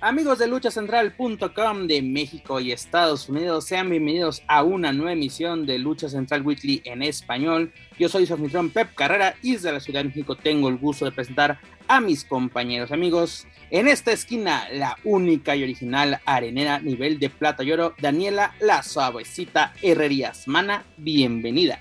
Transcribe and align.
Amigos 0.00 0.38
de 0.38 0.46
luchacentral.com 0.46 1.88
de 1.88 2.02
México 2.02 2.60
y 2.60 2.70
Estados 2.70 3.28
Unidos, 3.28 3.66
sean 3.66 3.90
bienvenidos 3.90 4.44
a 4.46 4.62
una 4.62 4.92
nueva 4.92 5.12
emisión 5.12 5.66
de 5.66 5.76
Lucha 5.80 6.08
Central 6.08 6.42
Weekly 6.42 6.82
en 6.84 7.02
español. 7.02 7.72
Yo 7.98 8.08
soy 8.08 8.24
su 8.24 8.34
anfitrión 8.34 8.70
Pep 8.70 8.94
Carrera 8.94 9.34
y 9.42 9.54
desde 9.54 9.72
la 9.72 9.80
Ciudad 9.80 10.02
de 10.02 10.10
México 10.10 10.36
tengo 10.36 10.68
el 10.68 10.76
gusto 10.76 11.04
de 11.04 11.10
presentar 11.10 11.58
a 11.88 12.00
mis 12.00 12.24
compañeros 12.24 12.92
amigos. 12.92 13.48
En 13.72 13.88
esta 13.88 14.12
esquina, 14.12 14.68
la 14.72 14.96
única 15.02 15.56
y 15.56 15.64
original 15.64 16.20
arenera 16.24 16.78
nivel 16.78 17.18
de 17.18 17.30
plata 17.30 17.64
y 17.64 17.72
oro, 17.72 17.96
Daniela 18.00 18.54
La 18.60 18.84
Suavecita 18.84 19.74
Herrerías. 19.82 20.46
Mana, 20.46 20.84
bienvenida. 20.96 21.80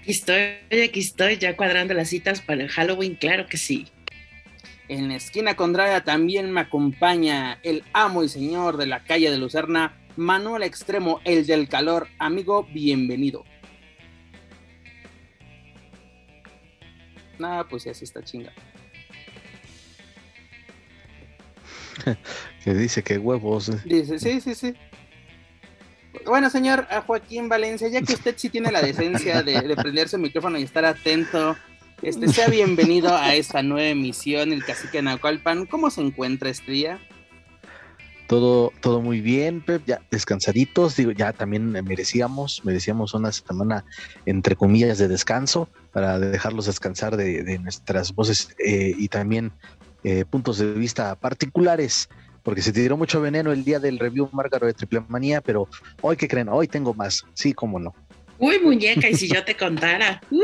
Aquí 0.00 0.12
estoy, 0.12 0.52
aquí 0.82 1.00
estoy, 1.00 1.36
ya 1.36 1.54
cuadrando 1.58 1.92
las 1.92 2.08
citas 2.08 2.40
para 2.40 2.62
el 2.62 2.70
Halloween, 2.70 3.16
claro 3.16 3.46
que 3.46 3.58
sí. 3.58 3.86
En 4.88 5.08
la 5.08 5.16
esquina 5.16 5.54
contraria 5.54 6.02
también 6.02 6.50
me 6.50 6.62
acompaña 6.62 7.58
el 7.62 7.84
amo 7.92 8.24
y 8.24 8.28
señor 8.30 8.78
de 8.78 8.86
la 8.86 9.04
calle 9.04 9.30
de 9.30 9.36
Lucerna, 9.36 10.00
Manuel 10.16 10.62
Extremo, 10.62 11.20
el 11.24 11.46
del 11.46 11.68
calor. 11.68 12.08
Amigo, 12.18 12.66
bienvenido. 12.72 13.44
Nada, 17.38 17.68
pues 17.68 17.86
así 17.86 18.04
está 18.04 18.22
chinga. 18.22 18.50
que 22.64 22.72
dice 22.72 23.02
que 23.02 23.18
huevos. 23.18 23.84
Dice, 23.84 24.18
sí, 24.18 24.40
sí, 24.40 24.54
sí. 24.54 24.74
Bueno, 26.24 26.48
señor 26.48 26.86
Joaquín 27.06 27.50
Valencia, 27.50 27.88
ya 27.88 28.00
que 28.00 28.14
usted 28.14 28.34
sí 28.38 28.48
tiene 28.48 28.72
la 28.72 28.80
decencia 28.80 29.42
de, 29.42 29.60
de 29.60 29.76
prenderse 29.76 30.16
el 30.16 30.22
micrófono 30.22 30.58
y 30.58 30.62
estar 30.62 30.86
atento 30.86 31.56
este, 32.02 32.28
sea 32.28 32.48
bienvenido 32.48 33.14
a 33.14 33.34
esta 33.34 33.62
nueva 33.62 33.88
emisión, 33.88 34.52
el 34.52 34.64
Cacique 34.64 35.02
Naucalpan. 35.02 35.66
¿Cómo 35.66 35.90
se 35.90 36.00
encuentra 36.00 36.50
este 36.50 36.72
día? 36.72 37.00
Todo, 38.26 38.72
todo 38.80 39.00
muy 39.00 39.22
bien, 39.22 39.62
Pep, 39.62 39.82
ya 39.86 40.02
descansaditos, 40.10 40.96
digo, 40.96 41.12
ya 41.12 41.32
también 41.32 41.70
merecíamos, 41.70 42.62
merecíamos 42.62 43.14
una 43.14 43.32
semana 43.32 43.86
entre 44.26 44.54
comillas 44.54 44.98
de 44.98 45.08
descanso 45.08 45.66
para 45.92 46.18
dejarlos 46.18 46.66
descansar 46.66 47.16
de, 47.16 47.58
nuestras 47.58 48.14
voces 48.14 48.54
eh, 48.58 48.92
y 48.98 49.08
también 49.08 49.50
eh, 50.04 50.26
puntos 50.28 50.58
de 50.58 50.74
vista 50.74 51.14
particulares, 51.14 52.10
porque 52.42 52.60
se 52.60 52.70
tiró 52.70 52.98
mucho 52.98 53.20
veneno 53.22 53.50
el 53.50 53.64
día 53.64 53.80
del 53.80 53.98
review 53.98 54.28
Márgaro 54.30 54.66
de 54.66 54.74
Triple 54.74 55.04
Manía, 55.08 55.40
pero 55.40 55.66
hoy 56.02 56.16
que 56.16 56.28
creen, 56.28 56.50
hoy 56.50 56.68
tengo 56.68 56.92
más, 56.92 57.24
sí, 57.32 57.54
cómo 57.54 57.78
no. 57.78 57.94
Uy, 58.38 58.58
muñeca, 58.60 59.08
y 59.08 59.14
si 59.14 59.28
yo 59.28 59.44
te 59.44 59.56
contara. 59.56 60.20
Uy, 60.30 60.42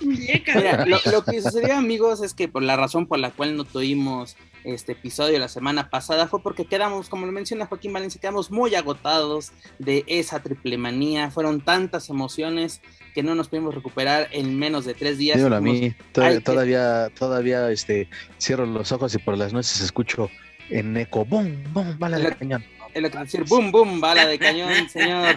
muñeca. 0.00 0.84
lo, 0.86 1.24
que 1.24 1.40
sucedió, 1.40 1.76
amigos, 1.76 2.22
es 2.22 2.34
que 2.34 2.48
por 2.48 2.62
la 2.62 2.76
razón 2.76 3.06
por 3.06 3.18
la 3.18 3.30
cual 3.30 3.56
no 3.56 3.64
tuvimos 3.64 4.36
este 4.64 4.92
episodio 4.92 5.40
la 5.40 5.48
semana 5.48 5.90
pasada 5.90 6.28
fue 6.28 6.40
porque 6.40 6.66
quedamos, 6.66 7.08
como 7.08 7.26
lo 7.26 7.32
menciona 7.32 7.66
Joaquín 7.66 7.92
Valencia, 7.92 8.20
quedamos 8.20 8.50
muy 8.50 8.74
agotados 8.74 9.52
de 9.78 10.04
esa 10.06 10.40
triple 10.40 10.78
manía. 10.78 11.30
Fueron 11.30 11.60
tantas 11.60 12.08
emociones 12.08 12.80
que 13.14 13.22
no 13.22 13.34
nos 13.34 13.48
pudimos 13.48 13.74
recuperar 13.74 14.28
en 14.32 14.58
menos 14.58 14.84
de 14.84 14.94
tres 14.94 15.18
días. 15.18 15.40
a 15.42 15.60
mí, 15.60 15.94
todavía, 16.12 17.08
todavía, 17.18 17.70
este, 17.70 18.08
cierro 18.40 18.66
los 18.66 18.92
ojos 18.92 19.14
y 19.14 19.18
por 19.18 19.36
las 19.36 19.52
noches 19.52 19.80
escucho 19.80 20.30
en 20.70 20.96
eco, 20.96 21.24
¡bum, 21.24 21.62
bum, 21.72 21.98
bala 21.98 22.18
de 22.18 22.34
cañón! 22.34 22.64
Lo 22.94 23.10
que 23.10 23.18
decir, 23.18 23.44
¡bum, 23.48 23.72
bum, 23.72 24.00
bala 24.00 24.26
de 24.26 24.38
cañón, 24.38 24.88
señor! 24.88 25.36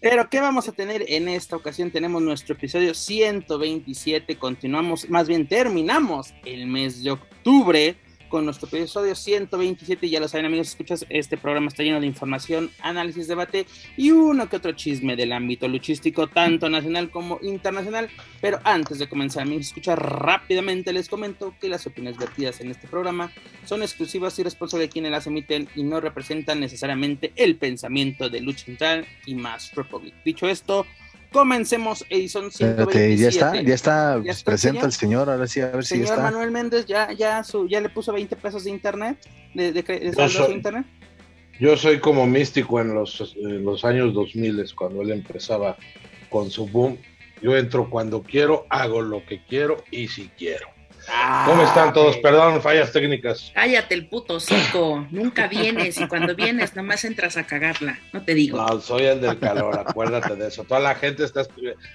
Pero, 0.00 0.28
¿qué 0.30 0.40
vamos 0.40 0.68
a 0.68 0.72
tener 0.72 1.04
en 1.08 1.28
esta 1.28 1.56
ocasión? 1.56 1.90
Tenemos 1.90 2.22
nuestro 2.22 2.54
episodio 2.54 2.94
127. 2.94 4.36
Continuamos, 4.36 5.08
más 5.10 5.28
bien 5.28 5.46
terminamos 5.46 6.32
el 6.44 6.66
mes 6.66 7.02
de 7.02 7.10
octubre 7.10 7.96
con 8.28 8.44
nuestro 8.44 8.68
episodio 8.68 9.14
127. 9.14 10.08
Ya 10.08 10.20
lo 10.20 10.28
saben, 10.28 10.46
amigos, 10.46 10.68
escuchas, 10.68 11.04
este 11.08 11.36
programa 11.36 11.68
está 11.68 11.82
lleno 11.82 12.00
de 12.00 12.06
información, 12.06 12.70
análisis, 12.80 13.28
debate 13.28 13.66
y 13.96 14.10
uno 14.10 14.48
que 14.48 14.56
otro 14.56 14.72
chisme 14.72 15.16
del 15.16 15.32
ámbito 15.32 15.68
luchístico, 15.68 16.26
tanto 16.26 16.68
nacional 16.68 17.10
como 17.10 17.38
internacional. 17.42 18.08
Pero 18.40 18.60
antes 18.64 18.98
de 18.98 19.08
comenzar, 19.08 19.42
amigos, 19.42 19.66
escuchar 19.66 19.98
rápidamente, 20.00 20.92
les 20.92 21.08
comento 21.08 21.54
que 21.60 21.68
las 21.68 21.86
opiniones 21.86 22.18
vertidas 22.18 22.60
en 22.60 22.70
este 22.70 22.88
programa 22.88 23.32
son 23.64 23.82
exclusivas 23.82 24.38
y 24.38 24.42
responsables 24.42 24.88
de 24.88 24.92
quienes 24.92 25.10
las 25.10 25.26
emiten 25.26 25.68
y 25.74 25.82
no 25.82 26.00
representan 26.00 26.60
necesariamente 26.60 27.32
el 27.36 27.56
pensamiento 27.56 28.28
de 28.28 28.40
Lucha 28.40 28.66
Central 28.66 29.06
y 29.26 29.34
Más 29.34 29.74
Republic. 29.74 30.14
Dicho 30.24 30.48
esto, 30.48 30.86
Comencemos, 31.32 32.06
Edison 32.08 32.50
127. 32.50 33.16
ya 33.16 33.28
está, 33.28 33.62
ya 33.62 33.74
está, 33.74 34.22
¿Ya 34.22 34.32
presenta 34.44 34.86
el 34.86 34.92
señor, 34.92 35.28
ahora 35.28 35.46
sí, 35.46 35.60
a 35.60 35.66
ver 35.68 35.84
si 35.84 35.96
está. 35.96 36.14
Señor 36.14 36.22
Manuel 36.22 36.50
Méndez, 36.50 36.86
ya, 36.86 37.12
ya, 37.12 37.44
su, 37.44 37.68
ya 37.68 37.80
le 37.80 37.90
puso 37.90 38.12
20 38.12 38.34
pesos 38.36 38.64
de 38.64 38.70
internet, 38.70 39.18
de, 39.52 39.72
de, 39.72 40.12
yo, 40.16 40.28
soy, 40.28 40.54
internet. 40.54 40.86
yo 41.60 41.76
soy 41.76 42.00
como 42.00 42.26
místico 42.26 42.80
en 42.80 42.94
los, 42.94 43.34
en 43.36 43.62
los 43.62 43.84
años 43.84 44.14
2000, 44.14 44.74
cuando 44.74 45.02
él 45.02 45.10
empezaba 45.10 45.76
con 46.30 46.50
su 46.50 46.66
boom. 46.66 46.96
Yo 47.42 47.56
entro 47.56 47.88
cuando 47.88 48.22
quiero, 48.22 48.66
hago 48.70 49.02
lo 49.02 49.24
que 49.24 49.44
quiero 49.44 49.84
y 49.90 50.08
si 50.08 50.28
quiero. 50.36 50.77
¿Cómo 51.46 51.62
están 51.62 51.92
todos? 51.92 52.16
Perdón, 52.18 52.60
fallas 52.60 52.92
técnicas. 52.92 53.50
Cállate 53.54 53.94
el 53.94 54.06
puto 54.08 54.40
cico. 54.40 55.06
Nunca 55.10 55.48
vienes 55.48 55.98
y 55.98 56.06
cuando 56.06 56.34
vienes 56.34 56.76
nomás 56.76 57.04
entras 57.04 57.36
a 57.36 57.44
cagarla. 57.44 57.98
No 58.12 58.22
te 58.22 58.34
digo. 58.34 58.58
No, 58.58 58.80
soy 58.80 59.04
el 59.04 59.20
del 59.20 59.38
calor, 59.38 59.78
acuérdate 59.78 60.36
de 60.36 60.48
eso. 60.48 60.64
Toda 60.64 60.80
la 60.80 60.94
gente 60.94 61.24
está 61.24 61.42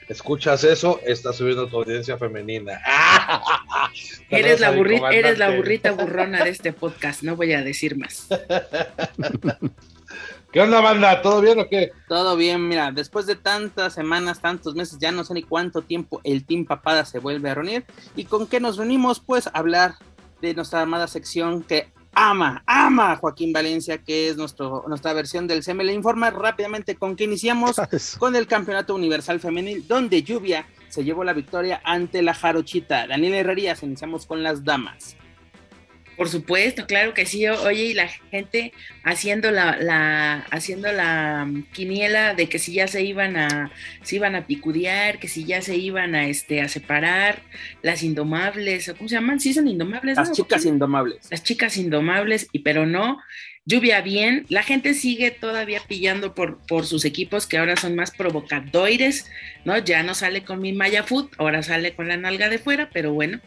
escuchas 0.10 0.64
eso, 0.64 1.00
está 1.06 1.34
subiendo 1.34 1.68
tu 1.68 1.78
audiencia 1.78 2.18
femenina. 2.18 2.82
eres 4.30 4.60
la 4.60 4.72
burrita, 4.72 5.10
eres 5.10 5.38
la 5.38 5.52
burrita 5.52 5.92
burrona 5.92 6.44
de 6.44 6.50
este 6.50 6.74
podcast, 6.74 7.24
no 7.24 7.36
voy 7.36 7.54
a 7.54 7.62
decir 7.62 7.98
más. 7.98 8.28
¿Qué 10.54 10.62
onda, 10.62 10.82
banda? 10.82 11.20
¿Todo 11.24 11.42
bien 11.42 11.60
o 11.60 11.68
qué? 11.68 11.92
Todo 12.08 12.38
bien, 12.38 12.68
mira, 12.68 12.92
después 12.92 13.26
de 13.26 13.36
tantas 13.36 13.96
semanas, 13.96 14.40
tantos 14.40 14.76
meses, 14.76 15.00
ya 15.00 15.12
no 15.12 15.24
sé 15.24 15.34
ni 15.34 15.42
cuánto 15.42 15.82
tiempo 15.82 16.22
el 16.24 16.46
Team 16.46 16.66
Papada 16.66 17.06
se 17.06 17.18
vuelve 17.18 17.50
a 17.50 17.56
reunir. 17.56 17.86
¿Y 18.16 18.26
con 18.26 18.46
qué 18.46 18.60
nos 18.60 18.78
reunimos? 18.78 19.20
Pues 19.20 19.50
hablar 19.52 19.96
de 20.42 20.54
nuestra 20.54 20.84
amada 20.84 21.08
sección 21.08 21.64
que 21.64 21.92
ama, 22.14 22.62
ama 22.68 23.16
Joaquín 23.16 23.52
Valencia, 23.52 23.98
que 23.98 24.30
es 24.30 24.38
nuestro, 24.38 24.86
nuestra 24.88 25.14
versión 25.14 25.48
del 25.48 25.64
CM. 25.64 25.84
Le 25.84 25.94
informa 25.94 26.30
rápidamente 26.30 26.98
con 26.98 27.16
que 27.16 27.24
iniciamos 27.24 27.82
con 28.20 28.36
el 28.36 28.46
Campeonato 28.46 28.94
Universal 28.94 29.40
Femenil, 29.40 29.88
donde 29.88 30.22
Lluvia 30.22 30.68
se 30.88 31.04
llevó 31.04 31.24
la 31.24 31.34
victoria 31.34 31.82
ante 31.84 32.22
la 32.22 32.36
Jarochita. 32.36 33.08
Daniel 33.08 33.34
Herrerías, 33.34 33.82
iniciamos 33.82 34.28
con 34.28 34.44
las 34.44 34.64
damas. 34.64 35.18
Por 36.16 36.30
supuesto, 36.30 36.86
claro 36.86 37.14
que 37.14 37.26
sí. 37.26 37.48
Oye, 37.48 37.86
y 37.86 37.94
la 37.94 38.08
gente 38.08 38.74
haciendo 39.04 39.52
la, 39.52 39.78
la, 39.78 40.46
haciendo 40.52 40.92
la 40.92 41.50
quiniela 41.72 42.36
de 42.36 42.48
que 42.48 42.60
si 42.60 42.74
ya 42.74 42.88
se 42.88 43.04
iban 43.04 43.36
a, 43.36 43.72
se 44.04 44.18
iban 44.18 44.36
a 44.36 44.46
picudear, 44.46 45.20
que 45.20 45.28
si 45.28 45.46
ya 45.46 45.62
se 45.62 45.76
iban 45.76 46.14
a 46.16 46.28
este 46.28 46.62
a 46.62 46.70
separar, 46.70 47.42
las 47.82 48.04
indomables, 48.04 48.94
¿cómo 48.98 49.10
se 49.10 49.16
llaman? 49.16 49.40
Sí 49.40 49.54
son 49.54 49.68
indomables. 49.68 50.18
Las 50.18 50.32
chicas 50.32 50.66
indomables. 50.66 51.28
Las 51.32 51.44
chicas 51.44 51.78
indomables, 51.78 52.48
y 52.52 52.60
pero 52.60 52.86
no, 52.86 53.20
lluvia 53.66 54.02
bien. 54.02 54.46
La 54.50 54.64
gente 54.64 54.94
sigue 54.94 55.32
todavía 55.32 55.82
pillando 55.88 56.36
por, 56.36 56.58
por 56.68 56.86
sus 56.86 57.06
equipos 57.06 57.48
que 57.48 57.58
ahora 57.58 57.76
son 57.78 57.96
más 57.96 58.12
provocadores, 58.12 59.30
¿no? 59.66 59.78
Ya 59.78 60.04
no 60.04 60.16
sale 60.16 60.44
con 60.44 60.60
mi 60.62 60.74
Maya 60.74 61.04
Food, 61.04 61.30
ahora 61.38 61.64
sale 61.64 61.94
con 61.94 62.08
la 62.08 62.18
nalga 62.18 62.50
de 62.50 62.60
fuera, 62.60 62.90
pero 62.92 63.14
bueno, 63.14 63.40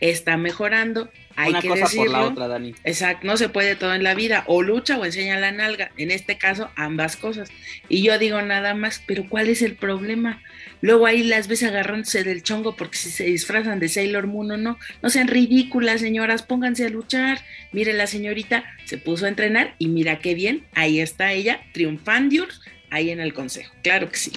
está 0.00 0.36
mejorando. 0.36 1.10
Hay 1.36 1.50
Una 1.50 1.60
que 1.62 1.68
cosa 1.68 1.84
decirlo. 1.84 2.04
por 2.04 2.12
la 2.12 2.26
otra, 2.28 2.48
Dani. 2.48 2.74
Exacto, 2.84 3.26
no 3.26 3.36
se 3.36 3.48
puede 3.48 3.74
todo 3.74 3.94
en 3.94 4.04
la 4.04 4.14
vida, 4.14 4.44
o 4.46 4.62
lucha 4.62 4.98
o 4.98 5.04
enseña 5.04 5.40
la 5.40 5.50
nalga, 5.50 5.90
en 5.96 6.12
este 6.12 6.38
caso 6.38 6.70
ambas 6.76 7.16
cosas. 7.16 7.50
Y 7.88 8.02
yo 8.02 8.18
digo 8.18 8.40
nada 8.42 8.74
más, 8.74 9.02
pero 9.06 9.28
¿cuál 9.28 9.48
es 9.48 9.62
el 9.62 9.74
problema? 9.74 10.40
Luego 10.84 11.06
ahí 11.06 11.22
las 11.22 11.48
ves 11.48 11.62
agarrándose 11.62 12.24
del 12.24 12.42
chongo 12.42 12.76
porque 12.76 12.98
si 12.98 13.10
se 13.10 13.24
disfrazan 13.24 13.80
de 13.80 13.88
Sailor 13.88 14.26
Moon 14.26 14.50
o 14.50 14.56
no, 14.58 14.78
no 15.00 15.08
sean 15.08 15.28
ridículas, 15.28 16.02
señoras, 16.02 16.42
pónganse 16.42 16.84
a 16.84 16.90
luchar. 16.90 17.40
Mire, 17.72 17.94
la 17.94 18.06
señorita 18.06 18.64
se 18.84 18.98
puso 18.98 19.24
a 19.24 19.30
entrenar 19.30 19.76
y 19.78 19.88
mira 19.88 20.18
qué 20.18 20.34
bien, 20.34 20.66
ahí 20.74 21.00
está 21.00 21.32
ella, 21.32 21.62
triunfando 21.72 22.44
ahí 22.90 23.08
en 23.08 23.20
el 23.20 23.32
consejo, 23.32 23.74
claro 23.82 24.10
que 24.10 24.18
sí. 24.18 24.32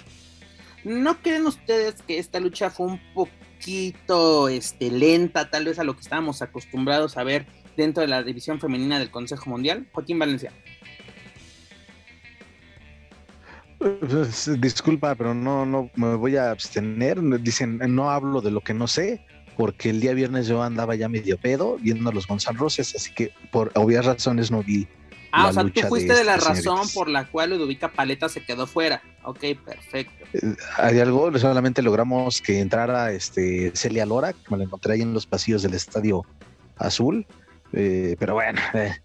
¿No 0.85 1.21
creen 1.21 1.45
ustedes 1.47 1.95
que 2.07 2.17
esta 2.17 2.39
lucha 2.39 2.69
fue 2.69 2.85
un 2.85 3.01
poquito 3.13 4.47
este, 4.47 4.89
lenta, 4.89 5.49
tal 5.49 5.65
vez 5.65 5.79
a 5.79 5.83
lo 5.83 5.95
que 5.95 6.01
estábamos 6.01 6.41
acostumbrados 6.41 7.17
a 7.17 7.25
ver 7.25 7.45
dentro 7.75 7.99
de 7.99 8.07
la 8.07 8.23
división 8.23 8.61
femenina 8.61 8.99
del 8.99 9.11
Consejo 9.11 9.49
Mundial? 9.49 9.85
Joaquín 9.91 10.17
Valencia. 10.17 10.53
Disculpa, 14.59 15.15
pero 15.15 15.33
no, 15.33 15.65
no 15.65 15.89
me 15.95 16.15
voy 16.15 16.37
a 16.37 16.51
abstener. 16.51 17.21
Dicen, 17.41 17.79
no 17.95 18.09
hablo 18.09 18.41
de 18.41 18.51
lo 18.51 18.61
que 18.61 18.73
no 18.73 18.87
sé, 18.87 19.21
porque 19.55 19.89
el 19.89 19.99
día 19.99 20.13
viernes 20.13 20.47
yo 20.47 20.63
andaba 20.63 20.95
ya 20.95 21.09
medio 21.09 21.37
pedo 21.37 21.77
viendo 21.77 22.09
a 22.09 22.13
los 22.13 22.27
Gonzalo 22.27 22.59
Roses, 22.59 22.95
así 22.95 23.13
que 23.13 23.31
por 23.51 23.71
obvias 23.75 24.05
razones 24.05 24.51
no 24.51 24.63
vi. 24.63 24.87
Ah, 25.31 25.49
o 25.49 25.53
sea, 25.53 25.63
tú 25.63 25.81
fuiste 25.87 26.13
de, 26.15 26.23
la 26.23 26.37
razón 26.37 26.87
por 26.93 27.09
la 27.09 27.25
cual 27.25 27.51
Ludovica 27.51 27.91
Paleta 27.91 28.29
se 28.29 28.43
quedó 28.43 28.65
fuera. 28.65 29.01
Ok, 29.23 29.39
perfecto. 29.63 30.25
Eh, 30.33 30.55
hay 30.77 30.99
algo, 30.99 31.37
solamente 31.37 31.81
logramos 31.81 32.41
que 32.41 32.59
entrara 32.59 33.11
este 33.11 33.71
Celia 33.75 34.05
Lora, 34.05 34.33
que 34.33 34.39
me 34.49 34.57
la 34.57 34.63
encontré 34.63 34.93
ahí 34.93 35.01
en 35.01 35.13
los 35.13 35.25
pasillos 35.25 35.63
del 35.63 35.73
Estadio 35.73 36.23
Azul. 36.77 37.25
Eh, 37.73 38.15
pero 38.17 38.35
bueno, 38.35 38.59
eh, 38.73 38.95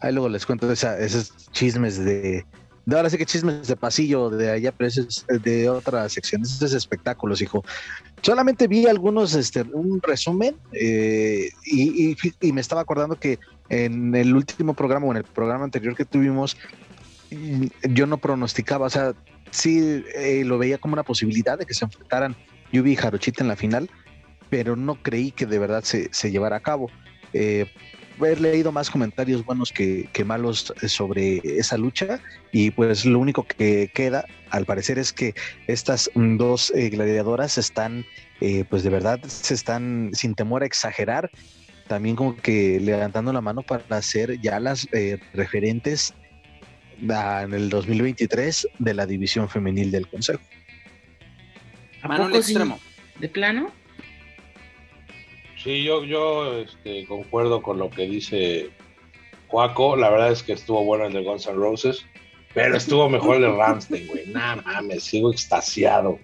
ahí 0.00 0.12
luego 0.12 0.28
les 0.28 0.46
cuento 0.46 0.70
esos 0.70 1.50
chismes 1.50 2.02
de, 2.02 2.46
de 2.86 2.96
ahora 2.96 3.08
sí 3.08 3.16
que 3.16 3.24
chismes 3.24 3.66
de 3.66 3.76
pasillo 3.76 4.30
de 4.30 4.50
allá, 4.50 4.72
pero 4.72 4.88
ese 4.88 5.02
es 5.02 5.24
de 5.42 5.68
otras 5.68 6.12
secciones, 6.12 6.50
esos 6.52 6.70
es 6.70 6.74
espectáculos, 6.74 7.40
hijo. 7.40 7.64
Solamente 8.22 8.68
vi 8.68 8.86
algunos, 8.86 9.34
este, 9.34 9.62
un 9.62 10.00
resumen 10.02 10.56
eh, 10.72 11.48
y, 11.64 12.16
me 12.52 12.60
estaba 12.60 12.82
acordando 12.82 13.16
que 13.16 13.38
en 13.68 14.14
el 14.14 14.34
último 14.34 14.74
programa 14.74 15.06
o 15.06 15.10
en 15.12 15.18
el 15.18 15.24
programa 15.24 15.64
anterior 15.64 15.96
que 15.96 16.04
tuvimos, 16.04 16.56
yo 17.82 18.06
no 18.06 18.18
pronosticaba, 18.18 18.86
o 18.86 18.90
sea, 18.90 19.14
sí 19.50 20.04
eh, 20.14 20.42
lo 20.44 20.58
veía 20.58 20.78
como 20.78 20.92
una 20.92 21.02
posibilidad 21.02 21.58
de 21.58 21.64
que 21.64 21.74
se 21.74 21.84
enfrentaran 21.84 22.36
Yubi 22.72 22.92
y 22.92 22.96
Jarochita 22.96 23.42
en 23.42 23.48
la 23.48 23.56
final, 23.56 23.88
pero 24.50 24.76
no 24.76 25.02
creí 25.02 25.30
que 25.30 25.46
de 25.46 25.58
verdad 25.58 25.84
se, 25.84 26.12
se 26.12 26.30
llevara 26.30 26.56
a 26.56 26.60
cabo. 26.60 26.90
Eh, 27.32 27.66
he 28.22 28.36
leído 28.36 28.72
más 28.72 28.90
comentarios 28.90 29.44
buenos 29.44 29.72
que, 29.72 30.08
malos 30.24 30.72
sobre 30.86 31.38
esa 31.44 31.76
lucha 31.76 32.20
y 32.52 32.70
pues 32.70 33.04
lo 33.04 33.18
único 33.18 33.44
que 33.44 33.90
queda 33.92 34.24
al 34.50 34.64
parecer 34.64 34.98
es 34.98 35.12
que 35.12 35.34
estas 35.66 36.10
dos 36.14 36.72
eh, 36.74 36.90
gladiadoras 36.90 37.58
están 37.58 38.06
eh, 38.40 38.64
pues 38.68 38.82
de 38.82 38.90
verdad 38.90 39.20
se 39.24 39.54
están 39.54 40.10
sin 40.12 40.34
temor 40.34 40.62
a 40.62 40.66
exagerar 40.66 41.30
también 41.88 42.16
como 42.16 42.36
que 42.36 42.80
levantando 42.80 43.32
la 43.32 43.40
mano 43.40 43.62
para 43.62 44.00
ser 44.00 44.40
ya 44.40 44.58
las 44.60 44.88
eh, 44.92 45.18
referentes 45.34 46.14
en 47.00 47.52
el 47.52 47.68
2023 47.68 48.68
de 48.78 48.94
la 48.94 49.04
división 49.06 49.48
femenil 49.48 49.90
del 49.90 50.08
consejo. 50.08 50.40
¿A 52.02 52.28
extremo. 52.34 52.78
¿De 53.18 53.28
plano? 53.28 53.70
Sí, 55.64 55.82
yo, 55.82 56.04
yo 56.04 56.58
este, 56.58 57.06
concuerdo 57.06 57.62
con 57.62 57.78
lo 57.78 57.88
que 57.88 58.02
dice 58.02 58.70
Juaco. 59.48 59.96
La 59.96 60.10
verdad 60.10 60.30
es 60.30 60.42
que 60.42 60.52
estuvo 60.52 60.84
bueno 60.84 61.06
el 61.06 61.14
de 61.14 61.24
Guns 61.24 61.46
N' 61.46 61.54
Roses, 61.54 62.04
pero 62.52 62.76
estuvo 62.76 63.08
mejor 63.08 63.36
el 63.36 63.42
de 63.42 63.52
Ramstein, 63.52 64.06
güey. 64.06 64.26
Nada 64.26 64.56
mames, 64.56 65.04
sigo 65.04 65.32
extasiado. 65.32 66.18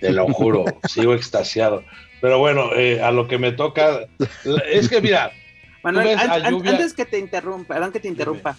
Te 0.00 0.10
lo 0.10 0.26
juro, 0.28 0.64
sigo 0.88 1.12
extasiado. 1.12 1.84
Pero 2.22 2.38
bueno, 2.38 2.74
eh, 2.74 3.02
a 3.02 3.12
lo 3.12 3.28
que 3.28 3.36
me 3.36 3.52
toca, 3.52 4.06
es 4.70 4.88
que 4.88 5.02
mira, 5.02 5.32
Manuel, 5.84 6.18
antes 6.18 6.94
que 6.94 7.04
te 7.04 7.18
interrumpa, 7.18 7.74
perdón 7.74 7.92
que 7.92 8.00
te 8.00 8.08
interrumpa, 8.08 8.56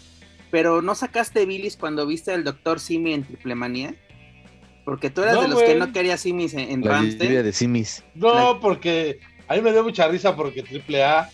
pero 0.51 0.83
¿no 0.83 0.93
sacaste 0.93 1.47
bilis 1.47 1.75
cuando 1.75 2.05
viste 2.05 2.31
al 2.31 2.43
doctor 2.43 2.79
Simi 2.79 3.13
en 3.13 3.23
Triple 3.23 3.55
Manía? 3.55 3.95
Porque 4.85 5.09
tú 5.09 5.23
eras 5.23 5.41
de 5.41 5.47
los 5.47 5.61
que 5.61 5.75
no 5.75 5.91
querías 5.91 6.21
Simis 6.21 6.53
en, 6.53 6.71
en 6.71 6.83
Ramstein. 6.83 7.43
de 7.43 7.51
Simis. 7.51 8.03
No, 8.15 8.59
porque 8.59 9.19
a 9.49 9.55
mí 9.55 9.61
me 9.61 9.71
dio 9.71 9.83
mucha 9.83 10.07
risa 10.07 10.35
porque 10.35 10.61
AAA, 10.61 11.29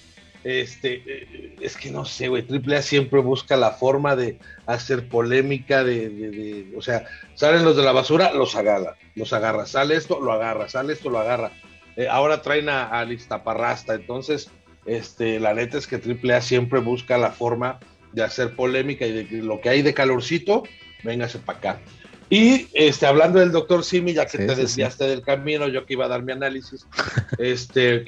este, 0.46 1.04
eh, 1.06 1.56
es 1.60 1.76
que 1.76 1.92
no 1.92 2.06
sé, 2.06 2.30
güey, 2.30 2.46
AAA 2.50 2.82
siempre 2.82 3.20
busca 3.20 3.58
la 3.58 3.72
forma 3.72 4.16
de 4.16 4.40
hacer 4.66 5.10
polémica, 5.10 5.84
de, 5.84 6.74
o 6.78 6.82
sea, 6.82 7.06
salen 7.34 7.66
los 7.66 7.76
de 7.76 7.84
la 7.84 7.92
basura, 7.92 8.32
los 8.32 8.56
agarra, 8.56 8.96
los 9.16 9.34
agarra, 9.34 9.66
sale 9.66 9.98
esto, 9.98 10.22
lo 10.22 10.32
agarra, 10.32 10.70
sale 10.70 10.94
esto, 10.94 11.10
lo 11.10 11.20
agarra. 11.20 11.52
Eh, 11.98 12.08
ahora 12.08 12.42
traen 12.42 12.70
a, 12.70 12.98
a 12.98 13.04
entonces, 13.04 14.50
este, 14.86 15.40
la 15.42 15.54
neta 15.54 15.78
es 15.78 15.86
que 15.86 15.98
AAA 15.98 16.42
siempre 16.42 16.80
busca 16.80 17.18
la 17.18 17.32
forma 17.32 17.80
de 18.14 18.24
hacer 18.24 18.56
polémica 18.56 19.06
y 19.06 19.12
de 19.12 19.44
lo 19.44 19.60
que 19.60 19.68
hay 19.68 19.82
de 19.82 19.94
calorcito, 19.94 20.64
véngase 21.04 21.40
para 21.40 21.58
acá. 21.58 21.82
Y 22.30 22.68
este, 22.74 23.06
hablando 23.06 23.39
del 23.39 23.51
doctor 23.51 23.83
Simi, 23.83 24.13
ya 24.13 24.25
que 24.25 24.39
te 24.39 24.56
desviaste 24.56 25.06
del 25.06 25.22
camino, 25.22 25.68
yo 25.68 25.86
que 25.86 25.94
iba 25.94 26.06
a 26.06 26.10
dar 26.10 26.24
mi 26.24 26.31
análisis, 26.31 26.88
este, 27.38 28.06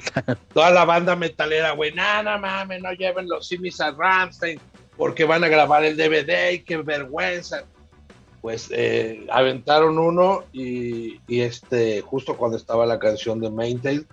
toda 0.52 0.70
la 0.70 0.84
banda 0.84 1.14
metalera, 1.14 1.70
güey, 1.72 1.92
nada 1.94 2.36
mames, 2.36 2.82
no 2.82 2.92
lleven 2.92 3.28
los 3.28 3.46
Simis 3.46 3.80
a 3.80 3.92
Ramstein 3.92 4.60
porque 4.98 5.24
van 5.24 5.44
a 5.44 5.48
grabar 5.48 5.84
el 5.84 5.96
DVD 5.96 6.52
y 6.52 6.58
qué 6.60 6.76
vergüenza. 6.78 7.64
Pues 8.42 8.68
eh, 8.72 9.26
aventaron 9.30 9.98
uno 9.98 10.44
y, 10.52 11.20
este, 11.28 12.02
justo 12.02 12.36
cuando 12.36 12.56
estaba 12.56 12.86
la 12.86 12.98
canción 12.98 13.40
de 13.40 13.50
Maintail, 13.50 14.06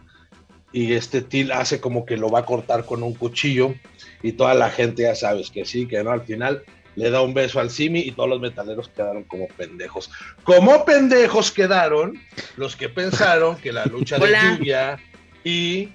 y 0.72 0.94
este 0.94 1.22
Til 1.22 1.52
hace 1.52 1.80
como 1.80 2.06
que 2.06 2.18
lo 2.18 2.30
va 2.30 2.40
a 2.40 2.46
cortar 2.46 2.86
con 2.86 3.02
un 3.02 3.14
cuchillo 3.14 3.76
y 4.22 4.34
toda 4.34 4.54
la 4.56 4.70
gente 4.70 5.04
ya 5.04 5.16
sabes 5.16 5.50
que 5.50 5.64
sí, 5.64 5.88
que 5.88 6.04
no, 6.04 6.12
al 6.12 6.22
final 6.22 6.64
le 6.96 7.10
da 7.10 7.22
un 7.22 7.34
beso 7.34 7.60
al 7.60 7.70
Simi 7.70 8.00
y 8.00 8.12
todos 8.12 8.30
los 8.30 8.40
metaleros 8.40 8.90
quedaron 8.90 9.24
como 9.24 9.48
pendejos. 9.48 10.10
Como 10.44 10.86
pendejos 10.86 11.52
quedaron 11.52 12.20
los 12.58 12.76
que 12.76 12.90
pensaron 12.90 13.58
que 13.58 13.74
la 13.74 13.86
lucha 13.86 14.18
de 14.18 14.28
lluvia 14.28 14.98
y 15.44 15.90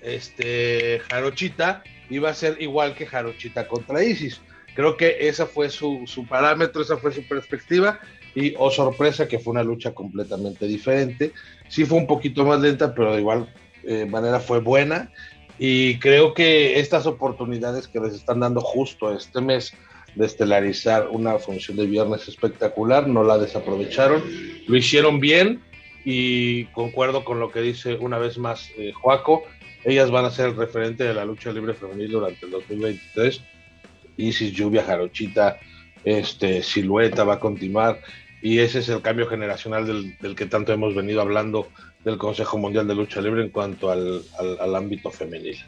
este 0.00 1.00
Jarochita 1.10 1.82
iba 2.10 2.30
a 2.30 2.34
ser 2.34 2.60
igual 2.60 2.94
que 2.94 3.06
Jarochita 3.06 3.68
contra 3.68 4.02
Isis. 4.02 4.40
Creo 4.74 4.96
que 4.96 5.28
esa 5.28 5.46
fue 5.46 5.70
su, 5.70 6.04
parámetro, 6.28 6.82
esa 6.82 6.96
fue 6.96 7.12
su 7.12 7.26
perspectiva 7.26 7.98
y 8.34 8.54
oh 8.58 8.70
sorpresa 8.70 9.26
que 9.26 9.38
fue 9.38 9.52
una 9.52 9.64
lucha 9.64 9.92
completamente 9.92 10.66
diferente. 10.66 11.32
Sí 11.68 11.84
fue 11.84 11.98
un 11.98 12.06
poquito 12.06 12.44
más 12.44 12.60
lenta, 12.60 12.94
pero 12.94 13.12
de 13.12 13.20
igual 13.20 13.52
eh, 13.84 14.06
manera 14.06 14.40
fue 14.40 14.60
buena 14.60 15.10
y 15.58 15.98
creo 15.98 16.34
que 16.34 16.78
estas 16.78 17.06
oportunidades 17.06 17.88
que 17.88 17.98
les 17.98 18.14
están 18.14 18.40
dando 18.40 18.60
justo 18.60 19.12
este 19.12 19.40
mes 19.40 19.74
de 20.18 20.26
estelarizar 20.26 21.08
una 21.10 21.38
función 21.38 21.76
de 21.76 21.86
viernes 21.86 22.26
espectacular, 22.26 23.06
no 23.06 23.22
la 23.22 23.38
desaprovecharon, 23.38 24.22
lo 24.66 24.76
hicieron 24.76 25.20
bien 25.20 25.62
y 26.04 26.64
concuerdo 26.66 27.24
con 27.24 27.38
lo 27.38 27.52
que 27.52 27.60
dice 27.60 27.94
una 27.94 28.18
vez 28.18 28.36
más 28.36 28.68
eh, 28.76 28.92
Joaco, 28.92 29.44
ellas 29.84 30.10
van 30.10 30.24
a 30.24 30.30
ser 30.30 30.48
el 30.48 30.56
referente 30.56 31.04
de 31.04 31.14
la 31.14 31.24
lucha 31.24 31.52
libre 31.52 31.72
femenil 31.72 32.10
durante 32.10 32.46
el 32.46 32.50
2023, 32.50 33.40
Isis, 34.16 34.52
Lluvia, 34.52 34.82
Jarochita, 34.82 35.60
este, 36.02 36.64
Silueta 36.64 37.22
va 37.22 37.34
a 37.34 37.40
continuar 37.40 38.00
y 38.42 38.58
ese 38.58 38.80
es 38.80 38.88
el 38.88 39.02
cambio 39.02 39.28
generacional 39.28 39.86
del, 40.20 40.34
que 40.34 40.46
tanto 40.46 40.72
hemos 40.72 40.96
venido 40.96 41.20
hablando 41.20 41.68
del 42.04 42.18
Consejo 42.18 42.58
Mundial 42.58 42.88
de 42.88 42.96
Lucha 42.96 43.20
Libre 43.20 43.42
en 43.42 43.50
cuanto 43.50 43.90
al, 43.90 44.22
al 44.60 44.74
ámbito 44.74 45.12
femenil. 45.12 45.58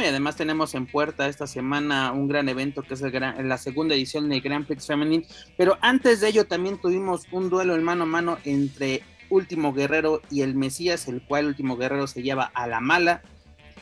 Y 0.00 0.06
además 0.06 0.36
tenemos 0.36 0.74
en 0.74 0.86
puerta 0.86 1.28
esta 1.28 1.46
semana 1.46 2.12
un 2.12 2.28
gran 2.28 2.48
evento 2.48 2.82
que 2.82 2.94
es 2.94 3.02
la 3.02 3.58
segunda 3.58 3.94
edición 3.94 4.28
del 4.28 4.40
Grand 4.40 4.66
Prix 4.66 4.86
Femenil. 4.86 5.26
Pero 5.56 5.76
antes 5.80 6.20
de 6.20 6.28
ello 6.28 6.46
también 6.46 6.80
tuvimos 6.80 7.26
un 7.32 7.50
duelo 7.50 7.74
en 7.74 7.82
mano 7.82 8.04
a 8.04 8.06
mano 8.06 8.38
entre 8.44 9.02
Último 9.28 9.72
Guerrero 9.72 10.22
y 10.30 10.42
el 10.42 10.54
Mesías, 10.54 11.08
el 11.08 11.22
cual 11.22 11.46
Último 11.46 11.76
Guerrero 11.76 12.06
se 12.06 12.22
lleva 12.22 12.44
a 12.54 12.66
la 12.66 12.80
mala. 12.80 13.22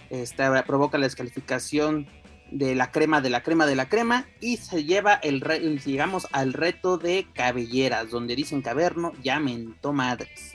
Esta, 0.09 0.65
provoca 0.65 0.99
la 0.99 1.07
descalificación 1.07 2.07
de 2.51 2.75
la 2.75 2.93
crema 2.93 3.21
de 3.21 3.29
la 3.29 3.43
crema 3.43 3.67
de 3.67 3.75
la 3.75 3.89
crema 3.89 4.27
y 4.41 4.57
se 4.59 4.85
lleva 4.85 5.15
el 5.15 5.41
llegamos 5.85 6.29
al 6.31 6.53
reto 6.53 6.97
de 6.97 7.27
cabelleras 7.35 8.11
donde 8.11 8.37
dicen 8.37 8.63
caverno 8.63 9.13
ya 9.23 9.41
mentó 9.41 9.93
madres. 9.93 10.53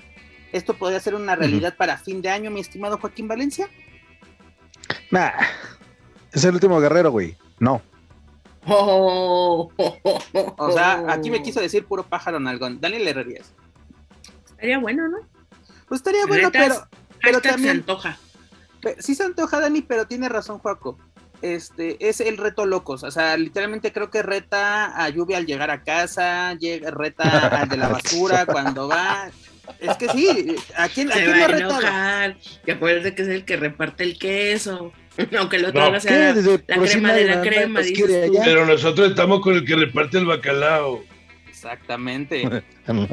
¿Esto 0.53 0.73
podría 0.73 0.99
ser 0.99 1.15
una 1.15 1.35
realidad 1.35 1.75
para 1.77 1.97
fin 1.97 2.21
de 2.21 2.29
año, 2.29 2.49
mi 2.49 2.59
estimado 2.59 2.97
Joaquín 2.97 3.27
Valencia? 3.27 3.69
Nah, 5.11 5.31
es 6.31 6.43
el 6.43 6.53
último 6.53 6.79
guerrero, 6.79 7.11
güey. 7.11 7.37
No. 7.59 7.81
o 8.65 9.71
sea, 10.73 11.05
aquí 11.09 11.29
me 11.31 11.41
quiso 11.41 11.59
decir 11.59 11.85
puro 11.85 12.03
pájaro 12.03 12.39
nalgón. 12.39 12.79
Daniel 12.79 13.07
Herrerías. 13.07 13.53
Estaría 14.45 14.79
bueno, 14.79 15.07
¿no? 15.07 15.17
Pues 15.87 15.99
estaría 15.99 16.25
bueno, 16.25 16.51
pero, 16.51 16.87
pero 17.21 17.41
también. 17.41 17.63
se 17.63 17.79
antoja. 17.79 18.17
Sí 18.99 19.15
se 19.15 19.23
antoja, 19.23 19.59
Dani, 19.59 19.81
pero 19.81 20.07
tiene 20.07 20.29
razón, 20.29 20.59
Juaco. 20.59 20.97
Este, 21.41 22.07
es 22.07 22.21
el 22.21 22.37
reto 22.37 22.65
locos. 22.65 23.03
O 23.03 23.11
sea, 23.11 23.35
literalmente 23.37 23.91
creo 23.91 24.09
que 24.09 24.21
reta 24.21 25.03
a 25.03 25.09
Lluvia 25.09 25.37
al 25.37 25.45
llegar 25.45 25.71
a 25.71 25.83
casa, 25.83 26.53
llega, 26.53 26.91
reta 26.91 27.47
al 27.47 27.69
de 27.69 27.77
la 27.77 27.89
basura 27.89 28.45
cuando 28.47 28.87
va. 28.87 29.29
Es 29.79 29.97
que 29.97 30.09
sí, 30.09 30.55
¿a 30.75 30.87
quién, 30.89 31.11
¿a 31.11 31.15
quién 31.15 31.31
va 31.31 31.45
a 31.45 31.57
enojar? 31.57 32.37
Que 32.65 32.73
acuérdate 32.73 33.15
que 33.15 33.21
es 33.21 33.27
el 33.27 33.45
que 33.45 33.57
reparte 33.57 34.03
el 34.03 34.17
queso. 34.17 34.91
Aunque 35.37 35.59
lo 35.59 35.69
otro 35.69 35.99
sea 35.99 36.33
la, 36.33 36.41
crema 36.67 37.13
de 37.13 37.25
la 37.25 37.41
crema. 37.41 37.81
Pero 38.43 38.65
nosotros 38.65 39.09
estamos 39.09 39.41
con 39.41 39.55
el 39.55 39.65
que 39.65 39.75
reparte 39.75 40.17
el 40.17 40.25
bacalao. 40.25 41.03
Exactamente. 41.49 42.63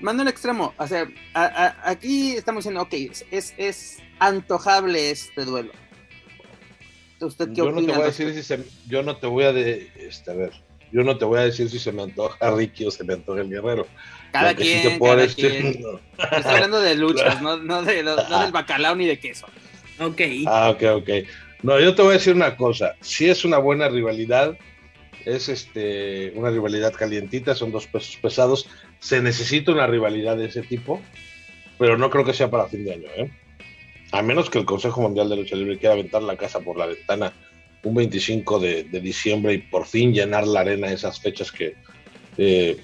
Mando 0.00 0.22
el 0.22 0.28
extremo. 0.28 0.74
O 0.76 0.86
sea, 0.86 1.08
aquí 1.82 2.32
estamos 2.32 2.64
diciendo, 2.64 2.82
ok, 2.82 2.92
es, 3.30 3.54
es 3.56 3.98
antojable 4.18 5.10
este 5.10 5.44
duelo. 5.44 5.72
¿Usted 7.20 7.48
qué 7.48 7.54
yo 7.54 7.70
no 7.70 7.80
te 7.80 7.92
voy 7.92 8.02
a 8.02 8.06
decir 8.06 8.34
si 8.34 8.42
se, 8.42 8.64
yo 8.86 9.02
no 9.02 9.16
te 9.16 9.26
voy 9.26 9.44
a 9.44 9.52
de, 9.52 9.90
este, 9.96 10.30
a 10.30 10.34
ver, 10.34 10.52
yo 10.92 11.02
no 11.02 11.16
te 11.16 11.24
voy 11.24 11.38
a 11.38 11.44
decir 11.44 11.70
si 11.70 11.78
se 11.78 11.90
me 11.90 12.02
antoja 12.02 12.50
Ricky 12.50 12.84
o 12.84 12.90
se 12.90 13.02
me 13.04 13.14
antoja 13.14 13.40
el 13.40 13.48
guerrero. 13.48 13.86
Cada 14.34 14.50
sí 14.50 14.56
quien, 14.56 14.98
cada 14.98 15.16
decir- 15.16 15.34
quien. 15.60 15.66
Estoy 16.32 16.54
hablando 16.54 16.80
de 16.80 16.94
luchas, 16.96 17.40
no, 17.40 17.56
no, 17.56 17.82
de, 17.82 18.02
no, 18.02 18.16
no 18.16 18.42
del 18.42 18.50
bacalao 18.50 18.96
ni 18.96 19.06
de 19.06 19.18
queso. 19.20 19.46
Ok. 20.00 20.20
Ah, 20.46 20.70
ok, 20.70 20.82
ok. 20.96 21.08
No, 21.62 21.78
yo 21.78 21.94
te 21.94 22.02
voy 22.02 22.10
a 22.10 22.14
decir 22.14 22.34
una 22.34 22.56
cosa. 22.56 22.96
Si 23.00 23.28
es 23.28 23.44
una 23.44 23.58
buena 23.58 23.88
rivalidad, 23.88 24.58
es 25.24 25.48
este 25.48 26.32
una 26.34 26.50
rivalidad 26.50 26.92
calientita, 26.94 27.54
son 27.54 27.70
dos 27.70 27.86
pesos 27.86 28.16
pesados. 28.20 28.68
Se 28.98 29.22
necesita 29.22 29.70
una 29.70 29.86
rivalidad 29.86 30.36
de 30.36 30.46
ese 30.46 30.62
tipo, 30.62 31.00
pero 31.78 31.96
no 31.96 32.10
creo 32.10 32.24
que 32.24 32.34
sea 32.34 32.50
para 32.50 32.66
fin 32.66 32.84
de 32.84 32.94
año, 32.94 33.08
¿eh? 33.16 33.30
A 34.10 34.20
menos 34.22 34.50
que 34.50 34.58
el 34.58 34.64
Consejo 34.64 35.00
Mundial 35.00 35.28
de 35.28 35.36
Lucha 35.36 35.54
Libre 35.54 35.78
quiera 35.78 35.94
aventar 35.94 36.22
la 36.24 36.36
casa 36.36 36.58
por 36.60 36.76
la 36.76 36.86
ventana 36.86 37.32
un 37.84 37.94
25 37.94 38.58
de, 38.58 38.82
de 38.84 39.00
diciembre 39.00 39.54
y 39.54 39.58
por 39.58 39.86
fin 39.86 40.12
llenar 40.12 40.46
la 40.46 40.60
arena 40.60 40.90
esas 40.90 41.20
fechas 41.20 41.52
que... 41.52 41.74
eh, 42.36 42.76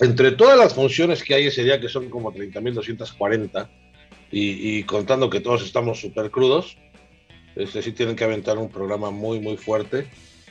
entre 0.00 0.32
todas 0.32 0.58
las 0.58 0.74
funciones 0.74 1.22
que 1.22 1.34
hay 1.34 1.46
ese 1.46 1.64
día, 1.64 1.80
que 1.80 1.88
son 1.88 2.10
como 2.10 2.32
30.240, 2.32 3.68
y, 4.30 4.78
y 4.78 4.82
contando 4.84 5.30
que 5.30 5.40
todos 5.40 5.62
estamos 5.62 6.00
súper 6.00 6.30
crudos, 6.30 6.76
este, 7.56 7.82
sí 7.82 7.92
tienen 7.92 8.16
que 8.16 8.24
aventar 8.24 8.58
un 8.58 8.68
programa 8.68 9.10
muy, 9.10 9.40
muy 9.40 9.56
fuerte. 9.56 10.08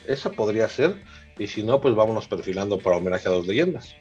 Esa 0.08 0.32
podría 0.32 0.70
ser. 0.70 0.96
Y 1.38 1.48
si 1.48 1.64
no, 1.64 1.82
pues 1.82 1.96
vámonos 1.96 2.28
perfilando 2.28 2.78
para 2.80 2.98
homenaje 2.98 3.28
a 3.28 3.32
dos 3.32 3.48
leyendas. 3.48 3.96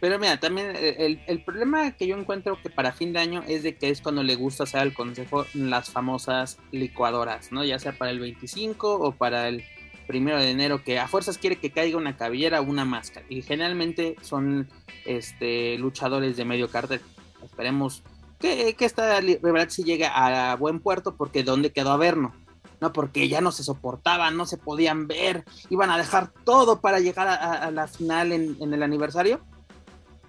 Pero 0.00 0.18
mira, 0.18 0.38
también 0.38 0.74
eh, 0.76 0.96
el, 0.98 1.20
el 1.26 1.42
problema 1.42 1.90
que 1.92 2.06
yo 2.06 2.16
encuentro 2.16 2.58
que 2.62 2.70
para 2.70 2.92
fin 2.92 3.12
de 3.12 3.18
año 3.18 3.42
es 3.48 3.62
de 3.62 3.76
que 3.76 3.90
es 3.90 4.00
cuando 4.00 4.22
le 4.22 4.36
gusta 4.36 4.64
hacer 4.64 4.80
al 4.80 4.94
consejo 4.94 5.46
las 5.54 5.90
famosas 5.90 6.58
licuadoras, 6.70 7.50
¿no? 7.50 7.64
Ya 7.64 7.78
sea 7.78 7.92
para 7.92 8.10
el 8.10 8.20
25 8.20 8.94
o 8.94 9.12
para 9.12 9.48
el 9.48 9.64
primero 10.08 10.40
de 10.40 10.50
enero, 10.50 10.82
que 10.82 10.98
a 10.98 11.06
fuerzas 11.06 11.38
quiere 11.38 11.56
que 11.60 11.70
caiga 11.70 11.96
una 11.96 12.16
cabellera 12.16 12.60
o 12.60 12.64
una 12.64 12.84
máscara. 12.84 13.24
Y 13.28 13.42
generalmente 13.42 14.16
son 14.22 14.68
este, 15.04 15.78
luchadores 15.78 16.36
de 16.36 16.44
medio 16.44 16.68
cartel. 16.68 17.00
Esperemos 17.44 18.02
que, 18.40 18.74
que 18.74 18.84
esta 18.84 19.20
li- 19.20 19.36
rivalidad 19.36 19.68
sí 19.70 19.84
llegue 19.84 20.06
a 20.06 20.56
buen 20.56 20.80
puerto, 20.80 21.14
porque 21.14 21.44
¿dónde 21.44 21.70
quedó 21.70 21.92
Averno? 21.92 22.34
No, 22.80 22.92
porque 22.92 23.28
ya 23.28 23.40
no 23.40 23.52
se 23.52 23.64
soportaban, 23.64 24.36
no 24.36 24.46
se 24.46 24.56
podían 24.56 25.08
ver, 25.08 25.44
iban 25.68 25.90
a 25.90 25.98
dejar 25.98 26.32
todo 26.44 26.80
para 26.80 27.00
llegar 27.00 27.28
a, 27.28 27.70
la 27.70 27.86
final 27.88 28.32
en, 28.32 28.56
en 28.60 28.72
el 28.72 28.82
aniversario. 28.82 29.40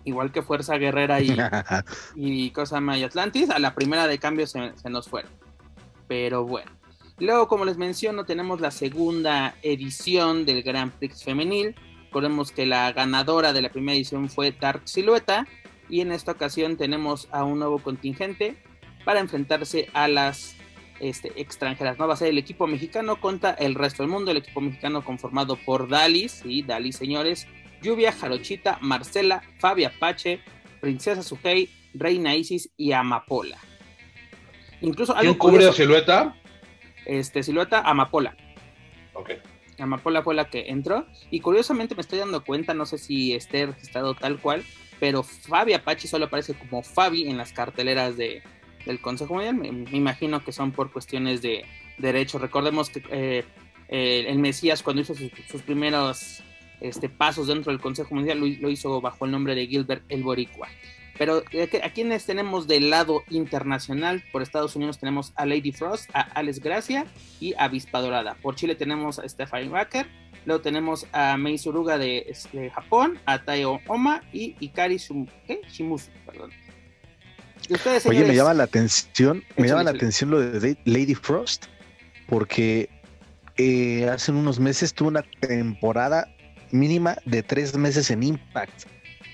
Igual 0.04 0.32
que 0.32 0.42
Fuerza 0.42 0.78
Guerrera 0.78 1.22
y, 1.22 1.36
y 2.16 2.52
cosa 2.52 2.82
y 2.98 3.04
Atlantis, 3.04 3.50
a 3.50 3.60
la 3.60 3.76
primera 3.76 4.08
de 4.08 4.18
cambio 4.18 4.48
se, 4.48 4.74
se 4.76 4.90
nos 4.90 5.08
fueron. 5.08 5.32
Pero 6.08 6.44
bueno. 6.46 6.72
Luego, 7.20 7.50
como 7.50 7.66
les 7.66 7.78
menciono, 7.78 8.24
tenemos 8.24 8.62
la 8.62 8.72
segunda 8.72 9.56
edición 9.62 10.46
del 10.46 10.64
Grand 10.64 10.94
Prix 10.94 11.24
femenil. 11.24 11.76
Recordemos 12.06 12.52
que 12.52 12.66
la 12.66 12.92
ganadora 12.94 13.52
de 13.52 13.62
la 13.62 13.70
primera 13.70 13.96
edición 13.96 14.30
fue 14.30 14.52
Dark 14.52 14.84
Silueta. 14.86 15.46
Y 15.90 16.00
en 16.00 16.14
esta 16.14 16.32
ocasión 16.32 16.78
tenemos 16.78 17.28
a 17.32 17.44
un 17.44 17.60
nuevo 17.60 17.80
contingente 17.80 18.56
para 19.04 19.20
enfrentarse 19.20 19.90
a 19.94 20.08
las 20.08 20.56
este, 21.02 21.34
extranjeras. 21.36 22.00
No 22.00 22.08
va 22.08 22.14
a 22.14 22.18
ser 22.18 22.30
el 22.30 22.38
equipo 22.38 22.68
mexicano 22.68 23.20
contra 23.20 23.52
el 23.52 23.76
resto 23.76 24.02
del 24.02 24.12
mundo. 24.12 24.32
El 24.32 24.38
equipo 24.38 24.62
mexicano 24.62 25.04
conformado 25.04 25.58
por 25.58 25.90
Dalis, 25.90 26.42
y 26.46 26.62
Dalis 26.62 26.96
señores, 26.96 27.48
Lluvia, 27.82 28.14
Jarochita, 28.14 28.78
Marcela, 28.82 29.44
Fabia 29.60 29.92
Pache, 30.00 30.40
Princesa 30.80 31.22
Sujei, 31.22 31.70
Reina 31.94 32.34
Isis 32.36 32.70
y 32.78 32.94
Amapola. 32.94 33.58
Incluso 34.80 35.14
¿Quién 35.14 35.28
algo 35.28 35.38
cubre 35.38 35.56
a 35.56 35.58
curioso, 35.58 35.78
Silueta? 35.78 36.36
Este, 37.10 37.44
silueta 37.44 37.82
Amapola. 37.82 38.36
Ok. 39.13 39.32
Amapola 39.80 40.22
fue 40.22 40.36
la 40.36 40.50
que 40.50 40.70
entró. 40.70 41.08
Y 41.32 41.39
curiosamente 41.39 41.96
me 41.96 42.01
estoy 42.01 42.20
dando 42.20 42.44
cuenta, 42.44 42.74
no 42.74 42.86
sé 42.86 42.98
si 42.98 43.34
esté 43.34 43.66
registrado 43.66 44.13
tal 44.13 44.39
cual, 44.39 44.63
pero 45.00 45.24
Fabi 45.24 45.74
Apache 45.74 46.08
solo 46.08 46.25
aparece 46.25 46.54
como 46.54 46.84
Fabi 46.84 47.28
en 47.28 47.38
las 47.38 47.54
carteleras 47.54 48.18
de, 48.18 48.44
del 48.86 49.00
Consejo 49.01 49.34
Mundial. 49.34 49.56
Me, 49.56 49.72
me 49.72 49.98
imagino 49.98 50.44
que 50.44 50.51
son 50.51 50.72
por 50.72 50.92
cuestiones 50.92 51.42
de 51.42 51.66
derechos. 51.98 52.42
Recordemos 52.42 52.89
que 52.89 53.01
eh, 53.10 53.46
eh, 53.88 54.25
el 54.28 54.39
Mesías 54.39 54.84
cuando 54.84 55.01
hizo 55.01 55.16
sus, 55.16 55.32
sus 55.50 55.62
primeros 55.62 56.44
este, 56.82 57.10
pasos 57.10 57.48
dentro 57.48 57.72
del 57.72 57.82
Consejo 57.82 58.13
Mundial 58.13 58.39
lo, 58.39 58.46
lo 58.46 58.70
hizo 58.70 59.01
bajo 59.01 59.25
el 59.25 59.32
nombre 59.32 59.56
de 59.56 59.68
Gilbert 59.68 60.04
el 60.10 60.24
Boricua. 60.24 60.68
Pero 61.20 61.44
a 61.84 61.90
quienes 61.90 62.26
tenemos 62.26 62.66
del 62.66 62.90
lado 62.90 63.24
internacional, 63.30 64.24
por 64.32 64.42
Estados 64.42 64.78
Unidos 64.78 65.00
tenemos 65.00 65.34
a 65.36 65.46
Lady 65.46 65.74
Frost, 65.74 66.10
a 66.14 66.22
Alex 66.22 66.62
Gracia 66.62 67.06
y 67.42 67.54
a 67.56 67.66
Avispa 67.66 68.00
Dorada. 68.00 68.38
Por 68.42 68.56
Chile 68.56 68.74
tenemos 68.74 69.20
a 69.20 69.28
Stephanie 69.28 69.68
Baker, 69.68 70.08
luego 70.46 70.62
tenemos 70.62 71.08
a 71.12 71.36
Mei 71.36 71.58
Suruga 71.58 71.98
de, 71.98 72.20
este, 72.30 72.70
Japón, 72.70 73.20
a 73.26 73.44
Taio 73.44 73.82
Oma 73.88 74.24
y 74.32 74.56
Ikari 74.62 74.96
Shum. 74.96 75.28
Shimusu. 75.70 76.10
Perdón. 76.26 76.52
Ustedes, 77.70 78.06
Oye, 78.06 78.24
me 78.24 78.34
llama 78.34 78.54
la 78.54 78.64
atención, 78.64 79.44
me 79.58 79.68
llama 79.68 79.84
la 79.84 79.92
atención 79.92 80.32
lo 80.32 80.40
de 80.40 80.78
Lady 80.86 81.16
Frost, 81.16 81.66
porque 82.30 82.90
eh, 83.58 84.08
hace 84.08 84.32
unos 84.32 84.58
meses 84.58 84.94
tuvo 84.94 85.10
una 85.10 85.24
temporada 85.42 86.34
mínima 86.72 87.18
de 87.26 87.44
tres 87.44 87.76
meses 87.76 88.10
en 88.10 88.24
Impact. 88.24 88.86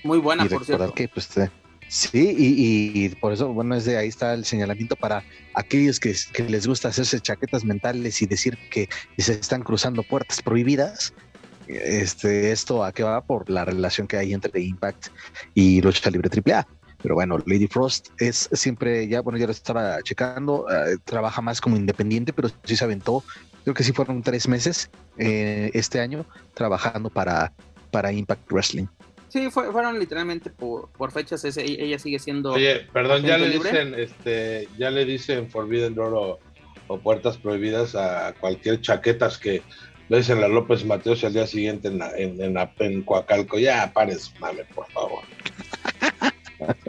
muy 0.02 0.18
buena, 0.18 0.44
y 0.46 0.48
por 0.48 0.64
cierto. 0.64 0.92
que, 0.92 1.06
pues, 1.06 1.28
sí, 1.88 2.34
y, 2.36 3.08
por 3.16 3.32
eso, 3.32 3.52
bueno, 3.52 3.74
es 3.74 3.84
de 3.84 3.96
ahí 3.96 4.08
está 4.08 4.34
el 4.34 4.44
señalamiento 4.44 4.96
para 4.96 5.24
aquellos 5.54 6.00
que, 6.00 6.14
que 6.32 6.44
les 6.44 6.66
gusta 6.66 6.88
hacerse 6.88 7.20
chaquetas 7.20 7.64
mentales 7.64 8.20
y 8.22 8.26
decir 8.26 8.58
que 8.70 8.88
se 9.18 9.32
están 9.32 9.62
cruzando 9.62 10.02
puertas 10.02 10.42
prohibidas. 10.42 11.12
Este, 11.68 12.52
esto 12.52 12.84
a 12.84 12.92
qué 12.92 13.02
va 13.02 13.20
por 13.24 13.50
la 13.50 13.64
relación 13.64 14.06
que 14.06 14.16
hay 14.16 14.32
entre 14.32 14.60
Impact 14.60 15.08
y 15.54 15.80
Lucha 15.82 16.10
Libre 16.10 16.30
AAA. 16.30 16.66
Pero 17.02 17.14
bueno, 17.14 17.38
Lady 17.46 17.66
Frost 17.66 18.08
es 18.18 18.48
siempre, 18.52 19.06
ya, 19.08 19.20
bueno, 19.20 19.38
ya 19.38 19.46
lo 19.46 19.52
estaba 19.52 20.02
checando, 20.02 20.66
eh, 20.70 20.96
trabaja 21.04 21.42
más 21.42 21.60
como 21.60 21.76
independiente, 21.76 22.32
pero 22.32 22.48
sí 22.64 22.76
se 22.76 22.84
aventó, 22.84 23.22
creo 23.64 23.74
que 23.74 23.84
sí 23.84 23.92
fueron 23.92 24.22
tres 24.22 24.48
meses 24.48 24.90
eh, 25.18 25.70
este 25.74 26.00
año 26.00 26.24
trabajando 26.54 27.10
para, 27.10 27.52
para 27.90 28.12
Impact 28.12 28.50
Wrestling. 28.50 28.86
Sí, 29.28 29.50
fue- 29.50 29.70
fueron 29.72 29.98
literalmente 29.98 30.50
por, 30.50 30.88
por 30.90 31.10
fechas. 31.12 31.44
ese- 31.44 31.64
ella 31.64 31.98
sigue 31.98 32.18
siendo. 32.18 32.52
Oye, 32.52 32.86
perdón, 32.92 33.22
ya 33.22 33.36
le 33.38 33.50
dicen, 33.50 33.94
este, 33.94 34.68
ya 34.78 34.90
le 34.90 35.04
dicen 35.04 35.50
Forbidden 35.50 35.94
Door 35.94 36.14
o, 36.14 36.38
o 36.88 36.98
puertas 36.98 37.36
prohibidas 37.36 37.94
a 37.94 38.34
cualquier 38.40 38.80
chaquetas 38.80 39.38
que 39.38 39.62
ves 40.08 40.30
en 40.30 40.40
la 40.40 40.46
López 40.48 40.84
Mateos 40.84 41.22
y 41.22 41.26
al 41.26 41.32
día 41.32 41.46
siguiente 41.46 41.88
en, 41.88 41.98
la- 41.98 42.16
en, 42.16 42.40
en, 42.40 42.54
la- 42.54 42.72
en 42.78 43.02
Coacalco. 43.02 43.58
Ya, 43.58 43.92
pares, 43.92 44.32
mame, 44.38 44.64
por 44.74 44.86
favor. 44.92 45.22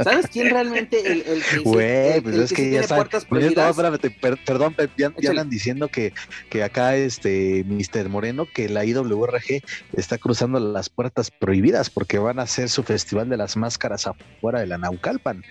¿Sabes 0.03 0.27
quién 0.31 0.49
realmente 0.49 0.99
el, 1.11 1.23
el 1.27 1.43
que 1.43 1.57
Güey, 1.59 2.21
pues 2.21 2.35
el 2.35 2.41
es 2.43 2.53
que 2.53 2.71
ya 2.71 2.83
saben. 2.83 3.07
Oye, 3.29 3.51
no, 3.55 3.69
espérate, 3.69 4.09
per- 4.11 4.37
perdón, 4.45 4.75
ya, 4.97 5.11
ya 5.19 5.29
andan 5.31 5.49
diciendo 5.49 5.87
que, 5.89 6.13
que 6.49 6.63
acá 6.63 6.95
este 6.95 7.63
Mr. 7.65 8.09
Moreno, 8.09 8.47
que 8.53 8.69
la 8.69 8.85
IWRG 8.85 9.61
está 9.97 10.17
cruzando 10.17 10.59
las 10.59 10.89
puertas 10.89 11.31
prohibidas 11.31 11.89
porque 11.89 12.17
van 12.17 12.39
a 12.39 12.43
hacer 12.43 12.69
su 12.69 12.83
festival 12.83 13.29
de 13.29 13.37
las 13.37 13.57
máscaras 13.57 14.07
afuera 14.07 14.59
de 14.59 14.67
la 14.67 14.77
Naucalpan. 14.77 15.43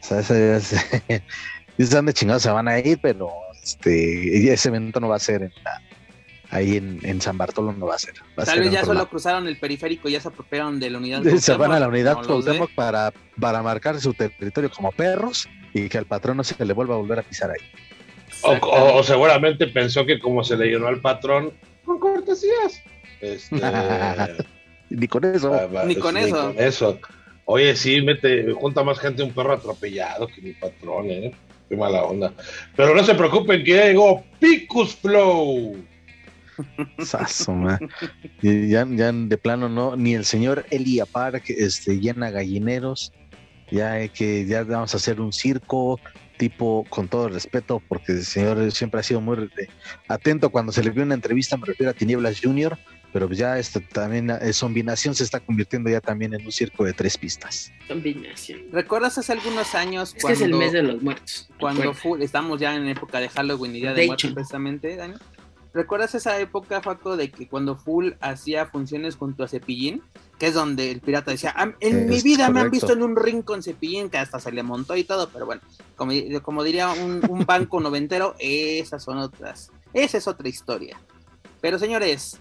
O 0.00 0.04
sea, 0.04 0.20
ese, 0.20 0.56
ese- 1.08 1.22
dónde 1.78 2.12
chingados 2.12 2.42
se 2.42 2.50
van 2.50 2.68
a 2.68 2.78
ir, 2.78 2.98
pero 3.00 3.30
este 3.62 4.52
ese 4.52 4.68
evento 4.68 4.98
no 4.98 5.08
va 5.08 5.16
a 5.16 5.20
ser 5.20 5.42
en 5.42 5.52
la- 5.64 5.82
ahí 6.52 6.76
en, 6.76 7.00
en 7.02 7.20
San 7.20 7.36
Bartolo, 7.36 7.72
no 7.72 7.86
va 7.86 7.96
a 7.96 7.98
ser. 7.98 8.14
Va 8.38 8.42
a 8.44 8.46
Tal 8.46 8.54
ser 8.54 8.60
vez 8.64 8.72
ya 8.72 8.80
solo 8.82 8.94
lado. 8.94 9.08
cruzaron 9.08 9.48
el 9.48 9.58
periférico 9.58 10.08
y 10.08 10.12
ya 10.12 10.20
se 10.20 10.28
apropiaron 10.28 10.78
de 10.78 10.90
la 10.90 10.98
unidad. 10.98 11.22
Se 11.38 11.54
van 11.56 11.72
a 11.72 11.80
la 11.80 11.88
unidad. 11.88 12.18
Cuauhtémoc 12.24 12.70
para, 12.74 13.12
para 13.40 13.62
marcar 13.62 13.98
su 14.00 14.14
territorio 14.14 14.70
como 14.70 14.92
perros 14.92 15.48
y 15.74 15.88
que 15.88 15.98
al 15.98 16.06
patrón 16.06 16.36
no 16.36 16.44
se 16.44 16.62
le 16.64 16.72
vuelva 16.72 16.94
a 16.94 16.98
volver 16.98 17.18
a 17.18 17.22
pisar 17.22 17.50
ahí. 17.50 17.58
O, 18.42 18.52
o- 18.52 18.98
o 18.98 19.02
seguramente 19.02 19.66
pensó 19.66 20.04
que 20.06 20.18
como 20.20 20.44
se 20.44 20.56
le 20.56 20.66
llenó 20.66 20.86
al 20.88 21.00
patrón, 21.00 21.52
con 21.84 21.98
cortesías. 21.98 22.80
Este, 23.20 23.56
Ni 24.90 25.08
con 25.08 25.24
eso. 25.24 25.50
va- 25.50 25.84
Ni 25.84 25.96
con 25.96 26.16
eso. 26.16 26.52
con 26.54 26.58
eso. 26.58 26.98
Oye, 27.44 27.74
sí, 27.76 28.02
mete, 28.02 28.52
junta 28.52 28.84
más 28.84 28.98
gente 28.98 29.22
un 29.22 29.32
perro 29.32 29.54
atropellado 29.54 30.26
que 30.28 30.40
mi 30.42 30.52
patrón, 30.52 31.10
¿eh? 31.10 31.32
Qué 31.68 31.76
mala 31.76 32.02
onda. 32.04 32.32
Pero 32.76 32.94
no 32.94 33.02
se 33.02 33.14
preocupen 33.14 33.64
que 33.64 33.74
ya 33.76 33.86
llegó 33.86 34.22
Picus 34.38 34.94
Flow. 34.96 35.76
Sazo, 37.04 37.54
ya, 38.42 38.86
ya 38.88 39.12
de 39.12 39.38
plano 39.38 39.68
no, 39.68 39.96
ni 39.96 40.14
el 40.14 40.24
señor 40.24 40.66
Elia 40.70 41.06
Park 41.06 41.44
este, 41.48 41.98
llena 42.00 42.30
gallineros, 42.30 43.12
ya 43.70 43.92
hay 43.92 44.08
que 44.08 44.44
ya 44.46 44.64
vamos 44.64 44.94
a 44.94 44.96
hacer 44.98 45.20
un 45.20 45.32
circo 45.32 45.98
tipo 46.38 46.84
con 46.88 47.08
todo 47.08 47.28
el 47.28 47.34
respeto, 47.34 47.80
porque 47.88 48.12
el 48.12 48.24
señor 48.24 48.70
siempre 48.72 49.00
ha 49.00 49.02
sido 49.02 49.20
muy 49.20 49.36
eh, 49.58 49.68
atento 50.08 50.50
cuando 50.50 50.72
se 50.72 50.82
le 50.82 50.90
vio 50.90 51.02
una 51.04 51.14
entrevista, 51.14 51.56
me 51.56 51.66
refiero 51.66 51.90
a 51.90 51.94
Tinieblas 51.94 52.40
Junior, 52.42 52.76
pero 53.12 53.30
ya 53.30 53.58
esto 53.58 53.80
también 53.92 54.30
eh, 54.30 54.52
Zombinación 54.54 55.14
se 55.14 55.22
está 55.22 55.38
convirtiendo 55.38 55.90
ya 55.90 56.00
también 56.00 56.32
en 56.34 56.44
un 56.44 56.50
circo 56.50 56.84
de 56.84 56.94
tres 56.94 57.16
pistas. 57.18 57.70
Combinación. 57.86 58.60
¿Recuerdas 58.72 59.18
hace 59.18 59.32
algunos 59.32 59.74
años 59.74 60.14
Es 60.16 60.24
que 60.24 60.32
es 60.32 60.40
el 60.40 60.50
cuando, 60.50 60.58
mes 60.58 60.72
de 60.72 60.82
los 60.82 61.02
muertos. 61.02 61.48
cuando 61.60 61.82
Recuerda. 61.82 62.00
fu- 62.00 62.16
estamos 62.16 62.58
ya 62.60 62.74
en 62.74 62.86
época 62.88 63.20
de 63.20 63.28
Halloween 63.28 63.76
y 63.76 63.80
Día 63.80 63.92
de, 63.92 64.00
De 64.00 64.06
Muertos 64.08 64.32
precisamente, 64.32 64.96
Dani? 64.96 65.14
¿Recuerdas 65.74 66.14
esa 66.14 66.38
época, 66.38 66.82
Faco, 66.82 67.16
de 67.16 67.30
que 67.30 67.48
cuando 67.48 67.76
Full 67.76 68.12
hacía 68.20 68.66
funciones 68.66 69.16
junto 69.16 69.42
a 69.42 69.48
Cepillín? 69.48 70.02
Que 70.38 70.48
es 70.48 70.54
donde 70.54 70.90
el 70.90 71.00
pirata 71.00 71.30
decía, 71.30 71.54
"Ah, 71.56 71.72
en 71.80 72.08
mi 72.08 72.20
vida 72.20 72.50
me 72.50 72.60
han 72.60 72.70
visto 72.70 72.92
en 72.92 73.02
un 73.02 73.16
ring 73.16 73.42
con 73.42 73.62
Cepillín, 73.62 74.10
que 74.10 74.18
hasta 74.18 74.38
se 74.38 74.52
le 74.52 74.62
montó 74.62 74.96
y 74.96 75.04
todo, 75.04 75.30
pero 75.30 75.46
bueno, 75.46 75.62
como, 75.96 76.12
como 76.42 76.62
diría 76.62 76.90
un, 76.90 77.22
un 77.28 77.46
banco 77.46 77.80
noventero, 77.80 78.34
esas 78.38 79.02
son 79.02 79.18
otras, 79.18 79.70
esa 79.94 80.18
es 80.18 80.28
otra 80.28 80.48
historia. 80.48 81.00
Pero 81.62 81.78
señores, 81.78 82.38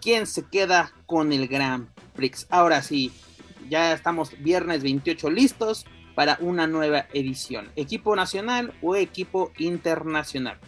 ¿quién 0.00 0.26
se 0.26 0.44
queda 0.44 0.92
con 1.04 1.32
el 1.32 1.48
Grand 1.48 1.88
Prix? 2.14 2.46
Ahora 2.48 2.80
sí, 2.82 3.12
ya 3.68 3.92
estamos 3.92 4.32
viernes 4.42 4.82
28 4.82 5.30
listos 5.30 5.84
para 6.14 6.38
una 6.40 6.66
nueva 6.66 7.06
edición. 7.12 7.70
¿Equipo 7.76 8.14
nacional 8.16 8.72
o 8.82 8.96
equipo 8.96 9.52
internacional? 9.58 10.58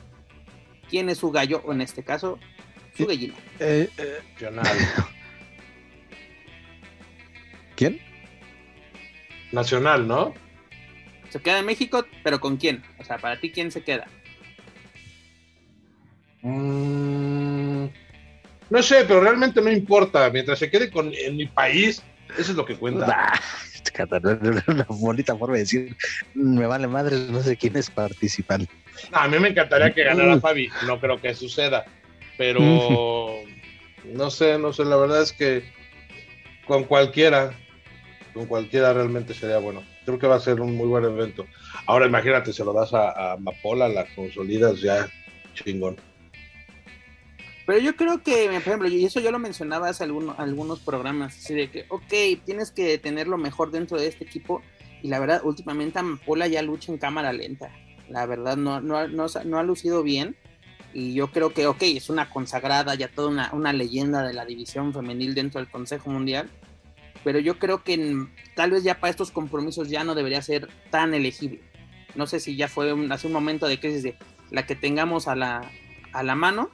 ¿Quién 0.95 1.09
es 1.09 1.19
su 1.19 1.33
gallo? 1.33 1.61
O 1.65 1.73
en 1.73 1.81
este 1.81 2.05
caso, 2.05 2.39
su 2.97 3.05
gallina. 3.05 3.35
Eh, 3.59 3.89
eh, 3.99 4.21
Nacional. 4.35 4.77
¿Quién? 7.75 8.01
Nacional, 9.51 10.07
¿no? 10.07 10.35
Se 11.31 11.41
queda 11.41 11.59
en 11.59 11.67
México, 11.67 12.07
pero 12.23 12.39
¿con 12.39 12.59
quién? 12.59 12.85
O 13.01 13.05
sea, 13.05 13.19
para 13.19 13.41
ti, 13.41 13.51
¿quién 13.51 13.73
se 13.73 13.83
queda? 13.83 14.07
Mm, 16.43 17.87
no 18.71 18.81
sé, 18.81 19.05
pero 19.05 19.21
realmente 19.21 19.61
no 19.61 19.73
importa. 19.73 20.31
Mientras 20.31 20.61
se 20.61 20.71
quede 20.71 20.93
con, 20.93 21.13
en 21.13 21.37
mi 21.37 21.47
país, 21.47 22.05
eso 22.39 22.53
es 22.53 22.57
lo 22.57 22.65
que 22.65 22.77
cuenta. 22.77 23.07
Ah, 23.97 24.19
no, 24.23 24.31
Una 24.69 24.87
bonita 24.89 25.37
forma 25.37 25.55
de 25.55 25.61
decir, 25.61 25.97
me 26.35 26.67
vale 26.67 26.87
madre, 26.87 27.17
no 27.31 27.43
sé 27.43 27.57
quiénes 27.57 27.91
participan. 27.91 28.69
No, 29.11 29.19
a 29.19 29.29
mí 29.29 29.39
me 29.39 29.49
encantaría 29.49 29.93
que 29.93 30.05
ganara 30.05 30.37
Mm. 30.37 30.41
Fabi. 30.41 30.69
No 30.87 31.01
creo 31.01 31.21
que 31.21 31.35
suceda. 31.35 31.85
Pero 32.37 32.61
no 34.05 34.31
sé, 34.31 34.59
no 34.59 34.73
sé. 34.73 34.85
La 34.85 34.97
verdad 34.97 35.23
es 35.23 35.33
que 35.33 35.65
con 36.67 36.85
cualquiera, 36.85 37.53
con 38.33 38.47
cualquiera 38.47 38.93
realmente 38.93 39.35
sería 39.35 39.59
bueno. 39.59 39.83
Creo 40.05 40.19
que 40.19 40.27
va 40.27 40.37
a 40.37 40.41
ser 40.41 40.61
un 40.61 40.77
muy 40.77 40.87
buen 40.89 41.05
evento. 41.05 41.47
Ahora 41.87 42.07
imagínate, 42.07 42.53
se 42.53 42.65
lo 42.65 42.73
das 42.73 42.93
a, 42.93 43.11
a 43.11 43.33
Amapola, 43.35 43.89
la 43.89 44.05
consolidas 44.15 44.81
ya 44.81 45.09
chingón. 45.55 45.97
Pero 47.67 47.79
yo 47.79 47.97
creo 47.97 48.23
que, 48.23 48.45
por 48.47 48.55
ejemplo, 48.55 48.89
y 48.89 49.05
eso 49.07 49.21
yo 49.21 49.31
lo 49.31 49.39
mencionaba 49.39 49.89
hace 49.89 50.05
alguno- 50.05 50.35
algunos 50.37 50.81
programas, 50.81 51.35
así 51.39 51.55
de 51.55 51.71
que, 51.71 51.87
ok, 51.89 52.13
tienes 52.45 52.71
que 52.71 52.99
tener 52.99 53.27
lo 53.27 53.39
mejor 53.39 53.71
dentro 53.71 53.99
de 53.99 54.07
este 54.09 54.25
equipo, 54.25 54.61
y 55.03 55.09
la 55.09 55.19
verdad, 55.19 55.41
últimamente 55.45 55.99
Amapola 55.99 56.47
ya 56.47 56.61
lucha 56.61 56.93
en 56.93 56.99
cámara 56.99 57.33
lenta. 57.33 57.71
La 58.09 58.27
verdad, 58.27 58.57
no, 58.57 58.81
no, 58.81 59.07
no, 59.09 59.27
ha- 59.59 59.63
lucido 59.63 60.03
bien, 60.03 60.37
y 60.93 61.15
yo 61.15 61.29
creo 61.33 61.53
que, 61.53 61.67
ok, 61.67 61.83
es 61.83 62.09
una 62.11 62.31
consagrada, 62.31 62.95
ya 62.95 63.09
toda 63.09 63.29
una, 63.29 63.51
una 63.53 63.73
leyenda 63.73 64.23
de 64.23 64.33
la 64.35 64.45
división 64.45 64.93
femenil 64.93 65.35
dentro 65.35 65.61
del 65.61 65.71
Consejo 65.71 66.11
Mundial, 66.11 66.49
pero 67.25 67.39
yo 67.39 67.59
creo 67.59 67.83
que 67.83 68.27
tal 68.55 68.71
vez 68.71 68.85
ya 68.85 69.01
para 69.01 69.11
estos 69.11 69.31
compromisos 69.31 69.89
ya 69.89 70.05
no 70.05 70.15
debería 70.15 70.43
ser 70.43 70.69
tan 70.91 71.15
elegible. 71.15 71.63
No 72.15 72.27
sé 72.27 72.39
si 72.39 72.55
ya 72.55 72.69
fue 72.69 72.93
un, 72.93 73.11
hace 73.11 73.27
un 73.27 73.33
momento 73.33 73.67
de 73.67 73.81
crisis 73.81 74.03
de 74.03 74.17
la 74.51 74.67
que 74.67 74.77
tengamos 74.77 75.27
a 75.27 75.35
la, 75.35 75.69
a 76.13 76.23
la 76.23 76.35
mano, 76.35 76.71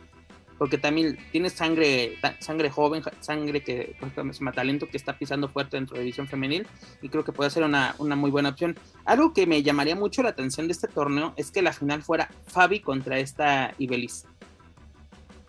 porque 0.61 0.77
también 0.77 1.17
tienes 1.33 1.55
sangre, 1.55 2.19
sangre 2.39 2.69
joven, 2.69 3.03
sangre 3.21 3.63
que, 3.63 3.97
por 3.99 4.11
ejemplo, 4.11 4.31
es 4.31 4.55
talento 4.55 4.91
que 4.91 4.99
está 4.99 5.17
pisando 5.17 5.49
fuerte 5.49 5.79
dentro 5.79 5.97
de 5.97 6.03
división 6.03 6.29
femenil 6.29 6.67
y 7.01 7.09
creo 7.09 7.25
que 7.25 7.33
puede 7.33 7.49
ser 7.49 7.63
una, 7.63 7.95
una 7.97 8.15
muy 8.15 8.31
buena 8.31 8.51
opción. 8.51 8.79
Algo 9.07 9.33
que 9.33 9.47
me 9.47 9.63
llamaría 9.63 9.97
mucho 9.97 10.23
la 10.23 10.29
atención 10.29 10.67
de 10.67 10.73
este 10.73 10.87
torneo 10.87 11.33
es 11.39 11.51
que 11.51 11.63
la 11.63 11.73
final 11.73 12.03
fuera 12.03 12.29
Fabi 12.47 12.81
contra 12.81 13.19
esta 13.19 13.73
Ibelis. 13.79 14.27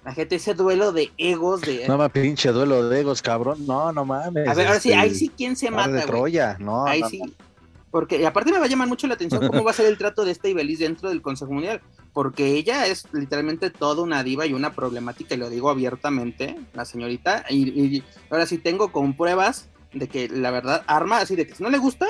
La 0.05 0.13
gente, 0.13 0.37
ese 0.37 0.53
duelo 0.53 0.93
de 0.93 1.11
egos 1.17 1.59
de... 1.59 1.89
No 1.89 1.97
más 1.97 2.11
pinche 2.11 2.53
duelo 2.53 2.87
de 2.87 3.01
egos, 3.01 3.21
cabrón. 3.21 3.67
No, 3.67 3.91
no 3.91 4.05
mames. 4.05 4.47
a 4.47 4.53
ver, 4.53 4.67
ahora 4.67 4.79
sí, 4.79 4.91
este, 4.91 5.01
ahí 5.01 5.13
sí, 5.13 5.29
¿quién 5.35 5.57
se 5.57 5.65
de 5.65 5.71
mata, 5.71 5.89
güey? 5.89 6.05
Troya, 6.05 6.55
no. 6.57 6.85
Ahí 6.85 7.01
no, 7.01 7.09
sí. 7.09 7.19
no. 7.19 7.50
Porque 7.91 8.21
y 8.21 8.23
aparte 8.25 8.51
me 8.51 8.57
va 8.59 8.65
a 8.65 8.69
llamar 8.69 8.87
mucho 8.87 9.05
la 9.07 9.15
atención 9.15 9.45
cómo 9.47 9.63
va 9.65 9.71
a 9.71 9.73
ser 9.73 9.85
el 9.87 9.97
trato 9.97 10.23
de 10.23 10.31
esta 10.31 10.47
Ibelis 10.47 10.79
dentro 10.79 11.09
del 11.09 11.21
Consejo 11.21 11.51
Mundial. 11.51 11.81
Porque 12.13 12.47
ella 12.55 12.87
es 12.87 13.05
literalmente 13.11 13.69
toda 13.69 14.01
una 14.01 14.23
diva 14.23 14.45
y 14.45 14.53
una 14.53 14.71
problemática, 14.73 15.35
y 15.35 15.37
lo 15.37 15.49
digo 15.49 15.69
abiertamente, 15.69 16.55
la 16.73 16.85
señorita. 16.85 17.45
Y, 17.49 17.67
y 17.97 18.03
ahora 18.29 18.45
sí 18.45 18.57
tengo 18.57 18.91
con 18.93 19.15
pruebas 19.15 19.67
de 19.93 20.07
que 20.07 20.29
la 20.29 20.51
verdad 20.51 20.83
arma 20.87 21.17
así 21.19 21.35
de 21.35 21.45
que 21.45 21.53
si 21.55 21.63
no 21.63 21.69
le 21.69 21.77
gusta, 21.79 22.07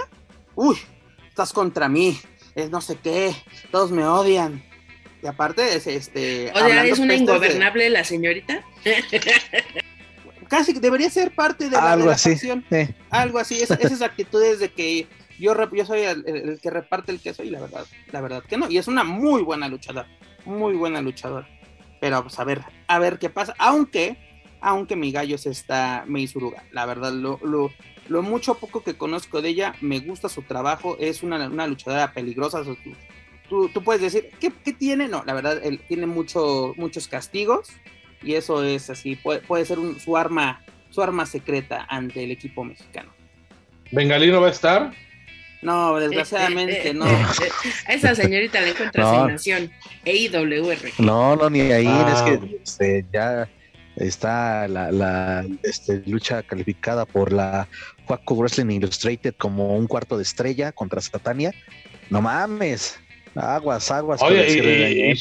uy, 0.56 0.78
estás 1.28 1.52
contra 1.52 1.90
mí, 1.90 2.20
es 2.54 2.70
no 2.70 2.80
sé 2.82 2.98
qué, 3.02 3.34
todos 3.72 3.90
me 3.92 4.06
odian. 4.06 4.64
Y 5.24 5.28
aparte 5.28 5.76
es 5.76 5.88
este. 5.88 6.52
O 6.54 6.60
sea, 6.60 6.84
es 6.86 7.00
una 7.00 7.14
de- 7.14 7.20
ingobernable 7.20 7.90
la 7.90 8.04
señorita. 8.04 8.64
casi 10.48 10.74
debería 10.74 11.10
ser 11.10 11.34
parte 11.34 11.66
de 11.66 11.72
la, 11.72 11.82
de 11.82 11.88
Algo 11.90 12.06
la 12.08 12.14
así. 12.14 12.32
facción. 12.32 12.66
eh. 12.72 12.94
algo 13.10 13.40
así, 13.40 13.62
es- 13.62 13.72
esas 13.72 14.02
actitudes 14.02 14.60
de 14.60 14.70
que 14.72 15.08
yo, 15.42 15.56
yo 15.74 15.86
soy 15.86 16.02
el, 16.02 16.60
que 16.62 16.70
reparte 16.70 17.12
el 17.12 17.20
queso 17.20 17.44
y 17.44 17.50
la 17.50 17.60
verdad, 17.60 17.86
la 18.12 18.22
verdad 18.22 18.44
que 18.44 18.58
no, 18.58 18.70
y 18.70 18.78
es 18.78 18.88
una 18.88 19.04
muy 19.04 19.42
buena 19.42 19.68
luchadora, 19.68 20.08
muy 20.46 20.76
buena 20.76 21.02
luchadora, 21.02 21.48
pero 22.00 22.22
pues 22.22 22.40
a 22.40 22.44
ver, 22.44 22.62
a 22.88 23.00
ver 23.00 23.20
qué 23.20 23.30
pasa, 23.30 23.56
aunque, 23.58 24.18
aunque 24.62 24.96
mi 24.96 25.12
gallo 25.12 25.38
se 25.38 25.50
está 25.50 26.06
Meisuruga, 26.08 26.64
la 26.72 26.86
verdad, 26.86 27.12
lo, 27.12 27.40
lo, 27.44 27.72
lo 28.08 28.22
mucho 28.22 28.56
poco 28.56 28.84
que 28.84 28.98
conozco 28.98 29.42
de 29.42 29.50
ella, 29.50 29.76
me 29.82 30.00
gusta 30.00 30.30
su 30.30 30.44
trabajo, 30.44 30.96
es 31.00 31.24
una, 31.24 31.48
una 31.48 31.68
luchadora 31.68 32.14
peligrosa, 32.14 32.64
tú, 32.64 32.78
tú, 33.50 33.70
tú 33.70 33.84
puedes 33.84 34.02
decir, 34.02 34.30
¿qué, 34.40 34.52
qué 34.64 34.74
tiene? 34.74 35.08
No, 35.08 35.24
la 35.26 35.34
verdad, 35.34 35.60
él 35.64 35.82
tiene 35.88 36.06
mucho, 36.06 36.74
muchos 36.78 37.08
castigos, 37.08 37.70
y 38.22 38.36
eso 38.36 38.64
es 38.64 38.90
así, 38.92 39.16
puede, 39.16 39.40
puede 39.42 39.66
ser 39.66 39.80
su 40.00 40.16
arma, 40.16 40.64
su 40.92 41.02
arma 41.02 41.26
secreta 41.26 41.88
ante 41.90 42.24
el 42.24 42.32
equipo 42.32 42.64
mexicano. 42.64 43.12
¿Bengalino 43.92 44.40
va 44.40 44.48
a 44.48 44.52
estar? 44.52 44.94
No, 45.62 46.00
desgraciadamente 46.00 46.94
no. 46.96 47.06
A 47.06 47.94
esa 47.94 48.16
señorita 48.16 48.62
le 48.62 48.70
encuentra 48.70 49.04
No. 49.04 49.10
asignación. 49.10 49.72
E 50.06 50.12
EIWR. 50.12 50.94
No, 51.00 51.36
no, 51.36 51.50
ni 51.50 51.62
ahí. 51.62 51.86
Ah. 51.88 52.14
Es 52.14 52.22
que 52.24 52.58
este, 52.64 53.06
ya 53.14 53.48
está 53.96 54.68
la, 54.68 54.92
la 54.92 55.46
este, 55.64 56.02
lucha 56.08 56.42
calificada 56.44 57.06
por 57.06 57.32
la 57.32 57.68
Juaco 58.06 58.36
Wrestling 58.36 58.72
Illustrated 58.72 59.36
como 59.38 59.76
un 59.76 59.88
cuarto 59.88 60.18
de 60.18 60.24
estrella 60.24 60.72
contra 60.72 61.02
Satania. 61.02 61.54
No 62.10 62.22
mames. 62.22 63.00
Aguas, 63.36 63.90
aguas. 63.92 64.22
Oye, 64.22 65.12
el 65.12 65.18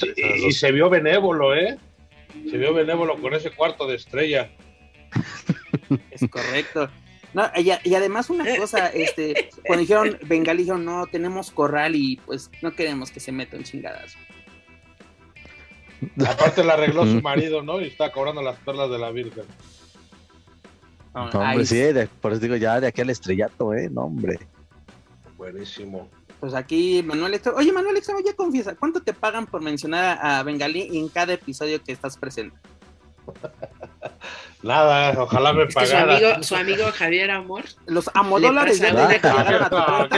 y, 0.47 0.53
se 0.53 0.73
vio 0.73 0.91
benévolo, 0.91 1.55
¿eh? 1.55 1.79
Se 2.51 2.57
vio 2.57 2.75
benévolo 2.75 3.21
con 3.21 3.35
ese 3.35 3.51
cuarto 3.51 3.87
de 3.87 3.97
estrella. 3.97 4.51
Es 6.11 6.29
correcto. 6.29 6.91
No, 7.33 7.45
y, 7.57 7.71
a- 7.71 7.81
y 7.85 7.95
además 7.95 8.29
una 8.31 8.45
cosa, 8.57 8.89
este, 8.89 9.51
cuando 9.67 9.81
dijeron 9.81 10.19
Bengali, 10.27 10.59
dijeron, 10.65 10.85
no, 10.85 11.07
tenemos 11.07 11.51
corral 11.51 11.95
y 11.95 12.17
pues 12.27 12.51
no 12.63 12.75
queremos 12.75 13.11
que 13.11 13.21
se 13.21 13.31
metan 13.33 13.63
chingadas. 13.63 14.17
Aparte 16.27 16.65
la 16.65 16.73
arregló 16.75 17.05
su 17.07 17.21
marido, 17.21 17.63
¿no? 17.63 17.81
Y 17.81 17.87
está 17.87 18.11
cobrando 18.11 18.43
las 18.43 18.59
perlas 18.59 18.91
de 18.91 18.99
la 18.99 19.11
Virgen. 19.11 19.45
No, 21.15 21.25
hombre, 21.29 21.67
sí, 21.67 21.77
de- 21.77 22.07
por 22.07 22.33
eso 22.33 22.41
digo 22.41 22.57
ya 22.57 22.81
de 22.81 22.87
aquí 22.87 23.01
al 23.01 23.11
estrellato, 23.11 23.75
¿eh? 23.75 23.89
No, 23.91 24.03
hombre. 24.03 24.39
Buenísimo. 25.37 26.09
Pues 26.39 26.55
aquí 26.55 27.03
Manuel 27.03 27.35
Extremo, 27.35 27.59
oye 27.59 27.71
Manuel 27.73 27.97
Extremo, 27.99 28.21
ya 28.25 28.35
confiesa, 28.35 28.75
¿cuánto 28.75 29.03
te 29.03 29.13
pagan 29.13 29.47
por 29.47 29.61
mencionar 29.61 30.19
a, 30.23 30.39
a 30.39 30.43
Bengalí 30.43 30.97
en 30.99 31.09
cada 31.09 31.35
episodio 31.35 31.83
que 31.83 31.93
estás 31.93 32.17
presente? 32.17 32.57
Nada, 34.63 35.15
ojalá 35.23 35.55
me 35.55 35.63
Es 35.63 35.75
que 35.75 35.87
su 35.87 35.93
pagara. 35.93 36.17
amigo, 36.17 36.43
su 36.43 36.55
amigo 36.55 36.85
Javier 36.93 37.31
Amor 37.31 37.65
Los 37.87 38.11
amodólares 38.15 38.79
ya 38.79 38.95
te 38.95 39.27
a. 39.27 40.09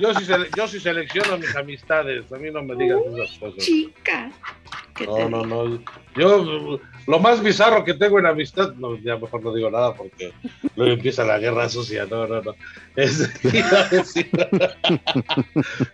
Yo 0.00 0.14
sí, 0.14 0.24
sele- 0.26 0.50
yo 0.56 0.68
sí 0.68 0.80
selecciono 0.80 1.38
mis 1.38 1.54
amistades, 1.56 2.30
a 2.30 2.36
mí 2.36 2.50
no 2.50 2.62
me 2.62 2.76
digas 2.76 2.98
esas 3.14 3.38
cosas. 3.38 3.64
Chica. 3.64 4.30
¿Qué 4.94 5.06
te 5.06 5.28
No, 5.28 5.28
no, 5.28 5.44
no. 5.66 5.80
Yo, 6.14 6.78
lo 7.06 7.18
más 7.18 7.42
bizarro 7.42 7.84
que 7.84 7.94
tengo 7.94 8.18
en 8.18 8.26
amistad, 8.26 8.74
no, 8.74 8.96
ya 8.98 9.16
mejor 9.16 9.42
no 9.42 9.54
digo 9.54 9.70
nada 9.70 9.94
porque 9.94 10.32
luego 10.76 10.92
empieza 10.92 11.24
la 11.24 11.38
guerra 11.38 11.68
sucia. 11.70 12.06
No, 12.08 12.26
no, 12.26 12.42
no. 12.42 12.54
Es- 12.96 13.30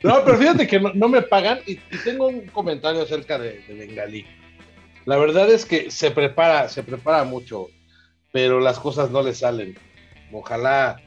no, 0.03 0.25
pero 0.25 0.37
fíjate 0.39 0.67
que 0.67 0.81
no, 0.81 0.93
no 0.95 1.09
me 1.09 1.23
pagan 1.23 1.61
y, 1.67 1.73
y 1.73 1.99
tengo 2.05 2.27
un 2.27 2.47
comentario 2.49 3.03
acerca 3.03 3.39
de, 3.39 3.61
de 3.67 3.75
Bengalí. 3.75 4.27
La 5.07 5.17
verdad 5.17 5.51
es 5.51 5.65
que 5.65 5.91
se 5.91 6.11
prepara, 6.11 6.69
se 6.69 6.83
prepara 6.83 7.25
mucho, 7.25 7.69
pero 8.33 8.61
las 8.61 8.79
cosas 8.79 9.11
no 9.11 9.23
le 9.23 9.35
salen. 9.35 9.77
Ojalá 10.33 11.01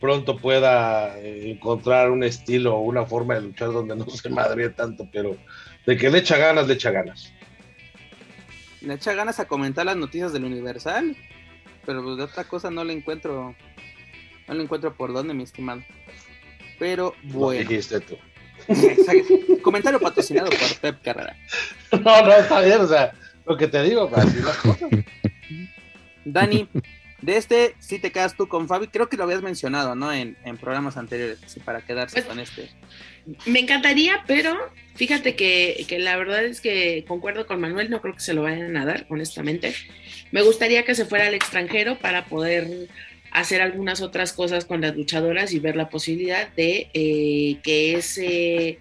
pronto 0.00 0.36
pueda 0.36 1.18
eh, 1.18 1.50
encontrar 1.50 2.10
un 2.10 2.22
estilo 2.22 2.76
o 2.76 2.82
una 2.82 3.04
forma 3.04 3.34
de 3.34 3.42
luchar 3.42 3.72
donde 3.72 3.96
no 3.96 4.08
se 4.10 4.28
madre 4.28 4.70
tanto, 4.70 5.08
pero 5.12 5.36
de 5.86 5.96
que 5.96 6.10
le 6.10 6.18
echa 6.18 6.36
ganas, 6.36 6.66
le 6.66 6.74
echa 6.74 6.90
ganas. 6.90 7.32
Le 8.80 8.94
echa 8.94 9.12
ganas 9.12 9.40
a 9.40 9.48
comentar 9.48 9.86
las 9.86 9.96
noticias 9.96 10.32
del 10.32 10.44
Universal, 10.44 11.16
pero 11.84 12.02
pues 12.04 12.16
de 12.16 12.22
otra 12.22 12.44
cosa 12.44 12.70
no 12.70 12.84
le 12.84 12.92
encuentro, 12.92 13.56
no 14.46 14.54
le 14.54 14.62
encuentro 14.62 14.94
por 14.94 15.12
dónde, 15.12 15.34
mi 15.34 15.42
estimado. 15.42 15.82
Pero 16.78 17.14
bueno. 17.24 17.60
dijiste 17.60 18.00
tú. 18.00 18.16
Comentario 19.62 19.98
patrocinado 19.98 20.50
por 20.50 20.76
Pep 20.80 21.02
Carrera. 21.02 21.36
No, 21.90 22.22
no, 22.22 22.32
está 22.32 22.60
bien, 22.60 22.82
o 22.82 22.86
sea, 22.86 23.14
lo 23.48 23.56
que 23.56 23.68
te 23.68 23.82
digo, 23.82 24.10
las 24.14 24.56
cosas. 24.58 24.90
Dani, 26.24 26.68
de 27.22 27.36
este, 27.36 27.74
si 27.80 27.98
te 27.98 28.12
quedas 28.12 28.36
tú 28.36 28.46
con 28.46 28.68
Fabi, 28.68 28.88
creo 28.88 29.08
que 29.08 29.16
lo 29.16 29.24
habías 29.24 29.42
mencionado, 29.42 29.94
¿no? 29.94 30.12
En, 30.12 30.36
programas 30.60 30.96
anteriores, 30.96 31.40
para 31.64 31.80
quedarse 31.80 32.16
pues, 32.16 32.26
con 32.26 32.38
este. 32.38 32.70
Me 33.46 33.60
encantaría, 33.60 34.22
pero 34.26 34.56
fíjate 34.94 35.34
que, 35.34 35.84
que, 35.88 35.98
la 35.98 36.16
verdad 36.16 36.44
es 36.44 36.60
que 36.60 37.04
concuerdo 37.08 37.46
con 37.46 37.60
Manuel, 37.60 37.90
no 37.90 38.00
creo 38.00 38.14
que 38.14 38.20
se 38.20 38.34
lo 38.34 38.42
vayan 38.42 38.76
a 38.76 38.84
dar, 38.84 39.06
honestamente. 39.08 39.74
Me 40.30 40.42
gustaría 40.42 40.84
que 40.84 40.94
se 40.94 41.06
fuera 41.06 41.26
al 41.26 41.34
extranjero 41.34 41.98
para 41.98 42.26
poder 42.26 42.88
hacer 43.30 43.62
algunas 43.62 44.00
otras 44.00 44.32
cosas 44.32 44.64
con 44.64 44.80
las 44.80 44.96
luchadoras 44.96 45.52
y 45.52 45.58
ver 45.58 45.76
la 45.76 45.88
posibilidad 45.88 46.48
de 46.54 46.90
eh, 46.94 47.58
que 47.62 47.94
ese 47.94 48.78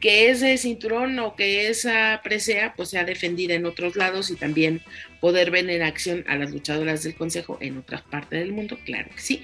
que 0.00 0.30
ese 0.30 0.56
cinturón 0.58 1.18
o 1.18 1.36
que 1.36 1.68
esa 1.68 2.20
presea 2.22 2.74
pues 2.76 2.90
sea 2.90 3.04
defendida 3.04 3.54
en 3.54 3.66
otros 3.66 3.96
lados 3.96 4.30
y 4.30 4.36
también 4.36 4.82
poder 5.20 5.50
ver 5.50 5.68
en 5.70 5.82
acción 5.82 6.24
a 6.28 6.36
las 6.36 6.50
luchadoras 6.50 7.02
del 7.02 7.14
consejo 7.14 7.58
en 7.60 7.78
otras 7.78 8.02
partes 8.02 8.40
del 8.40 8.52
mundo, 8.52 8.78
claro 8.84 9.08
que 9.14 9.20
sí. 9.20 9.42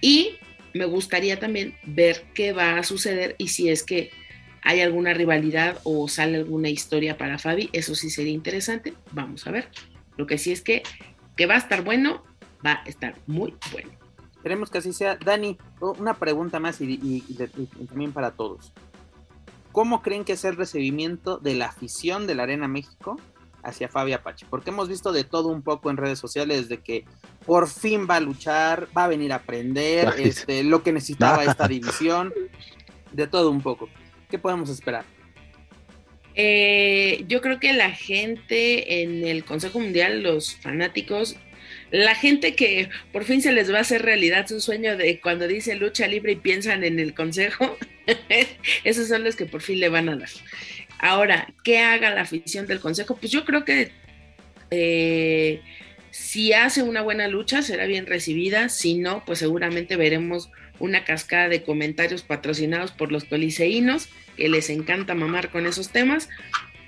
Y 0.00 0.36
me 0.74 0.84
gustaría 0.84 1.38
también 1.40 1.74
ver 1.84 2.24
qué 2.34 2.52
va 2.52 2.78
a 2.78 2.82
suceder 2.82 3.34
y 3.38 3.48
si 3.48 3.70
es 3.70 3.82
que 3.82 4.10
hay 4.62 4.80
alguna 4.80 5.14
rivalidad 5.14 5.78
o 5.84 6.08
sale 6.08 6.38
alguna 6.38 6.68
historia 6.68 7.16
para 7.16 7.38
Fabi, 7.38 7.70
eso 7.72 7.94
sí 7.94 8.10
sería 8.10 8.32
interesante, 8.32 8.94
vamos 9.12 9.46
a 9.46 9.50
ver. 9.50 9.68
Lo 10.16 10.26
que 10.26 10.38
sí 10.38 10.52
es 10.52 10.60
que, 10.60 10.82
que 11.36 11.46
va 11.46 11.54
a 11.54 11.58
estar 11.58 11.82
bueno, 11.82 12.24
va 12.64 12.82
a 12.84 12.88
estar 12.88 13.14
muy 13.26 13.54
bueno. 13.72 13.90
Esperemos 14.36 14.70
que 14.70 14.78
así 14.78 14.92
sea. 14.92 15.16
Dani, 15.16 15.56
una 15.80 16.14
pregunta 16.14 16.60
más 16.60 16.80
y 16.80 17.20
también 17.88 18.12
para 18.12 18.30
todos. 18.32 18.72
¿Cómo 19.74 20.02
creen 20.02 20.24
que 20.24 20.34
es 20.34 20.44
el 20.44 20.54
recibimiento 20.54 21.38
de 21.38 21.56
la 21.56 21.66
afición 21.66 22.28
de 22.28 22.36
la 22.36 22.44
Arena 22.44 22.68
México 22.68 23.20
hacia 23.64 23.88
Fabi 23.88 24.12
Apache? 24.12 24.46
Porque 24.48 24.70
hemos 24.70 24.88
visto 24.88 25.10
de 25.10 25.24
todo 25.24 25.48
un 25.48 25.62
poco 25.62 25.90
en 25.90 25.96
redes 25.96 26.20
sociales 26.20 26.68
de 26.68 26.78
que 26.78 27.04
por 27.44 27.68
fin 27.68 28.06
va 28.08 28.14
a 28.14 28.20
luchar, 28.20 28.86
va 28.96 29.06
a 29.06 29.08
venir 29.08 29.32
a 29.32 29.36
aprender 29.36 30.14
este, 30.18 30.62
lo 30.62 30.84
que 30.84 30.92
necesitaba 30.92 31.42
esta 31.50 31.66
división, 31.66 32.32
de 33.10 33.26
todo 33.26 33.50
un 33.50 33.62
poco. 33.62 33.88
¿Qué 34.30 34.38
podemos 34.38 34.70
esperar? 34.70 35.04
Eh, 36.36 37.24
yo 37.26 37.40
creo 37.40 37.58
que 37.58 37.72
la 37.72 37.90
gente 37.90 39.02
en 39.02 39.26
el 39.26 39.44
Consejo 39.44 39.80
Mundial, 39.80 40.22
los 40.22 40.54
fanáticos, 40.54 41.34
la 41.90 42.14
gente 42.14 42.54
que 42.54 42.90
por 43.12 43.24
fin 43.24 43.42
se 43.42 43.50
les 43.50 43.72
va 43.72 43.78
a 43.78 43.80
hacer 43.80 44.02
realidad 44.02 44.46
su 44.46 44.60
sueño 44.60 44.96
de 44.96 45.20
cuando 45.20 45.48
dice 45.48 45.74
lucha 45.74 46.06
libre 46.06 46.30
y 46.30 46.36
piensan 46.36 46.84
en 46.84 47.00
el 47.00 47.12
consejo, 47.12 47.76
esos 48.84 49.08
son 49.08 49.24
los 49.24 49.36
que 49.36 49.46
por 49.46 49.62
fin 49.62 49.80
le 49.80 49.88
van 49.88 50.08
a 50.08 50.16
dar. 50.16 50.28
Ahora, 50.98 51.52
¿qué 51.64 51.80
haga 51.80 52.14
la 52.14 52.22
afición 52.22 52.66
del 52.66 52.80
consejo? 52.80 53.16
Pues 53.16 53.30
yo 53.30 53.44
creo 53.44 53.64
que 53.64 53.90
eh, 54.70 55.60
si 56.10 56.52
hace 56.52 56.82
una 56.82 57.02
buena 57.02 57.28
lucha 57.28 57.62
será 57.62 57.86
bien 57.86 58.06
recibida, 58.06 58.68
si 58.68 58.94
no, 58.94 59.24
pues 59.24 59.40
seguramente 59.40 59.96
veremos 59.96 60.50
una 60.78 61.04
cascada 61.04 61.48
de 61.48 61.62
comentarios 61.62 62.22
patrocinados 62.22 62.92
por 62.92 63.12
los 63.12 63.24
coliseínos, 63.24 64.08
que 64.36 64.48
les 64.48 64.70
encanta 64.70 65.14
mamar 65.14 65.50
con 65.50 65.66
esos 65.66 65.90
temas, 65.90 66.28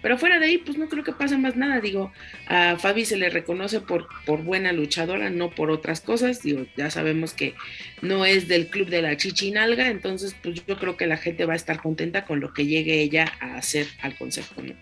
pero 0.02 0.18
fuera 0.18 0.38
de 0.38 0.46
ahí, 0.46 0.58
pues 0.58 0.78
no 0.78 0.88
creo 0.88 1.04
que 1.04 1.12
pase 1.12 1.36
más 1.38 1.56
nada. 1.56 1.80
Digo, 1.80 2.12
a 2.48 2.76
Fabi 2.76 3.04
se 3.04 3.16
le 3.16 3.30
reconoce 3.30 3.80
por, 3.80 4.06
por 4.24 4.42
buena 4.42 4.72
luchadora, 4.72 5.30
no 5.30 5.50
por 5.50 5.70
otras 5.70 6.00
cosas. 6.00 6.42
Digo, 6.42 6.66
ya 6.76 6.90
sabemos 6.90 7.32
que 7.32 7.54
no 8.02 8.24
es 8.24 8.48
del 8.48 8.68
club 8.68 8.88
de 8.88 9.02
la 9.02 9.16
chichinalga, 9.16 9.88
entonces 9.88 10.36
pues 10.42 10.64
yo 10.66 10.76
creo 10.76 10.96
que 10.96 11.06
la 11.06 11.16
gente 11.16 11.44
va 11.44 11.54
a 11.54 11.56
estar 11.56 11.80
contenta 11.80 12.24
con 12.24 12.40
lo 12.40 12.52
que 12.52 12.66
llegue 12.66 13.00
ella 13.00 13.32
a 13.40 13.56
hacer 13.56 13.86
al 14.02 14.16
consejo, 14.16 14.62
¿no? 14.62 14.74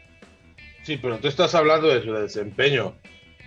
Sí, 0.82 0.98
pero 1.00 1.18
tú 1.18 1.28
estás 1.28 1.54
hablando 1.54 1.88
de 1.88 2.02
su 2.02 2.12
desempeño, 2.12 2.94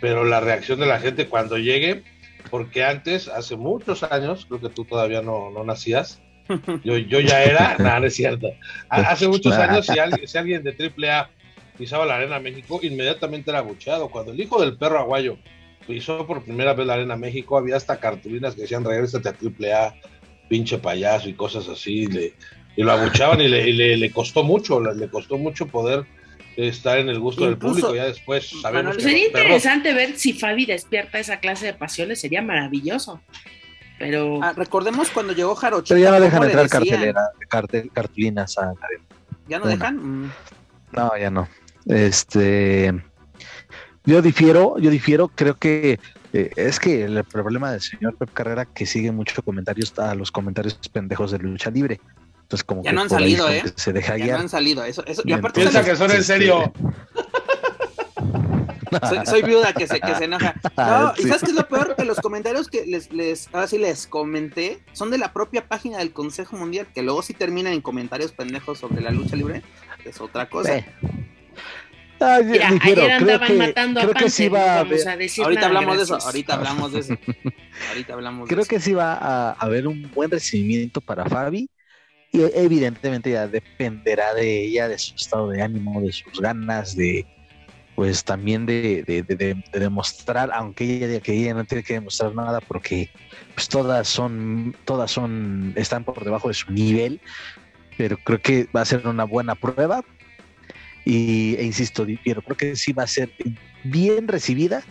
pero 0.02 0.26
la 0.26 0.40
reacción 0.40 0.80
de 0.80 0.88
la 0.88 1.00
gente 1.00 1.28
cuando 1.28 1.58
llegue, 1.58 2.04
porque 2.50 2.84
antes, 2.84 3.28
hace 3.28 3.56
muchos 3.56 4.02
años, 4.04 4.48
creo 4.48 4.60
que 4.60 4.70
tú 4.70 4.86
todavía 4.86 5.22
no, 5.22 5.52
no 5.52 5.64
nacías, 5.64 6.20
yo, 6.84 6.98
yo 6.98 7.20
ya 7.20 7.44
era, 7.44 7.76
nada, 7.80 8.00
no 8.00 8.08
es 8.08 8.16
cierto. 8.16 8.48
Hace 8.90 9.28
muchos 9.28 9.54
años, 9.54 9.86
si 9.86 10.00
alguien, 10.00 10.28
si 10.28 10.38
alguien 10.38 10.64
de 10.64 10.72
AAA 10.72 11.30
pisaba 11.78 12.06
la 12.06 12.16
Arena 12.16 12.40
México, 12.40 12.80
inmediatamente 12.82 13.52
era 13.52 13.62
bucheado. 13.62 14.10
Cuando 14.10 14.32
el 14.32 14.40
hijo 14.40 14.60
del 14.62 14.78
perro 14.78 15.00
aguayo 15.00 15.38
pisó 15.86 16.26
por 16.28 16.44
primera 16.44 16.74
vez 16.74 16.86
la 16.86 16.96
Arena 16.96 17.16
México, 17.16 17.58
había 17.58 17.78
hasta 17.78 18.00
cartulinas 18.00 18.56
que 18.56 18.62
decían 18.62 18.84
regresate 18.84 19.30
a 19.30 19.34
triple 19.34 19.74
A, 19.74 19.96
pinche 20.50 20.78
payaso 20.78 21.30
y 21.30 21.34
cosas 21.34 21.68
así. 21.70 22.08
y 22.76 22.84
lo 22.84 22.92
abuchaban 22.92 23.42
y 23.42 23.48
le, 23.48 23.98
le, 23.98 24.12
costó 24.12 24.44
mucho, 24.44 24.80
le, 24.82 25.10
costó 25.10 25.38
mucho 25.38 25.68
poder 25.68 26.06
estar 26.56 26.98
en 26.98 27.10
el 27.10 27.20
gusto 27.20 27.46
del 27.46 27.58
público. 27.58 27.96
Ya 27.96 28.06
después 28.06 28.50
sabemos 28.62 29.02
Sería 29.02 29.28
interesante 29.28 29.94
ver 29.94 30.18
si 30.18 30.34
Fabi 30.34 30.66
despierta 30.66 31.20
esa 31.20 31.40
clase 31.40 31.68
de 31.68 31.74
pasiones, 31.74 32.20
sería 32.20 32.42
maravilloso. 32.42 33.22
Pero 34.00 34.40
ah, 34.44 34.54
recordemos 34.54 35.10
cuando 35.10 35.34
llegó 35.34 35.56
Jarochita. 35.56 35.96
Pero 35.96 36.04
ya 36.04 36.12
no 36.12 36.24
dejan 36.24 36.44
entrar 36.44 36.70
cartelera, 36.70 37.22
cartulinas 37.94 38.58
a 38.60 38.74
¿Ya 39.48 39.60
no 39.60 39.68
dejan? 39.68 39.98
Mm. 39.98 40.32
No, 40.92 41.18
ya 41.18 41.32
no. 41.32 41.48
Este, 41.88 42.94
yo 44.06 44.22
difiero, 44.22 44.78
yo 44.80 44.90
difiero, 44.90 45.30
creo 45.30 45.56
que 45.56 46.00
eh, 46.34 46.52
es 46.56 46.80
que 46.80 47.06
el 47.06 47.24
problema 47.24 47.72
del 47.72 47.82
señor 47.82 48.16
Pep 48.16 48.32
Carrera 48.34 48.66
que 48.66 48.86
sigue 48.86 49.12
muchos 49.12 49.44
comentarios 49.44 49.98
a 49.98 50.14
los 50.16 50.32
comentarios 50.32 50.80
pendejos 50.92 51.32
de 51.32 51.40
lucha 51.40 51.72
libre. 51.72 52.00
Entonces 52.42 52.64
como 52.64 52.84
ya 52.84 52.94
no 52.94 53.02
han 53.02 53.10
salido, 53.10 53.50
¿eh? 53.50 53.64
Se 53.76 53.92
deja 53.92 54.18
ya 54.18 54.36
no 54.36 54.44
han 54.44 54.50
salido, 54.50 54.84
eso, 54.84 55.06
eso 55.06 55.22
y 55.26 55.34
aparte 55.34 55.62
piensa 55.62 55.84
que 55.84 55.96
son 55.96 56.12
en 56.12 56.24
serio. 56.24 56.72
soy, 59.26 59.44
viuda 59.44 59.74
que 59.74 59.88
se, 59.88 60.00
que 60.00 60.16
se 60.16 60.26
enoja. 60.26 60.54
No, 60.78 61.14
y 61.18 61.24
sabes 61.24 61.44
qué 61.44 61.52
es 61.52 61.56
lo 61.56 61.68
peor 61.68 61.96
que 61.96 62.06
los 62.06 62.20
comentarios 62.20 62.70
que 62.70 62.86
les, 62.86 63.12
les, 63.12 63.50
ahora 63.54 63.68
sí 63.68 63.78
les 63.78 64.08
comenté 64.08 64.82
son 64.94 65.12
de 65.12 65.18
la 65.18 65.34
propia 65.34 65.68
página 65.68 65.98
del 65.98 66.14
Consejo 66.14 66.56
Mundial, 66.56 66.88
que 66.94 67.02
luego 67.02 67.22
sí 67.22 67.34
terminan 67.34 67.74
en 67.74 67.82
comentarios 67.82 68.32
pendejos 68.32 68.80
sobre 68.80 69.02
la 69.02 69.12
lucha 69.12 69.36
libre, 69.36 69.64
es 70.06 70.22
otra 70.22 70.50
cosa. 70.50 70.86
Ah, 72.20 72.38
ayer 72.38 72.64
andaban 73.12 73.58
matando 73.58 74.02
a 74.02 74.14
que 74.14 74.30
sí 74.30 74.50
va 74.50 74.80
a, 74.80 74.84
decir 74.84 75.44
Ahorita 75.44 75.68
hablamos 75.68 75.98
de 75.98 76.04
eso, 76.04 76.18
ahorita 76.18 76.54
hablamos 76.56 76.92
de 76.94 77.00
eso. 77.00 77.18
Ahorita 77.90 78.14
hablamos 78.14 78.50
creo 78.50 78.66
que 78.66 78.80
sí 78.80 78.94
va 78.94 79.14
a 79.14 79.52
haber 79.52 79.88
un 79.88 80.10
buen 80.14 80.32
recibimiento 80.32 81.00
para 81.00 81.26
Fabi. 81.26 81.70
Y 82.32 82.42
evidentemente 82.56 83.32
ya 83.32 83.48
dependerá 83.48 84.34
de 84.34 84.66
ella, 84.66 84.90
de 84.90 84.98
su 84.98 85.16
estado 85.16 85.50
de 85.50 85.62
ánimo, 85.62 86.02
de 86.02 86.12
sus 86.12 86.42
ganas, 86.42 86.96
de 86.96 87.26
pues 87.96 88.24
también 88.24 88.68
de, 88.68 89.04
de, 89.08 89.64
demostrar, 89.80 90.52
aunque 90.54 90.84
ella 90.84 91.08
diga 91.08 91.20
que 91.20 91.34
ella 91.34 91.56
no 91.56 91.66
tiene 91.66 91.84
que 91.84 91.94
demostrar 91.94 92.36
nada 92.36 92.62
porque 92.62 93.10
pues 93.56 93.68
todas 93.70 94.08
son, 94.08 94.76
todas 94.86 95.10
son, 95.10 95.74
están 95.76 96.04
por 96.04 96.24
debajo 96.24 96.48
de 96.48 96.54
su 96.54 96.72
nivel, 96.72 97.20
pero 97.98 98.18
creo 98.18 98.40
que 98.40 98.68
va 98.76 98.82
a 98.82 98.86
ser 98.86 99.08
una 99.08 99.24
buena 99.24 99.56
prueba 99.56 100.04
y, 101.08 101.56
e 101.56 101.64
insisto, 101.64 102.06
pero 102.26 102.42
creo 102.42 102.58
que 102.58 102.76
sí 102.76 102.92
va 102.92 103.04
a 103.04 103.08
ser 103.08 103.32
bien 103.86 104.28
recibida. 104.28 104.84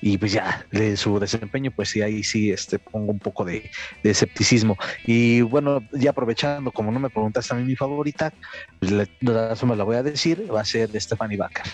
Y 0.00 0.18
pues 0.18 0.32
ya, 0.32 0.66
de 0.72 0.96
su 0.96 1.18
desempeño, 1.18 1.70
pues 1.70 1.90
sí, 1.90 2.02
ahí 2.02 2.24
sí 2.24 2.50
este, 2.50 2.78
pongo 2.78 3.12
un 3.12 3.18
poco 3.18 3.44
de, 3.44 3.70
escepticismo. 4.02 4.76
Y 5.04 5.40
bueno, 5.42 5.80
ya 5.92 6.10
aprovechando, 6.10 6.72
como 6.72 6.90
no 6.90 6.98
me 6.98 7.10
preguntaste 7.10 7.54
a 7.54 7.56
mí 7.56 7.64
mi 7.64 7.76
favorita, 7.76 8.32
pues 8.78 8.90
la, 8.90 9.06
la 9.20 9.84
voy 9.84 9.96
a 9.96 10.02
decir, 10.02 10.46
va 10.52 10.60
a 10.60 10.64
ser 10.64 10.90
de 10.90 11.00
Stephanie 11.00 11.36
Baker. 11.36 11.64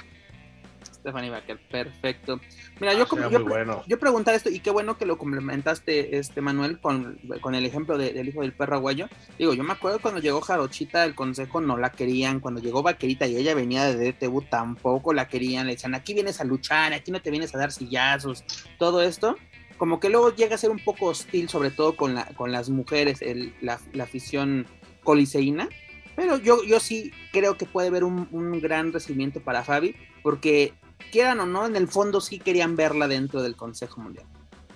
Stephanie 1.01 1.31
Baker, 1.31 1.59
perfecto. 1.71 2.41
Mira, 2.81 2.95
yo, 2.95 3.07
ah, 3.11 3.29
yo, 3.31 3.85
yo 3.87 3.99
preguntaba 3.99 4.37
esto, 4.37 4.51
y 4.51 4.61
qué 4.61 4.71
bueno 4.71 4.99
que 4.99 5.07
lo 5.07 5.19
complementaste, 5.19 6.19
este 6.19 6.41
Manuel, 6.41 6.81
con, 6.81 7.19
con 7.41 7.55
el 7.55 7.65
ejemplo 7.65 7.99
del 7.99 8.29
hijo 8.29 8.43
del 8.43 8.53
perro 8.53 8.77
aguayo. 8.77 9.09
Digo, 9.39 9.55
yo 9.55 9.65
me 9.65 9.73
acuerdo 9.73 10.01
cuando 10.01 10.21
llegó 10.21 10.41
Jarochita 10.41 11.03
del 11.03 11.15
consejo, 11.15 11.61
no 11.61 11.77
la 11.77 11.91
querían. 11.93 12.41
Cuando 12.41 12.61
llegó 12.61 12.83
Vaquerita 12.83 13.27
y 13.27 13.37
ella 13.37 13.55
venía 13.55 13.85
de 13.85 14.13
DTU, 14.13 14.43
tampoco 14.43 15.13
la 15.13 15.29
querían. 15.29 15.67
Le 15.67 15.75
decían, 15.75 15.95
aquí 15.95 16.15
vienes 16.15 16.41
a 16.41 16.45
luchar, 16.45 16.93
aquí 16.93 17.11
no 17.11 17.23
te 17.23 17.31
vienes 17.31 17.55
a 17.55 17.59
dar 17.59 17.73
sillazos, 17.73 18.45
todo 18.79 19.03
esto. 19.03 19.37
Como 19.77 20.01
que 20.01 20.11
luego 20.11 20.35
llega 20.35 20.57
a 20.57 20.59
ser 20.59 20.71
un 20.71 20.81
poco 20.81 21.07
hostil, 21.07 21.49
sobre 21.49 21.71
todo 21.71 21.97
con, 21.97 22.15
la, 22.15 22.25
con 22.37 22.51
las 22.51 22.69
mujeres, 22.69 23.23
el, 23.23 23.55
la, 23.61 23.79
la 23.93 24.05
afición 24.05 24.67
coliseína. 25.05 25.69
Pero 26.17 26.37
yo, 26.37 26.65
yo 26.65 26.81
sí 26.81 27.13
creo 27.33 27.57
que 27.57 27.65
puede 27.65 27.87
haber 27.87 28.03
un, 28.03 28.27
un 28.33 28.61
gran 28.61 28.93
recibimiento 28.93 29.41
para 29.41 29.63
Fabi, 29.63 29.95
porque 30.25 30.75
quieran 31.11 31.41
o 31.41 31.47
no, 31.47 31.67
en 31.67 31.77
el 31.77 31.89
fondo 31.89 32.21
sí 32.21 32.39
querían 32.39 32.77
verla 32.77 33.09
dentro 33.09 33.43
del 33.43 33.57
Consejo 33.57 34.01
Mundial. 34.01 34.27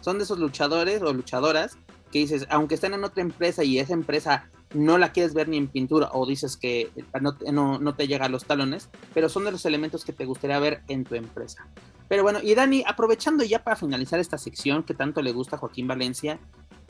Son 0.01 0.19
de 0.19 0.25
esos 0.25 0.39
luchadores 0.39 1.03
o 1.03 1.13
luchadoras 1.13 1.79
que 2.11 2.19
dices, 2.19 2.47
aunque 2.51 2.75
estén 2.75 2.95
en 2.95 3.05
otra 3.05 3.23
empresa 3.23 3.65
y 3.65 3.79
esa 3.79 3.95
empresa 3.95 4.51
no 4.75 4.99
la 4.99 5.13
quieres 5.13 5.35
ver 5.35 5.49
ni 5.49 5.57
en 5.57 5.69
pintura 5.69 6.11
o 6.13 6.27
dices 6.27 6.57
que 6.57 6.91
no, 7.21 7.95
te 7.95 8.07
llega 8.07 8.27
a 8.27 8.29
los 8.29 8.45
talones, 8.45 8.89
pero 9.15 9.29
son 9.29 9.45
de 9.45 9.53
los 9.53 9.65
elementos 9.67 10.05
que 10.05 10.13
te 10.13 10.25
gustaría 10.25 10.59
ver 10.59 10.83
en 10.89 11.05
tu 11.05 11.15
empresa. 11.15 11.67
Pero 12.09 12.23
bueno, 12.23 12.41
y 12.43 12.55
Dani, 12.55 12.85
aprovechando 12.87 13.45
ya 13.45 13.65
para 13.65 13.77
finalizar 13.77 14.21
esta 14.21 14.39
sección 14.39 14.83
que 14.83 14.95
tanto 14.95 15.23
le 15.23 15.33
gusta 15.33 15.57
a 15.57 15.59
Joaquín 15.59 15.87
Valencia, 15.87 16.39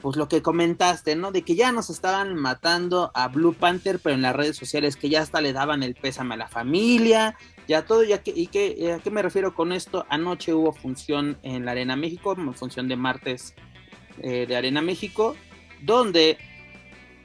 pues 0.03 0.17
lo 0.17 0.29
que 0.29 0.43
comentaste, 0.43 1.15
¿no? 1.15 1.31
De 1.31 1.43
que 1.43 1.55
ya 1.55 1.71
nos 1.71 1.89
estaban 1.89 2.35
matando 2.35 3.13
a 3.15 3.29
Blue 3.29 3.55
Panther, 3.55 4.01
pero 4.01 4.17
en 4.17 4.23
las 4.23 4.35
redes 4.35 4.57
sociales 4.57 4.97
que 4.97 5.09
ya 5.09 5.23
hasta 5.23 5.41
le 5.41 5.53
daban 5.53 5.85
el 5.85 5.95
pésame 5.95 6.35
a 6.35 6.39
la 6.39 6.49
familia, 6.49 7.37
ya 7.69 7.85
todo, 7.85 8.05
ya 8.05 8.23
que, 8.23 8.33
y 8.35 8.47
que, 8.47 8.93
a 8.93 9.03
qué 9.03 9.11
me 9.11 9.23
refiero 9.23 9.55
con 9.55 9.73
esto, 9.73 10.07
anoche 10.09 10.55
hubo 10.55 10.73
función 10.73 11.39
en 11.43 11.65
la 11.65 11.73
Arena 11.73 11.97
México, 11.97 12.37
función 12.55 12.89
de 12.89 12.97
martes 12.97 13.55
eh, 14.23 14.47
de 14.47 14.57
Arena 14.57 14.83
México, 14.83 15.37
donde 15.81 16.39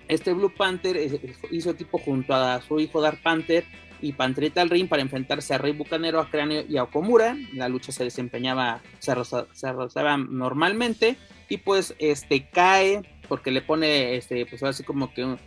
este 0.07 0.33
Blue 0.33 0.53
Panther 0.55 0.97
eh, 0.97 1.35
hizo 1.51 1.71
equipo 1.71 1.97
junto 1.97 2.33
a 2.33 2.61
su 2.61 2.79
hijo 2.79 3.01
Dark 3.01 3.21
Panther 3.21 3.65
y 4.01 4.13
Panterita 4.13 4.61
al 4.61 4.69
ring 4.69 4.87
para 4.87 5.01
enfrentarse 5.01 5.53
a 5.53 5.57
Rey 5.57 5.73
Bucanero, 5.73 6.19
a 6.19 6.29
Cráneo 6.29 6.63
y 6.67 6.77
a 6.77 6.83
Okomura. 6.83 7.35
La 7.53 7.67
lucha 7.67 7.91
se 7.91 8.03
desempeñaba, 8.03 8.81
se, 8.99 9.13
rozaba 9.15 10.17
normalmente 10.17 11.17
y 11.49 11.57
pues 11.57 11.95
este 11.99 12.47
cae 12.49 13.01
porque 13.27 13.51
le 13.51 13.61
pone 13.61 14.15
este 14.15 14.45
pues 14.45 14.63
así 14.63 14.83
como 14.83 15.13
que 15.13 15.37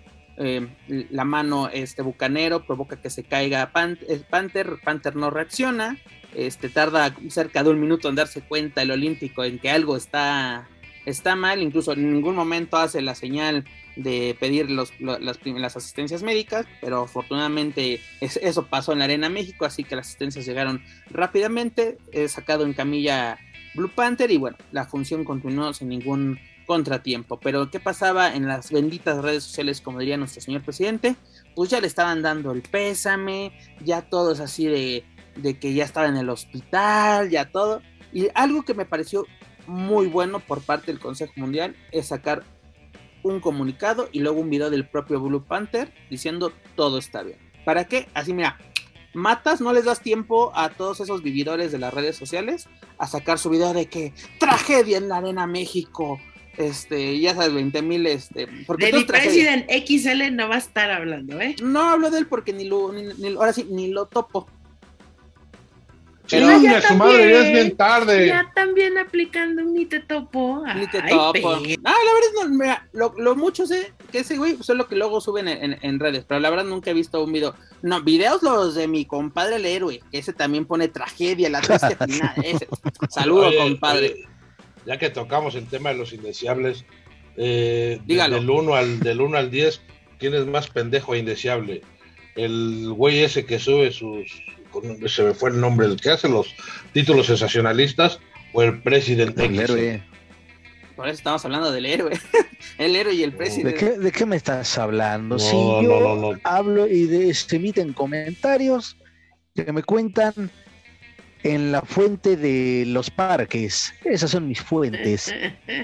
eh, 0.43 0.67
la 1.11 1.25
mano 1.25 1.69
este 1.69 2.01
bucanero 2.01 2.65
provoca 2.65 3.01
que 3.01 3.11
se 3.11 3.25
caiga 3.25 3.73
Panther, 3.73 4.79
Panther 4.83 5.15
no 5.15 5.29
reacciona, 5.29 5.99
este 6.35 6.71
tarda 6.71 7.15
cerca 7.29 7.63
de 7.63 7.69
un 7.69 7.79
minuto 7.79 8.09
en 8.09 8.15
darse 8.15 8.41
cuenta 8.41 8.81
el 8.81 8.91
olímpico 8.91 9.45
en 9.45 9.59
que 9.59 9.71
algo 9.71 9.97
está 9.97 10.67
está 11.05 11.37
mal, 11.37 11.61
incluso 11.61 11.93
en 11.93 12.11
ningún 12.11 12.35
momento 12.35 12.79
hace 12.79 13.03
la 13.03 13.15
señal 13.15 13.65
de 13.97 14.35
pedir 14.41 14.71
los, 14.71 14.93
las, 15.01 15.77
asistencias 15.77 16.23
médicas, 16.23 16.67
pero 16.81 17.03
afortunadamente 17.03 18.01
eso 18.21 18.67
pasó 18.67 18.93
en 18.93 19.01
la 19.01 19.05
Arena 19.05 19.29
México, 19.29 19.67
así 19.67 19.85
que 19.85 19.97
las 19.97 20.07
asistencias 20.07 20.47
llegaron 20.47 20.83
rápidamente, 21.11 21.99
he 22.13 22.29
sacado 22.29 22.65
en 22.65 22.73
camilla 22.73 23.39
Blue 23.75 23.91
Panther 23.95 24.31
y 24.31 24.39
bueno, 24.39 24.57
la 24.73 24.87
función 24.87 25.25
continuó 25.25 25.73
sin 25.75 25.89
ningún 25.89 26.39
contratiempo. 26.71 27.41
Pero 27.41 27.69
¿qué 27.69 27.81
pasaba 27.81 28.33
en 28.33 28.47
las 28.47 28.71
benditas 28.71 29.21
redes 29.21 29.43
sociales, 29.43 29.81
como 29.81 29.99
diría 29.99 30.17
nuestro 30.17 30.41
señor 30.41 30.63
presidente? 30.63 31.17
Pues 31.57 31.69
ya 31.69 31.81
le 31.81 31.89
estaban 31.89 32.23
dando 32.23 32.53
el 32.53 32.63
pésame, 32.63 33.51
ya 33.85 34.03
todo 34.03 34.31
es 34.31 34.39
así 34.39 34.67
de, 34.67 35.05
de 35.35 35.59
que 35.59 35.75
ya 35.75 35.83
estaba 35.83 36.07
en 36.07 36.17
el 36.17 36.29
hospital, 36.29 37.29
ya 37.29 37.51
todo. 37.51 37.83
Y 38.13 38.29
algo 38.37 38.63
que 38.63 38.75
me 38.75 38.85
pareció 38.85 39.27
muy 39.67 40.07
bueno 40.07 40.39
por 40.39 40.63
parte 40.63 40.93
del 40.93 41.01
Consejo 41.01 41.33
Mundial 41.35 41.75
es 41.91 42.07
sacar 42.07 42.45
un 43.25 43.41
comunicado 43.41 44.09
y 44.13 44.21
luego 44.21 44.39
un 44.39 44.49
video 44.49 44.71
del 44.71 44.87
propio 44.87 45.21
Blue 45.21 45.43
Panther 45.43 45.93
diciendo 46.09 46.53
todo 46.77 46.99
está 46.99 47.25
bien. 47.25 47.39
¿Para 47.65 47.87
qué? 47.87 48.07
Así 48.15 48.33
mira, 48.33 48.59
matas, 49.13 49.61
no 49.61 49.73
les 49.73 49.87
das 49.87 50.03
tiempo 50.03 50.53
a 50.55 50.69
todos 50.69 51.01
esos 51.01 51.25
vividores 51.25 51.73
de 51.73 51.81
las 51.81 51.93
redes 51.93 52.15
sociales 52.15 52.69
a 52.97 53.09
sacar 53.09 53.41
su 53.41 53.51
video 53.51 53.75
de 53.75 53.87
que 53.87 54.15
tragedia 54.39 54.99
en 54.99 55.09
la 55.09 55.17
Arena 55.17 55.49
México. 55.49 56.21
Este, 56.57 57.19
ya 57.19 57.35
sabes, 57.35 57.55
20 57.55 57.83
mil, 57.83 58.07
este. 58.07 58.49
Porque 58.67 58.93
de 58.93 59.05
President 59.05 59.67
XL 59.71 60.35
no 60.35 60.49
va 60.49 60.57
a 60.57 60.59
estar 60.59 60.91
hablando, 60.91 61.41
¿eh? 61.41 61.57
No 61.63 61.83
hablo 61.91 62.11
de 62.11 62.19
él 62.19 62.27
porque 62.27 62.53
ni 62.53 62.65
lo, 62.65 62.93
ahora 63.39 63.53
sí, 63.53 63.67
ni 63.71 63.89
lo 63.89 64.07
topo. 64.07 64.47
Pero 66.31 66.63
ya 66.63 66.81
su 66.81 66.95
madre, 66.95 67.31
ya 67.33 67.47
es 67.47 67.53
bien 67.53 67.77
tarde. 67.77 68.27
Ya 68.29 68.51
también 68.55 68.97
aplicando 68.99 69.63
un 69.63 69.75
ni 69.75 69.87
te 69.87 70.01
topo. 70.01 70.63
Ni 70.77 70.87
te 70.87 71.03
topo. 71.03 71.51
Ah, 71.51 71.97
la 72.05 72.15
verdad 72.15 72.29
es 72.29 72.35
no, 72.35 72.49
mira, 72.51 72.89
lo, 72.93 73.15
lo, 73.19 73.35
mucho 73.35 73.67
sé 73.67 73.93
que 74.13 74.21
ese 74.21 74.37
güey 74.37 74.57
es 74.61 74.69
lo 74.69 74.87
que 74.87 74.95
luego 74.95 75.21
suben 75.21 75.49
en, 75.49 76.01
redes, 76.01 76.25
pero 76.27 76.41
la 76.41 76.51
verdad 76.51 76.65
nunca 76.65 76.91
he 76.91 76.95
visto 76.95 77.23
un 77.25 77.33
video. 77.33 77.55
No, 77.83 78.01
videos 78.03 78.43
los 78.43 78.75
de 78.75 78.87
mi 78.87 79.07
compadre 79.07 79.57
el 79.57 79.67
héroe, 79.67 80.01
que 80.13 80.19
ese 80.19 80.33
también 80.33 80.67
pone 80.67 80.89
tragedia, 80.89 81.51
la 81.51 81.61
triste 81.61 81.97
final. 82.07 82.35
Ese. 82.45 82.69
Saludo, 83.09 83.51
compadre. 83.59 84.29
Ya 84.87 84.99
que 84.99 85.11
tocamos 85.11 85.55
el 85.55 85.67
tema 85.67 85.91
de 85.91 85.97
los 85.97 86.13
indeseables, 86.13 86.85
eh, 87.37 88.01
del 88.05 88.51
1 88.51 88.75
al, 88.75 89.01
del 89.01 89.21
1 89.21 89.39
al 89.39 89.51
10, 89.51 89.81
¿quién 90.19 90.35
es 90.35 90.47
más 90.47 90.69
pendejo 90.69 91.15
e 91.15 91.19
indeseable? 91.19 91.83
El 92.37 92.93
güey 92.93 93.21
ese 93.21 93.45
que 93.45 93.59
sube 93.59 93.91
sus 93.91 94.43
se 95.07 95.23
me 95.23 95.35
fue 95.35 95.51
el 95.51 95.61
nombre, 95.61 95.87
el 95.87 96.01
que 96.01 96.11
hace 96.11 96.29
los 96.29 96.55
títulos 96.93 97.27
sensacionalistas 97.27 98.21
o 98.53 98.63
el 98.63 98.81
presidente. 98.83 99.47
El 99.47 99.59
héroe. 99.59 100.03
Por 100.97 101.09
eso 101.09 101.17
estamos 101.17 101.45
hablando 101.45 101.73
del 101.73 101.87
héroe. 101.87 102.13
el 102.79 102.95
héroe 102.95 103.15
y 103.15 103.23
el 103.23 103.33
presidente. 103.33 103.99
¿De 103.99 104.13
qué, 104.13 104.27
me 104.27 104.37
estás 104.37 104.77
hablando? 104.79 105.39
si 105.39 105.53
yo 105.53 106.35
hablo 106.45 106.87
y 106.87 107.07
de, 107.07 107.33
se 107.35 107.57
emiten 107.57 107.93
comentarios 107.93 108.97
que 109.55 109.73
me 109.73 109.83
cuentan 109.83 110.51
en 111.43 111.73
la 111.73 111.83
fuente 111.83 112.37
de 112.37 112.85
los 112.87 113.11
parques. 113.11 113.95
Esas 114.05 114.31
son 114.31 114.49
mis 114.49 114.61
fuentes. 114.61 115.33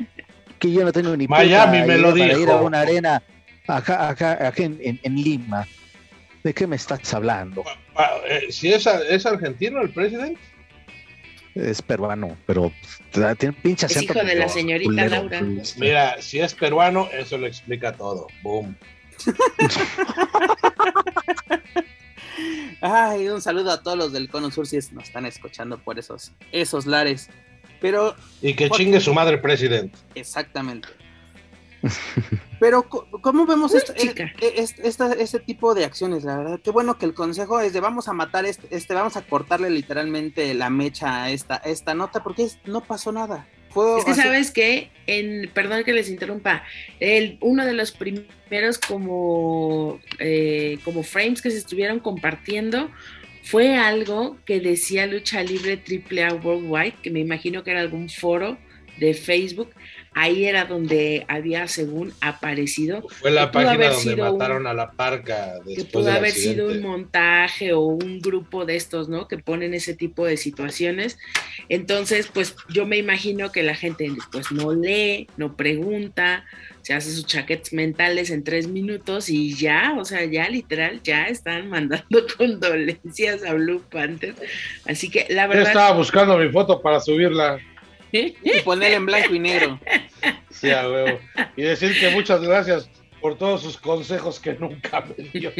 que 0.58 0.72
yo 0.72 0.84
no 0.84 0.92
tengo 0.92 1.16
ni 1.16 1.28
Miami 1.28 1.82
me 1.82 1.98
lo 1.98 2.10
para 2.10 2.38
ir 2.38 2.48
a 2.48 2.56
una 2.56 2.80
arena 2.80 3.22
acá, 3.66 4.08
acá, 4.08 4.46
acá 4.46 4.62
en, 4.62 5.00
en 5.02 5.14
Lima. 5.14 5.66
¿De 6.42 6.54
qué 6.54 6.66
me 6.66 6.76
estás 6.76 7.12
hablando? 7.12 7.64
Eh, 8.28 8.46
si 8.50 8.72
es, 8.72 8.86
es 8.86 9.26
argentino 9.26 9.80
el 9.80 9.90
presidente. 9.90 10.40
Es 11.56 11.82
peruano, 11.82 12.36
pero 12.46 12.70
tiene 13.10 13.54
pinche 13.54 13.86
acento. 13.86 14.12
Es 14.12 14.16
hijo 14.16 14.26
de 14.26 14.34
la 14.34 14.48
señorita 14.48 15.08
Laura. 15.08 15.40
Mira, 15.78 16.20
si 16.20 16.38
es 16.38 16.54
peruano, 16.54 17.08
eso 17.12 17.38
lo 17.38 17.46
explica 17.46 17.92
todo. 17.92 18.26
Boom. 18.42 18.76
Ay, 22.80 23.28
un 23.28 23.40
saludo 23.40 23.70
a 23.70 23.82
todos 23.82 23.96
los 23.96 24.12
del 24.12 24.28
Cono 24.28 24.50
Sur 24.50 24.66
si 24.66 24.76
nos 24.92 25.04
están 25.04 25.26
escuchando 25.26 25.78
por 25.78 25.98
esos, 25.98 26.32
esos 26.52 26.86
lares. 26.86 27.28
Pero. 27.80 28.14
Y 28.42 28.54
que 28.54 28.70
chingue 28.70 29.00
su 29.00 29.14
madre 29.14 29.38
presidente. 29.38 29.98
Exactamente. 30.14 30.88
Pero, 32.58 32.88
¿cómo 32.88 33.46
vemos 33.46 33.74
este, 33.74 33.92
este, 34.00 35.38
tipo 35.40 35.74
de 35.74 35.84
acciones? 35.84 36.24
La 36.24 36.38
verdad, 36.38 36.60
qué 36.62 36.70
bueno 36.70 36.96
que 36.96 37.04
el 37.04 37.14
consejo 37.14 37.60
es 37.60 37.72
de 37.72 37.80
vamos 37.80 38.08
a 38.08 38.14
matar 38.14 38.46
este, 38.46 38.74
este 38.74 38.94
vamos 38.94 39.16
a 39.16 39.22
cortarle 39.22 39.68
literalmente 39.68 40.54
la 40.54 40.70
mecha 40.70 41.24
a 41.24 41.30
esta, 41.30 41.56
esta 41.56 41.94
nota, 41.94 42.22
porque 42.22 42.48
no 42.64 42.82
pasó 42.82 43.12
nada. 43.12 43.46
Es 43.98 44.04
que 44.04 44.14
sabes 44.14 44.50
que, 44.50 44.90
en, 45.06 45.50
perdón 45.52 45.84
que 45.84 45.92
les 45.92 46.08
interrumpa, 46.08 46.64
el, 47.00 47.38
uno 47.40 47.64
de 47.64 47.74
los 47.74 47.92
primeros 47.92 48.78
como, 48.78 50.00
eh, 50.18 50.78
como 50.84 51.02
frames 51.02 51.42
que 51.42 51.50
se 51.50 51.58
estuvieron 51.58 52.00
compartiendo 52.00 52.90
fue 53.42 53.76
algo 53.76 54.38
que 54.44 54.60
decía 54.60 55.06
Lucha 55.06 55.42
Libre 55.42 55.80
AAA 55.80 56.34
Worldwide, 56.34 56.94
que 57.02 57.10
me 57.10 57.20
imagino 57.20 57.62
que 57.62 57.70
era 57.70 57.80
algún 57.80 58.08
foro 58.08 58.58
de 58.98 59.14
Facebook, 59.14 59.70
ahí 60.16 60.46
era 60.46 60.64
donde 60.64 61.26
había 61.28 61.68
según 61.68 62.12
aparecido. 62.22 63.06
Fue 63.20 63.30
la 63.30 63.52
página 63.52 63.90
donde 63.90 64.16
mataron 64.16 64.66
a 64.66 64.72
la 64.72 64.90
parca. 64.92 65.60
Que 65.66 65.84
pudo 65.84 66.10
haber 66.10 66.32
sido 66.32 66.68
un 66.68 66.80
montaje 66.80 67.74
o 67.74 67.82
un 67.82 68.20
grupo 68.20 68.64
de 68.64 68.76
estos, 68.76 69.10
¿no? 69.10 69.28
Que 69.28 69.36
ponen 69.36 69.74
ese 69.74 69.92
tipo 69.92 70.24
de 70.24 70.38
situaciones. 70.38 71.18
Entonces, 71.68 72.30
pues 72.32 72.56
yo 72.70 72.86
me 72.86 72.96
imagino 72.96 73.52
que 73.52 73.62
la 73.62 73.74
gente 73.74 74.10
pues 74.32 74.50
no 74.50 74.72
lee, 74.72 75.28
no 75.36 75.54
pregunta, 75.54 76.46
se 76.80 76.94
hace 76.94 77.10
sus 77.10 77.26
chaquetes 77.26 77.74
mentales 77.74 78.30
en 78.30 78.42
tres 78.42 78.68
minutos 78.68 79.28
y 79.28 79.54
ya, 79.54 79.96
o 79.98 80.06
sea, 80.06 80.24
ya 80.24 80.48
literal, 80.48 81.02
ya 81.02 81.26
están 81.26 81.68
mandando 81.68 82.24
condolencias 82.38 83.44
a 83.44 83.52
Blue 83.52 83.82
Panther. 83.90 84.34
Así 84.86 85.10
que 85.10 85.26
la 85.28 85.46
verdad... 85.46 85.64
Yo 85.64 85.68
estaba 85.68 85.92
buscando 85.92 86.38
mi 86.38 86.48
foto 86.48 86.80
para 86.80 87.00
subirla. 87.00 87.58
Y 88.12 88.34
ponerle 88.64 88.96
en 88.96 89.06
blanco 89.06 89.34
y 89.34 89.38
negro. 89.38 89.80
Sí, 90.50 90.70
a 90.70 90.88
huevo. 90.88 91.18
Y 91.56 91.62
decir 91.62 91.98
que 91.98 92.10
muchas 92.10 92.40
gracias 92.40 92.90
por 93.20 93.36
todos 93.36 93.62
sus 93.62 93.76
consejos 93.76 94.40
que 94.40 94.54
nunca 94.54 95.02
me 95.02 95.24
dio. 95.24 95.52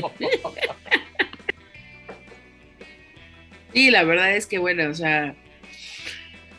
Sí, 3.72 3.90
la 3.90 4.04
verdad 4.04 4.34
es 4.34 4.46
que, 4.46 4.58
bueno, 4.58 4.88
o 4.88 4.94
sea, 4.94 5.34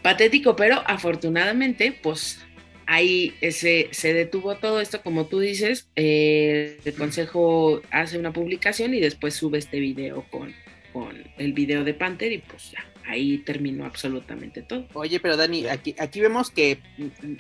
patético, 0.04 0.56
pero 0.56 0.84
afortunadamente, 0.86 1.92
pues 1.92 2.46
ahí 2.86 3.34
se, 3.52 3.90
se 3.92 4.14
detuvo 4.14 4.56
todo 4.58 4.82
esto, 4.82 5.02
como 5.02 5.26
tú 5.26 5.40
dices, 5.40 5.90
eh, 5.96 6.78
el 6.84 6.94
consejo 6.94 7.82
hace 7.92 8.18
una 8.18 8.34
publicación 8.34 8.94
y 8.94 9.00
después 9.00 9.34
sube 9.34 9.58
este 9.58 9.80
video 9.80 10.26
con, 10.30 10.54
con 10.94 11.24
el 11.38 11.54
video 11.54 11.84
de 11.84 11.94
Panther 11.94 12.32
y 12.32 12.38
pues 12.40 12.72
ya, 12.72 12.86
ahí 13.08 13.40
terminó 13.40 13.86
absolutamente 13.86 14.62
todo. 14.62 14.88
Oye, 14.94 15.20
pero 15.20 15.38
Dani, 15.38 15.68
aquí, 15.68 15.96
aquí 15.98 16.20
vemos 16.20 16.52
que, 16.52 16.80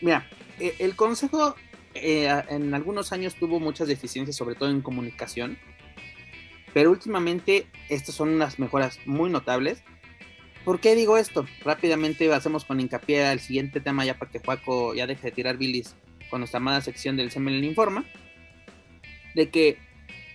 mira, 0.02 0.28
e, 0.60 0.76
el 0.80 0.96
Consejo 0.96 1.56
eh, 1.94 2.30
en 2.50 2.74
algunos 2.74 3.12
años 3.12 3.36
tuvo 3.36 3.60
muchas 3.60 3.88
deficiencias, 3.88 4.36
sobre 4.36 4.56
todo 4.56 4.70
en 4.70 4.82
comunicación, 4.82 5.58
pero 6.74 6.92
últimamente 6.92 7.68
estas 7.90 8.16
son 8.16 8.30
unas 8.30 8.60
mejoras 8.60 9.00
muy 9.06 9.30
notables. 9.30 9.84
¿Por 10.64 10.80
qué 10.80 10.96
digo 10.96 11.18
esto? 11.18 11.46
Rápidamente 11.64 12.32
hacemos 12.34 12.66
con 12.66 12.80
hincapié 12.80 13.26
al 13.26 13.40
siguiente 13.40 13.80
tema 13.80 14.06
ya 14.06 14.18
para 14.18 14.32
que 14.32 14.40
Juaco 14.40 14.94
ya 14.94 15.08
deje 15.08 15.28
de 15.28 15.32
tirar 15.32 15.58
bilis 15.58 15.96
con 16.30 16.42
nuestra 16.42 16.58
amada 16.58 16.82
sección 16.82 17.16
del 17.16 17.32
Semen 17.32 17.64
Informa, 17.64 18.06
de 19.34 19.50
que 19.50 19.78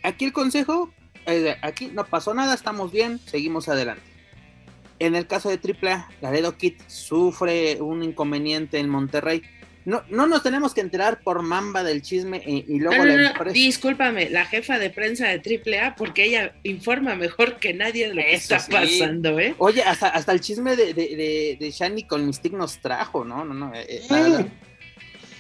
aquí 0.03 0.25
el 0.25 0.33
Consejo, 0.33 0.90
eh, 1.27 1.57
aquí 1.61 1.90
no 1.92 2.05
pasó 2.07 2.33
nada, 2.33 2.55
estamos 2.55 2.92
bien, 2.92 3.18
seguimos 3.18 3.68
adelante 3.68 4.12
en 5.04 5.14
el 5.16 5.26
caso 5.26 5.48
de 5.50 5.58
AAA, 5.58 6.08
Laredo 6.20 6.56
Kit 6.56 6.80
sufre 6.88 7.80
un 7.80 8.02
inconveniente 8.02 8.78
en 8.78 8.88
Monterrey. 8.88 9.42
no, 9.84 10.02
no 10.10 10.26
nos 10.28 10.42
tenemos 10.44 10.74
que 10.74 10.80
enterar 10.80 11.22
por 11.22 11.42
mamba 11.42 11.82
del 11.82 12.02
chisme 12.02 12.40
y, 12.46 12.64
y 12.68 12.78
luego 12.78 13.04
No, 13.04 13.10
no, 13.10 13.16
la 13.18 13.30
empresa- 13.30 13.52
discúlpame, 13.52 14.30
la 14.30 14.44
jefa 14.46 14.78
de 14.78 14.90
prensa 14.90 15.26
de 15.28 15.40
AAA, 15.76 15.96
porque 15.96 16.24
ella 16.24 16.54
informa 16.62 17.16
mejor 17.16 17.56
que 17.56 17.74
nadie 17.74 18.06
de 18.08 18.14
lo 18.14 18.22
que 18.22 18.34
Eso 18.34 18.54
está 18.54 18.60
sí. 18.86 18.98
pasando, 19.00 19.38
¿eh? 19.40 19.54
Oye, 19.58 19.82
hasta, 19.82 20.08
hasta 20.08 20.30
el 20.32 20.40
chisme 20.40 20.76
de, 20.76 20.94
de, 20.94 21.16
de, 21.16 21.56
de 21.58 21.70
Shani 21.72 22.04
con 22.04 22.24
Mystique 22.24 22.56
nos 22.56 22.78
trajo, 22.80 23.24
¿no? 23.24 23.44
No, 23.44 23.54
no. 23.54 23.74
eh, 23.74 23.86
eh. 24.08 24.46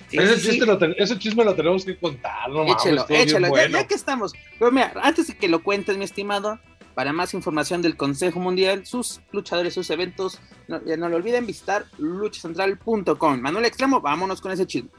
Sí, 0.08 0.18
ese, 0.18 0.34
sí, 0.34 0.40
sí. 0.40 0.50
chiste 0.50 0.66
lo 0.66 0.76
ten- 0.76 0.94
ese 0.98 1.18
chisme 1.18 1.42
lo 1.44 1.54
tenemos 1.54 1.86
que 1.86 1.96
contar, 1.96 2.50
no 2.50 2.64
mames, 2.64 2.82
échelo, 2.82 3.06
bien 3.06 3.20
échelo, 3.22 3.46
ya, 3.46 3.48
bueno. 3.48 3.78
ya 3.78 3.86
que 3.86 3.94
estamos. 3.94 4.32
Pero 4.58 4.70
mira, 4.70 4.92
antes 5.02 5.28
de 5.28 5.36
que 5.38 5.48
lo 5.48 5.62
cuentes, 5.62 5.96
mi 5.96 6.04
estimado, 6.04 6.58
para 6.94 7.12
más 7.12 7.34
información 7.34 7.82
del 7.82 7.96
Consejo 7.96 8.40
Mundial, 8.40 8.86
sus 8.86 9.20
luchadores, 9.32 9.74
sus 9.74 9.90
eventos, 9.90 10.40
no, 10.68 10.84
ya 10.84 10.96
no 10.96 11.08
lo 11.08 11.16
olviden 11.16 11.46
visitar 11.46 11.86
luchacentral.com. 11.98 13.40
Manuel 13.40 13.64
Extremo, 13.64 14.00
vámonos 14.00 14.40
con 14.40 14.52
ese 14.52 14.66
chisme. 14.66 14.90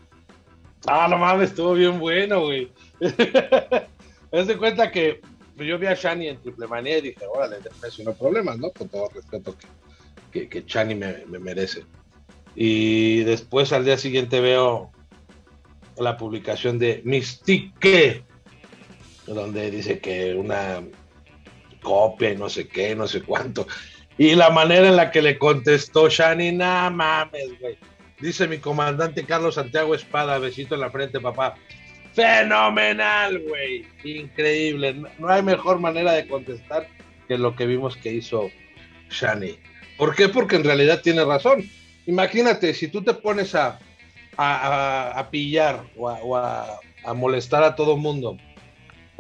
Ah, 0.85 1.07
no 1.09 1.17
mames, 1.17 1.51
estuvo 1.51 1.73
bien 1.73 1.99
bueno, 1.99 2.41
güey. 2.41 2.71
Haz 4.31 4.47
de 4.47 4.57
cuenta 4.57 4.91
que 4.91 5.21
yo 5.57 5.77
vi 5.77 5.87
a 5.87 5.93
Shani 5.93 6.27
en 6.27 6.41
Triple 6.41 6.67
Manía 6.67 6.97
y 6.97 7.01
dije, 7.01 7.25
órale, 7.33 7.57
no 8.03 8.13
problemas, 8.13 8.57
¿no? 8.57 8.71
Con 8.71 8.89
todo 8.89 9.09
el 9.09 9.15
respeto 9.15 9.55
que, 9.57 9.67
que, 10.31 10.49
que 10.49 10.63
Shani 10.67 10.95
me, 10.95 11.25
me 11.27 11.39
merece. 11.39 11.85
Y 12.55 13.23
después 13.23 13.71
al 13.71 13.85
día 13.85 13.97
siguiente 13.97 14.41
veo 14.41 14.91
la 15.97 16.17
publicación 16.17 16.79
de 16.79 17.01
Mystique, 17.05 18.23
donde 19.25 19.71
dice 19.71 19.99
que 19.99 20.35
una 20.35 20.83
copia 21.83 22.31
y 22.31 22.35
no 22.37 22.49
sé 22.49 22.67
qué, 22.67 22.95
no 22.95 23.07
sé 23.07 23.21
cuánto. 23.21 23.67
Y 24.17 24.33
la 24.35 24.49
manera 24.49 24.87
en 24.89 24.95
la 24.95 25.11
que 25.11 25.21
le 25.21 25.37
contestó 25.37 26.09
Shani, 26.09 26.51
no 26.53 26.89
mames, 26.91 27.59
güey. 27.59 27.77
Dice 28.19 28.47
mi 28.47 28.57
comandante 28.59 29.25
Carlos 29.25 29.55
Santiago 29.55 29.93
Espada, 29.93 30.39
besito 30.39 30.73
en 30.75 30.81
la 30.81 30.89
frente, 30.89 31.19
papá. 31.19 31.55
Fenomenal, 32.13 33.39
güey. 33.47 33.85
Increíble. 34.03 34.95
No, 35.19 35.27
hay 35.27 35.41
mejor 35.43 35.79
manera 35.79 36.13
de 36.13 36.27
contestar 36.27 36.87
que 37.27 37.37
lo 37.37 37.55
que 37.55 37.65
vimos 37.65 37.97
que 37.97 38.13
hizo 38.13 38.49
Shani. 39.09 39.57
¿Por 39.97 40.15
qué? 40.15 40.29
Porque 40.29 40.55
en 40.55 40.63
realidad 40.63 41.01
tiene 41.01 41.23
razón. 41.25 41.69
Imagínate, 42.05 42.73
si 42.73 42.87
tú 42.87 43.03
te 43.03 43.13
pones 43.13 43.55
a, 43.55 43.79
a, 44.37 45.11
a- 45.19 45.29
pillar 45.29 45.83
o, 45.97 46.09
a, 46.09 46.19
o 46.23 46.35
a 46.37 47.13
molestar 47.13 47.63
a 47.63 47.75
todo 47.75 47.97
mundo 47.97 48.37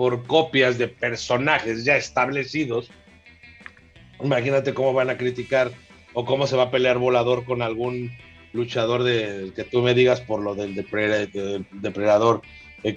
por 0.03 0.25
copias 0.27 0.77
de 0.77 0.89
personajes 0.89 1.85
ya 1.85 1.95
establecidos, 1.95 2.91
imagínate 4.21 4.73
cómo 4.73 4.91
van 4.91 5.09
a 5.09 5.17
criticar 5.17 5.71
o 6.11 6.25
cómo 6.25 6.45
se 6.45 6.57
va 6.57 6.63
a 6.63 6.71
pelear 6.71 6.97
volador 6.97 7.45
con 7.45 7.61
algún 7.61 8.11
luchador 8.51 9.03
de 9.03 9.53
que 9.55 9.63
tú 9.63 9.81
me 9.81 9.93
digas 9.93 10.19
por 10.19 10.41
lo 10.41 10.55
del 10.55 10.75
depre- 10.75 11.31
del 11.31 11.65
depredador. 11.71 12.41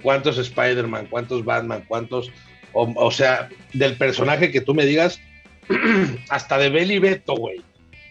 ¿Cuántos 0.02 0.36
Spider-Man? 0.36 1.06
¿Cuántos 1.08 1.44
Batman? 1.44 1.84
¿Cuántos? 1.86 2.32
O, 2.72 2.92
o 2.96 3.10
sea, 3.12 3.50
del 3.72 3.96
personaje 3.96 4.50
que 4.50 4.60
tú 4.60 4.74
me 4.74 4.84
digas, 4.84 5.20
hasta 6.28 6.58
de 6.58 6.70
Belly 6.70 6.98
Beto, 6.98 7.36
güey. 7.36 7.60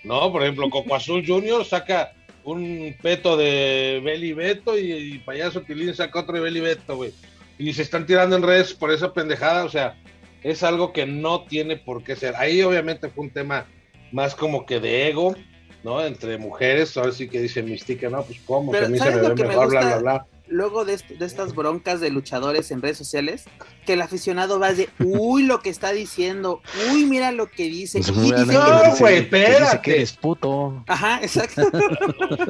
¿No? 0.06 0.32
Por 0.32 0.42
ejemplo, 0.44 0.70
Coco 0.70 0.96
Azul 0.96 1.22
Jr. 1.28 1.66
saca 1.66 2.14
un 2.46 2.96
peto 3.02 3.36
de 3.36 4.02
Belly 4.06 4.32
Beto 4.32 4.80
y, 4.80 4.94
y 4.94 5.20
Payaso 5.20 5.64
Tilín 5.64 5.94
saca 5.94 6.22
otro 6.22 6.36
de 6.36 6.40
Belly 6.40 6.62
Beto, 6.62 6.96
güey. 6.96 7.12
Y 7.58 7.74
se 7.74 7.82
están 7.84 8.06
tirando 8.06 8.36
en 8.36 8.44
redes 8.44 8.74
por 8.74 8.92
esa 8.92 9.14
pendejada, 9.14 9.64
o 9.66 9.70
sea, 9.70 9.98
es 10.44 10.62
algo 10.64 10.92
que 10.94 11.06
no 11.06 11.44
tiene 11.46 11.78
por 11.78 12.04
qué 12.04 12.16
ser. 12.16 12.36
Ahí 12.36 12.62
obviamente 12.62 13.10
fue 13.10 13.26
un 13.26 13.32
tema 13.32 13.66
más 14.12 14.36
como 14.36 14.66
que 14.66 14.80
de 14.80 15.08
ego, 15.10 15.36
¿no? 15.84 16.04
Entre 16.06 16.38
mujeres, 16.38 16.96
ahora 16.98 17.12
sí 17.12 17.28
que 17.30 17.40
dice 17.40 17.64
Mystique, 17.64 18.10
no, 18.10 18.24
pues 18.24 18.40
cómo, 18.46 18.72
Pero, 18.72 18.84
que 18.84 18.88
a 18.88 18.90
mí 18.92 18.98
se 18.98 19.04
¿sabes 19.06 19.22
me 19.24 19.30
ve 19.30 19.36
me 19.36 19.48
mejor, 19.48 19.70
bla, 19.70 19.82
bla, 19.82 19.98
bla. 19.98 20.26
Luego 20.48 20.86
de, 20.86 20.94
est- 20.94 21.08
de 21.10 21.26
estas 21.26 21.56
broncas 21.56 22.02
de 22.02 22.12
luchadores 22.12 22.70
en 22.70 22.80
redes 22.82 22.98
sociales, 23.00 23.46
que 23.86 23.94
el 23.94 24.02
aficionado 24.04 24.60
va 24.60 24.74
de, 24.74 24.90
uy, 25.00 25.42
lo 25.42 25.60
que 25.62 25.72
está 25.72 25.92
diciendo, 25.92 26.62
uy, 26.92 27.06
mira 27.06 27.32
lo 27.32 27.50
que 27.50 27.64
dice. 27.64 28.00
Pues, 28.00 28.10
y 28.16 28.32
dice 28.32 28.46
No, 28.54 28.96
güey, 29.00 29.28
que 29.30 29.38
dice 29.38 29.44
espérate. 29.46 29.82
que 29.82 29.96
eres 29.96 30.14
puto. 30.14 30.84
Ajá, 30.88 31.20
exacto. 31.24 31.64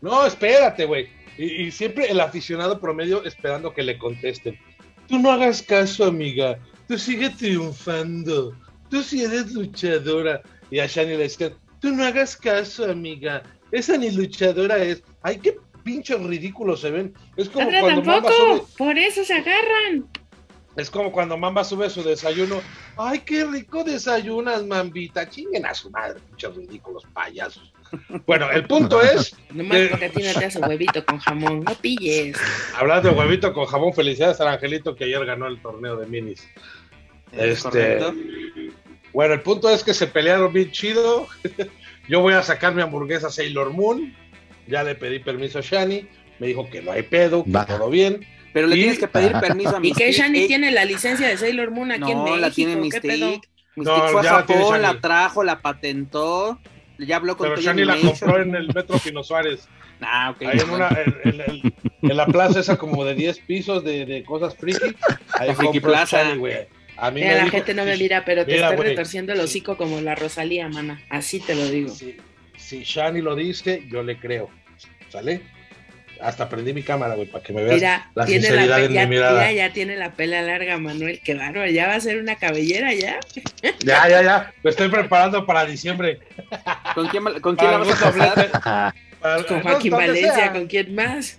No, 0.00 0.24
espérate, 0.26 0.84
güey. 0.84 1.08
Y, 1.38 1.64
y 1.64 1.70
siempre 1.70 2.06
el 2.10 2.20
aficionado 2.20 2.80
promedio 2.80 3.24
esperando 3.24 3.72
que 3.74 3.82
le 3.82 3.98
contesten. 3.98 4.58
Tú 5.08 5.18
no 5.18 5.30
hagas 5.30 5.62
caso, 5.62 6.04
amiga. 6.04 6.58
Tú 6.88 6.98
sigue 6.98 7.30
triunfando. 7.30 8.52
Tú 8.90 9.02
sí 9.02 9.22
eres 9.22 9.52
luchadora. 9.52 10.42
Y 10.70 10.78
a 10.80 10.86
Shani 10.86 11.10
le 11.10 11.18
decían, 11.18 11.54
tú 11.80 11.90
no 11.90 12.04
hagas 12.04 12.36
caso, 12.36 12.90
amiga. 12.90 13.42
Esa 13.70 13.96
ni 13.96 14.10
luchadora 14.10 14.78
es. 14.78 15.02
Ay, 15.22 15.38
qué 15.38 15.56
pinches 15.84 16.20
ridículos 16.20 16.80
se 16.80 16.90
ven. 16.90 17.14
Es 17.36 17.48
como 17.48 17.66
Ahora 17.66 17.80
cuando 17.80 18.02
Mamba 18.02 18.30
sube, 18.32 18.48
tampoco, 18.48 18.68
por 18.76 18.98
eso 18.98 19.24
se 19.24 19.34
agarran. 19.34 20.08
es 20.76 20.90
como 20.90 21.12
cuando 21.12 21.36
Mamba 21.36 21.64
sube 21.64 21.88
su 21.90 22.02
desayuno. 22.02 22.60
Ay, 22.96 23.20
qué 23.20 23.44
rico 23.44 23.84
desayunas, 23.84 24.64
Mambita. 24.64 25.28
Chinguen 25.28 25.66
a 25.66 25.74
su 25.74 25.90
madre, 25.90 26.20
pinches 26.20 26.54
ridículos 26.56 27.04
payasos. 27.12 27.72
Bueno, 28.26 28.50
el 28.50 28.66
punto 28.66 29.00
es 29.02 29.34
Nomás 29.52 29.76
Eh. 29.78 29.88
porque 29.90 30.04
a 30.06 30.10
ti 30.10 30.22
no 30.22 30.32
te 30.38 30.44
hace 30.44 30.58
huevito 30.58 31.04
con 31.04 31.18
jamón, 31.18 31.64
no 31.64 31.74
pilles. 31.76 32.36
Hablando 32.76 33.10
de 33.10 33.14
huevito 33.14 33.52
con 33.52 33.66
jamón, 33.66 33.92
felicidades 33.94 34.40
al 34.40 34.48
Angelito 34.48 34.94
que 34.96 35.04
ayer 35.04 35.24
ganó 35.24 35.46
el 35.46 35.60
torneo 35.60 35.96
de 35.96 36.06
minis. 36.06 36.46
Es 37.32 37.58
Este, 37.58 37.62
correcto. 37.70 38.14
Bueno, 39.12 39.34
el 39.34 39.40
punto 39.42 39.70
es 39.70 39.82
que 39.82 39.94
se 39.94 40.06
pelearon 40.06 40.52
bien 40.52 40.70
chido. 40.72 41.26
Yo 42.08 42.20
voy 42.20 42.34
a 42.34 42.42
sacar 42.42 42.74
mi 42.74 42.82
hamburguesa 42.82 43.30
Sailor 43.30 43.72
Moon. 43.72 44.14
Ya 44.66 44.82
le 44.82 44.94
pedí 44.94 45.18
permiso 45.20 45.58
a 45.58 45.62
Shani. 45.62 46.06
Me 46.38 46.48
dijo 46.48 46.68
que 46.68 46.82
no 46.82 46.92
hay 46.92 47.02
pedo, 47.02 47.44
que 47.44 47.50
Va. 47.50 47.64
todo 47.66 47.88
bien. 47.88 48.26
Pero 48.52 48.66
le 48.68 48.76
y- 48.76 48.80
tienes 48.80 48.98
que 48.98 49.08
pedir 49.08 49.32
permiso 49.40 49.70
a 49.76 49.78
¿Y 49.78 49.80
Mystique. 49.82 50.06
que 50.06 50.12
Shani 50.12 50.40
Eh, 50.40 50.46
tiene 50.46 50.70
la 50.70 50.84
licencia 50.84 51.28
de 51.28 51.36
Sailor 51.36 51.70
Moon 51.70 51.92
aquí 51.92 52.10
en 52.10 52.18
No, 52.18 52.24
México? 52.24 52.40
la 52.40 52.50
tiene. 52.50 52.76
Mystique. 52.76 53.40
Mystique 53.76 54.02
No, 54.02 54.08
fue 54.08 54.20
a 54.20 54.22
la 54.24 54.30
Japón, 54.30 54.82
la 54.82 55.00
trajo, 55.00 55.44
la 55.44 55.60
patentó. 55.60 56.58
Ya 56.98 57.16
habló 57.16 57.36
con 57.36 57.48
Pero 57.50 57.60
Shani 57.60 57.84
la 57.84 57.96
compró 58.00 58.40
en 58.40 58.54
el 58.54 58.68
Metro 58.74 58.98
Pino 58.98 59.22
Suárez. 59.22 59.68
Ah, 60.02 60.28
ok. 60.36 60.42
Ahí 60.42 60.58
en, 60.58 60.68
una, 60.70 60.88
en, 60.88 61.16
en- 61.24 61.40
en- 61.40 61.74
en 62.02 62.16
la 62.18 62.26
plaza 62.26 62.60
esa 62.60 62.76
como 62.76 63.02
de 63.06 63.14
10 63.14 63.38
pisos 63.40 63.82
de, 63.82 64.04
de 64.04 64.24
cosas 64.24 64.54
friki. 64.54 64.94
Ahí 65.32 65.48
La 65.48 65.54
Friki 65.54 65.80
Plaza. 65.80 66.34
Güey. 66.34 66.66
A 66.98 67.10
mí 67.10 67.20
Mira, 67.22 67.30
me 67.32 67.36
la 67.38 67.44
dijo- 67.44 67.56
gente 67.56 67.72
no 67.72 67.84
me 67.86 67.96
mira, 67.96 68.22
pero 68.26 68.44
te 68.44 68.52
Mira, 68.52 68.64
estoy 68.66 68.76
güey. 68.76 68.88
retorciendo 68.90 69.32
el 69.32 69.40
hocico 69.40 69.78
como 69.78 69.98
la 70.02 70.14
Rosalía, 70.14 70.68
mana. 70.68 71.00
Así 71.08 71.40
te 71.40 71.54
lo 71.54 71.64
digo. 71.66 71.88
Si, 71.88 72.14
si 72.58 72.82
Shani 72.84 73.22
lo 73.22 73.34
dice, 73.34 73.84
yo 73.90 74.02
le 74.02 74.18
creo. 74.18 74.50
¿Sale? 75.08 75.40
Hasta 76.20 76.48
prendí 76.48 76.72
mi 76.72 76.82
cámara, 76.82 77.14
güey, 77.14 77.26
para 77.28 77.44
que 77.44 77.52
me 77.52 77.62
veas 77.62 77.74
Mira, 77.76 78.10
la 78.14 78.22
la 78.22 78.26
sinceridad 78.26 78.76
pe- 78.78 78.84
en 78.86 78.92
ya, 78.92 79.02
mi 79.02 79.08
mirada. 79.16 79.38
mira, 79.40 79.52
ya 79.52 79.72
tiene 79.72 79.96
la 79.96 80.12
pela 80.12 80.42
larga, 80.42 80.78
Manuel. 80.78 81.20
Qué 81.24 81.34
bárbaro. 81.34 81.70
Ya 81.70 81.86
va 81.88 81.94
a 81.96 82.00
ser 82.00 82.18
una 82.18 82.36
cabellera 82.36 82.92
ya. 82.94 83.18
Ya, 83.84 84.08
ya, 84.08 84.22
ya. 84.22 84.52
Me 84.62 84.70
estoy 84.70 84.88
preparando 84.88 85.44
para 85.46 85.64
diciembre. 85.66 86.20
¿Con 86.94 87.08
quién, 87.08 87.24
con 87.40 87.56
quién 87.56 87.70
la 87.70 87.78
Para 87.78 87.90
vas 87.90 88.02
a 88.02 88.10
doblete. 88.10 88.48
Para- 89.20 89.44
Con 89.44 89.56
no, 89.58 89.62
Joaquín 89.62 89.90
donde 89.90 90.06
Valencia, 90.08 90.34
sea, 90.34 90.52
¿con 90.52 90.66
quién 90.66 90.94
más? 90.94 91.38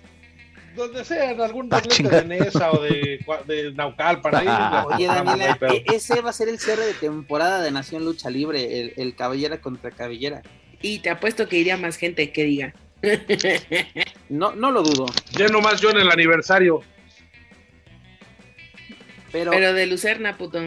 Donde 0.76 1.04
sea, 1.04 1.30
en 1.32 1.40
algún 1.40 1.68
Ah, 1.72 1.80
doblete 1.80 2.16
de 2.16 2.24
Nesa 2.24 2.70
o 2.70 2.80
de, 2.82 3.18
de 3.46 3.72
Naucalpan. 3.72 4.34
Ahí, 4.36 4.46
Oye, 4.94 5.04
ya, 5.06 5.14
Daniela, 5.24 5.56
pero- 5.58 5.74
e- 5.74 5.84
ese 5.92 6.20
va 6.20 6.30
a 6.30 6.32
ser 6.32 6.48
el 6.48 6.58
cierre 6.60 6.84
de 6.86 6.94
temporada 6.94 7.62
de 7.62 7.70
Nación 7.72 8.04
Lucha 8.04 8.30
Libre, 8.30 8.80
el, 8.80 8.92
el 8.96 9.16
cabellera 9.16 9.60
contra 9.60 9.90
cabellera. 9.90 10.42
Y 10.80 11.00
te 11.00 11.10
apuesto 11.10 11.48
que 11.48 11.56
iría 11.56 11.76
más 11.76 11.96
gente 11.96 12.30
que 12.30 12.44
diga. 12.44 12.74
No, 14.28 14.52
no 14.54 14.70
lo 14.70 14.82
dudo, 14.82 15.06
Lleno 15.36 15.60
más 15.60 15.80
yo 15.80 15.90
en 15.90 15.98
el 15.98 16.10
aniversario. 16.10 16.80
pero, 19.32 19.50
Pero 19.50 19.72
de 19.72 19.86
Lucerna, 19.86 20.36
puto. 20.36 20.60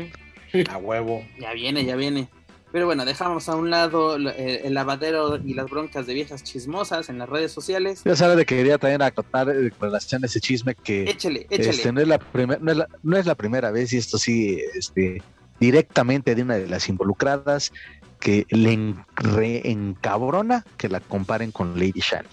A 0.69 0.77
huevo. 0.77 1.25
ya 1.39 1.53
viene, 1.53 1.85
ya 1.85 1.95
viene. 1.95 2.27
Pero 2.71 2.85
bueno, 2.85 3.03
dejamos 3.03 3.49
a 3.49 3.55
un 3.57 3.69
lado 3.69 4.15
el, 4.15 4.27
el 4.27 4.73
lavadero 4.73 5.35
y 5.45 5.53
las 5.55 5.69
broncas 5.69 6.07
de 6.07 6.13
viejas 6.13 6.41
chismosas 6.43 7.09
en 7.09 7.17
las 7.17 7.27
redes 7.27 7.51
sociales. 7.51 8.01
Ya 8.05 8.15
sabes 8.15 8.37
de 8.37 8.45
que 8.45 8.55
quería 8.55 8.77
también 8.77 9.01
acotar 9.01 9.47
con 9.47 9.89
relación 9.89 10.23
a 10.23 10.27
ese 10.27 10.39
chisme 10.39 10.73
que 10.75 11.03
Échele, 11.03 11.47
échele. 11.49 11.69
este, 11.69 11.91
no, 11.91 11.99
es 11.99 12.07
la 12.07 12.17
primer- 12.17 12.61
no, 12.61 12.71
es 12.71 12.77
la, 12.77 12.87
no 13.03 13.17
es 13.17 13.25
la 13.25 13.35
primera 13.35 13.71
vez, 13.71 13.91
y 13.91 13.97
esto 13.97 14.17
sí, 14.17 14.61
este, 14.73 15.21
directamente 15.59 16.33
de 16.33 16.43
una 16.43 16.55
de 16.55 16.67
las 16.67 16.87
involucradas, 16.87 17.73
que 18.21 18.45
le 18.49 18.71
en- 18.71 19.03
reencabrona 19.15 20.63
que 20.77 20.87
la 20.87 21.01
comparen 21.01 21.51
con 21.51 21.73
Lady 21.77 21.99
Shani. 21.99 22.29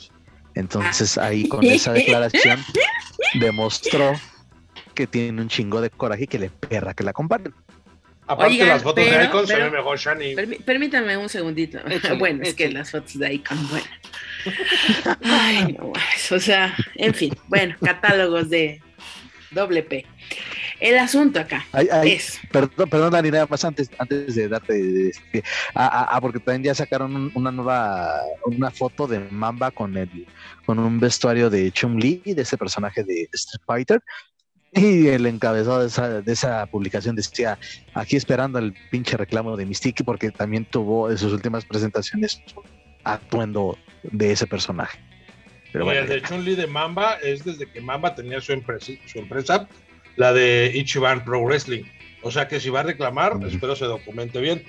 Entonces 0.55 1.19
ahí 1.19 1.49
con 1.49 1.65
esa 1.65 1.93
declaración 1.93 2.63
demostró 3.41 4.13
que 4.95 5.07
tiene 5.07 5.41
un 5.43 5.49
chingo 5.49 5.81
de 5.81 5.91
coraje 5.91 6.25
y 6.25 6.27
que 6.27 6.39
le 6.39 6.51
perra 6.51 6.95
que 6.95 7.03
la 7.05 7.13
comparen. 7.13 7.53
Aparte, 8.27 8.53
Oigan, 8.55 8.69
las 8.69 8.83
fotos 8.83 9.05
de 9.05 9.11
pero- 9.11 9.25
Icon 9.25 9.47
se 9.47 9.55
pero- 9.55 9.71
ve 9.71 9.77
mejor, 9.79 9.99
Shani. 9.99 10.35
Permí- 10.35 10.63
permítame 10.63 11.17
un 11.17 11.29
segundito. 11.31 11.79
Échale, 11.89 12.19
bueno, 12.19 12.43
es 12.43 12.55
que 12.55 12.69
las 12.71 12.91
fotos 12.91 13.19
de 13.19 13.33
Icon, 13.35 13.69
bueno. 13.71 13.87
Ay, 15.25 15.77
no, 15.79 15.93
o 16.37 16.39
sea, 16.41 16.75
en 16.97 17.15
fin, 17.15 17.35
bueno, 17.49 17.75
catálogos 17.83 18.51
de 18.51 18.83
doble 19.51 19.83
P. 19.83 20.05
El 20.81 20.97
asunto 20.99 21.41
acá 21.41 21.65
Ay, 21.73 21.89
ay, 21.91 22.13
es. 22.13 22.39
Perdón, 22.53 22.89
perdón, 22.89 23.13
Dani, 23.13 23.31
nada 23.31 23.47
más 23.51 23.65
antes, 23.65 23.91
antes 23.99 24.35
de 24.35 24.49
darte. 24.49 25.09
este, 25.11 25.43
ah, 25.75 25.91
ah, 25.93 26.09
ah, 26.13 26.21
porque 26.21 26.39
también 26.39 26.63
ya 26.65 26.75
sacaron 26.75 27.15
un- 27.17 27.33
una 27.35 27.51
nueva, 27.51 28.21
una 28.47 28.71
foto 28.71 29.07
de 29.07 29.19
Mamba 29.31 29.71
con 29.73 29.97
el, 29.97 30.27
con 30.65 30.79
un 30.79 31.01
vestuario 31.01 31.51
de 31.51 31.71
Chun-Li, 31.73 32.23
de 32.35 32.43
ese 32.43 32.57
personaje 32.57 33.03
de 33.03 33.29
Street 33.33 33.63
Fighter. 33.67 34.03
Y 34.73 35.07
el 35.09 35.25
encabezado 35.27 35.81
de 35.81 35.87
esa, 35.87 36.21
de 36.21 36.33
esa 36.33 36.67
publicación 36.67 37.17
decía, 37.17 37.59
aquí 37.95 38.17
esperando 38.17 38.59
el 38.59 38.75
pinche 38.91 39.17
reclamo 39.17 39.57
de 39.57 39.65
Mystique, 39.65 40.05
porque 40.05 40.31
también 40.31 40.65
tuvo 40.67 41.11
en 41.11 41.17
sus 41.17 41.33
últimas 41.33 41.65
presentaciones 41.65 42.43
un 42.55 42.63
atuendo 43.03 43.79
de 44.03 44.33
ese 44.33 44.47
personaje. 44.47 44.99
Pero 45.73 45.85
bueno, 45.87 46.01
el 46.03 46.09
de 46.09 46.23
Chun-Li 46.23 46.55
de 46.55 46.67
Mamba 46.67 47.15
es 47.15 47.45
desde 47.45 47.67
que 47.71 47.81
Mamba 47.81 48.15
tenía 48.15 48.41
su 48.41 48.53
empresa, 48.53 48.93
su 49.07 49.19
empresa, 49.19 49.67
la 50.19 50.33
de 50.33 50.73
Ichiban 50.75 51.25
Pro 51.25 51.41
Wrestling. 51.43 51.85
O 52.23 52.31
sea 52.31 52.49
que 52.49 52.59
si 52.59 52.69
va 52.71 52.81
a 52.81 52.83
reclamar, 52.83 53.37
Ujú. 53.37 53.47
espero 53.47 53.77
se 53.77 53.85
documente 53.85 54.41
bien. 54.41 54.65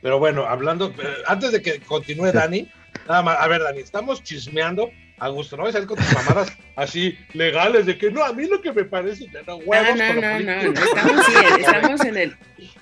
Pero 0.00 0.18
bueno, 0.20 0.44
hablando, 0.46 0.94
eh, 1.02 1.22
antes 1.26 1.50
de 1.50 1.60
que 1.60 1.80
continúe 1.80 2.30
Dani, 2.30 2.68
nada 3.08 3.22
más, 3.22 3.36
a 3.40 3.48
ver, 3.48 3.62
Dani, 3.62 3.80
estamos 3.80 4.22
chismeando 4.22 4.92
a 5.18 5.28
gusto, 5.28 5.56
no 5.56 5.70
salir 5.72 5.88
con 5.88 5.96
tus 5.96 6.12
mamadas 6.12 6.56
así 6.76 7.18
legales 7.32 7.86
de 7.86 7.98
que 7.98 8.10
no, 8.12 8.22
a 8.22 8.32
mí 8.32 8.46
lo 8.46 8.60
que 8.62 8.72
me 8.72 8.84
parece 8.84 9.26
no 9.28 9.40
No, 9.46 9.56
huevos 9.56 9.96
no, 9.96 10.14
no, 10.14 10.40
no, 10.40 10.62
no, 10.62 10.72
estamos, 10.72 11.26
sí, 11.26 11.32
estamos 11.60 12.04
en 12.04 12.16
el, 12.16 12.36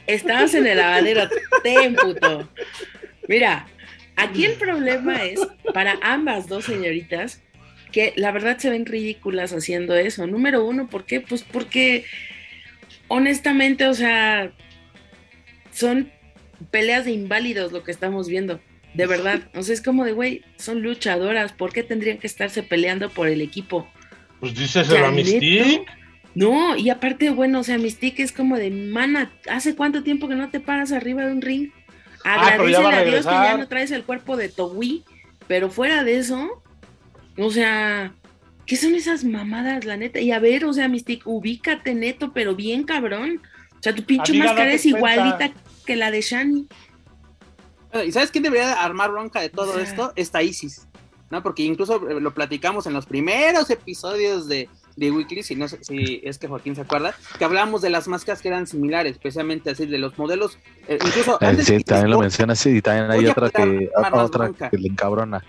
estamos 0.06 0.54
en 0.54 0.66
el 0.66 0.76
lavadero, 0.76 1.28
ten 1.62 1.94
puto. 1.94 2.48
Mira, 3.28 3.66
aquí 4.16 4.44
el 4.44 4.54
problema 4.54 5.22
es 5.22 5.40
para 5.72 5.98
ambas 6.02 6.48
dos 6.48 6.66
señoritas 6.66 7.40
que 7.92 8.12
la 8.16 8.32
verdad 8.32 8.58
se 8.58 8.70
ven 8.70 8.86
ridículas 8.86 9.52
haciendo 9.52 9.94
eso. 9.94 10.26
Número 10.26 10.64
uno, 10.64 10.88
¿por 10.88 11.04
qué? 11.04 11.20
Pues 11.20 11.44
porque 11.44 12.04
honestamente, 13.08 13.86
o 13.86 13.94
sea, 13.94 14.52
son 15.72 16.10
peleas 16.70 17.04
de 17.04 17.12
inválidos 17.12 17.72
lo 17.72 17.84
que 17.84 17.92
estamos 17.92 18.28
viendo. 18.28 18.60
De 18.94 19.06
verdad, 19.06 19.42
o 19.54 19.62
sea, 19.62 19.74
es 19.74 19.82
como 19.82 20.04
de, 20.04 20.12
güey, 20.12 20.42
son 20.56 20.82
luchadoras, 20.82 21.52
¿por 21.52 21.72
qué 21.72 21.82
tendrían 21.82 22.18
que 22.18 22.26
estarse 22.26 22.62
peleando 22.62 23.08
por 23.10 23.28
el 23.28 23.40
equipo? 23.40 23.88
Pues 24.40 24.54
díselo 24.54 25.06
a 25.06 25.10
Mystique. 25.10 25.84
No, 26.34 26.76
y 26.76 26.90
aparte, 26.90 27.30
bueno, 27.30 27.60
o 27.60 27.62
sea, 27.62 27.78
Mystique 27.78 28.22
es 28.22 28.32
como 28.32 28.56
de, 28.56 28.70
mana, 28.70 29.30
¿hace 29.50 29.74
cuánto 29.74 30.02
tiempo 30.02 30.28
que 30.28 30.34
no 30.34 30.50
te 30.50 30.60
paras 30.60 30.92
arriba 30.92 31.24
de 31.24 31.32
un 31.32 31.42
ring? 31.42 31.70
Ah, 32.24 32.52
Agradecele 32.52 32.84
va 32.84 32.96
a 32.96 33.04
Dios 33.04 33.26
que 33.26 33.32
ya 33.32 33.56
no 33.56 33.68
traes 33.68 33.90
el 33.90 34.04
cuerpo 34.04 34.36
de 34.36 34.48
Towi, 34.48 35.04
pero 35.46 35.70
fuera 35.70 36.04
de 36.04 36.18
eso, 36.18 36.61
o 37.38 37.50
sea, 37.50 38.12
¿qué 38.66 38.76
son 38.76 38.94
esas 38.94 39.24
mamadas, 39.24 39.84
la 39.84 39.96
neta? 39.96 40.20
Y 40.20 40.32
a 40.32 40.38
ver, 40.38 40.64
o 40.64 40.72
sea, 40.72 40.88
Mystique, 40.88 41.22
ubícate 41.24 41.94
neto, 41.94 42.32
pero 42.32 42.54
bien 42.54 42.84
cabrón. 42.84 43.40
O 43.78 43.82
sea, 43.82 43.94
tu 43.94 44.04
pinche 44.04 44.32
Amiga, 44.32 44.46
máscara 44.46 44.72
es 44.72 44.86
igualita 44.86 45.36
cuenta. 45.38 45.60
que 45.86 45.96
la 45.96 46.10
de 46.10 46.20
Shani. 46.20 46.68
¿Y 48.06 48.12
sabes 48.12 48.30
quién 48.30 48.44
debería 48.44 48.72
armar 48.82 49.10
bronca 49.10 49.40
de 49.40 49.50
todo 49.50 49.70
O 49.72 49.74
sea- 49.74 49.82
esto? 49.82 50.12
Esta 50.16 50.42
Isis, 50.42 50.86
¿no? 51.30 51.42
Porque 51.42 51.62
incluso 51.62 52.08
eh, 52.08 52.20
lo 52.20 52.32
platicamos 52.32 52.86
en 52.86 52.94
los 52.94 53.04
primeros 53.04 53.68
episodios 53.68 54.48
de, 54.48 54.68
de 54.96 55.10
Weekly, 55.10 55.42
si, 55.42 55.56
no, 55.56 55.68
sé- 55.68 55.82
si 55.84 56.20
es 56.24 56.38
que 56.38 56.48
Joaquín 56.48 56.74
se 56.74 56.80
acuerda, 56.82 57.14
que 57.38 57.44
hablamos 57.44 57.82
de 57.82 57.90
las 57.90 58.08
máscaras 58.08 58.40
que 58.40 58.48
eran 58.48 58.66
similares, 58.66 59.12
especialmente 59.12 59.68
así 59.70 59.84
de 59.84 59.98
los 59.98 60.16
modelos, 60.16 60.58
eh, 60.88 60.98
incluso 61.04 61.34
Eh, 61.42 61.46
antes 61.46 61.66
sí, 61.66 61.80
también 61.84 62.10
lo 62.12 62.20
mencionas 62.20 62.64
y 62.64 62.80
también 62.80 63.10
hay 63.10 63.26
otra 63.26 63.50
que 63.50 63.90
otra 63.94 64.24
bronca. 64.26 64.70
que 64.70 64.78
le 64.78 64.88
encabrona 64.88 65.44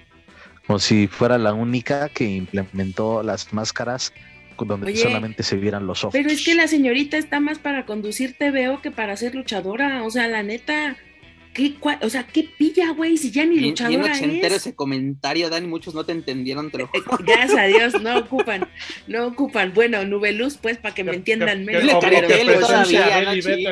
como 0.66 0.80
si 0.80 1.08
fuera 1.08 1.38
la 1.38 1.54
única 1.54 2.10
que 2.10 2.26
implementó 2.26 3.24
las 3.24 3.52
máscaras 3.54 4.14
donde 4.58 4.88
Oye, 4.88 4.98
solamente 5.02 5.44
se 5.44 5.58
vieran 5.58 5.88
los 5.88 6.04
ojos 6.04 6.14
Pero 6.14 6.30
es 6.30 6.46
que 6.46 6.56
la 6.56 6.68
señorita 6.68 7.18
está 7.18 7.40
más 7.40 7.60
para 7.60 7.86
conducir 7.86 8.38
TVO 8.38 8.82
que 8.82 8.92
para 8.92 9.18
ser 9.18 9.36
luchadora. 9.36 10.04
O 10.04 10.12
sea, 10.12 10.28
la 10.28 10.44
neta, 10.44 10.96
¿qué, 11.54 11.76
cua- 11.80 12.00
o 12.02 12.10
sea, 12.10 12.26
¿qué 12.28 12.44
pilla, 12.58 12.92
güey? 12.92 13.18
Si 13.18 13.32
ya 13.32 13.44
ni 13.44 13.52
bien, 13.60 13.74
bien 13.76 13.92
luchadora 13.92 14.14
ochentero 14.14 14.56
es. 14.56 14.62
ese 14.62 14.76
comentario, 14.76 15.50
Dani, 15.50 15.68
muchos 15.68 15.94
no 15.94 16.04
te 16.06 16.12
entendieron, 16.12 16.72
te 16.72 16.80
lo 16.80 16.86
Eh, 16.86 17.02
Gracias 17.20 17.58
a 17.58 17.64
Dios, 17.66 18.02
no 18.02 18.18
ocupan, 18.20 18.68
no 19.08 19.28
ocupan. 19.28 19.74
Bueno, 19.74 20.04
Nubeluz, 20.06 20.58
pues, 20.58 20.78
para 20.78 20.94
que 20.96 21.04
me 21.04 21.14
entiendan 21.16 21.60
Que- 21.60 21.66
menos. 21.66 21.82
Pero- 21.84 22.00
Caritele 22.00 22.54
todavía, 22.56 23.22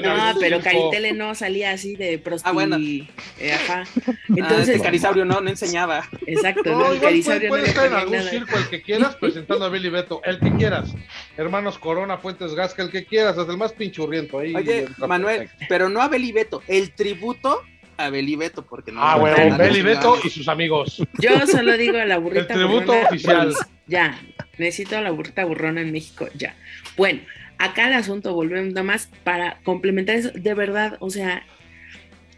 no. 0.01 0.33
No, 0.33 0.39
pero. 0.39 0.59
Caritele 0.61 1.13
no 1.13 1.35
salía 1.35 1.71
así 1.71 1.95
de 1.95 2.17
prosti. 2.19 2.47
Ah, 2.47 2.51
bueno. 2.51 2.77
eh, 2.77 3.53
ajá. 3.53 3.83
Ah, 4.07 4.13
Entonces, 4.29 4.69
este 4.69 4.83
Carisaurio 4.83 5.25
no, 5.25 5.41
no 5.41 5.49
enseñaba. 5.49 6.07
exacto, 6.27 6.71
No, 6.71 6.79
no, 6.79 6.85
el 6.91 6.95
igual 6.97 6.99
puede, 6.99 7.01
Carisaurio 7.01 7.49
no 7.49 7.55
puede 7.55 7.67
estar 7.69 7.85
en 7.87 7.93
algún 7.93 8.17
nada. 8.17 8.29
circo, 8.29 8.57
el 8.57 8.69
que 8.69 8.81
quieras, 8.81 9.15
presentando 9.15 9.65
a 9.65 9.69
Billy 9.69 9.89
Beto, 9.89 10.21
el 10.23 10.39
que 10.39 10.51
quieras. 10.55 10.93
Hermanos 11.37 11.77
Corona, 11.79 12.17
Fuentes 12.17 12.53
Gasca, 12.53 12.83
el 12.83 12.91
que 12.91 13.05
quieras, 13.05 13.37
hasta 13.37 13.51
el 13.51 13.57
más 13.57 13.73
pinchurriento 13.73 14.39
ahí. 14.39 14.53
Oye, 14.55 14.85
Manuel, 15.07 15.39
perfecto. 15.39 15.65
pero 15.69 15.89
no 15.89 16.01
a 16.01 16.07
Beli 16.07 16.31
Beto, 16.31 16.61
el 16.67 16.91
tributo 16.91 17.61
a 18.05 18.09
Beli 18.09 18.35
Beto, 18.35 18.63
porque 18.65 18.91
no. 18.91 19.01
Ah, 19.03 19.13
no- 19.15 19.21
bueno, 19.21 19.49
no- 19.49 19.57
Beli 19.57 19.79
no- 19.79 19.85
Beto 19.89 20.17
y 20.23 20.29
sus 20.29 20.47
amigos. 20.47 21.01
Yo 21.19 21.45
solo 21.47 21.77
digo 21.77 21.97
a 21.97 22.05
la 22.05 22.17
burrita 22.19 22.53
El 22.53 22.59
tributo 22.59 22.85
burrona, 22.87 23.07
oficial. 23.09 23.51
pues, 23.53 23.67
ya, 23.87 24.19
necesito 24.57 24.97
a 24.97 25.01
la 25.01 25.11
burrita 25.11 25.45
burrona 25.45 25.81
en 25.81 25.91
México, 25.91 26.27
ya. 26.35 26.55
Bueno, 26.97 27.21
acá 27.57 27.87
el 27.87 27.93
asunto, 27.93 28.33
volvemos 28.33 28.69
nada 28.73 28.83
más 28.83 29.09
para 29.23 29.59
complementar 29.63 30.15
eso, 30.15 30.31
de 30.33 30.53
verdad, 30.53 30.97
o 30.99 31.09
sea, 31.09 31.43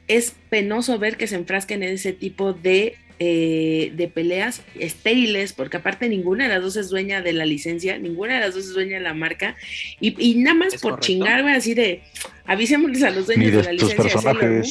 es 0.07 0.35
penoso 0.49 0.99
ver 0.99 1.15
que 1.17 1.27
se 1.27 1.35
enfrasquen 1.35 1.81
en 1.83 1.89
ese 1.93 2.11
tipo 2.13 2.53
de, 2.53 2.97
eh, 3.25 3.93
de 3.95 4.09
peleas 4.09 4.63
estériles, 4.77 5.53
porque 5.53 5.77
aparte 5.77 6.09
ninguna 6.09 6.43
de 6.43 6.49
las 6.55 6.61
dos 6.61 6.75
es 6.75 6.89
dueña 6.89 7.21
de 7.21 7.31
la 7.31 7.45
licencia, 7.45 7.97
ninguna 7.97 8.33
de 8.33 8.39
las 8.41 8.53
dos 8.53 8.65
es 8.65 8.73
dueña 8.73 8.97
de 8.97 9.03
la 9.03 9.13
marca, 9.13 9.55
y, 10.01 10.13
y 10.21 10.35
nada 10.35 10.55
más 10.55 10.73
por 10.73 10.81
correcto. 10.81 11.07
chingar, 11.07 11.41
güey, 11.41 11.55
así 11.55 11.73
de, 11.73 12.01
avisémosles 12.45 13.01
a 13.03 13.11
los 13.11 13.27
dueños 13.27 13.51
de, 13.51 13.57
de 13.59 13.63
la 13.63 13.71
licencia 13.71 14.19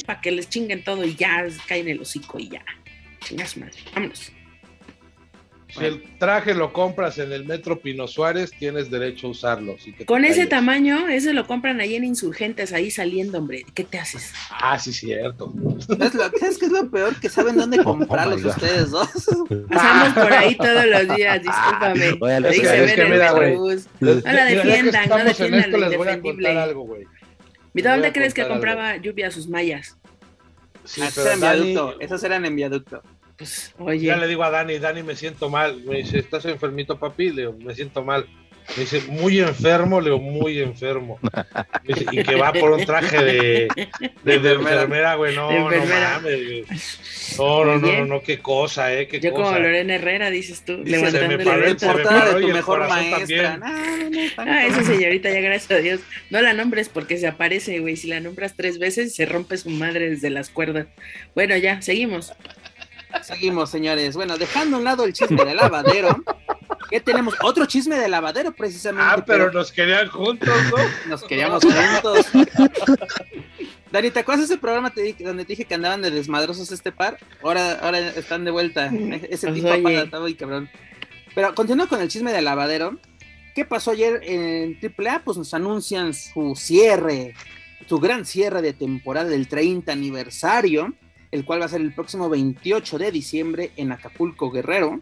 para 0.05 0.21
que 0.21 0.31
les 0.31 0.49
chinguen 0.49 0.83
todo 0.83 1.03
y 1.03 1.15
ya 1.15 1.47
caen 1.67 1.87
el 1.87 1.99
hocico 1.99 2.37
y 2.37 2.49
ya. 2.49 2.63
Chingas 3.21 3.57
madre, 3.57 3.73
vámonos. 3.95 4.31
Si 5.77 5.83
el 5.85 6.03
traje 6.19 6.53
lo 6.53 6.71
compras 6.71 7.17
en 7.17 7.31
el 7.31 7.45
Metro 7.45 7.79
Pino 7.79 8.07
Suárez, 8.07 8.51
tienes 8.51 8.91
derecho 8.91 9.27
a 9.27 9.29
usarlo. 9.31 9.75
así 9.79 9.91
que 9.91 9.99
te 9.99 10.05
Con 10.05 10.23
ese 10.23 10.45
tamaño, 10.45 11.07
ese 11.09 11.33
lo 11.33 11.47
compran 11.47 11.79
ahí 11.81 11.95
en 11.95 12.03
Insurgentes, 12.03 12.73
ahí 12.73 12.91
saliendo, 12.91 13.39
hombre. 13.39 13.65
¿Qué 13.73 13.83
te 13.83 13.97
haces? 13.97 14.31
Ah, 14.51 14.77
sí, 14.77 14.93
cierto. 14.93 15.51
¿Sabes, 15.87 16.13
lo, 16.13 16.29
¿Sabes 16.37 16.57
qué 16.59 16.65
es 16.67 16.71
lo 16.71 16.91
peor? 16.91 17.15
Que 17.19 17.27
saben 17.29 17.57
dónde 17.57 17.79
Oh, 17.83 17.83
comprarlos 17.85 18.43
God. 18.43 18.51
ustedes 18.51 18.91
dos. 18.91 19.09
Pasamos 19.69 20.13
por 20.13 20.31
ahí 20.33 20.55
todos 20.55 20.85
los 20.85 21.15
días, 21.15 21.41
discúlpame. 21.41 22.03
Ahí 22.47 22.59
es 22.59 22.61
que- 22.69 22.83
es 22.83 22.93
que 22.93 23.01
en 23.01 23.11
mira, 23.11 23.31
güey. 23.31 23.55
No 23.55 24.31
la 24.31 24.45
defiendan, 24.45 25.09
no 25.09 25.23
defiendan 25.23 25.59
esto, 25.61 25.77
lo 25.77 25.89
les 25.89 25.97
voy 25.97 26.07
a 26.07 26.11
indefendible. 26.13 26.47
contar 26.49 26.63
algo, 26.69 26.81
güey. 26.85 27.01
¿De 27.03 27.81
voy 27.81 27.87
a 27.87 27.91
dónde 27.93 28.13
crees 28.13 28.33
que 28.35 28.47
compraba 28.47 28.97
lluvia 28.97 29.27
a 29.29 29.31
sus 29.31 29.47
mallas? 29.49 29.97
Sí, 30.85 31.01
Ah, 31.01 31.09
pero 31.15 31.27
eran 31.27 31.39
Dani- 31.39 31.61
viaducto. 31.63 31.99
Esos 31.99 32.23
eran 32.23 32.45
en 32.45 32.55
viaducto. 32.55 33.01
Pues, 33.43 33.73
oye. 33.77 34.05
Ya 34.07 34.17
le 34.17 34.27
digo 34.27 34.43
a 34.43 34.49
Dani, 34.49 34.77
Dani, 34.79 35.03
me 35.03 35.15
siento 35.15 35.49
mal. 35.49 35.81
Me 35.83 35.97
dice, 35.97 36.19
¿estás 36.19 36.45
enfermito, 36.45 36.97
papi? 36.97 37.29
Le 37.29 37.41
digo, 37.43 37.53
me 37.59 37.73
siento 37.75 38.03
mal. 38.03 38.25
Me 38.77 38.83
dice, 38.83 39.01
muy 39.09 39.39
enfermo, 39.41 39.99
le 39.99 40.05
digo, 40.05 40.19
muy 40.19 40.59
enfermo. 40.61 41.19
Me 41.83 41.93
dice, 41.95 42.05
y 42.13 42.23
que 42.23 42.35
va 42.35 42.53
por 42.53 42.71
un 42.71 42.85
traje 42.85 43.21
de, 43.21 43.67
de, 44.23 44.39
de 44.39 44.53
enfermera, 44.53 45.15
güey. 45.15 45.35
No, 45.35 45.49
De 45.49 45.59
no 45.79 45.85
mames. 45.85 47.35
No, 47.37 47.65
no, 47.65 47.77
no, 47.77 47.91
no, 47.91 48.05
no, 48.05 48.21
qué 48.21 48.39
cosa, 48.39 48.93
eh, 48.93 49.07
qué 49.09 49.19
Yo 49.19 49.33
como 49.33 49.47
cosa. 49.47 49.59
Lorena 49.59 49.95
Herrera, 49.95 50.29
dices 50.29 50.63
tú, 50.63 50.77
Dice, 50.77 51.11
se 51.11 51.27
me 51.27 51.37
levantando 51.37 51.43
paró 51.43 51.65
el 51.65 51.77
se 51.79 51.87
me 51.93 52.03
paró 52.03 52.33
de 52.35 52.39
y 52.39 52.41
tu 52.43 52.47
el 52.47 52.53
mejor 52.53 52.79
corazón 52.79 53.11
maestra. 53.11 53.59
también. 53.59 53.59
No, 53.59 53.97
no, 53.97 54.09
no, 54.09 54.31
tan 54.35 54.47
Ah, 54.49 54.65
esa 54.65 54.83
señorita, 54.85 55.29
ya 55.29 55.41
gracias 55.41 55.71
a 55.71 55.81
Dios. 55.81 55.99
No 56.29 56.41
la 56.41 56.53
nombres 56.53 56.87
porque 56.87 57.17
se 57.17 57.27
aparece, 57.27 57.79
güey. 57.79 57.97
Si 57.97 58.07
la 58.07 58.21
nombras 58.21 58.55
tres 58.55 58.79
veces, 58.79 59.13
se 59.13 59.25
rompe 59.25 59.57
su 59.57 59.71
madre 59.71 60.09
desde 60.09 60.29
las 60.29 60.49
cuerdas. 60.49 60.87
Bueno, 61.35 61.57
ya, 61.57 61.81
seguimos. 61.81 62.31
Seguimos, 63.21 63.69
señores. 63.69 64.15
Bueno, 64.15 64.37
dejando 64.37 64.75
a 64.77 64.79
un 64.79 64.85
lado 64.85 65.03
el 65.05 65.13
chisme 65.13 65.43
del 65.45 65.57
lavadero, 65.57 66.23
¿qué 66.89 66.99
tenemos? 66.99 67.35
Otro 67.43 67.65
chisme 67.65 67.97
de 67.97 68.07
lavadero, 68.09 68.53
precisamente. 68.53 69.05
Ah, 69.21 69.23
pero 69.25 69.51
nos 69.51 69.71
querían 69.71 70.07
juntos, 70.09 70.49
¿no? 70.71 71.09
nos 71.09 71.23
queríamos 71.23 71.63
juntos. 71.63 72.27
Dani, 73.91 74.09
¿te 74.09 74.19
acuerdas 74.21 74.47
de 74.47 74.53
ese 74.55 74.61
programa 74.61 74.89
te 74.89 75.01
dije- 75.01 75.23
donde 75.23 75.45
te 75.45 75.49
dije 75.53 75.65
que 75.65 75.75
andaban 75.75 76.01
de 76.01 76.09
desmadrosos 76.11 76.71
este 76.71 76.91
par? 76.91 77.17
Ahora, 77.43 77.73
ahora 77.81 77.99
están 77.99 78.43
de 78.43 78.51
vuelta. 78.51 78.87
Ese 79.29 79.51
tipo 79.51 79.67
está 79.69 80.19
muy 80.19 80.33
cabrón. 80.35 80.69
Pero 81.35 81.53
continuando 81.55 81.89
con 81.89 82.01
el 82.01 82.07
chisme 82.09 82.31
del 82.31 82.45
lavadero, 82.45 82.97
¿qué 83.55 83.65
pasó 83.65 83.91
ayer 83.91 84.21
en 84.23 84.79
AAA? 84.81 85.23
Pues 85.23 85.37
nos 85.37 85.53
anuncian 85.53 86.13
su 86.13 86.55
cierre, 86.55 87.35
su 87.87 87.99
gran 87.99 88.25
cierre 88.25 88.61
de 88.63 88.73
temporada 88.73 89.29
del 89.29 89.47
30 89.47 89.91
aniversario, 89.91 90.93
el 91.33 91.45
cual 91.45 91.61
va 91.61 91.65
a 91.65 91.69
ser 91.69 91.81
el 91.81 91.91
próximo 91.91 92.29
28 92.29 92.99
de 92.99 93.11
diciembre 93.11 93.71
en 93.75 93.91
Acapulco 93.91 94.51
Guerrero, 94.51 94.99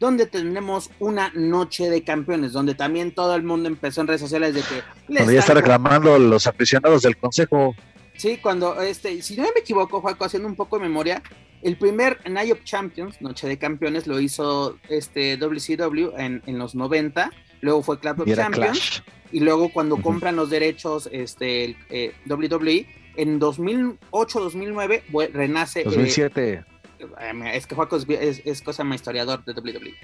donde 0.00 0.26
tendremos 0.26 0.90
una 0.98 1.30
noche 1.34 1.88
de 1.88 2.02
campeones, 2.02 2.52
donde 2.52 2.74
también 2.74 3.14
todo 3.14 3.36
el 3.36 3.44
mundo 3.44 3.68
empezó 3.68 4.00
en 4.00 4.08
redes 4.08 4.20
sociales 4.20 4.54
de 4.54 4.62
que... 4.62 4.82
Donde 5.06 5.34
ya 5.34 5.38
está 5.38 5.54
reclamando 5.54 6.18
los 6.18 6.48
aficionados 6.48 7.02
del 7.02 7.16
consejo. 7.16 7.76
Sí, 8.16 8.38
cuando, 8.42 8.82
este, 8.82 9.22
si 9.22 9.36
no 9.36 9.44
me 9.44 9.60
equivoco, 9.60 10.00
Juaco, 10.00 10.24
haciendo 10.24 10.48
un 10.48 10.56
poco 10.56 10.78
de 10.78 10.82
memoria, 10.82 11.22
el 11.62 11.78
primer 11.78 12.18
Night 12.28 12.52
of 12.52 12.64
Champions, 12.64 13.20
Noche 13.20 13.46
de 13.46 13.56
Campeones, 13.56 14.08
lo 14.08 14.18
hizo 14.18 14.78
este 14.88 15.36
WCW 15.36 16.16
en, 16.16 16.42
en 16.46 16.58
los 16.58 16.74
90, 16.74 17.30
luego 17.60 17.84
fue 17.84 18.00
Club 18.00 18.22
of 18.22 18.34
Champions, 18.34 18.56
Clash. 18.56 19.00
y 19.30 19.38
luego 19.38 19.72
cuando 19.72 19.96
compran 20.02 20.34
los 20.34 20.50
derechos 20.50 21.08
este, 21.12 21.76
eh, 21.88 22.14
WWE, 22.28 22.86
en 23.18 23.40
2008-2009 23.40 25.32
renace... 25.32 25.82
2007. 25.84 26.64
Eh, 27.00 27.50
es 27.54 27.66
que 27.66 27.74
Juaco 27.74 27.96
es, 27.96 28.06
es, 28.44 28.62
cosa 28.62 28.84
más 28.84 28.96
historiador 28.96 29.44
de 29.44 29.52
WWE. 29.52 29.94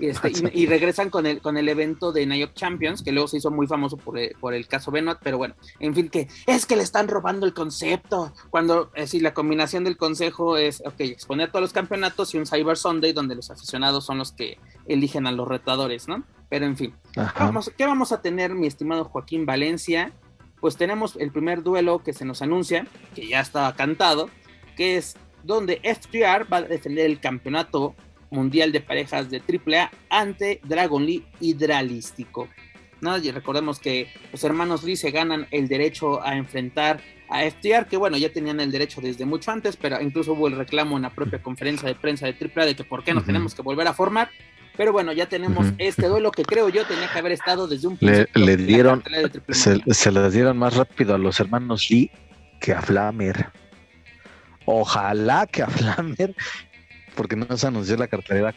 Este, 0.00 0.32
y, 0.52 0.66
regresan 0.66 1.10
con 1.10 1.26
el, 1.26 1.40
con 1.40 1.56
el 1.56 1.68
evento 1.68 2.12
de 2.12 2.24
Night 2.26 2.54
Champions, 2.54 3.02
que 3.02 3.10
luego 3.10 3.26
se 3.26 3.38
hizo 3.38 3.50
muy 3.50 3.66
famoso 3.66 3.96
por 3.96 4.16
el, 4.16 4.36
por 4.40 4.54
el 4.54 4.68
caso 4.68 4.92
Benoit, 4.92 5.18
pero 5.20 5.38
bueno, 5.38 5.56
en 5.80 5.94
fin, 5.94 6.08
que 6.08 6.28
es 6.46 6.66
que 6.66 6.76
le 6.76 6.84
están 6.84 7.08
robando 7.08 7.44
el 7.46 7.54
concepto. 7.54 8.32
Cuando 8.50 8.92
es 8.94 9.14
eh, 9.14 9.20
la 9.20 9.34
combinación 9.34 9.82
del 9.82 9.96
consejo 9.96 10.56
es, 10.56 10.80
ok, 10.86 11.00
exponer 11.00 11.50
todos 11.50 11.62
los 11.62 11.72
campeonatos 11.72 12.32
y 12.34 12.38
un 12.38 12.46
Cyber 12.46 12.76
Sunday 12.76 13.12
donde 13.12 13.34
los 13.34 13.50
aficionados 13.50 14.06
son 14.06 14.18
los 14.18 14.30
que 14.30 14.58
eligen 14.86 15.26
a 15.26 15.32
los 15.32 15.48
retadores, 15.48 16.06
¿no? 16.06 16.22
Pero 16.48 16.64
en 16.64 16.76
fin, 16.76 16.94
vamos, 17.36 17.72
¿qué 17.76 17.84
vamos 17.84 18.12
a 18.12 18.22
tener, 18.22 18.54
mi 18.54 18.68
estimado 18.68 19.04
Joaquín 19.04 19.44
Valencia? 19.46 20.12
Pues 20.60 20.76
tenemos 20.76 21.16
el 21.16 21.30
primer 21.30 21.62
duelo 21.62 22.02
que 22.02 22.12
se 22.12 22.24
nos 22.24 22.42
anuncia, 22.42 22.86
que 23.14 23.26
ya 23.26 23.40
estaba 23.40 23.74
cantado, 23.74 24.30
que 24.76 24.96
es 24.96 25.16
donde 25.44 25.80
FTR 25.82 26.52
va 26.52 26.58
a 26.58 26.62
defender 26.62 27.06
el 27.06 27.20
campeonato 27.20 27.94
mundial 28.30 28.72
de 28.72 28.80
parejas 28.80 29.30
de 29.30 29.40
AAA 29.40 29.90
ante 30.10 30.60
Dragon 30.64 31.04
Lee 31.04 31.24
Hidralístico. 31.40 32.48
¿no? 33.00 33.16
Y 33.18 33.30
recordemos 33.30 33.78
que 33.78 34.12
los 34.32 34.42
hermanos 34.44 34.82
Lee 34.82 34.96
se 34.96 35.10
ganan 35.10 35.46
el 35.50 35.68
derecho 35.68 36.22
a 36.22 36.36
enfrentar 36.36 37.00
a 37.28 37.42
FTR, 37.48 37.86
que 37.86 37.96
bueno, 37.96 38.16
ya 38.16 38.32
tenían 38.32 38.58
el 38.60 38.72
derecho 38.72 39.00
desde 39.00 39.26
mucho 39.26 39.50
antes, 39.50 39.76
pero 39.76 40.00
incluso 40.00 40.32
hubo 40.32 40.48
el 40.48 40.56
reclamo 40.56 40.96
en 40.96 41.02
la 41.02 41.10
propia 41.10 41.42
conferencia 41.42 41.86
de 41.88 41.94
prensa 41.94 42.26
de 42.26 42.32
AAA 42.32 42.66
de 42.66 42.76
que 42.76 42.84
por 42.84 43.04
qué 43.04 43.12
nos 43.12 43.24
tenemos 43.24 43.54
que 43.54 43.62
volver 43.62 43.86
a 43.86 43.92
formar. 43.92 44.30
Pero 44.78 44.92
bueno, 44.92 45.12
ya 45.12 45.26
tenemos 45.26 45.66
este 45.76 46.06
duelo 46.06 46.30
que 46.30 46.44
creo 46.44 46.68
yo 46.68 46.86
tenía 46.86 47.12
que 47.12 47.18
haber 47.18 47.32
estado 47.32 47.66
desde 47.66 47.88
un 47.88 47.96
principio. 47.96 48.46
Le, 48.46 48.56
dieron, 48.56 49.02
se, 49.48 49.80
se 49.92 50.12
les 50.12 50.32
dieron 50.32 50.56
más 50.56 50.76
rápido 50.76 51.16
a 51.16 51.18
los 51.18 51.40
hermanos 51.40 51.90
Lee 51.90 52.12
que 52.60 52.72
a 52.72 52.80
Flamer. 52.80 53.48
Ojalá 54.64 55.48
que 55.48 55.62
a 55.62 55.66
Flamer 55.68 56.34
porque 57.16 57.34
no 57.34 57.56
se 57.56 57.66
anunció 57.66 57.96
la 57.96 58.06
cartelera 58.06 58.54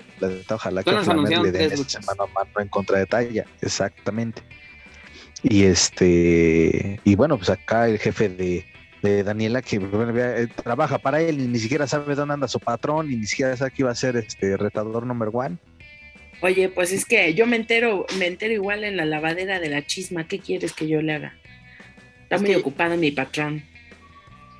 Ojalá 0.48 0.84
que 0.84 0.92
Flamer 0.92 1.40
le 1.40 1.52
den 1.52 1.72
ese 1.72 2.00
mano 2.02 2.24
a 2.24 2.28
mano 2.28 2.52
en 2.60 2.68
contra 2.68 3.00
de 3.00 3.08
Talla. 3.08 3.46
Exactamente. 3.60 4.44
Y 5.42 5.64
este, 5.64 7.00
y 7.04 7.16
bueno, 7.16 7.36
pues 7.38 7.50
acá 7.50 7.90
el 7.90 7.98
jefe 7.98 8.30
de, 8.30 8.64
de 9.02 9.24
Daniela 9.24 9.64
que 9.64 9.78
eh, 9.82 10.48
trabaja 10.64 11.00
para 11.00 11.20
él 11.20 11.40
y 11.40 11.48
ni 11.48 11.58
siquiera 11.58 11.88
sabe 11.88 12.14
dónde 12.14 12.36
anda 12.36 12.48
su 12.48 12.60
patrón 12.60 13.12
y 13.12 13.16
ni 13.16 13.26
siquiera 13.26 13.58
sabe 13.58 13.72
que 13.72 13.82
iba 13.82 13.90
a 13.90 13.96
ser 13.96 14.18
este 14.18 14.56
retador 14.56 15.08
number 15.08 15.32
one. 15.34 15.58
Oye, 16.42 16.70
pues 16.70 16.92
es 16.92 17.06
que 17.06 17.34
yo 17.36 17.46
me 17.46 17.56
entero, 17.56 18.06
me 18.18 18.26
entero 18.26 18.54
igual 18.54 18.84
en 18.84 18.98
la 18.98 19.06
lavadera 19.06 19.60
de 19.60 19.70
la 19.70 19.86
chisma. 19.86 20.28
¿Qué 20.28 20.40
quieres 20.40 20.74
que 20.74 20.88
yo 20.88 21.02
le 21.02 21.14
haga? 21.14 21.38
Está 22.24 22.40
muy 22.40 22.56
ocupado 22.56 22.98
mi 22.98 23.12
patrón. 23.12 23.64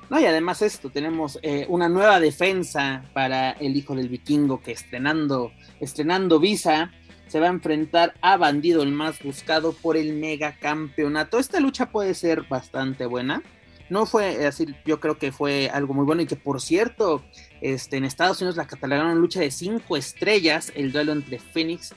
No, 0.08 0.20
y 0.20 0.26
además 0.26 0.60
esto, 0.62 0.90
tenemos 0.90 1.38
eh, 1.42 1.64
una 1.68 1.88
nueva 1.88 2.20
defensa 2.20 3.02
para 3.14 3.52
el 3.52 3.76
hijo 3.76 3.96
del 3.96 4.10
vikingo 4.10 4.60
que 4.60 4.72
estrenando, 4.72 5.52
estrenando 5.80 6.38
visa, 6.38 6.92
se 7.28 7.40
va 7.40 7.46
a 7.46 7.50
enfrentar 7.50 8.12
a 8.20 8.36
Bandido, 8.36 8.82
el 8.82 8.92
más 8.92 9.22
buscado 9.22 9.72
por 9.72 9.96
el 9.96 10.12
mega 10.12 10.58
campeonato. 10.60 11.38
Esta 11.38 11.60
lucha 11.60 11.86
puede 11.86 12.12
ser 12.12 12.42
bastante 12.42 13.06
buena. 13.06 13.42
No 13.88 14.04
fue 14.04 14.46
así, 14.46 14.66
yo 14.84 15.00
creo 15.00 15.16
que 15.16 15.32
fue 15.32 15.70
algo 15.70 15.94
muy 15.94 16.04
bueno 16.04 16.20
y 16.20 16.26
que 16.26 16.36
por 16.36 16.60
cierto, 16.60 17.24
este, 17.62 17.96
en 17.96 18.04
Estados 18.04 18.40
Unidos 18.40 18.56
la 18.56 18.66
catalogaron 18.66 19.20
lucha 19.20 19.40
de 19.40 19.52
cinco 19.52 19.96
estrellas, 19.96 20.72
el 20.74 20.90
duelo 20.90 21.12
entre 21.12 21.38
Phoenix 21.38 21.94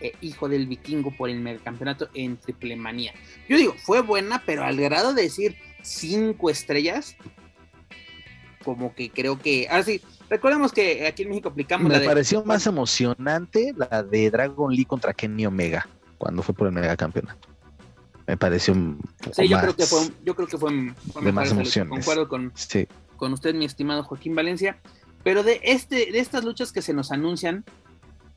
e 0.00 0.12
hijo 0.20 0.48
del 0.48 0.66
vikingo 0.66 1.16
por 1.16 1.30
el 1.30 1.62
campeonato 1.62 2.08
en 2.14 2.36
triple 2.36 2.74
manía. 2.74 3.14
Yo 3.48 3.56
digo, 3.56 3.74
fue 3.78 4.02
buena, 4.02 4.42
pero 4.44 4.64
al 4.64 4.76
grado 4.76 5.14
de 5.14 5.22
decir 5.22 5.56
cinco 5.82 6.50
estrellas, 6.50 7.16
como 8.64 8.92
que 8.94 9.08
creo 9.10 9.38
que. 9.38 9.68
Ah, 9.70 9.84
sí, 9.84 10.02
recordemos 10.28 10.72
que 10.72 11.06
aquí 11.06 11.22
en 11.22 11.28
México 11.28 11.48
aplicamos 11.48 11.88
Me 11.88 12.00
pareció 12.00 12.44
más 12.44 12.66
emocionante 12.66 13.72
la 13.76 14.02
de 14.02 14.30
Dragon 14.30 14.72
League 14.72 14.86
contra 14.86 15.14
Kenny 15.14 15.46
Omega, 15.46 15.88
cuando 16.18 16.42
fue 16.42 16.56
por 16.56 16.66
el 16.66 16.72
mega 16.72 16.96
campeonato. 16.96 17.48
Me 18.26 18.36
pareció 18.36 18.74
un 18.74 19.00
Sí, 19.32 19.46
yo 19.46 19.60
creo 19.60 19.76
que 19.76 19.86
fue, 19.86 20.00
yo 20.24 20.34
creo 20.34 20.48
que 20.48 20.58
fue, 20.58 20.72
de 21.22 21.32
más 21.32 21.52
emociones. 21.52 21.90
Concuerdo 21.90 22.28
con, 22.28 22.52
con 23.16 23.32
usted, 23.32 23.54
mi 23.54 23.64
estimado 23.64 24.02
Joaquín 24.02 24.34
Valencia. 24.34 24.80
Pero 25.24 25.42
de 25.42 25.60
este, 25.64 26.12
de 26.12 26.18
estas 26.20 26.44
luchas 26.44 26.70
que 26.70 26.82
se 26.82 26.92
nos 26.92 27.10
anuncian, 27.10 27.64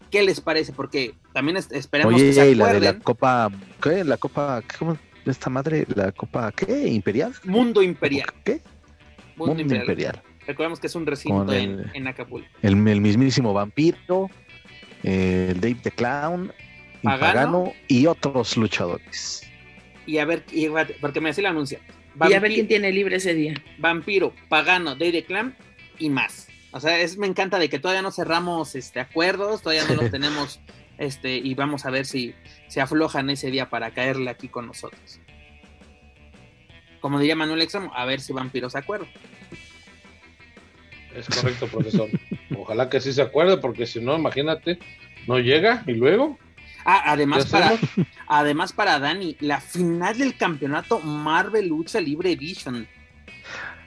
¿qué 0.09 0.23
les 0.23 0.41
parece? 0.41 0.71
Porque 0.73 1.13
también 1.33 1.57
esperamos 1.57 2.19
que 2.19 2.33
se 2.33 2.41
acuerden. 2.41 2.57
la 2.57 2.73
de 2.73 2.79
la 2.79 2.99
Copa, 2.99 3.51
¿qué? 3.83 4.03
La 4.03 4.17
Copa, 4.17 4.63
¿cómo? 4.79 4.97
Esta 5.25 5.49
madre, 5.49 5.85
la 5.93 6.13
Copa, 6.13 6.51
¿qué? 6.53 6.87
¿Imperial? 6.87 7.33
Mundo 7.43 7.83
Imperial. 7.83 8.29
¿Qué? 8.45 8.61
Mundo, 9.35 9.61
Imperial. 9.61 10.21
Recordemos 10.47 10.79
que 10.79 10.87
es 10.87 10.95
un 10.95 11.05
recinto 11.05 11.51
en, 11.53 12.07
Acapulco. 12.07 12.47
El, 12.61 12.77
mismísimo 12.77 13.53
vampiro, 13.53 14.29
el 15.03 15.59
Dave 15.59 15.77
the 15.83 15.91
Clown, 15.91 16.53
Pagano, 17.03 17.73
y 17.89 18.07
otros 18.07 18.55
luchadores. 18.55 19.43
Y 20.05 20.19
a 20.19 20.25
ver, 20.25 20.45
porque 21.01 21.19
me 21.19 21.29
hace 21.29 21.41
la 21.41 21.49
anuncia. 21.49 21.81
y 22.29 22.33
a 22.33 22.39
ver 22.39 22.53
quién 22.53 22.67
tiene 22.67 22.93
libre 22.93 23.17
ese 23.17 23.33
día. 23.33 23.61
Vampiro, 23.77 24.33
Pagano, 24.47 24.95
Dave 24.95 25.11
the 25.11 25.23
Clown 25.25 25.53
y 25.99 26.09
más. 26.09 26.46
O 26.71 26.79
sea, 26.79 26.99
es, 26.99 27.17
me 27.17 27.27
encanta 27.27 27.59
de 27.59 27.69
que 27.69 27.79
todavía 27.79 28.01
no 28.01 28.11
cerramos 28.11 28.75
este 28.75 28.99
acuerdos, 28.99 29.61
todavía 29.61 29.85
no 29.87 30.01
los 30.01 30.11
tenemos, 30.11 30.59
este, 30.97 31.35
y 31.37 31.53
vamos 31.53 31.85
a 31.85 31.89
ver 31.89 32.05
si 32.05 32.35
se 32.67 32.81
aflojan 32.81 33.29
ese 33.29 33.51
día 33.51 33.69
para 33.69 33.91
caerle 33.91 34.29
aquí 34.29 34.47
con 34.47 34.67
nosotros 34.67 35.19
como 36.99 37.19
diría 37.19 37.35
Manuel 37.35 37.61
Extremo, 37.61 37.91
a 37.95 38.05
ver 38.05 38.19
si 38.19 38.33
Vampiro 38.33 38.69
se 38.69 38.77
acuerda. 38.77 39.07
Es 41.15 41.27
correcto, 41.27 41.67
profesor. 41.67 42.09
Ojalá 42.57 42.89
que 42.89 42.99
sí 42.99 43.13
se 43.13 43.21
acuerde, 43.21 43.57
porque 43.57 43.85
si 43.85 44.01
no, 44.01 44.17
imagínate, 44.17 44.77
no 45.27 45.39
llega 45.39 45.83
y 45.87 45.93
luego. 45.93 46.37
Ah, 46.85 47.03
además 47.05 47.45
para, 47.47 47.77
además 48.27 48.73
para 48.73 48.99
Dani, 48.99 49.35
la 49.39 49.59
final 49.59 50.17
del 50.17 50.37
campeonato 50.37 50.99
Marvel 50.99 51.67
Lucha 51.67 51.99
Libre 51.99 52.31
Edition. 52.31 52.87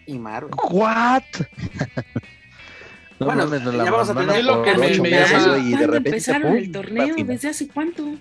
Y 0.07 0.19
Marvel. 0.19 0.51
¿What? 0.71 1.23
Bueno, 3.21 3.85
ya 3.85 3.91
vamos 3.91 4.09
a 4.09 4.15
tener 4.15 4.45
lo 4.45 4.63
que 4.63 4.75
me, 4.77 5.11
llama. 5.11 5.59
Y 5.59 5.71
de 5.73 5.87
repente 5.87 6.09
empezaron 6.09 6.57
el 6.57 6.73
torneo? 6.73 7.15
¿Desde 7.17 7.49
hace 7.49 7.69
cuánto? 7.69 8.15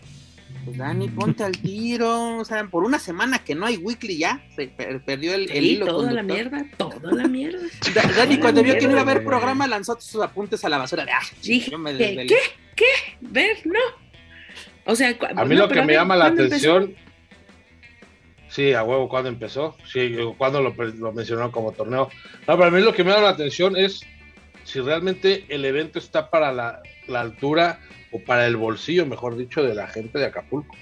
Pues 0.66 0.78
Dani, 0.78 1.08
ponte 1.08 1.44
al 1.44 1.54
tiro. 1.54 2.38
O 2.38 2.46
sea, 2.46 2.66
por 2.66 2.84
una 2.84 3.00
semana 3.00 3.40
que 3.40 3.56
no 3.56 3.66
hay 3.66 3.78
weekly 3.78 4.18
ya, 4.18 4.44
se 4.56 4.68
perdió 4.68 5.34
el, 5.34 5.50
el 5.52 5.66
hilo. 5.66 5.86
Toda 5.86 6.12
la 6.12 6.22
mierda, 6.22 6.66
toda 6.76 7.14
la 7.14 7.28
mierda. 7.28 7.60
Dani, 8.18 8.38
cuando 8.40 8.62
vio 8.62 8.76
que 8.76 8.86
no 8.86 8.92
iba 8.92 9.00
a 9.00 9.04
haber 9.04 9.24
programa, 9.24 9.68
lanzó 9.68 10.00
sus 10.00 10.22
apuntes 10.22 10.64
a 10.66 10.70
la 10.70 10.78
basura. 10.78 11.06
De, 11.06 11.12
ah, 11.12 11.22
Dije, 11.42 11.72
¿qué? 12.28 12.38
¿Qué? 12.76 12.86
¿Ver? 13.22 13.58
No. 13.66 13.80
O 14.86 14.96
sea, 14.96 15.16
a 15.36 15.46
mí 15.46 15.56
lo 15.56 15.70
que 15.70 15.82
me 15.82 15.94
llama 15.94 16.16
la 16.16 16.26
atención. 16.26 16.94
Sí, 18.50 18.74
a 18.74 18.84
huevo, 18.84 19.08
cuando 19.08 19.30
empezó? 19.30 19.78
Sí, 19.86 20.18
cuando 20.38 20.62
lo, 20.62 20.74
lo 20.74 21.14
mencionaron 21.14 21.52
como 21.52 21.72
torneo? 21.72 22.10
No, 22.48 22.58
para 22.58 22.72
mí 22.72 22.82
lo 22.82 22.94
que 22.94 23.04
me 23.04 23.12
llama 23.12 23.24
la 23.24 23.30
atención 23.30 23.78
es 23.78 24.02
si 24.64 24.80
realmente 24.80 25.46
el 25.50 25.66
evento 25.66 26.00
está 26.00 26.30
para 26.30 26.52
la, 26.52 26.82
la 27.08 27.22
altura 27.22 27.80
o 28.12 28.20
para 28.20 28.48
el 28.48 28.58
bolsillo, 28.58 29.06
mejor 29.06 29.38
dicho, 29.38 29.64
de 29.64 29.76
la 29.76 29.88
gente 29.88 30.20
de 30.20 30.26
Acapulco. 30.26 30.76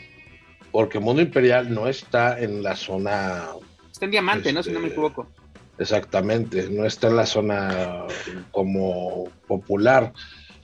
Porque 0.71 0.99
Mundo 0.99 1.21
Imperial 1.21 1.73
no 1.73 1.87
está 1.87 2.39
en 2.39 2.61
la 2.63 2.75
zona. 2.75 3.45
Está 3.91 4.05
en 4.05 4.11
Diamante, 4.11 4.53
¿no? 4.53 4.61
Si 4.61 4.71
no 4.71 4.79
me 4.79 4.87
este, 4.87 4.95
equivoco. 4.95 5.27
Exactamente, 5.79 6.69
no 6.69 6.85
está 6.85 7.07
en 7.07 7.15
la 7.15 7.25
zona 7.25 8.05
como 8.51 9.29
popular. 9.47 10.11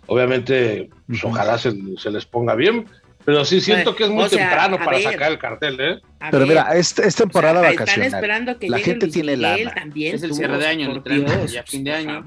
Obviamente, 0.08 0.90
pues, 1.08 1.24
ojalá 1.24 1.58
se, 1.58 1.72
les 1.72 2.26
ponga 2.26 2.56
bien, 2.56 2.86
pero 3.24 3.46
sí 3.46 3.62
siento 3.62 3.96
que 3.96 4.04
es 4.04 4.10
muy 4.10 4.28
temprano 4.28 4.78
para 4.78 5.00
sacar 5.00 5.32
el 5.32 5.38
cartel, 5.38 5.78
¿eh? 5.80 6.02
pero 6.32 6.46
mira, 6.46 6.76
es, 6.76 6.94
temporada 6.94 7.62
vacacional. 7.62 7.88
Están 7.88 8.20
esperando 8.20 8.60
que 8.60 8.70
la 8.70 8.80
gente 8.80 9.08
tiene 9.08 9.38
la 9.38 9.56
también. 9.74 10.16
Es 10.16 10.24
el 10.24 10.34
cierre 10.34 10.58
de 10.58 10.68
año, 10.68 11.04
ya 11.46 11.64
fin 11.64 11.84
de 11.84 11.94
año. 11.94 12.24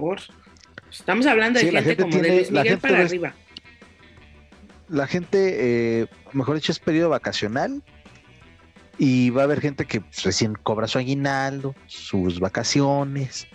Estamos 1.00 1.26
hablando 1.26 1.58
de 1.60 1.70
gente, 1.70 1.96
como 1.96 2.16
de 2.18 2.28
Luis 2.28 2.50
Miguel 2.50 2.78
para 2.78 3.00
arriba 3.00 3.34
la 4.88 5.06
gente, 5.06 6.00
eh, 6.02 6.06
mejor 6.32 6.56
dicho, 6.56 6.72
es 6.72 6.78
periodo 6.78 7.10
vacacional 7.10 7.82
y 8.98 9.30
va 9.30 9.42
a 9.42 9.44
haber 9.44 9.60
gente 9.60 9.84
que 9.84 10.02
recién 10.24 10.54
cobra 10.54 10.86
su 10.86 10.98
aguinaldo, 10.98 11.74
sus 11.86 12.40
vacaciones. 12.40 13.46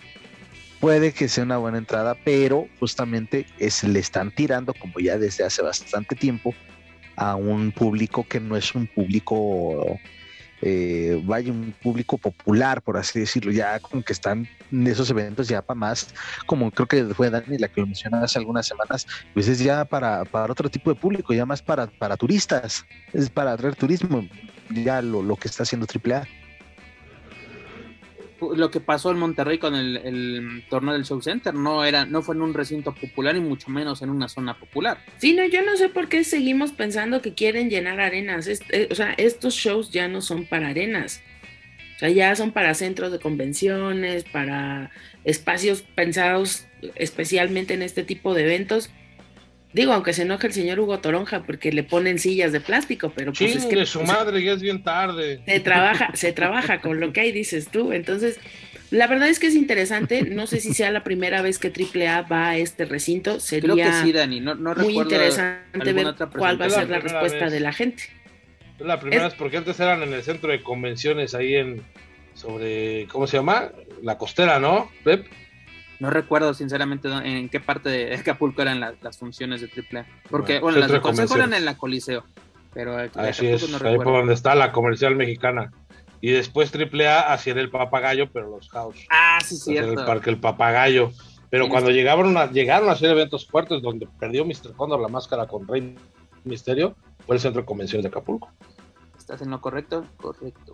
Puede 0.80 1.12
que 1.12 1.28
sea 1.28 1.44
una 1.44 1.58
buena 1.58 1.78
entrada, 1.78 2.16
pero 2.24 2.68
justamente 2.80 3.46
es, 3.58 3.84
le 3.84 4.00
están 4.00 4.34
tirando, 4.34 4.74
como 4.74 4.98
ya 4.98 5.16
desde 5.16 5.44
hace 5.44 5.62
bastante 5.62 6.16
tiempo, 6.16 6.54
a 7.16 7.36
un 7.36 7.72
público 7.72 8.26
que 8.26 8.40
no 8.40 8.56
es 8.56 8.74
un 8.74 8.86
público 8.86 9.98
eh, 10.62 11.20
vaya 11.24 11.50
un 11.50 11.74
público 11.82 12.16
popular, 12.16 12.82
por 12.82 12.96
así 12.96 13.20
decirlo, 13.20 13.50
ya 13.52 13.80
como 13.80 14.02
que 14.02 14.12
están 14.12 14.48
en 14.70 14.86
esos 14.86 15.10
eventos 15.10 15.48
ya 15.48 15.60
para 15.60 15.78
más, 15.78 16.14
como 16.46 16.70
creo 16.70 16.86
que 16.86 17.04
fue 17.14 17.30
Dani 17.30 17.58
la 17.58 17.68
que 17.68 17.80
lo 17.80 17.86
mencionó 17.86 18.18
hace 18.18 18.38
algunas 18.38 18.66
semanas, 18.66 19.06
pues 19.34 19.48
es 19.48 19.58
ya 19.58 19.84
para, 19.84 20.24
para 20.24 20.52
otro 20.52 20.70
tipo 20.70 20.94
de 20.94 20.98
público, 20.98 21.34
ya 21.34 21.44
más 21.44 21.60
para, 21.60 21.88
para 21.88 22.16
turistas, 22.16 22.84
es 23.12 23.28
para 23.28 23.56
traer 23.56 23.74
turismo. 23.74 24.26
ya 24.70 25.02
lo, 25.02 25.22
lo 25.22 25.36
que 25.36 25.48
está 25.48 25.64
haciendo 25.64 25.86
AAA 25.86 26.26
lo 28.56 28.70
que 28.70 28.80
pasó 28.80 29.10
en 29.10 29.18
Monterrey 29.18 29.58
con 29.58 29.74
el, 29.74 30.64
torneo 30.68 30.94
del 30.94 31.04
Show 31.04 31.20
Center, 31.22 31.54
no 31.54 31.84
era, 31.84 32.04
no 32.04 32.22
fue 32.22 32.34
en 32.34 32.42
un 32.42 32.54
recinto 32.54 32.94
popular 32.94 33.36
y 33.36 33.40
mucho 33.40 33.70
menos 33.70 34.02
en 34.02 34.10
una 34.10 34.28
zona 34.28 34.58
popular. 34.58 34.98
Sí, 35.18 35.34
no, 35.34 35.44
yo 35.46 35.62
no 35.62 35.76
sé 35.76 35.88
por 35.88 36.08
qué 36.08 36.24
seguimos 36.24 36.72
pensando 36.72 37.22
que 37.22 37.34
quieren 37.34 37.70
llenar 37.70 38.00
arenas. 38.00 38.46
Eh, 38.48 38.88
o 38.90 38.94
sea, 38.94 39.12
estos 39.12 39.54
shows 39.54 39.90
ya 39.90 40.08
no 40.08 40.20
son 40.20 40.46
para 40.46 40.68
arenas. 40.68 41.22
O 41.96 41.98
sea, 41.98 42.10
ya 42.10 42.34
son 42.34 42.50
para 42.50 42.74
centros 42.74 43.12
de 43.12 43.18
convenciones, 43.18 44.24
para 44.24 44.90
espacios 45.24 45.82
pensados 45.82 46.66
especialmente 46.96 47.74
en 47.74 47.82
este 47.82 48.02
tipo 48.02 48.34
de 48.34 48.42
eventos 48.42 48.90
Digo, 49.72 49.92
aunque 49.92 50.12
se 50.12 50.22
enoje 50.22 50.46
el 50.46 50.52
señor 50.52 50.80
Hugo 50.80 50.98
Toronja 50.98 51.44
porque 51.44 51.72
le 51.72 51.82
ponen 51.82 52.18
sillas 52.18 52.52
de 52.52 52.60
plástico, 52.60 53.12
pero 53.14 53.32
pues 53.32 53.56
es 53.56 53.66
que 53.66 53.86
su 53.86 54.02
madre 54.02 54.42
ya 54.42 54.52
es 54.52 54.60
bien 54.60 54.82
tarde. 54.82 55.40
Se 55.46 55.60
trabaja, 55.60 56.10
se 56.14 56.32
trabaja 56.32 56.80
con 56.80 57.00
lo 57.00 57.12
que 57.12 57.20
hay, 57.20 57.32
dices 57.32 57.68
tú. 57.68 57.92
Entonces, 57.92 58.38
la 58.90 59.06
verdad 59.06 59.28
es 59.28 59.38
que 59.38 59.46
es 59.46 59.54
interesante. 59.54 60.22
No 60.24 60.46
sé 60.46 60.60
si 60.60 60.74
sea 60.74 60.90
la 60.90 61.02
primera 61.02 61.40
vez 61.40 61.58
que 61.58 61.68
AAA 61.68 62.22
va 62.22 62.50
a 62.50 62.56
este 62.58 62.84
recinto. 62.84 63.40
Sería 63.40 63.72
Creo 63.72 63.86
que 63.86 63.92
sí, 64.02 64.12
Dani. 64.12 64.40
No, 64.40 64.54
muy 64.56 64.98
interesante 64.98 65.92
ver 65.92 66.14
cuál 66.36 66.60
va 66.60 66.66
a 66.66 66.70
ser 66.70 66.90
la, 66.90 66.98
respuesta 66.98 67.48
de 67.48 67.60
la 67.60 67.72
gente. 67.72 68.04
La 68.78 69.00
primera 69.00 69.28
es... 69.28 69.34
porque 69.34 69.56
antes 69.56 69.80
eran 69.80 70.02
en 70.02 70.12
el 70.12 70.22
centro 70.22 70.52
de 70.52 70.62
convenciones 70.62 71.34
ahí 71.34 71.54
en 71.54 71.82
sobre 72.34 73.06
¿cómo 73.08 73.26
se 73.26 73.38
llama? 73.38 73.72
La 74.02 74.18
costera, 74.18 74.58
¿no? 74.58 74.90
Pep. 75.04 75.26
No 76.02 76.10
recuerdo 76.10 76.52
sinceramente 76.52 77.08
en 77.08 77.48
qué 77.48 77.60
parte 77.60 77.88
de 77.88 78.16
Acapulco 78.16 78.60
eran 78.60 78.80
las 78.80 79.18
funciones 79.18 79.60
de 79.60 79.68
AAA. 79.68 80.04
Porque, 80.30 80.58
bueno, 80.58 80.80
las 80.80 80.90
de 80.90 81.00
Consejo 81.00 81.36
eran 81.36 81.54
en 81.54 81.64
la 81.64 81.76
Coliseo. 81.76 82.24
Pero 82.74 82.96
Así 83.14 83.46
es, 83.46 83.72
ahí 83.80 83.96
por 83.98 84.06
donde 84.08 84.34
está 84.34 84.56
la 84.56 84.72
comercial 84.72 85.14
mexicana. 85.14 85.70
Y 86.20 86.32
después 86.32 86.72
AAA 86.74 87.32
hacia 87.32 87.52
el 87.52 87.70
papagayo, 87.70 88.32
pero 88.32 88.50
los 88.50 88.68
house. 88.70 89.06
Ah, 89.10 89.38
sí, 89.44 89.56
cierto. 89.58 90.00
el 90.00 90.04
parque 90.04 90.30
El 90.30 90.40
Papagayo. 90.40 91.12
Pero 91.50 91.68
cuando 91.68 91.92
llegaron 91.92 92.36
a, 92.36 92.50
llegaron 92.50 92.88
a 92.88 92.92
hacer 92.94 93.10
eventos 93.10 93.46
fuertes 93.46 93.80
donde 93.80 94.08
perdió 94.18 94.44
Mr. 94.44 94.74
Condor 94.74 94.98
la 94.98 95.06
máscara 95.06 95.46
con 95.46 95.68
Rey 95.68 95.94
Misterio, 96.42 96.96
fue 97.24 97.36
el 97.36 97.40
centro 97.40 97.62
de 97.62 97.66
convenciones 97.66 98.02
de 98.02 98.08
Acapulco. 98.08 98.50
¿Estás 99.16 99.40
en 99.40 99.50
lo 99.50 99.60
correcto? 99.60 100.04
Correcto. 100.16 100.72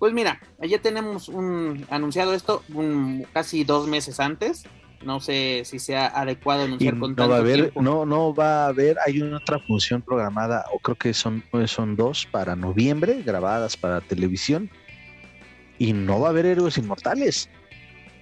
Pues 0.00 0.14
mira, 0.14 0.40
ya 0.66 0.80
tenemos 0.80 1.28
un 1.28 1.86
anunciado 1.90 2.32
esto 2.32 2.64
un, 2.72 3.26
casi 3.34 3.64
dos 3.64 3.86
meses 3.86 4.18
antes. 4.18 4.64
No 5.04 5.20
sé 5.20 5.62
si 5.66 5.78
sea 5.78 6.06
adecuado 6.06 6.64
anunciar 6.64 6.98
con 6.98 7.14
no 7.14 7.28
va 7.28 7.36
a 7.36 7.40
haber, 7.40 7.70
No, 7.76 8.06
no 8.06 8.34
va 8.34 8.64
a 8.64 8.68
haber, 8.68 8.96
hay 9.06 9.20
una 9.20 9.36
otra 9.36 9.58
función 9.58 10.00
programada, 10.00 10.64
o 10.72 10.78
creo 10.78 10.96
que 10.96 11.12
son, 11.12 11.44
son 11.66 11.96
dos 11.96 12.26
para 12.30 12.56
noviembre, 12.56 13.22
grabadas 13.22 13.76
para 13.76 14.00
televisión, 14.00 14.70
y 15.78 15.92
no 15.92 16.20
va 16.20 16.28
a 16.28 16.30
haber 16.30 16.46
héroes 16.46 16.78
inmortales. 16.78 17.50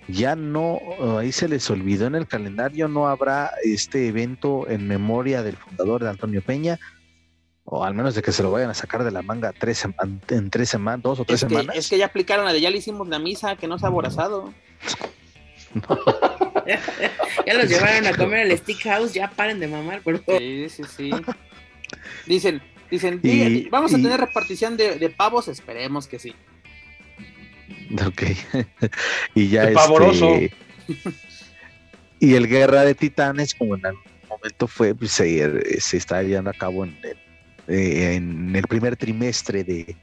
Ya 0.09 0.35
no, 0.35 0.81
ahí 1.19 1.31
se 1.31 1.49
les 1.49 1.69
olvidó 1.71 2.07
en 2.07 2.17
el 2.17 2.27
calendario, 2.27 2.89
no 2.89 3.09
habrá 3.09 3.53
este 3.63 4.09
evento 4.09 4.69
en 4.69 4.89
memoria 4.89 5.43
del 5.45 5.57
fundador 5.57 6.03
de 6.03 6.11
Antonio 6.11 6.43
Peña, 6.43 6.79
o 7.71 7.85
al 7.85 7.95
menos 7.95 8.15
de 8.15 8.23
que 8.23 8.33
se 8.33 8.43
lo 8.43 8.51
vayan 8.51 8.71
a 8.71 8.75
sacar 8.75 9.05
de 9.05 9.11
la 9.11 9.21
manga 9.21 9.53
tres, 9.53 9.87
en 10.31 10.51
tres 10.51 10.71
semanas, 10.71 11.03
dos 11.03 11.21
o 11.21 11.25
tres 11.27 11.41
semanas. 11.41 11.77
es 11.77 11.89
que 11.89 11.99
ya 11.99 12.07
aplicaron 12.07 12.47
la 12.47 12.55
de 12.55 12.63
ya 12.63 12.71
le 12.71 12.79
hicimos 12.79 13.09
la 13.09 13.19
misa, 13.19 13.57
que 13.57 13.69
no 13.69 13.79
se 13.79 13.85
ha 13.85 13.89
aborazado. 13.89 14.55
ya 17.47 17.55
los 17.55 17.69
llevaron 17.69 18.07
a 18.07 18.17
comer 18.17 18.51
al 18.51 18.57
Stick 18.57 18.83
House, 18.85 19.13
ya 19.13 19.31
paren 19.31 19.61
de 19.61 19.69
mamar, 19.69 20.01
por 20.01 20.19
favor. 20.25 20.41
Sí, 20.41 20.69
sí, 20.71 20.83
sí. 20.97 21.11
Dicen, 22.25 22.63
dicen, 22.91 23.21
vamos 23.71 23.93
a 23.93 23.97
tener 23.97 24.19
repartición 24.19 24.79
de, 24.79 25.15
pavos, 25.15 25.49
esperemos 25.49 26.07
que 26.07 26.19
sí. 26.19 26.35
Ok. 28.07 28.23
y 29.35 29.49
ya 29.49 29.65
es. 29.65 29.75
pavoroso. 29.75 30.39
y 32.19 32.35
el 32.35 32.49
Guerra 32.49 32.85
de 32.85 32.95
Titanes, 32.95 33.55
como 33.55 33.77
en 33.77 33.85
algún 33.85 34.03
momento 34.27 34.67
fue, 34.67 34.95
pues 34.95 35.13
se, 35.13 35.81
se 35.81 35.99
está 35.99 36.23
llevando 36.23 36.49
a 36.49 36.55
cabo 36.55 36.85
en 36.85 36.99
el 37.03 37.28
eh, 37.69 38.15
en 38.15 38.55
el 38.57 38.67
primer 38.67 38.97
trimestre 38.97 39.63
de, 39.63 39.97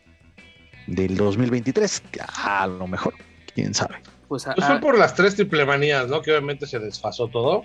del 0.87 1.17
2023. 1.17 2.03
A 2.43 2.67
lo 2.67 2.87
mejor, 2.87 3.13
quién 3.53 3.73
sabe. 3.73 3.95
Pues, 4.27 4.45
pues 4.55 4.65
fue 4.65 4.79
por 4.79 4.97
las 4.97 5.15
tres 5.15 5.35
triplemanías, 5.35 6.07
¿no? 6.07 6.21
Que 6.21 6.31
obviamente 6.31 6.67
se 6.67 6.79
desfasó 6.79 7.27
todo. 7.27 7.63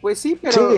Pues 0.00 0.18
sí, 0.18 0.38
pero, 0.40 0.70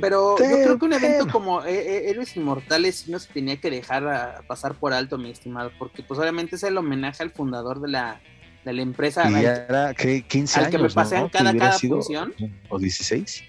pero 0.00 0.36
yo 0.38 0.44
creo 0.44 0.78
que 0.78 0.84
un 0.84 0.92
evento 0.92 1.26
como 1.32 1.64
eh, 1.64 1.74
eh, 1.74 2.10
Héroes 2.10 2.36
Inmortales 2.36 3.08
no 3.08 3.18
se 3.18 3.32
tenía 3.32 3.56
que 3.56 3.70
dejar 3.70 4.44
pasar 4.46 4.74
por 4.74 4.92
alto, 4.92 5.18
mi 5.18 5.30
estimado, 5.30 5.72
porque 5.78 6.02
pues 6.02 6.20
obviamente 6.20 6.56
es 6.56 6.62
el 6.62 6.76
homenaje 6.76 7.22
al 7.24 7.30
fundador 7.30 7.80
de 7.80 7.88
la, 7.88 8.20
de 8.64 8.72
la 8.72 8.82
empresa. 8.82 9.28
Y 9.28 9.34
era, 9.34 9.94
¿qué? 9.94 10.22
15 10.22 10.60
años, 10.60 10.70
que 10.70 10.78
me 10.78 10.90
pasean 10.90 11.28
cada, 11.28 11.56
cada 11.56 11.72
función. 11.72 12.34
¿O 12.68 12.78
16? 12.78 13.42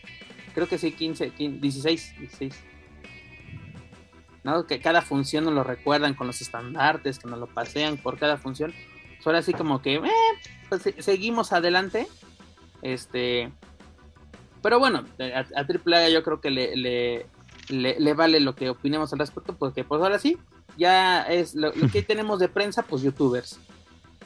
Creo 0.55 0.67
que 0.67 0.77
sí, 0.79 0.93
15, 0.93 1.31
16, 1.37 2.15
16. 2.17 2.55
Que 4.67 4.79
cada 4.79 5.01
función 5.01 5.45
nos 5.45 5.53
lo 5.53 5.63
recuerdan 5.63 6.13
con 6.13 6.27
los 6.27 6.41
estandartes, 6.41 7.19
que 7.19 7.27
nos 7.27 7.39
lo 7.39 7.47
pasean 7.47 7.97
por 7.97 8.17
cada 8.17 8.37
función. 8.37 8.73
Ahora 9.25 9.41
sí 9.41 9.53
como 9.53 9.81
que, 9.81 9.95
eh, 9.95 10.11
pues 10.69 10.83
seguimos 10.99 11.53
adelante. 11.53 12.07
Este, 12.81 13.51
pero 14.61 14.79
bueno, 14.79 15.05
a, 15.19 15.39
a 15.59 15.61
AAA 15.61 16.09
yo 16.09 16.23
creo 16.23 16.41
que 16.41 16.49
le, 16.49 17.25
le, 17.69 18.13
vale 18.13 18.39
lo 18.39 18.55
que 18.55 18.69
opinemos 18.69 19.13
al 19.13 19.19
respecto, 19.19 19.55
porque 19.55 19.83
pues 19.83 20.01
ahora 20.01 20.19
sí, 20.19 20.37
ya 20.77 21.21
es 21.23 21.55
lo, 21.55 21.71
que 21.71 22.01
tenemos 22.07 22.39
de 22.39 22.49
prensa, 22.49 22.83
pues 22.83 23.01
youtubers, 23.01 23.59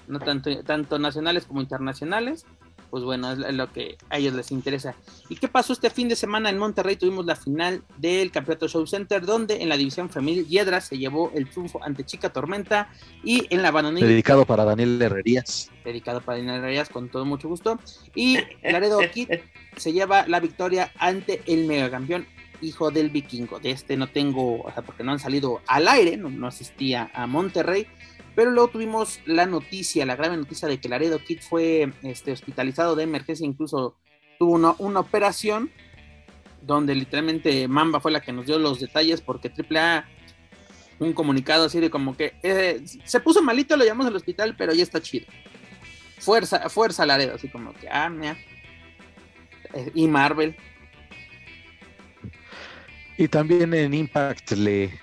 no 0.07 0.19
tanto, 0.19 0.63
tanto 0.63 0.99
nacionales 0.99 1.45
como 1.45 1.61
internacionales 1.61 2.45
pues 2.93 3.03
bueno, 3.03 3.31
es 3.31 3.55
lo 3.55 3.73
que 3.73 3.97
a 4.11 4.19
ellos 4.19 4.35
les 4.35 4.51
interesa. 4.51 4.93
¿Y 5.27 5.37
qué 5.37 5.47
pasó 5.47 5.73
este 5.73 5.89
fin 5.89 6.09
de 6.09 6.15
semana 6.15 6.51
en 6.51 6.59
Monterrey? 6.59 6.95
Tuvimos 6.95 7.25
la 7.25 7.35
final 7.35 7.81
del 7.97 8.29
Campeonato 8.29 8.67
Show 8.67 8.85
Center, 8.85 9.25
donde 9.25 9.63
en 9.63 9.69
la 9.69 9.77
división 9.77 10.11
femenil 10.11 10.45
Hiedra 10.47 10.79
se 10.79 10.99
llevó 10.99 11.31
el 11.33 11.49
triunfo 11.49 11.83
ante 11.83 12.03
Chica 12.03 12.31
Tormenta 12.31 12.89
y 13.23 13.47
en 13.49 13.63
la 13.63 13.71
bananilla. 13.71 14.05
Dedicado 14.05 14.45
para 14.45 14.63
Daniel 14.63 15.01
Herrerías. 15.01 15.71
Dedicado 15.83 16.21
para 16.21 16.37
Daniel 16.37 16.57
Herrerías, 16.57 16.89
con 16.89 17.09
todo 17.09 17.25
mucho 17.25 17.49
gusto. 17.49 17.79
Y 18.13 18.37
Laredo 18.61 18.99
Kid 19.11 19.27
se 19.75 19.91
lleva 19.91 20.27
la 20.27 20.39
victoria 20.39 20.91
ante 20.99 21.41
el 21.47 21.65
megacampeón 21.65 22.27
hijo 22.61 22.91
del 22.91 23.09
vikingo. 23.09 23.59
De 23.59 23.71
este 23.71 23.97
no 23.97 24.05
tengo, 24.05 24.61
o 24.61 24.71
sea, 24.71 24.83
porque 24.83 25.03
no 25.03 25.11
han 25.11 25.19
salido 25.19 25.61
al 25.65 25.87
aire, 25.87 26.15
no, 26.15 26.29
no 26.29 26.45
asistía 26.45 27.09
a 27.15 27.25
Monterrey, 27.25 27.87
pero 28.35 28.51
luego 28.51 28.69
tuvimos 28.69 29.19
la 29.25 29.45
noticia, 29.45 30.05
la 30.05 30.15
grave 30.15 30.37
noticia 30.37 30.67
de 30.67 30.79
que 30.79 30.89
Laredo 30.89 31.19
Kid 31.19 31.39
fue 31.41 31.93
este, 32.03 32.31
hospitalizado 32.31 32.95
de 32.95 33.03
emergencia, 33.03 33.45
incluso 33.45 33.95
tuvo 34.39 34.53
una, 34.53 34.99
operación 34.99 35.71
donde 36.61 36.95
literalmente 36.95 37.67
Mamba 37.67 37.99
fue 37.99 38.11
la 38.11 38.21
que 38.21 38.31
nos 38.31 38.45
dio 38.45 38.57
los 38.57 38.79
detalles 38.79 39.21
porque 39.21 39.49
AAA 39.49 40.05
un 40.99 41.13
comunicado 41.13 41.65
así 41.65 41.79
de 41.79 41.89
como 41.89 42.15
que 42.15 42.33
eh, 42.43 42.81
se 43.03 43.19
puso 43.19 43.41
malito, 43.41 43.75
lo 43.75 43.83
llamamos 43.83 44.07
al 44.07 44.15
hospital, 44.15 44.55
pero 44.57 44.73
ya 44.73 44.83
está 44.83 45.01
chido. 45.01 45.25
Fuerza, 46.19 46.69
fuerza 46.69 47.05
Laredo, 47.05 47.35
así 47.35 47.49
como 47.49 47.73
que, 47.73 47.89
ah, 47.89 48.09
mira. 48.09 48.37
Eh, 49.73 49.91
y 49.93 50.07
Marvel. 50.07 50.55
Y 53.17 53.27
también 53.27 53.73
en 53.73 53.93
Impact 53.93 54.51
le, 54.51 54.97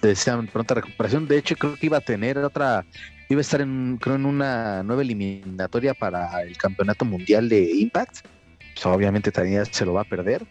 desean 0.00 0.46
pronta 0.46 0.74
recuperación. 0.74 1.26
De 1.26 1.38
hecho, 1.38 1.56
creo 1.56 1.76
que 1.76 1.86
iba 1.86 1.98
a 1.98 2.00
tener 2.00 2.38
otra, 2.38 2.84
iba 3.28 3.40
a 3.40 3.42
estar 3.42 3.60
en, 3.60 3.98
creo, 4.00 4.16
en 4.16 4.26
una 4.26 4.82
nueva 4.82 5.02
eliminatoria 5.02 5.94
para 5.94 6.42
el 6.42 6.56
campeonato 6.56 7.04
mundial 7.04 7.48
de 7.48 7.70
Impact. 7.72 8.26
Pues, 8.74 8.86
obviamente 8.86 9.32
también 9.32 9.64
se 9.66 9.84
lo 9.84 9.94
va 9.94 10.02
a 10.02 10.04
perder. 10.04 10.46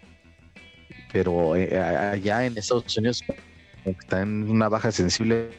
Pero 1.12 1.56
eh, 1.56 1.78
allá 1.80 2.46
en 2.46 2.58
Estados 2.58 2.98
Unidos 2.98 3.24
está 3.86 4.22
en 4.22 4.50
una 4.50 4.68
baja 4.68 4.92
sensible. 4.92 5.50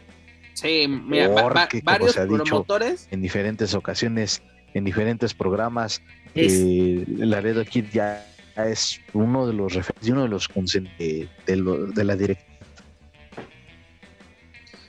Sí, 0.52 0.86
mira, 0.88 1.28
varios 1.28 2.12
se 2.12 2.20
ha 2.20 2.26
dicho 2.26 2.44
promotores. 2.44 3.08
En 3.10 3.20
diferentes 3.20 3.74
ocasiones, 3.74 4.42
en 4.74 4.84
diferentes 4.84 5.34
programas, 5.34 6.02
eh, 6.34 7.04
Laredo 7.06 7.64
Kid 7.64 7.86
ya 7.92 8.26
es 8.56 9.00
uno 9.12 9.46
de 9.46 9.52
los 9.52 9.78
uno 10.08 10.22
de 10.22 10.28
los 10.28 10.48
de, 10.98 11.28
de 11.46 12.04
la 12.04 12.16
directiva 12.16 12.55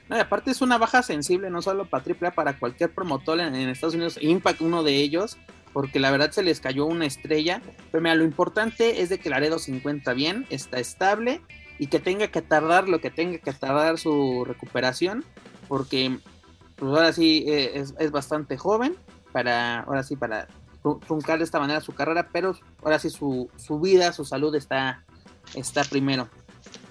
aparte 0.10 0.52
es 0.52 0.62
una 0.62 0.78
baja 0.78 1.04
sensible, 1.04 1.50
no 1.50 1.62
solo 1.62 1.86
para 1.86 2.04
AAA, 2.04 2.32
para 2.32 2.58
cualquier 2.58 2.94
promotor 2.94 3.40
en, 3.40 3.56
Estados 3.56 3.96
Unidos, 3.96 4.18
Impact 4.22 4.62
uno 4.62 4.84
de 4.84 4.96
ellos, 4.96 5.38
porque 5.74 6.00
la 6.00 6.12
verdad 6.12 6.32
se 6.32 6.44
les 6.44 6.62
cayó 6.62 6.86
una 6.86 7.06
estrella. 7.06 7.62
Pero 7.92 8.02
mira, 8.02 8.16
lo 8.16 8.24
importante 8.24 9.02
es 9.02 9.10
de 9.10 9.20
que 9.20 9.30
Laredo 9.30 9.60
se 9.60 9.76
encuentra 9.76 10.14
bien, 10.14 10.46
está 10.50 10.80
estable 10.80 11.42
y 11.80 11.88
que 11.88 12.00
tenga 12.00 12.28
que 12.28 12.42
tardar 12.42 12.90
lo 12.90 13.02
que 13.02 13.12
tenga 13.12 13.38
que 13.38 13.54
tardar 13.54 14.00
su 14.00 14.46
recuperación, 14.46 15.24
porque 15.68 16.18
pues 16.76 16.92
ahora 16.92 17.12
sí 17.14 17.46
eh, 17.48 17.84
es, 18.00 18.12
bastante 18.12 18.58
joven 18.58 18.96
para, 19.32 19.82
ahora 19.82 20.04
sí, 20.04 20.16
para 20.16 20.48
truncar 21.06 21.38
de 21.40 21.44
esta 21.44 21.60
manera 21.60 21.82
su 21.82 21.94
carrera, 21.94 22.30
pero 22.32 22.56
ahora 22.82 22.98
sí 22.98 23.10
su, 23.10 23.50
su 23.58 23.80
vida, 23.80 24.14
su 24.14 24.26
salud 24.26 24.56
está, 24.56 25.04
está 25.54 25.84
primero. 25.84 26.30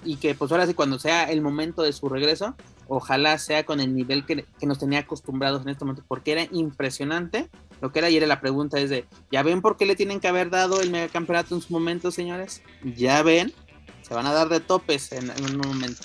Y 0.03 0.17
que 0.17 0.35
pues 0.35 0.51
ahora 0.51 0.67
sí 0.67 0.73
cuando 0.73 0.99
sea 0.99 1.31
el 1.31 1.41
momento 1.41 1.81
de 1.81 1.93
su 1.93 2.07
regreso, 2.07 2.55
ojalá 2.87 3.37
sea 3.37 3.65
con 3.65 3.79
el 3.79 3.95
nivel 3.95 4.25
que, 4.25 4.45
nos 4.61 4.79
tenía 4.79 4.99
acostumbrados 4.99 5.63
en 5.63 5.69
este 5.69 5.85
momento, 5.85 6.03
porque 6.07 6.31
era 6.31 6.47
impresionante 6.51 7.49
lo 7.81 7.91
que 7.91 7.99
era 7.99 8.07
ayer 8.07 8.27
la 8.27 8.41
pregunta 8.41 8.79
es 8.79 8.89
de, 8.89 9.05
¿ya 9.31 9.43
ven 9.43 9.61
por 9.61 9.77
qué 9.77 9.85
le 9.85 9.95
tienen 9.95 10.19
que 10.19 10.27
haber 10.27 10.49
dado 10.49 10.81
el 10.81 10.89
megacampeonato 10.89 11.55
en 11.55 11.61
su 11.61 11.71
momento, 11.71 12.11
señores? 12.11 12.63
¿Ya 12.83 13.21
ven? 13.21 13.53
Se 14.01 14.13
van 14.13 14.25
a 14.25 14.33
dar 14.33 14.49
de 14.49 14.59
topes 14.59 15.11
en, 15.11 15.29
un 15.29 15.57
momento. 15.57 16.01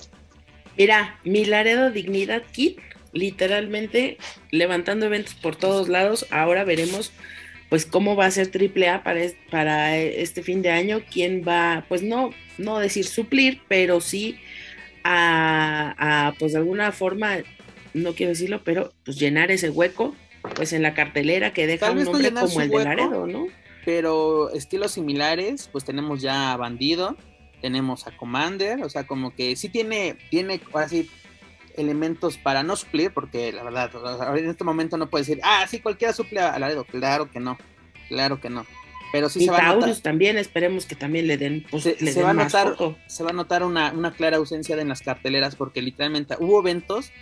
Mira, 0.76 1.18
mi 1.24 1.44
Laredo 1.44 1.90
Dignidad 1.90 2.42
Kit, 2.52 2.78
literalmente 3.12 4.18
levantando 4.50 5.06
eventos 5.06 5.34
por 5.34 5.56
todos 5.56 5.88
lados, 5.88 6.26
ahora 6.30 6.64
veremos 6.64 7.12
pues 7.68 7.86
cómo 7.86 8.16
va 8.16 8.26
a 8.26 8.30
ser 8.30 8.50
AAA 8.54 9.02
para, 9.02 9.20
para 9.50 9.96
este 9.96 10.42
fin 10.42 10.60
de 10.60 10.70
año, 10.70 11.00
quién 11.10 11.42
va, 11.46 11.86
pues 11.88 12.02
no, 12.02 12.30
no 12.58 12.78
decir 12.78 13.06
suplir, 13.06 13.62
pero 13.66 14.02
sí 14.02 14.38
a, 15.04 16.34
pues 16.38 16.52
de 16.52 16.58
alguna 16.58 16.92
forma, 16.92 17.38
no 17.94 18.14
quiero 18.14 18.30
decirlo, 18.30 18.62
pero 18.64 18.92
pues 19.04 19.18
llenar 19.18 19.50
ese 19.50 19.70
hueco, 19.70 20.14
pues 20.54 20.72
en 20.72 20.82
la 20.82 20.94
cartelera 20.94 21.52
que 21.52 21.66
deja 21.66 21.90
un 21.90 22.04
nombre 22.04 22.32
como 22.32 22.60
el 22.60 22.70
de 22.70 22.84
Laredo, 22.84 23.26
¿no? 23.26 23.46
Pero 23.84 24.50
estilos 24.50 24.92
similares, 24.92 25.68
pues 25.72 25.84
tenemos 25.84 26.22
ya 26.22 26.52
a 26.52 26.56
Bandido, 26.56 27.16
tenemos 27.60 28.06
a 28.06 28.16
Commander, 28.16 28.82
o 28.82 28.88
sea, 28.88 29.06
como 29.06 29.34
que 29.34 29.56
sí 29.56 29.68
tiene, 29.68 30.16
tiene 30.30 30.60
así 30.74 31.10
elementos 31.76 32.38
para 32.38 32.62
no 32.62 32.76
suplir, 32.76 33.12
porque 33.12 33.52
la 33.52 33.62
verdad, 33.62 33.90
en 34.36 34.50
este 34.50 34.64
momento 34.64 34.96
no 34.96 35.08
puede 35.08 35.24
decir, 35.24 35.40
ah, 35.42 35.66
sí, 35.68 35.80
cualquiera 35.80 36.12
suple 36.12 36.40
a 36.40 36.58
Laredo, 36.58 36.84
claro 36.84 37.30
que 37.30 37.40
no, 37.40 37.58
claro 38.08 38.40
que 38.40 38.50
no. 38.50 38.66
Pero 39.12 39.28
sí 39.28 39.44
se 39.44 39.50
va 39.50 39.58
a 39.58 39.74
notar. 39.74 39.94
también, 39.96 40.38
esperemos 40.38 40.86
que 40.86 40.96
también 40.96 41.26
le 41.26 41.36
den, 41.36 41.64
pues, 41.70 41.82
se, 41.82 42.22
va 42.22 42.30
a 42.30 42.34
notar, 42.34 42.76
se 43.06 43.22
va 43.22 43.30
a 43.30 43.34
notar 43.34 43.62
una, 43.62 43.92
una, 43.92 44.12
clara 44.12 44.38
ausencia 44.38 44.80
en 44.80 44.88
las 44.88 45.02
carteleras, 45.02 45.54
porque 45.54 45.82
literalmente 45.82 46.34
hubo 46.40 46.60
eventos 46.60 47.12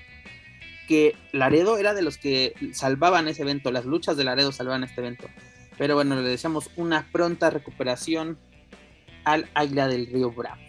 que 0.86 1.16
Laredo 1.32 1.78
era 1.78 1.94
de 1.94 2.02
los 2.02 2.16
que 2.16 2.54
salvaban 2.72 3.28
ese 3.28 3.42
evento, 3.42 3.70
las 3.70 3.84
luchas 3.84 4.16
de 4.16 4.24
Laredo 4.24 4.52
salvaban 4.52 4.84
este 4.84 5.00
evento. 5.00 5.28
Pero 5.78 5.94
bueno, 5.94 6.14
le 6.16 6.28
deseamos 6.28 6.70
una 6.76 7.08
pronta 7.10 7.50
recuperación 7.50 8.38
al 9.24 9.48
Águila 9.54 9.88
del 9.88 10.06
Río 10.06 10.30
Bravo. 10.30 10.60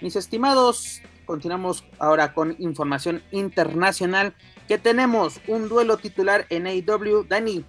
Mis 0.00 0.14
estimados, 0.14 1.02
continuamos 1.26 1.84
ahora 1.98 2.34
con 2.34 2.54
información 2.58 3.22
internacional 3.30 4.34
que 4.68 4.78
tenemos 4.78 5.40
un 5.48 5.68
duelo 5.68 5.96
titular 5.96 6.46
en 6.50 6.66
AEW. 6.66 7.24
Dani, 7.28 7.64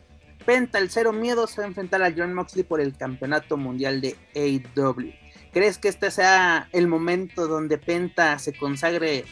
Penta, 0.50 0.80
el 0.80 0.90
cero 0.90 1.14
miedo, 1.14 1.46
se 1.46 1.62
va 1.62 1.66
a 1.66 1.68
enfrentar 1.68 2.02
a 2.02 2.12
John 2.12 2.34
Moxley 2.34 2.64
por 2.64 2.82
el 2.82 2.98
campeonato 2.98 3.56
mundial 3.56 4.02
de 4.02 4.16
AEW. 4.34 5.14
¿Crees 5.54 5.78
que 5.78 5.90
este 5.90 6.10
sea 6.10 6.68
el 6.72 6.88
momento 6.88 7.48
donde 7.48 7.78
Penta 7.78 8.40
se 8.40 8.58
consagre 8.58 9.26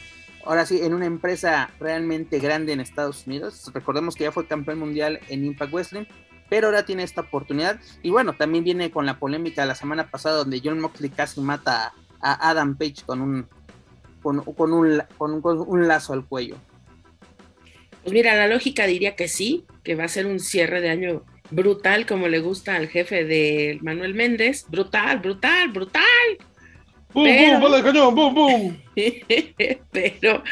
ahora 0.46 0.64
sí 0.64 0.80
en 0.80 0.94
una 0.94 1.06
empresa 1.06 1.70
realmente 1.80 2.38
grande 2.38 2.72
en 2.72 2.78
Estados 2.78 3.26
Unidos? 3.26 3.68
Recordemos 3.74 4.14
que 4.14 4.22
ya 4.22 4.30
fue 4.30 4.46
campeón 4.46 4.78
mundial 4.78 5.18
en 5.28 5.44
Impact 5.44 5.72
Wrestling, 5.72 6.04
pero 6.48 6.68
ahora 6.68 6.86
tiene 6.86 7.02
esta 7.02 7.22
oportunidad. 7.22 7.80
Y 8.04 8.10
bueno, 8.10 8.34
también 8.34 8.62
viene 8.62 8.92
con 8.92 9.04
la 9.04 9.18
polémica 9.18 9.62
de 9.62 9.66
la 9.66 9.74
semana 9.74 10.12
pasada 10.12 10.36
donde 10.36 10.60
John 10.62 10.78
Moxley 10.78 11.10
casi 11.10 11.40
mata 11.40 11.94
a 12.20 12.48
Adam 12.48 12.76
Page 12.76 13.02
con 13.04 13.20
un, 13.22 13.48
con, 14.22 14.44
con 14.44 14.72
un 14.72 15.88
lazo 15.88 16.12
al 16.12 16.24
cuello. 16.26 16.58
Pues 18.08 18.14
mira, 18.14 18.34
la 18.34 18.46
lógica 18.46 18.86
diría 18.86 19.16
que 19.16 19.28
sí, 19.28 19.66
que 19.84 19.94
va 19.94 20.04
a 20.04 20.08
ser 20.08 20.24
un 20.24 20.40
cierre 20.40 20.80
de 20.80 20.88
año 20.88 21.26
brutal, 21.50 22.06
como 22.06 22.26
le 22.26 22.38
gusta 22.38 22.74
al 22.74 22.88
jefe 22.88 23.26
de 23.26 23.78
Manuel 23.82 24.14
Méndez. 24.14 24.64
Brutal, 24.70 25.18
brutal, 25.18 25.68
brutal. 25.68 26.02
¡Bum, 27.12 27.24
pero... 27.24 27.82
cañón! 27.84 28.14
¡Bum, 28.14 28.34
bum! 28.34 28.76
pero 29.92 30.42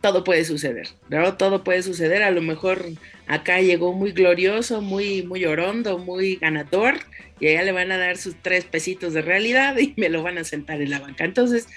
todo 0.00 0.24
puede 0.24 0.46
suceder, 0.46 0.88
¿no? 1.10 1.36
Todo 1.36 1.62
puede 1.62 1.82
suceder. 1.82 2.22
A 2.22 2.30
lo 2.30 2.40
mejor 2.40 2.86
acá 3.26 3.60
llegó 3.60 3.92
muy 3.92 4.12
glorioso, 4.12 4.80
muy, 4.80 5.22
muy 5.22 5.44
orondo, 5.44 5.98
muy 5.98 6.36
ganador, 6.36 7.00
y 7.38 7.48
allá 7.48 7.64
le 7.64 7.72
van 7.72 7.92
a 7.92 7.98
dar 7.98 8.16
sus 8.16 8.34
tres 8.40 8.64
pesitos 8.64 9.12
de 9.12 9.20
realidad 9.20 9.76
y 9.76 9.92
me 9.98 10.08
lo 10.08 10.22
van 10.22 10.38
a 10.38 10.44
sentar 10.44 10.80
en 10.80 10.88
la 10.88 11.00
banca. 11.00 11.26
Entonces, 11.26 11.68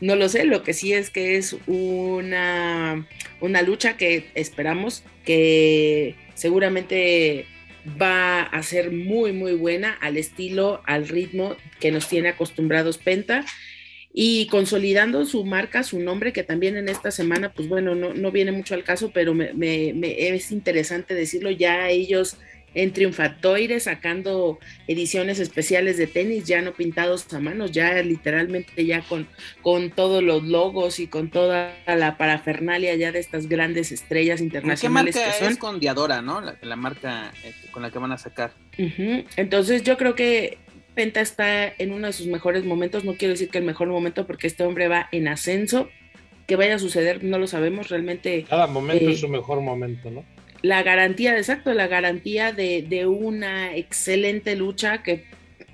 no 0.00 0.16
lo 0.16 0.28
sé, 0.28 0.44
lo 0.44 0.62
que 0.62 0.74
sí 0.74 0.92
es 0.92 1.10
que 1.10 1.36
es 1.36 1.56
una, 1.66 3.06
una 3.40 3.62
lucha 3.62 3.96
que 3.96 4.30
esperamos 4.34 5.02
que 5.24 6.14
seguramente 6.34 7.46
va 8.00 8.42
a 8.42 8.62
ser 8.62 8.92
muy, 8.92 9.32
muy 9.32 9.54
buena 9.54 9.92
al 10.00 10.16
estilo, 10.16 10.82
al 10.86 11.08
ritmo 11.08 11.56
que 11.80 11.90
nos 11.90 12.08
tiene 12.08 12.28
acostumbrados 12.28 12.98
Penta 12.98 13.44
y 14.12 14.46
consolidando 14.46 15.24
su 15.26 15.44
marca, 15.44 15.82
su 15.82 16.00
nombre, 16.00 16.32
que 16.32 16.42
también 16.42 16.76
en 16.76 16.88
esta 16.88 17.10
semana, 17.10 17.52
pues 17.52 17.68
bueno, 17.68 17.94
no, 17.94 18.14
no 18.14 18.32
viene 18.32 18.52
mucho 18.52 18.74
al 18.74 18.84
caso, 18.84 19.10
pero 19.12 19.34
me, 19.34 19.52
es 20.36 20.50
interesante 20.50 21.14
decirlo, 21.14 21.50
ya 21.50 21.88
ellos 21.88 22.36
en 22.74 22.92
Triunfatoire 22.92 23.80
sacando 23.80 24.58
ediciones 24.86 25.40
especiales 25.40 25.96
de 25.96 26.06
tenis, 26.06 26.44
ya 26.44 26.62
no 26.62 26.72
pintados 26.72 27.32
a 27.32 27.40
manos, 27.40 27.72
ya 27.72 28.02
literalmente 28.02 28.84
ya 28.84 29.02
con, 29.02 29.26
con 29.62 29.90
todos 29.90 30.22
los 30.22 30.44
logos 30.44 31.00
y 31.00 31.06
con 31.06 31.30
toda 31.30 31.74
la 31.86 32.16
parafernalia 32.16 32.94
ya 32.94 33.12
de 33.12 33.18
estas 33.18 33.48
grandes 33.48 33.92
estrellas 33.92 34.40
internacionales 34.40 35.14
¿Qué 35.14 35.20
marca 35.20 35.32
que 35.32 35.44
son. 35.44 35.52
Es 35.52 35.58
con 35.58 35.80
Diadora, 35.80 36.22
¿no? 36.22 36.40
La, 36.40 36.76
marca 36.76 37.32
eh, 37.44 37.52
con 37.70 37.82
la 37.82 37.90
que 37.90 37.98
van 37.98 38.12
a 38.12 38.18
sacar. 38.18 38.52
Entonces 39.36 39.82
yo 39.82 39.96
creo 39.96 40.14
que 40.14 40.58
Penta 40.94 41.20
está 41.20 41.68
en 41.68 41.92
uno 41.92 42.08
de 42.08 42.12
sus 42.12 42.26
mejores 42.26 42.64
momentos, 42.64 43.04
no 43.04 43.14
quiero 43.14 43.32
decir 43.32 43.50
que 43.50 43.58
el 43.58 43.64
mejor 43.64 43.88
momento 43.88 44.26
porque 44.26 44.46
este 44.46 44.64
hombre 44.64 44.88
va 44.88 45.08
en 45.12 45.28
ascenso, 45.28 45.88
que 46.46 46.56
vaya 46.56 46.76
a 46.76 46.78
suceder 46.78 47.22
no 47.22 47.38
lo 47.38 47.46
sabemos 47.46 47.88
realmente. 47.88 48.44
Cada 48.48 48.66
momento 48.66 49.04
es 49.04 49.18
eh, 49.18 49.20
su 49.20 49.28
mejor 49.28 49.60
momento, 49.60 50.10
¿no? 50.10 50.24
La 50.62 50.82
garantía, 50.82 51.36
exacto, 51.36 51.72
la 51.72 51.86
garantía 51.86 52.52
de, 52.52 53.06
una 53.06 53.76
excelente 53.76 54.56
lucha 54.56 55.02
que 55.02 55.24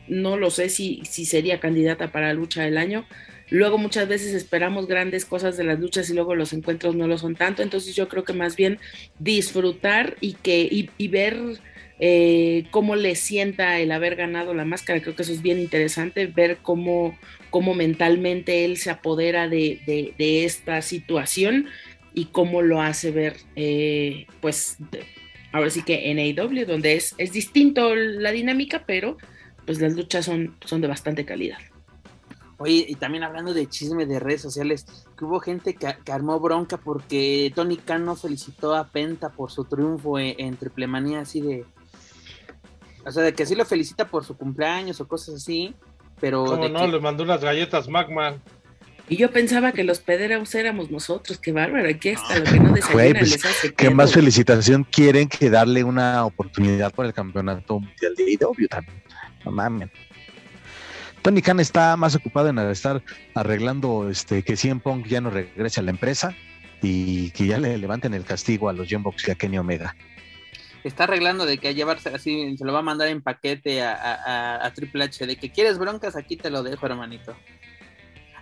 no 0.09 0.37
lo 0.37 0.51
sé 0.51 0.69
si, 0.69 1.03
si 1.09 1.25
sería 1.25 1.61
candidata 1.61 2.13
para 2.13 2.35
lucha 2.35 2.63
del 2.63 2.77
año. 2.77 3.07
Luego 3.51 3.79
muchas 3.79 4.09
veces 4.09 4.35
esperamos 4.35 4.87
grandes 4.87 5.25
cosas 5.25 5.57
de 5.57 5.65
las 5.65 5.79
luchas 5.79 6.09
y 6.11 6.15
luego 6.15 6.35
los 6.35 6.53
encuentros 6.53 6.95
no 6.95 7.07
lo 7.07 7.19
son 7.19 7.35
tanto. 7.35 7.63
Entonces 7.63 7.95
yo 7.95 8.09
creo 8.09 8.25
que 8.25 8.33
más 8.33 8.57
bien 8.57 8.79
disfrutar 9.19 10.17
y 10.21 10.35
que 10.35 10.89
y 10.97 11.09
ver 11.09 11.61
eh, 12.01 12.67
cómo 12.73 12.97
le 12.97 13.15
sienta 13.15 13.79
el 13.79 13.93
haber 13.93 14.17
ganado 14.17 14.53
la 14.55 14.65
máscara. 14.65 15.01
Creo 15.01 15.15
que 15.15 15.23
eso 15.23 15.33
es 15.33 15.43
bien 15.43 15.59
interesante, 15.59 16.27
ver 16.27 16.59
cómo, 16.63 17.17
cómo 17.51 17.75
mentalmente 17.75 18.65
él 18.65 18.77
se 18.77 18.91
apodera 18.91 19.49
de, 19.49 20.15
esta 20.19 20.83
situación 20.83 21.67
y 22.15 22.27
cómo 22.27 22.63
lo 22.63 22.81
hace 22.81 23.11
ver, 23.11 23.37
eh, 23.57 24.27
pues, 24.41 24.79
ahora 25.53 25.69
sí 25.71 25.83
que 25.83 26.11
en 26.11 26.19
AEW, 26.19 26.65
donde 26.67 26.95
es, 26.95 27.15
es 27.19 27.33
distinto 27.33 27.95
la 27.95 28.31
dinámica, 28.31 28.85
pero 28.87 29.17
pues 29.67 29.81
las 29.81 29.95
luchas 29.95 30.25
son, 30.25 30.57
son 30.65 30.81
de 30.81 30.89
bastante 30.89 31.25
calidad. 31.25 31.59
Oye, 32.59 32.87
y 32.89 32.95
también 32.95 33.25
hablando 33.25 33.53
de 33.53 33.67
chisme 33.67 34.07
de 34.07 34.21
redes 34.21 34.41
sociales, 34.41 34.87
que 35.19 35.25
hubo 35.25 35.41
gente 35.41 35.75
que, 35.75 36.13
armó 36.13 36.39
bronca 36.39 36.77
porque 36.77 37.53
Tony 37.55 37.77
Khan 37.77 38.05
no 38.05 38.15
felicitó 38.15 38.77
a 38.77 38.89
Penta 38.89 39.31
por 39.31 39.51
su 39.51 39.65
triunfo 39.65 40.19
en, 40.19 40.35
en 40.39 40.57
Triple 40.57 40.87
Manía, 40.87 41.21
así 41.21 41.41
de, 41.41 41.65
o 43.05 43.11
sea, 43.11 43.23
de 43.23 43.35
que 43.35 43.45
sí 43.45 43.55
lo 43.55 43.65
felicita 43.65 44.07
por 44.07 44.25
su 44.25 44.37
cumpleaños 44.37 45.01
o 45.01 45.09
cosas 45.09 45.35
así, 45.37 45.75
pero... 46.21 46.45
¿Cómo 46.45 46.69
no? 46.69 46.87
Le 46.87 47.01
mandó 47.01 47.25
unas 47.25 47.43
galletas 47.43 47.89
Magma. 47.89 48.37
Y 49.09 49.17
yo 49.17 49.31
pensaba 49.31 49.73
que 49.73 49.85
los 49.85 50.01
pederos 50.01 50.55
éramos 50.55 50.91
nosotros, 50.91 51.39
qué 51.39 51.53
bárbaro, 51.53 51.89
aquí 51.89 52.11
está 52.11 52.39
lo 52.39 52.45
que 52.45 52.59
no 52.59 52.73
desayunan 52.73 53.13
pues, 53.19 53.31
les 53.33 53.45
hace 53.45 53.75
¿Qué 53.75 53.91
más 53.91 54.15
felicitación 54.15 54.85
quieren 54.85 55.29
que 55.29 55.51
darle 55.51 55.85
una 55.85 56.25
oportunidad 56.25 56.93
por 56.93 57.05
el 57.05 57.13
campeonato 57.13 57.81
mundial 57.81 58.15
de 58.15 58.33
IW 58.33 58.69
también? 58.69 59.03
No 59.45 59.51
mames. 59.51 59.91
Tony 61.21 61.43
Khan 61.43 61.61
está 61.61 61.97
más 61.97 62.15
ocupado 62.15 62.49
en 62.49 62.59
estar 62.59 63.03
arreglando 63.35 64.09
este 64.11 64.43
que 64.43 64.57
Cien 64.57 64.81
Pong 64.81 65.07
ya 65.07 65.21
no 65.21 65.31
regrese 65.31 65.81
a 65.81 65.83
la 65.83 65.91
empresa 65.91 66.35
y 66.83 67.31
que 67.31 67.47
ya 67.47 67.59
le 67.59 67.77
levanten 67.79 68.15
el 68.15 68.25
castigo 68.25 68.69
a 68.69 68.73
los 68.73 68.89
Young 68.89 69.05
y 69.27 69.31
a 69.31 69.35
Kenny 69.35 69.59
Omega 69.59 69.95
está 70.89 71.05
arreglando 71.05 71.47
de 71.47 71.59
que 71.59 71.69
a 71.69 71.73
llevarse 71.73 72.11
así, 72.11 72.57
se 72.57 72.65
lo 72.65 72.73
va 72.73 72.81
a 72.81 72.83
mandar 72.83 73.09
en 73.09 73.23
paquete 73.23 73.83
a, 73.83 74.71
Triple 74.75 75.05
H, 75.05 75.27
de 75.27 75.37
que 75.37 75.51
quieres 75.51 75.79
broncas, 75.79 76.17
aquí 76.17 76.37
te 76.37 76.51
lo 76.51 76.63
dejo, 76.63 76.87
hermanito. 76.87 77.35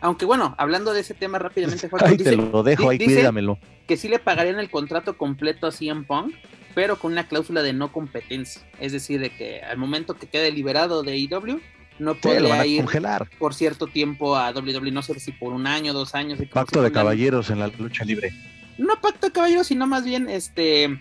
Aunque 0.02 0.24
bueno, 0.24 0.54
hablando 0.58 0.92
de 0.92 1.00
ese 1.00 1.14
tema 1.14 1.38
rápidamente, 1.38 1.88
ahí 2.00 2.16
te 2.16 2.36
lo 2.36 2.64
dejo, 2.64 2.90
ahí 2.90 2.98
cuídamelo. 2.98 3.56
Que 3.86 3.96
sí 3.96 4.08
le 4.08 4.18
pagarían 4.18 4.58
el 4.58 4.68
contrato 4.68 5.16
completo 5.16 5.68
a 5.68 5.70
CM 5.70 6.02
Punk, 6.04 6.34
pero 6.74 6.98
con 6.98 7.12
una 7.12 7.28
cláusula 7.28 7.62
de 7.62 7.72
no 7.72 7.92
competencia. 7.92 8.62
Es 8.80 8.90
decir, 8.90 9.20
de 9.20 9.30
que 9.30 9.62
al 9.62 9.78
momento 9.78 10.14
que 10.14 10.26
quede 10.26 10.50
liberado 10.50 11.04
de 11.04 11.16
IW, 11.18 11.60
no 12.00 12.16
podría 12.16 12.66
ir 12.66 12.80
congelar. 12.80 13.30
por 13.38 13.54
cierto 13.54 13.86
tiempo 13.86 14.36
a 14.36 14.50
WWE, 14.50 14.90
no 14.90 15.02
sé 15.02 15.20
si 15.20 15.30
por 15.30 15.52
un 15.52 15.68
año, 15.68 15.92
dos 15.92 16.16
años. 16.16 16.40
Pacto 16.52 16.82
de 16.82 16.90
caballeros 16.90 17.50
en 17.50 17.60
la 17.60 17.68
lucha 17.68 18.04
libre. 18.04 18.32
No 18.78 19.00
pacto 19.00 19.28
de 19.28 19.32
caballeros, 19.32 19.68
sino 19.68 19.86
más 19.86 20.04
bien 20.04 20.28
este 20.28 21.00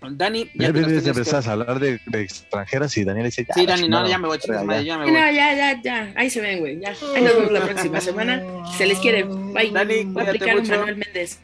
Dani, 0.00 0.50
ya 0.54 0.68
empezás 0.68 1.48
a 1.48 1.52
hablar 1.52 1.80
de, 1.80 2.00
extranjeras 2.12 2.96
y 2.96 3.04
Daniel 3.04 3.26
dice, 3.26 3.44
ya, 3.46 3.54
sí, 3.54 3.66
Dani, 3.66 3.88
no, 3.88 4.06
ya 4.06 4.18
me 4.18 4.28
voy, 4.28 4.38
chicos, 4.38 4.62
ya. 4.68 4.80
ya 4.80 4.98
me 4.98 5.04
voy. 5.04 5.12
No, 5.12 5.18
ya, 5.18 5.54
ya, 5.54 5.82
ya, 5.82 6.12
ahí 6.16 6.30
se 6.30 6.40
ven, 6.40 6.60
güey, 6.60 6.78
ya. 6.78 6.90
Ahí 7.14 7.22
nos 7.22 7.36
vemos 7.36 7.52
la 7.52 7.60
próxima 7.64 8.00
semana. 8.00 8.42
Se 8.76 8.86
les 8.86 8.98
quiere. 8.98 9.24
Bye. 9.24 9.70
Dani, 9.72 10.04
Voy 10.04 10.22
a 10.22 10.26
aplicar 10.28 10.56
mucho. 10.56 10.70
Manuel 10.70 10.96
Méndez. 10.96 11.40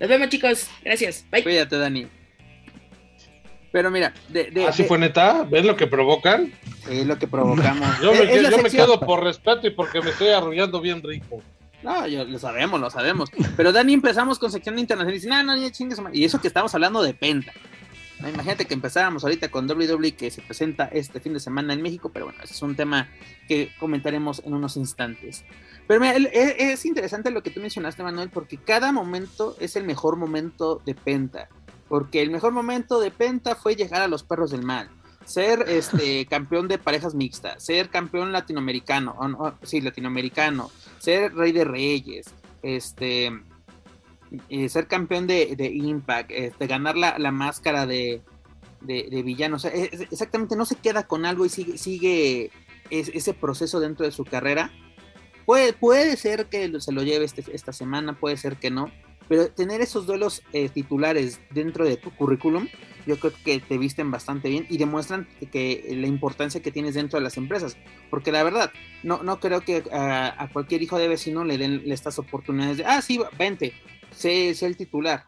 Nos 0.00 0.08
vemos, 0.08 0.28
chicos. 0.28 0.68
Gracias. 0.84 1.24
Bye. 1.30 1.42
Cuídate, 1.42 1.78
Dani. 1.78 2.06
Pero 3.72 3.90
mira, 3.90 4.14
de, 4.28 4.50
de, 4.50 4.66
¿Así 4.66 4.84
fue 4.84 4.98
neta? 4.98 5.44
¿Ves 5.44 5.64
lo 5.64 5.76
que 5.76 5.86
provocan? 5.86 6.52
Es 6.88 7.06
lo 7.06 7.18
que 7.18 7.26
provocamos. 7.26 7.88
Yo, 8.00 8.12
me, 8.12 8.50
yo 8.50 8.58
me, 8.62 8.70
quedo 8.70 8.98
por 9.00 9.22
respeto 9.22 9.66
y 9.66 9.70
porque 9.70 10.00
me 10.00 10.10
estoy 10.10 10.28
arrullando 10.28 10.80
bien 10.80 11.02
rico. 11.02 11.42
No, 11.82 12.06
yo, 12.06 12.24
lo 12.24 12.38
sabemos, 12.38 12.80
lo 12.80 12.90
sabemos. 12.90 13.30
Pero 13.56 13.72
Dani 13.72 13.92
empezamos 13.92 14.38
con 14.38 14.50
sección 14.50 14.78
internacional 14.78 15.14
y 15.14 15.18
dice, 15.18 15.28
no, 15.28 15.42
no, 15.42 15.56
ya 15.56 15.70
chingues. 15.70 16.00
Y 16.12 16.24
eso 16.24 16.40
que 16.40 16.48
estamos 16.48 16.74
hablando 16.74 17.02
de 17.02 17.14
Penta. 17.14 17.52
Imagínate 18.20 18.64
que 18.64 18.74
empezáramos 18.74 19.24
ahorita 19.24 19.50
con 19.50 19.70
WWE 19.70 20.12
que 20.14 20.30
se 20.30 20.40
presenta 20.40 20.86
este 20.86 21.20
fin 21.20 21.34
de 21.34 21.40
semana 21.40 21.74
en 21.74 21.82
México, 21.82 22.10
pero 22.12 22.26
bueno, 22.26 22.40
ese 22.42 22.54
es 22.54 22.62
un 22.62 22.74
tema 22.74 23.08
que 23.46 23.70
comentaremos 23.78 24.42
en 24.44 24.54
unos 24.54 24.76
instantes. 24.76 25.44
Pero 25.86 26.00
mira, 26.00 26.16
es 26.16 26.84
interesante 26.86 27.30
lo 27.30 27.42
que 27.42 27.50
tú 27.50 27.60
mencionaste, 27.60 28.02
Manuel, 28.02 28.30
porque 28.30 28.56
cada 28.56 28.90
momento 28.90 29.56
es 29.60 29.76
el 29.76 29.84
mejor 29.84 30.16
momento 30.16 30.80
de 30.84 30.94
Penta. 30.94 31.48
Porque 31.88 32.22
el 32.22 32.30
mejor 32.30 32.52
momento 32.52 33.00
de 33.00 33.10
Penta 33.10 33.54
fue 33.54 33.76
llegar 33.76 34.02
a 34.02 34.08
los 34.08 34.22
perros 34.22 34.50
del 34.50 34.62
mal 34.62 34.88
ser 35.26 35.64
este 35.68 36.24
campeón 36.30 36.68
de 36.68 36.78
parejas 36.78 37.14
mixtas, 37.14 37.62
ser 37.62 37.90
campeón 37.90 38.32
latinoamericano, 38.32 39.16
sí, 39.62 39.80
latinoamericano, 39.80 40.70
ser 40.98 41.34
rey 41.34 41.52
de 41.52 41.64
reyes, 41.64 42.26
este 42.62 43.32
eh, 44.48 44.68
ser 44.68 44.86
campeón 44.86 45.26
de, 45.26 45.56
Impact, 45.72 46.30
este, 46.32 46.66
ganar 46.66 46.96
la, 46.96 47.30
máscara 47.30 47.86
de, 47.86 48.22
de, 48.80 49.22
villano. 49.22 49.56
exactamente, 49.56 50.56
no 50.56 50.64
se 50.64 50.76
queda 50.76 51.06
con 51.06 51.24
algo 51.24 51.44
y 51.44 51.48
sigue, 51.48 51.78
sigue 51.78 52.50
ese 52.90 53.34
proceso 53.34 53.80
dentro 53.80 54.04
de 54.04 54.12
su 54.12 54.24
carrera. 54.24 54.70
Puede, 55.44 55.72
puede 55.72 56.16
ser 56.16 56.46
que 56.46 56.80
se 56.80 56.92
lo 56.92 57.02
lleve 57.02 57.24
este, 57.24 57.44
esta 57.52 57.72
semana, 57.72 58.18
puede 58.18 58.36
ser 58.36 58.56
que 58.56 58.70
no, 58.70 58.90
pero 59.28 59.48
tener 59.48 59.80
esos 59.80 60.06
duelos 60.06 60.42
eh, 60.52 60.68
titulares 60.68 61.40
dentro 61.50 61.84
de 61.84 61.96
tu 61.96 62.10
currículum, 62.10 62.68
yo 63.06 63.18
creo 63.18 63.32
que 63.44 63.60
te 63.60 63.78
visten 63.78 64.10
bastante 64.10 64.48
bien 64.48 64.66
y 64.68 64.78
demuestran 64.78 65.28
que, 65.52 65.94
la 65.96 66.06
importancia 66.06 66.60
que 66.60 66.72
tienes 66.72 66.94
dentro 66.94 67.18
de 67.18 67.24
las 67.24 67.36
empresas. 67.36 67.76
Porque 68.10 68.32
la 68.32 68.42
verdad, 68.42 68.72
no, 69.02 69.22
no 69.22 69.38
creo 69.38 69.60
que 69.60 69.84
a, 69.92 70.48
cualquier 70.52 70.82
hijo 70.82 70.98
de 70.98 71.08
vecino 71.08 71.44
le 71.44 71.58
den 71.58 71.82
estas 71.86 72.18
oportunidades 72.18 72.78
de, 72.78 72.84
ah, 72.84 73.00
sí, 73.02 73.20
vente, 73.38 73.72
sé, 74.16 74.50
el 74.50 74.76
titular. 74.76 75.24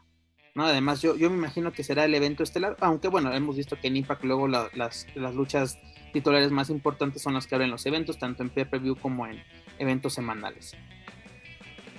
¿no? 0.55 0.65
Además, 0.65 1.01
yo, 1.03 1.17
yo 1.17 1.31
me 1.31 1.37
imagino 1.37 1.73
que 1.73 1.85
será 1.85 2.05
el 2.05 2.15
evento 2.15 2.43
estelar, 2.43 2.77
aunque 2.81 3.09
bueno, 3.09 3.33
hemos 3.33 3.57
visto 3.57 3.79
que 3.81 3.89
en 3.89 3.97
Impact 3.97 4.25
luego 4.25 4.49
las, 4.49 5.07
las 5.15 5.35
luchas 5.35 5.79
titulares 6.13 6.51
más 6.51 6.71
importantes 6.71 7.23
son 7.23 7.35
las 7.35 7.47
que 7.47 7.55
abren 7.55 7.71
los 7.71 7.87
eventos, 7.87 8.19
tanto 8.19 8.43
en 8.43 8.49
pay-per-view 8.51 8.97
como 8.97 9.27
en 9.27 9.43
eventos 9.79 10.15
semanales. 10.15 10.75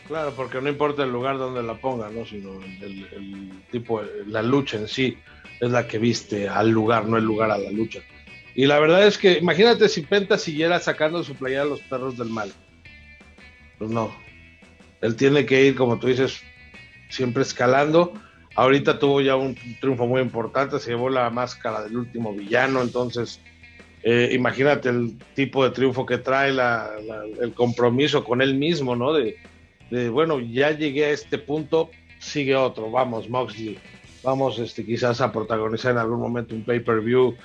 Claro, 0.07 0.33
porque 0.35 0.59
no 0.59 0.69
importa 0.69 1.03
el 1.03 1.11
lugar 1.11 1.37
donde 1.37 1.61
la 1.61 1.75
ponga, 1.75 2.09
¿no? 2.09 2.25
Sino 2.25 2.59
el, 2.81 3.61
tipo, 3.71 4.01
la 4.25 4.41
lucha 4.41 4.77
en 4.77 4.87
sí 4.87 5.17
es 5.59 5.69
la 5.69 5.87
que 5.87 5.99
viste 5.99 6.49
al 6.49 6.69
lugar, 6.69 7.05
no 7.05 7.17
el 7.17 7.23
lugar 7.23 7.51
a 7.51 7.59
la 7.59 7.71
lucha. 7.71 7.99
Y 8.55 8.65
la 8.65 8.79
verdad 8.79 9.05
es 9.05 9.19
que, 9.19 9.37
imagínate 9.37 9.87
si 9.87 10.01
Penta 10.01 10.39
siguiera 10.39 10.79
sacando 10.79 11.23
su 11.23 11.35
playa 11.35 11.61
a 11.61 11.65
los 11.65 11.81
perros 11.81 12.17
del 12.17 12.29
mal. 12.29 12.51
Pues 13.77 13.91
no. 13.91 14.11
Él 15.01 15.15
tiene 15.15 15.45
que 15.45 15.65
ir, 15.65 15.75
como 15.75 15.99
tú 15.99 16.07
dices, 16.07 16.41
siempre 17.09 17.43
escalando. 17.43 18.13
Ahorita 18.55 18.99
tuvo 18.99 19.21
ya 19.21 19.35
un 19.35 19.55
triunfo 19.79 20.07
muy 20.07 20.21
importante, 20.21 20.79
se 20.79 20.91
llevó 20.91 21.09
la 21.09 21.29
máscara 21.29 21.83
del 21.83 21.97
último 21.97 22.33
villano, 22.33 22.81
entonces 22.81 23.41
eh, 24.03 24.29
imagínate 24.33 24.89
el 24.89 25.17
tipo 25.35 25.63
de 25.63 25.71
triunfo 25.71 26.05
que 26.05 26.17
trae, 26.17 26.55
el 27.41 27.53
compromiso 27.53 28.23
con 28.23 28.41
él 28.41 28.55
mismo, 28.55 28.95
¿no? 28.95 29.13
De, 29.13 29.37
bueno, 30.09 30.39
ya 30.39 30.71
llegué 30.71 31.05
a 31.05 31.09
este 31.11 31.37
punto, 31.37 31.89
sigue 32.19 32.55
otro, 32.55 32.91
vamos, 32.91 33.29
Moxley, 33.29 33.77
vamos 34.23 34.59
este, 34.59 34.85
quizás 34.85 35.19
a 35.21 35.31
protagonizar 35.31 35.91
en 35.91 35.97
algún 35.97 36.19
momento 36.19 36.55
un 36.55 36.63
pay-per-view 36.63 37.35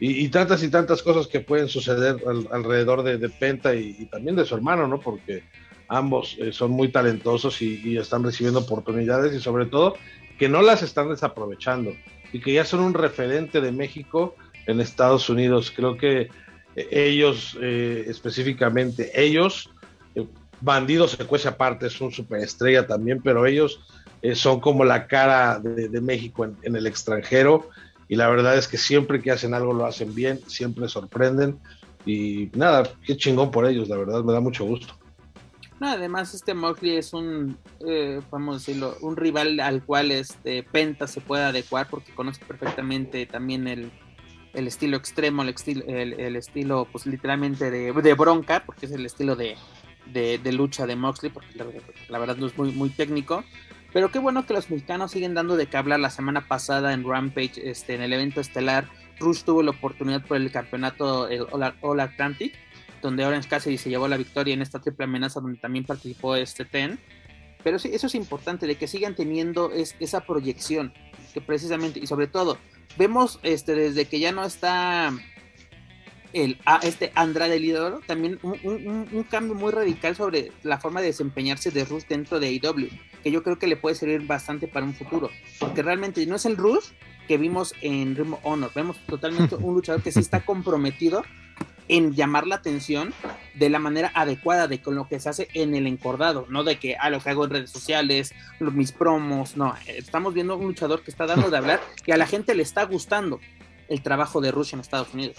y, 0.00 0.28
tantas 0.28 0.62
y 0.62 0.68
tantas 0.68 1.02
cosas 1.02 1.26
que 1.28 1.40
pueden 1.40 1.68
suceder 1.68 2.16
alrededor 2.50 3.02
de, 3.02 3.28
Penta 3.28 3.74
y, 3.74 4.06
también 4.10 4.36
de 4.36 4.44
su 4.44 4.54
hermano, 4.54 4.86
¿no? 4.86 5.00
Porque 5.00 5.44
ambos 5.88 6.36
eh, 6.38 6.52
son 6.52 6.70
muy 6.70 6.88
talentosos 6.88 7.60
y, 7.62 7.96
están 7.96 8.24
recibiendo 8.24 8.60
oportunidades 8.60 9.34
y 9.34 9.40
sobre 9.40 9.66
todo 9.66 9.96
que 10.38 10.48
no 10.48 10.62
las 10.62 10.82
están 10.82 11.10
desaprovechando 11.10 11.92
y 12.32 12.40
que 12.40 12.52
ya 12.52 12.64
son 12.64 12.80
un 12.80 12.94
referente 12.94 13.60
de 13.60 13.72
México 13.72 14.34
en 14.66 14.80
Estados 14.80 15.28
Unidos. 15.28 15.72
Creo 15.74 15.96
que 15.96 16.28
eh, 16.76 16.88
ellos, 16.90 17.56
eh, 17.60 18.04
específicamente 18.08 19.12
ellos, 19.14 19.70
Bandido 20.60 21.06
se 21.08 21.24
cuece 21.26 21.48
aparte, 21.48 21.86
es 21.86 22.00
un 22.00 22.10
superestrella 22.10 22.86
también, 22.86 23.20
pero 23.22 23.44
ellos 23.44 23.80
eh, 24.22 24.34
son 24.34 24.60
como 24.60 24.84
la 24.84 25.06
cara 25.06 25.58
de, 25.58 26.00
México 26.00 26.46
en, 26.62 26.76
el 26.76 26.86
extranjero 26.86 27.68
y 28.08 28.16
la 28.16 28.28
verdad 28.30 28.56
es 28.56 28.68
que 28.68 28.78
siempre 28.78 29.20
que 29.20 29.30
hacen 29.30 29.52
algo 29.52 29.74
lo 29.74 29.84
hacen 29.84 30.14
bien, 30.14 30.40
siempre 30.46 30.88
sorprenden 30.88 31.58
y 32.06 32.48
nada, 32.54 32.90
qué 33.04 33.16
chingón 33.16 33.50
por 33.50 33.66
ellos, 33.66 33.88
la 33.88 33.98
verdad 33.98 34.24
me 34.24 34.32
da 34.32 34.40
mucho 34.40 34.64
gusto. 34.64 34.94
No, 35.80 35.88
además 35.88 36.34
este 36.34 36.54
Mowgli 36.54 36.96
es 36.96 37.12
un, 37.12 37.58
eh, 37.86 38.20
vamos 38.30 38.58
decirlo, 38.58 38.96
un 39.00 39.16
rival 39.16 39.58
al 39.60 39.82
cual 39.82 40.12
este 40.12 40.62
Penta 40.62 41.06
se 41.06 41.20
puede 41.20 41.44
adecuar 41.44 41.88
porque 41.88 42.14
conoce 42.14 42.44
perfectamente 42.44 43.26
también 43.26 43.66
el, 43.66 43.90
estilo 44.52 44.96
extremo, 44.96 45.42
el 45.42 45.48
estilo, 45.48 45.84
el, 45.86 46.36
estilo 46.36 46.86
pues 46.90 47.06
literalmente 47.06 47.70
de, 47.70 47.92
de, 47.92 48.14
bronca, 48.14 48.62
porque 48.64 48.86
es 48.86 48.92
el 48.92 49.04
estilo 49.04 49.34
de, 49.34 49.56
de, 50.12 50.52
lucha 50.52 50.86
de 50.86 50.96
Moxley, 50.96 51.32
porque 51.32 51.48
la, 52.08 52.18
verdad 52.18 52.36
no 52.36 52.46
es 52.46 52.56
muy, 52.56 52.70
muy 52.72 52.90
técnico. 52.90 53.44
Pero 53.92 54.10
qué 54.10 54.18
bueno 54.18 54.44
que 54.44 54.54
los 54.54 54.70
mexicanos 54.70 55.12
siguen 55.12 55.34
dando 55.34 55.56
de 55.56 55.66
qué 55.66 55.76
hablar. 55.76 56.00
La 56.00 56.10
semana 56.10 56.48
pasada 56.48 56.92
en 56.92 57.08
Rampage, 57.08 57.70
este, 57.70 57.94
en 57.94 58.02
el 58.02 58.12
evento 58.12 58.40
estelar, 58.40 58.88
Rush 59.20 59.44
tuvo 59.44 59.62
la 59.62 59.70
oportunidad 59.70 60.24
por 60.26 60.36
el 60.36 60.50
campeonato 60.50 61.28
All, 61.80 62.00
Atlantic, 62.00 62.52
donde 63.04 63.26
Orange 63.26 63.48
Cassidy 63.48 63.76
se 63.76 63.90
llevó 63.90 64.08
la 64.08 64.16
victoria 64.16 64.54
en 64.54 64.62
esta 64.62 64.80
triple 64.80 65.04
amenaza 65.04 65.38
donde 65.38 65.58
también 65.58 65.84
participó 65.84 66.36
este 66.36 66.64
Ten. 66.64 66.98
Pero 67.62 67.78
sí, 67.78 67.90
eso 67.92 68.06
es 68.06 68.14
importante, 68.14 68.66
de 68.66 68.76
que 68.76 68.86
sigan 68.86 69.14
teniendo 69.14 69.70
es, 69.70 69.94
esa 70.00 70.20
proyección, 70.20 70.92
que 71.32 71.40
precisamente, 71.40 72.00
y 72.00 72.06
sobre 72.06 72.26
todo, 72.26 72.58
vemos 72.96 73.40
este, 73.42 73.74
desde 73.74 74.06
que 74.06 74.20
ya 74.20 74.32
no 74.32 74.44
está 74.44 75.12
el, 76.32 76.58
a 76.64 76.78
este 76.78 77.12
Andrade 77.14 77.60
Lidoro, 77.60 78.00
también 78.06 78.38
un, 78.42 79.26
cambio 79.30 79.54
muy 79.54 79.70
radical 79.70 80.16
sobre 80.16 80.52
la 80.62 80.78
forma 80.78 81.00
de 81.00 81.08
desempeñarse 81.08 81.70
de 81.70 81.84
Rush 81.84 82.04
dentro 82.08 82.40
de 82.40 82.48
AEW, 82.48 82.88
que 83.22 83.30
yo 83.30 83.42
creo 83.42 83.58
que 83.58 83.66
le 83.66 83.76
puede 83.76 83.96
servir 83.96 84.26
bastante 84.26 84.66
para 84.66 84.86
un 84.86 84.94
futuro, 84.94 85.30
porque 85.58 85.82
realmente 85.82 86.24
no 86.26 86.36
es 86.36 86.46
el 86.46 86.56
Rush 86.56 86.86
que 87.28 87.36
vimos 87.36 87.74
en 87.82 88.16
Ring 88.16 88.34
Honor, 88.42 88.70
vemos 88.74 88.98
totalmente 89.06 89.54
un 89.60 89.74
luchador 89.74 90.02
que 90.02 90.12
sí 90.12 90.20
está 90.20 90.44
comprometido 90.44 91.22
en 91.88 92.14
llamar 92.14 92.46
la 92.46 92.56
atención 92.56 93.12
de 93.54 93.68
la 93.68 93.78
manera 93.78 94.10
adecuada 94.14 94.66
de 94.66 94.80
con 94.80 94.94
lo 94.94 95.06
que 95.08 95.20
se 95.20 95.28
hace 95.28 95.48
en 95.54 95.74
el 95.74 95.86
encordado, 95.86 96.46
no 96.48 96.64
de 96.64 96.76
que, 96.76 96.96
ah, 96.98 97.10
lo 97.10 97.20
que 97.20 97.30
hago 97.30 97.44
en 97.44 97.50
redes 97.50 97.70
sociales, 97.70 98.34
mis 98.60 98.92
promos, 98.92 99.56
no, 99.56 99.74
estamos 99.86 100.34
viendo 100.34 100.56
un 100.56 100.66
luchador 100.66 101.02
que 101.02 101.10
está 101.10 101.26
dando 101.26 101.50
de 101.50 101.56
hablar 101.56 101.80
y 102.06 102.12
a 102.12 102.16
la 102.16 102.26
gente 102.26 102.54
le 102.54 102.62
está 102.62 102.84
gustando 102.84 103.40
el 103.88 104.02
trabajo 104.02 104.40
de 104.40 104.50
Rush 104.50 104.74
en 104.74 104.80
Estados 104.80 105.12
Unidos. 105.12 105.36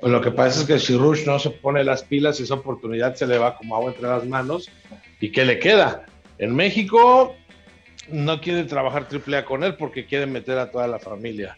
Pues 0.00 0.12
lo 0.12 0.20
que 0.20 0.30
pasa 0.30 0.60
es 0.60 0.66
que 0.66 0.78
si 0.78 0.96
Rush 0.96 1.26
no 1.26 1.38
se 1.38 1.50
pone 1.50 1.82
las 1.84 2.02
pilas, 2.02 2.38
esa 2.40 2.54
oportunidad 2.54 3.14
se 3.14 3.26
le 3.26 3.38
va 3.38 3.56
como 3.56 3.76
agua 3.76 3.92
entre 3.92 4.08
las 4.08 4.26
manos. 4.26 4.70
¿Y 5.20 5.32
qué 5.32 5.44
le 5.44 5.58
queda? 5.58 6.06
En 6.38 6.54
México 6.54 7.34
no 8.08 8.40
quiere 8.40 8.64
trabajar 8.64 9.08
AAA 9.10 9.44
con 9.44 9.64
él 9.64 9.76
porque 9.76 10.06
quiere 10.06 10.26
meter 10.26 10.58
a 10.58 10.70
toda 10.70 10.86
la 10.86 10.98
familia. 10.98 11.56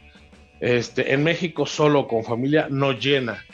Este, 0.61 1.13
en 1.13 1.23
México 1.23 1.67
solo 1.67 2.09
con 2.09 2.25
familia 2.25 2.69
no 2.71 2.93
llena. 2.93 3.45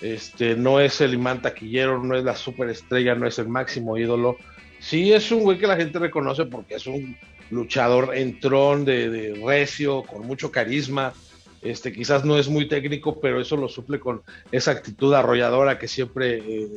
Este, 0.00 0.54
no 0.54 0.80
es 0.80 1.00
el 1.00 1.14
imán 1.14 1.40
taquillero, 1.40 2.02
no 2.02 2.16
es 2.16 2.24
la 2.24 2.36
superestrella, 2.36 3.14
no 3.14 3.26
es 3.26 3.38
el 3.38 3.48
máximo 3.48 3.96
ídolo. 3.96 4.36
Sí 4.80 5.12
es 5.12 5.30
un 5.32 5.44
güey 5.44 5.58
que 5.58 5.66
la 5.66 5.76
gente 5.76 5.98
reconoce 5.98 6.44
porque 6.44 6.74
es 6.74 6.86
un 6.86 7.16
luchador 7.50 8.16
entrón 8.16 8.84
de, 8.84 9.08
de 9.08 9.42
recio, 9.44 10.02
con 10.02 10.26
mucho 10.26 10.50
carisma, 10.50 11.14
este, 11.64 11.92
quizás 11.92 12.24
no 12.26 12.36
es 12.36 12.48
muy 12.48 12.68
técnico, 12.68 13.18
pero 13.20 13.40
eso 13.40 13.56
lo 13.56 13.68
suple 13.68 13.98
con 13.98 14.22
esa 14.52 14.72
actitud 14.72 15.14
arrolladora 15.14 15.78
que 15.78 15.88
siempre, 15.88 16.36
eh, 16.36 16.68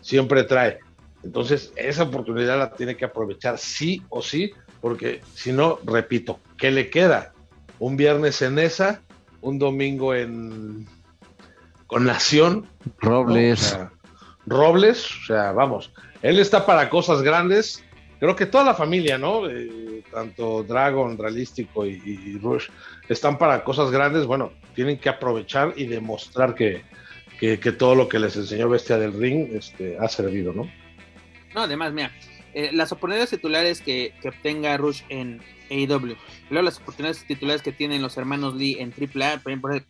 siempre 0.00 0.44
trae. 0.44 0.78
Entonces, 1.24 1.72
esa 1.74 2.04
oportunidad 2.04 2.56
la 2.56 2.72
tiene 2.72 2.96
que 2.96 3.04
aprovechar 3.04 3.58
sí 3.58 4.02
o 4.08 4.22
sí, 4.22 4.52
porque 4.80 5.20
si 5.34 5.50
no, 5.50 5.80
repito, 5.84 6.38
¿qué 6.56 6.70
le 6.70 6.88
queda? 6.90 7.32
Un 7.78 7.96
viernes 7.96 8.42
en 8.42 8.58
esa, 8.58 9.02
un 9.40 9.58
domingo 9.58 10.14
en 10.14 10.86
con 11.86 12.04
Nación. 12.04 12.68
Robles. 12.98 13.78
Robles, 14.46 15.10
o 15.10 15.26
sea, 15.26 15.52
vamos, 15.52 15.92
él 16.22 16.38
está 16.38 16.66
para 16.66 16.88
cosas 16.88 17.22
grandes 17.22 17.84
creo 18.18 18.36
que 18.36 18.46
toda 18.46 18.64
la 18.64 18.74
familia, 18.74 19.18
¿no? 19.18 19.48
Eh, 19.48 20.02
tanto 20.10 20.62
Dragon, 20.62 21.16
Realístico 21.18 21.86
y, 21.86 22.38
Rush 22.38 22.68
están 23.08 23.38
para 23.38 23.62
cosas 23.64 23.90
grandes, 23.90 24.26
bueno, 24.26 24.52
tienen 24.74 24.98
que 24.98 25.08
aprovechar 25.08 25.74
y 25.76 25.86
demostrar 25.86 26.54
que, 26.54 26.82
todo 27.78 27.94
lo 27.94 28.08
que 28.08 28.18
les 28.18 28.36
enseñó 28.36 28.68
Bestia 28.68 28.98
del 28.98 29.12
Ring 29.12 29.50
este, 29.52 29.96
ha 29.98 30.08
servido, 30.08 30.52
¿no? 30.52 30.70
No, 31.54 31.62
además, 31.62 31.92
mira, 31.92 32.10
eh, 32.54 32.70
las 32.72 32.92
oportunidades 32.92 33.30
titulares 33.30 33.80
que, 33.80 34.14
que 34.20 34.28
obtenga 34.28 34.76
Rush 34.76 35.02
en, 35.08 35.40
AEW. 35.70 36.16
Luego 36.50 36.64
las 36.64 36.78
oportunidades 36.78 37.24
titulares 37.26 37.62
que 37.62 37.72
tienen 37.72 38.02
los 38.02 38.16
hermanos 38.16 38.54
Lee 38.54 38.76
en 38.78 38.92
AAA, 38.92 39.42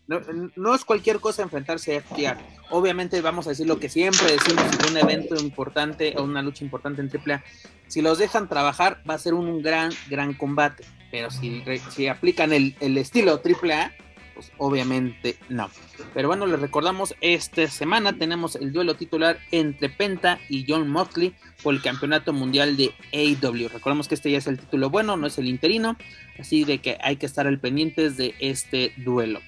no, 0.07 0.21
no 0.57 0.75
es 0.75 0.85
cualquier 0.85 1.21
cosa 1.21 1.43
enfrentarse 1.43 1.97
a 1.97 2.01
FTR. 2.01 2.39
Obviamente 2.71 3.21
vamos 3.21 3.47
a 3.47 3.51
decir 3.51 3.67
lo 3.67 3.79
que 3.79 3.89
siempre 3.89 4.33
decimos 4.33 4.65
en 4.81 4.91
un 4.91 4.97
evento 4.99 5.37
importante 5.37 6.15
o 6.17 6.23
una 6.23 6.43
lucha 6.43 6.65
importante 6.65 7.03
en 7.03 7.11
AAA. 7.11 7.43
Si 7.87 8.03
los 8.03 8.19
dejan 8.19 8.49
trabajar 8.49 9.03
va 9.09 9.15
a 9.15 9.19
ser 9.19 9.35
un 9.35 9.63
gran, 9.63 9.93
gran 10.09 10.35
combate. 10.35 10.85
Pero 11.11 11.31
si, 11.31 11.63
si 11.91 12.09
aplican 12.09 12.53
el, 12.53 12.75
el 12.81 12.99
estilo 12.99 13.41
AAA, 13.43 13.93
pues 14.37 14.53
obviamente 14.59 15.37
no. 15.49 15.71
Pero 16.13 16.29
bueno, 16.29 16.47
les 16.47 16.61
recordamos, 16.61 17.15
esta 17.23 17.67
semana 17.69 18.13
tenemos 18.19 18.55
el 18.55 18.71
duelo 18.71 18.95
titular 18.95 19.39
entre 19.51 19.89
Penta 19.89 20.39
y 20.51 20.67
John 20.69 20.89
Motley 20.89 21.35
por 21.63 21.75
el 21.75 21.81
campeonato 21.81 22.35
mundial 22.35 22.77
de 22.77 22.93
AEW. 23.15 23.71
Recordamos 23.71 24.09
que 24.09 24.15
este 24.15 24.31
ya 24.31 24.39
es 24.39 24.47
el 24.47 24.59
título 24.59 24.91
bueno, 24.91 25.17
no 25.17 25.27
es 25.27 25.39
el 25.39 25.49
interino, 25.49 25.97
así 26.39 26.65
de 26.65 26.79
que 26.79 26.99
hay 27.01 27.17
que 27.17 27.25
estar 27.25 27.47
al 27.47 27.59
pendientes 27.59 28.19
de 28.19 28.35
este 28.39 28.93
duelo. 28.99 29.41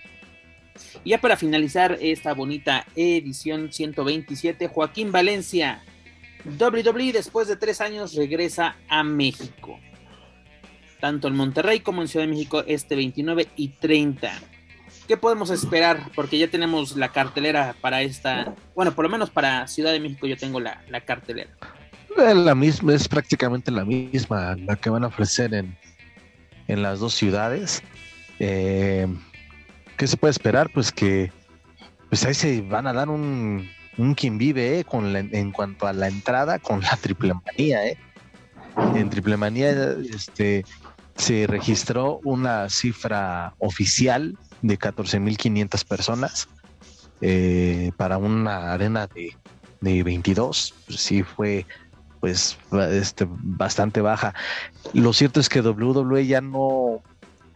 Y 1.04 1.10
ya 1.10 1.20
para 1.20 1.36
finalizar 1.36 1.98
esta 2.00 2.32
bonita 2.32 2.86
edición 2.96 3.70
127, 3.70 4.68
Joaquín 4.68 5.12
Valencia, 5.12 5.82
WWE 6.58 7.12
después 7.12 7.46
de 7.46 7.56
tres 7.56 7.82
años 7.82 8.14
regresa 8.14 8.76
a 8.88 9.02
México. 9.02 9.78
Tanto 10.98 11.28
en 11.28 11.36
Monterrey 11.36 11.80
como 11.80 12.00
en 12.00 12.08
Ciudad 12.08 12.24
de 12.24 12.32
México 12.32 12.64
este 12.66 12.96
29 12.96 13.48
y 13.54 13.68
30. 13.68 14.32
¿Qué 15.08 15.16
podemos 15.16 15.48
esperar? 15.48 16.10
Porque 16.14 16.36
ya 16.36 16.48
tenemos 16.48 16.94
la 16.94 17.08
cartelera 17.08 17.74
para 17.80 18.02
esta, 18.02 18.54
bueno, 18.74 18.94
por 18.94 19.06
lo 19.06 19.08
menos 19.08 19.30
para 19.30 19.66
Ciudad 19.66 19.90
de 19.90 20.00
México 20.00 20.26
yo 20.26 20.36
tengo 20.36 20.60
la, 20.60 20.82
cartelera. 21.06 21.50
Eh, 22.18 22.34
la 22.34 22.54
misma, 22.54 22.92
es 22.92 23.08
prácticamente 23.08 23.70
la 23.70 23.86
misma, 23.86 24.54
la 24.54 24.76
que 24.76 24.90
van 24.90 25.04
a 25.04 25.06
ofrecer 25.06 25.54
en, 25.54 25.74
las 26.82 27.00
dos 27.00 27.14
ciudades. 27.14 27.82
Eh, 28.38 29.06
¿Qué 29.96 30.06
se 30.06 30.18
puede 30.18 30.32
esperar? 30.32 30.68
Pues 30.74 30.92
que 30.92 31.32
pues 32.10 32.26
ahí 32.26 32.34
se 32.34 32.60
van 32.60 32.86
a 32.86 32.92
dar 32.92 33.08
un, 33.08 33.66
un 33.96 34.14
quien 34.14 34.36
vive 34.36 34.80
eh, 34.80 34.84
con 34.84 35.16
en 35.16 35.52
cuanto 35.52 35.86
a 35.86 35.94
la 35.94 36.08
entrada 36.08 36.58
con 36.58 36.82
la 36.82 36.96
triple 36.96 37.32
manía. 37.46 37.86
Eh. 37.86 37.96
En 38.94 39.08
triple 39.08 39.38
manía 39.38 39.70
este, 40.12 40.66
se 41.16 41.46
registró 41.46 42.20
una 42.24 42.68
cifra 42.68 43.54
oficial 43.58 44.36
de 44.62 44.78
14.500 44.78 45.84
personas 45.84 46.48
eh, 47.20 47.92
para 47.96 48.18
una 48.18 48.72
arena 48.72 49.06
de, 49.06 49.36
de 49.80 50.02
22. 50.02 50.74
Pues 50.86 51.00
sí 51.00 51.22
fue 51.22 51.66
pues 52.20 52.58
este, 52.90 53.26
bastante 53.28 54.00
baja. 54.00 54.34
Lo 54.92 55.12
cierto 55.12 55.40
es 55.40 55.48
que 55.48 55.60
WWE 55.60 56.26
ya 56.26 56.40
no 56.40 57.02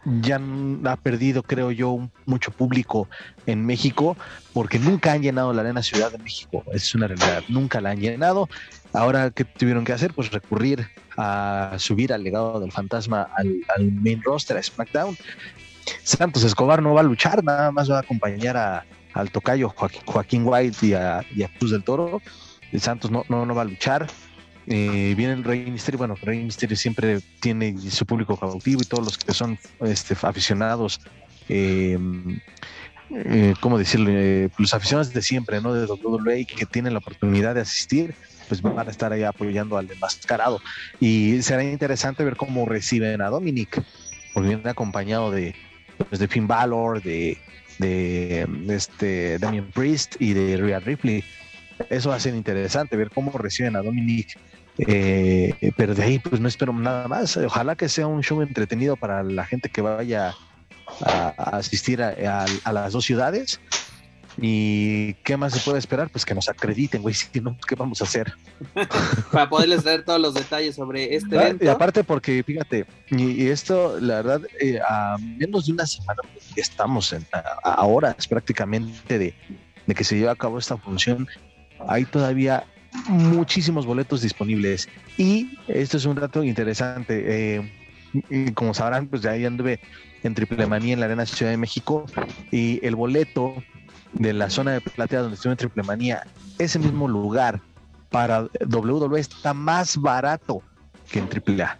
ya 0.05 0.39
ha 0.85 0.97
perdido, 0.97 1.43
creo 1.43 1.71
yo, 1.71 2.09
mucho 2.25 2.51
público 2.51 3.07
en 3.45 3.65
México 3.65 4.17
porque 4.51 4.77
nunca 4.77 5.13
han 5.13 5.21
llenado 5.21 5.53
la 5.53 5.61
Arena 5.61 5.81
Ciudad 5.81 6.11
de 6.11 6.17
México. 6.17 6.63
Es 6.73 6.93
una 6.93 7.07
realidad, 7.07 7.43
nunca 7.47 7.79
la 7.79 7.91
han 7.91 7.99
llenado. 7.99 8.49
Ahora, 8.91 9.31
¿qué 9.31 9.45
tuvieron 9.45 9.85
que 9.85 9.93
hacer? 9.93 10.13
Pues 10.13 10.31
recurrir 10.31 10.87
a 11.17 11.75
subir 11.77 12.11
al 12.11 12.23
legado 12.23 12.59
del 12.59 12.71
fantasma 12.71 13.29
al, 13.35 13.61
al 13.75 13.91
main 13.91 14.21
roster, 14.23 14.57
a 14.57 14.63
SmackDown. 14.63 15.15
Santos 16.03 16.43
Escobar 16.43 16.81
no 16.81 16.93
va 16.93 17.01
a 17.01 17.03
luchar, 17.03 17.43
nada 17.43 17.71
más 17.71 17.89
va 17.89 17.97
a 17.97 18.01
acompañar 18.01 18.57
a, 18.57 18.85
al 19.13 19.31
tocayo 19.31 19.69
Joaquín, 20.05 20.43
White 20.45 20.85
y 20.85 20.93
a, 20.93 21.23
Cruz 21.57 21.71
del 21.71 21.83
Toro. 21.83 22.21
El 22.71 22.81
Santos 22.81 23.11
no, 23.11 23.23
no, 23.29 23.45
no 23.45 23.55
va 23.55 23.61
a 23.61 23.65
luchar. 23.65 24.07
Eh, 24.65 25.13
viene 25.17 25.33
el 25.33 25.43
Rey 25.43 25.69
Misterio, 25.69 25.97
bueno, 25.97 26.15
Rey 26.21 26.41
Misterio 26.41 26.77
siempre 26.77 27.19
tiene 27.41 27.77
su 27.77 28.05
público 28.05 28.37
cautivo 28.37 28.81
y 28.81 28.85
todos 28.85 29.03
los 29.03 29.17
que 29.17 29.33
son 29.33 29.59
este, 29.81 30.15
aficionados, 30.21 31.01
eh, 31.49 31.99
eh, 33.09 33.53
¿cómo 33.59 33.77
decirlo? 33.77 34.09
los 34.57 34.73
aficionados 34.73 35.13
de 35.13 35.21
siempre, 35.21 35.59
¿no? 35.59 35.73
De 35.73 35.85
WWE 35.85 36.45
que 36.45 36.65
tienen 36.65 36.93
la 36.93 36.99
oportunidad 36.99 37.55
de 37.55 37.61
asistir, 37.61 38.15
pues 38.47 38.61
van 38.61 38.87
a 38.87 38.91
estar 38.91 39.11
ahí 39.11 39.23
apoyando 39.23 39.77
al 39.77 39.91
enmascarado. 39.91 40.61
Y 40.99 41.41
será 41.41 41.63
interesante 41.63 42.23
ver 42.23 42.37
cómo 42.37 42.65
reciben 42.65 43.21
a 43.21 43.29
Dominic, 43.29 43.83
porque 44.33 44.47
viene 44.47 44.69
acompañado 44.69 45.29
de, 45.29 45.55
pues, 46.09 46.19
de 46.19 46.27
Finn 46.27 46.47
Balor, 46.47 47.01
de, 47.01 47.37
de, 47.79 48.47
este 48.69 49.39
Damien 49.39 49.69
Priest 49.71 50.15
y 50.19 50.33
de 50.33 50.57
Rhea 50.57 50.79
Ripley. 50.79 51.23
Eso 51.89 52.09
va 52.09 52.15
a 52.15 52.19
ser 52.19 52.35
interesante, 52.35 52.95
ver 52.95 53.09
cómo 53.09 53.31
reciben 53.37 53.75
a 53.75 53.81
Dominic. 53.81 54.37
Eh, 54.79 55.71
pero 55.77 55.93
de 55.93 56.03
ahí 56.03 56.19
pues 56.19 56.41
no 56.41 56.47
espero 56.47 56.73
nada 56.73 57.07
más. 57.07 57.37
Ojalá 57.37 57.75
que 57.75 57.89
sea 57.89 58.07
un 58.07 58.23
show 58.23 58.41
entretenido 58.41 58.95
para 58.95 59.23
la 59.23 59.45
gente 59.45 59.69
que 59.69 59.81
vaya 59.81 60.33
a, 61.01 61.29
asistir 61.57 62.01
a, 62.01 62.45
las 62.71 62.93
dos 62.93 63.05
ciudades 63.05 63.59
¿Y 64.41 65.13
qué 65.15 65.37
más 65.37 65.53
se 65.53 65.59
puede 65.59 65.79
esperar? 65.79 66.09
Pues 66.09 66.25
que 66.25 66.33
nos 66.33 66.49
acrediten, 66.49 67.01
güey, 67.01 67.13
si 67.13 67.39
no, 67.39 67.57
¿qué 67.67 67.75
vamos 67.75 68.01
a 68.01 68.05
hacer? 68.05 68.33
Para 69.31 69.49
poderles 69.49 69.83
dar 69.83 70.03
todos 70.03 70.19
los 70.19 70.33
detalles 70.33 70.75
sobre 70.75 71.15
este 71.15 71.37
ah, 71.37 71.43
evento. 71.43 71.65
Y 71.65 71.67
aparte 71.67 72.03
porque, 72.03 72.43
fíjate, 72.43 72.85
y, 73.11 73.47
esto, 73.47 73.99
la 73.99 74.15
verdad, 74.15 74.41
eh, 74.59 74.79
a 74.87 75.17
menos 75.19 75.67
de 75.67 75.73
una 75.73 75.85
semana 75.85 76.21
estamos 76.55 77.13
en, 77.13 77.25
a, 77.31 77.85
horas 77.85 78.27
prácticamente 78.27 79.19
de, 79.19 79.35
que 79.93 80.03
se 80.03 80.17
lleve 80.17 80.29
a 80.29 80.35
cabo 80.35 80.57
esta 80.57 80.77
función, 80.77 81.27
hay 81.87 82.05
todavía 82.05 82.65
muchísimos 83.07 83.85
boletos 83.85 84.21
disponibles. 84.21 84.89
Y 85.17 85.57
esto 85.67 85.97
es 85.97 86.05
un 86.05 86.15
dato 86.15 86.43
interesante. 86.43 87.59
Eh, 87.59 88.53
como 88.53 88.73
sabrán, 88.73 89.07
pues 89.07 89.21
ya 89.21 89.31
anduve 89.33 89.79
en 90.23 90.33
Triple 90.33 90.65
Manía 90.67 90.93
en 90.93 90.99
la 90.99 91.07
Arena 91.07 91.25
Ciudad 91.25 91.51
de 91.51 91.57
México 91.57 92.05
y 92.51 92.79
el 92.85 92.95
boleto 92.95 93.63
de 94.13 94.33
la 94.33 94.49
zona 94.49 94.71
de 94.71 94.81
platea 94.81 95.21
donde 95.21 95.35
estuve 95.35 95.53
en 95.53 95.57
Triple 95.57 95.83
Manía, 95.83 96.25
ese 96.59 96.79
mismo 96.79 97.07
lugar 97.07 97.61
para 98.09 98.47
WWE 98.69 99.19
está 99.19 99.53
más 99.53 99.97
barato 99.97 100.61
que 101.09 101.19
en 101.19 101.27
AAA. 101.27 101.79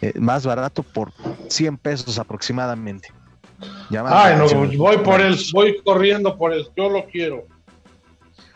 Eh, 0.00 0.12
más 0.18 0.46
barato 0.46 0.82
por 0.82 1.12
100 1.48 1.76
pesos 1.78 2.18
aproximadamente. 2.18 3.12
Ay, 3.90 4.36
no, 4.36 4.46
voy 4.76 4.98
por 4.98 5.20
el, 5.20 5.36
voy 5.52 5.80
corriendo 5.82 6.36
por 6.36 6.52
el, 6.52 6.68
yo 6.76 6.88
lo 6.88 7.04
quiero. 7.06 7.46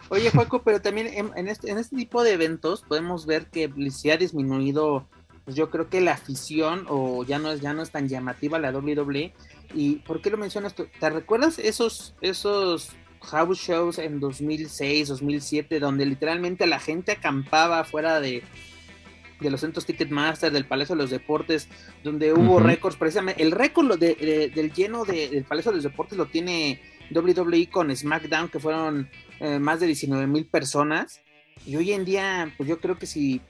Oye, 0.08 0.30
Juaco, 0.30 0.62
pero 0.62 0.80
también 0.80 1.08
en, 1.34 1.48
este, 1.48 1.70
en 1.70 1.78
este 1.78 1.96
tipo 1.96 2.22
de 2.22 2.32
eventos 2.32 2.82
podemos 2.82 3.24
ver 3.24 3.46
que 3.46 3.72
se 3.90 4.12
ha 4.12 4.16
disminuido, 4.16 5.06
pues 5.44 5.56
yo 5.56 5.70
creo 5.70 5.88
que 5.88 6.00
la 6.00 6.12
afición, 6.12 6.86
o 6.88 7.24
ya 7.24 7.38
no 7.38 7.50
es, 7.50 7.60
ya 7.60 7.72
no 7.72 7.82
es 7.82 7.90
tan 7.90 8.08
llamativa 8.08 8.58
la 8.58 8.70
WWE, 8.70 9.32
¿Y 9.74 9.96
por 9.96 10.20
qué 10.20 10.30
lo 10.30 10.36
mencionas 10.36 10.74
tú? 10.74 10.86
¿Te 10.98 11.10
recuerdas 11.10 11.58
esos, 11.58 12.14
esos 12.20 12.90
house 13.22 13.58
shows 13.58 13.98
en 13.98 14.20
2006, 14.20 15.08
2007, 15.08 15.80
donde 15.80 16.06
literalmente 16.06 16.66
la 16.66 16.80
gente 16.80 17.12
acampaba 17.12 17.84
fuera 17.84 18.20
de, 18.20 18.42
de 19.40 19.50
los 19.50 19.60
centros 19.60 19.86
Ticketmaster, 19.86 20.52
del 20.52 20.66
Palacio 20.66 20.94
de 20.94 21.02
los 21.02 21.10
Deportes, 21.10 21.68
donde 22.02 22.32
hubo 22.32 22.58
récords, 22.60 22.96
precisamente, 22.96 23.42
el 23.42 23.52
récord 23.52 23.98
del 23.98 24.72
lleno 24.72 25.04
del 25.04 25.44
Palacio 25.44 25.70
de 25.70 25.76
los 25.76 25.84
Deportes 25.84 26.18
lo 26.18 26.26
tiene 26.26 26.80
WWE 27.14 27.68
con 27.70 27.94
SmackDown, 27.94 28.48
que 28.48 28.58
fueron 28.58 29.08
eh, 29.40 29.58
más 29.58 29.80
de 29.80 29.86
19 29.86 30.26
mil 30.26 30.46
personas, 30.46 31.20
y 31.66 31.76
hoy 31.76 31.92
en 31.92 32.04
día, 32.04 32.52
pues 32.56 32.68
yo 32.68 32.80
creo 32.80 32.98
que 32.98 33.06
si 33.06 33.40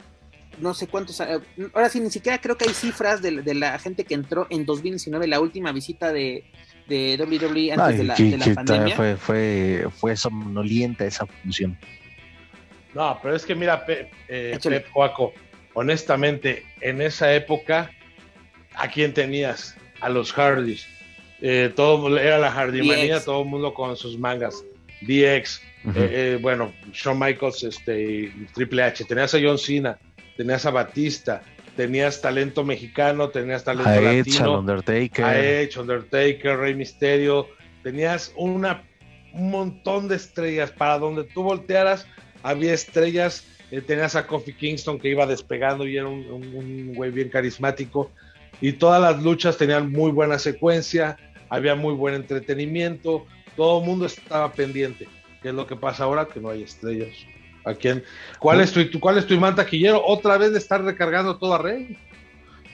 no 0.59 0.74
sé 0.74 0.86
cuántos, 0.86 1.20
eh, 1.20 1.40
ahora 1.74 1.88
sí, 1.88 2.00
ni 2.00 2.11
siquiera 2.11 2.38
creo 2.38 2.57
que 2.57 2.66
hay 2.68 2.74
cifras 2.74 3.22
de, 3.22 3.55
la 3.55 3.78
gente 3.78 4.05
que 4.05 4.14
entró 4.14 4.46
en 4.50 4.64
2019, 4.64 5.26
la 5.26 5.40
última 5.40 5.72
visita 5.72 6.12
de, 6.12 6.44
de 6.88 7.16
WWE 7.18 7.72
antes 7.72 7.98
de 7.98 8.05
la, 8.05 8.55
pandemia. 8.55 8.96
Fue, 8.96 9.16
fue, 9.16 9.86
fue 9.96 10.16
somnolienta 10.16 11.05
esa 11.05 11.26
función. 11.26 11.78
No, 12.94 13.18
pero 13.22 13.34
es 13.34 13.44
que 13.46 13.55
mira, 13.55 13.84
eh, 13.88 14.59
Pep, 14.62 14.86
Joaco, 14.92 15.32
honestamente, 15.74 16.64
en 16.80 17.00
esa 17.00 17.32
época, 17.34 17.90
¿a 18.74 18.88
quién 18.88 19.14
tenías? 19.14 19.76
A 20.00 20.09
los 20.09 20.32
Hardys. 20.32 20.86
Eh, 21.40 21.72
todo 21.74 22.18
era 22.18 22.38
la 22.38 22.53
Hardymanía, 22.53 23.24
todo 23.24 23.42
el 23.42 23.48
mundo 23.48 23.72
con 23.72 23.96
sus 23.96 24.18
mangas. 24.18 24.62
DX, 25.00 25.61
bueno, 26.40 26.72
Shawn 26.92 27.18
Michaels, 27.18 27.64
este, 27.64 28.32
Triple 28.55 28.82
H, 28.84 29.05
tenías 29.05 29.34
a 29.34 29.38
John 29.42 29.59
Cena, 29.59 29.98
tenías 30.37 30.66
a 30.66 30.70
Batista, 30.70 31.43
tenías 31.76 32.20
talento 32.20 32.64
mexicano, 32.64 33.30
tenías 33.30 33.64
talento 33.64 33.91
a 33.91 34.01
latino, 34.01 34.59
Undertaker, 34.59 35.24
a 35.24 35.39
Edge, 35.39 35.78
Undertaker, 35.78 36.59
Rey 36.59 36.74
Misterio, 36.74 37.49
tenías 37.83 38.33
una, 38.37 38.83
un 39.33 39.51
montón 39.51 40.09
de 40.09 40.16
estrellas 40.16 40.70
para 40.70 40.99
donde 40.99 41.24
tú 41.24 41.43
voltearas 41.43 42.07
había 42.43 42.74
estrellas 42.74 43.47
eh, 43.72 43.80
tenías 43.80 44.16
a 44.16 44.26
Kofi 44.26 44.53
Kingston 44.53 44.99
que 44.99 45.09
iba 45.09 45.26
despegando 45.26 45.87
y 45.87 45.97
era 45.97 46.07
un, 46.07 46.93
güey 46.95 47.11
bien 47.11 47.30
carismático. 47.30 48.11
Y 48.61 48.74
todas 48.74 49.01
las 49.01 49.22
luchas 49.22 49.57
tenían 49.57 49.91
muy 49.91 50.12
buena 50.12 50.39
secuencia, 50.39 51.16
había 51.49 51.74
muy 51.74 51.95
buen 51.95 52.14
entretenimiento, 52.14 53.24
todo 53.57 53.80
el 53.80 53.87
mundo 53.87 54.05
estaba 54.05 54.53
pendiente. 54.53 55.09
¿Qué 55.41 55.49
es 55.49 55.55
lo 55.55 55.66
que 55.66 55.74
pasa 55.74 56.05
ahora? 56.05 56.28
Que 56.28 56.39
no 56.39 56.51
hay 56.51 56.62
estrellas. 56.62 57.16
¿A 57.65 57.75
quién? 57.75 58.03
¿Cuál 58.39 58.61
es 58.61 58.73
tu, 58.73 59.01
cuál 59.01 59.19
es 59.19 59.27
tu 59.27 59.35
imán 59.35 59.55
taquillero? 59.55 60.03
Otra 60.05 60.37
vez 60.37 60.53
de 60.53 60.59
estar 60.59 60.83
recargando 60.83 61.39
todo 61.39 61.55
a 61.55 61.59
Rey. 61.59 61.97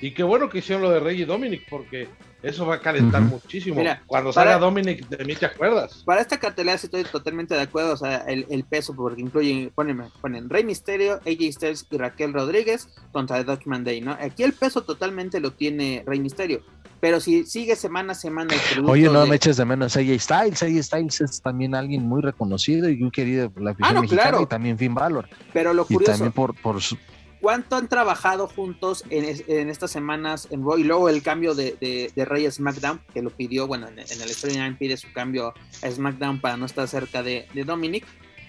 Y 0.01 0.13
qué 0.13 0.23
bueno 0.23 0.49
que 0.49 0.59
hicieron 0.59 0.83
lo 0.83 0.91
de 0.91 1.01
Rey 1.01 1.23
y 1.23 1.25
Dominic, 1.25 1.69
porque 1.69 2.09
eso 2.43 2.67
va 2.67 2.77
a 2.77 2.81
calentar 2.81 3.21
muchísimo. 3.23 3.83
Cuando 4.07 4.33
salga 4.33 4.59
Dominic, 4.59 5.09
de 5.09 5.25
mí 5.25 5.35
te 5.35 5.47
acuerdas. 5.47 6.03
Para 6.05 6.21
esta 6.21 6.39
cartelera 6.39 6.77
estoy 6.77 7.03
totalmente 7.05 7.55
de 7.55 7.63
acuerdo. 7.63 7.95
O 7.95 7.97
sea, 7.97 8.19
el, 8.19 8.65
peso, 8.65 8.95
porque 8.95 9.21
incluye, 9.21 9.73
ponen, 9.75 10.05
ponen 10.21 10.49
Rey 10.49 10.65
Misterio, 10.65 11.15
AJ 11.27 11.53
Styles 11.53 11.87
y 11.91 11.99
Raquel 11.99 12.33
Rodríguez 12.33 12.89
contra 13.13 13.43
Document 13.43 13.85
Day, 13.85 14.01
¿no? 14.01 14.13
Aquí 14.13 14.45
el 14.45 14.53
peso 14.53 14.83
totalmente 14.83 15.41
lo 15.41 15.53
tiene 15.53 16.05
Rey 16.07 16.21
Misterio. 16.21 16.63
Pero 17.01 17.21
si 17.21 17.45
sigue 17.45 17.77
semana 17.77 18.13
a 18.13 18.15
semana 18.15 18.55
el 18.77 18.85
Oye, 18.85 19.09
no 19.09 19.25
me 19.27 19.37
eches 19.37 19.57
de 19.57 19.65
menos 19.65 19.97
AJ 19.97 20.19
Styles. 20.19 20.63
AJ 20.63 20.83
Styles 20.83 21.21
es 21.21 21.41
también 21.41 21.75
alguien 21.75 22.03
muy 22.03 22.23
reconocido 22.23 22.89
y 22.89 22.97
muy 22.97 23.11
querido 23.11 23.51
por 23.51 23.63
la 23.63 23.71
afición 23.71 23.97
ah, 23.97 24.01
mexicana 24.01 24.43
y 24.43 24.47
también 24.47 24.79
Finn 24.79 24.95
Balor. 24.95 25.29
Pero 25.53 25.73
lo 25.75 25.87
curioso. 25.87 26.03
Y 26.03 26.07
también 26.07 26.33
por, 26.33 26.55
por 26.61 26.83
su, 26.83 26.97
¿Cuánto 27.41 27.77
han 27.77 27.89
trabajado 27.89 28.49
juntos 28.49 29.05
en, 29.11 29.69
estas 29.71 29.93
semanas 29.93 30.49
en 30.51 30.63
Raw? 30.63 30.77
Y 30.77 30.85
luego 30.85 31.09
el 31.09 31.23
cambio 31.23 31.55
de, 31.55 31.77
de, 32.15 32.25
Rey 32.25 32.47
a 32.47 32.51
SmackDown, 32.51 33.01
que 33.15 33.23
lo 33.23 33.31
pidió, 33.31 33.69
bueno, 33.69 33.87
en, 33.87 33.99
en 33.99 34.23
el 34.23 34.29
Storyline 34.29 34.77
pide 34.77 34.97
su 34.97 35.13
cambio 35.13 35.55
a 35.83 35.91
SmackDown 35.91 36.41
para 36.41 36.57
no 36.57 36.67
estar 36.67 36.89
cerca 36.89 37.23
de, 37.23 37.47
Dominic. 37.65 38.05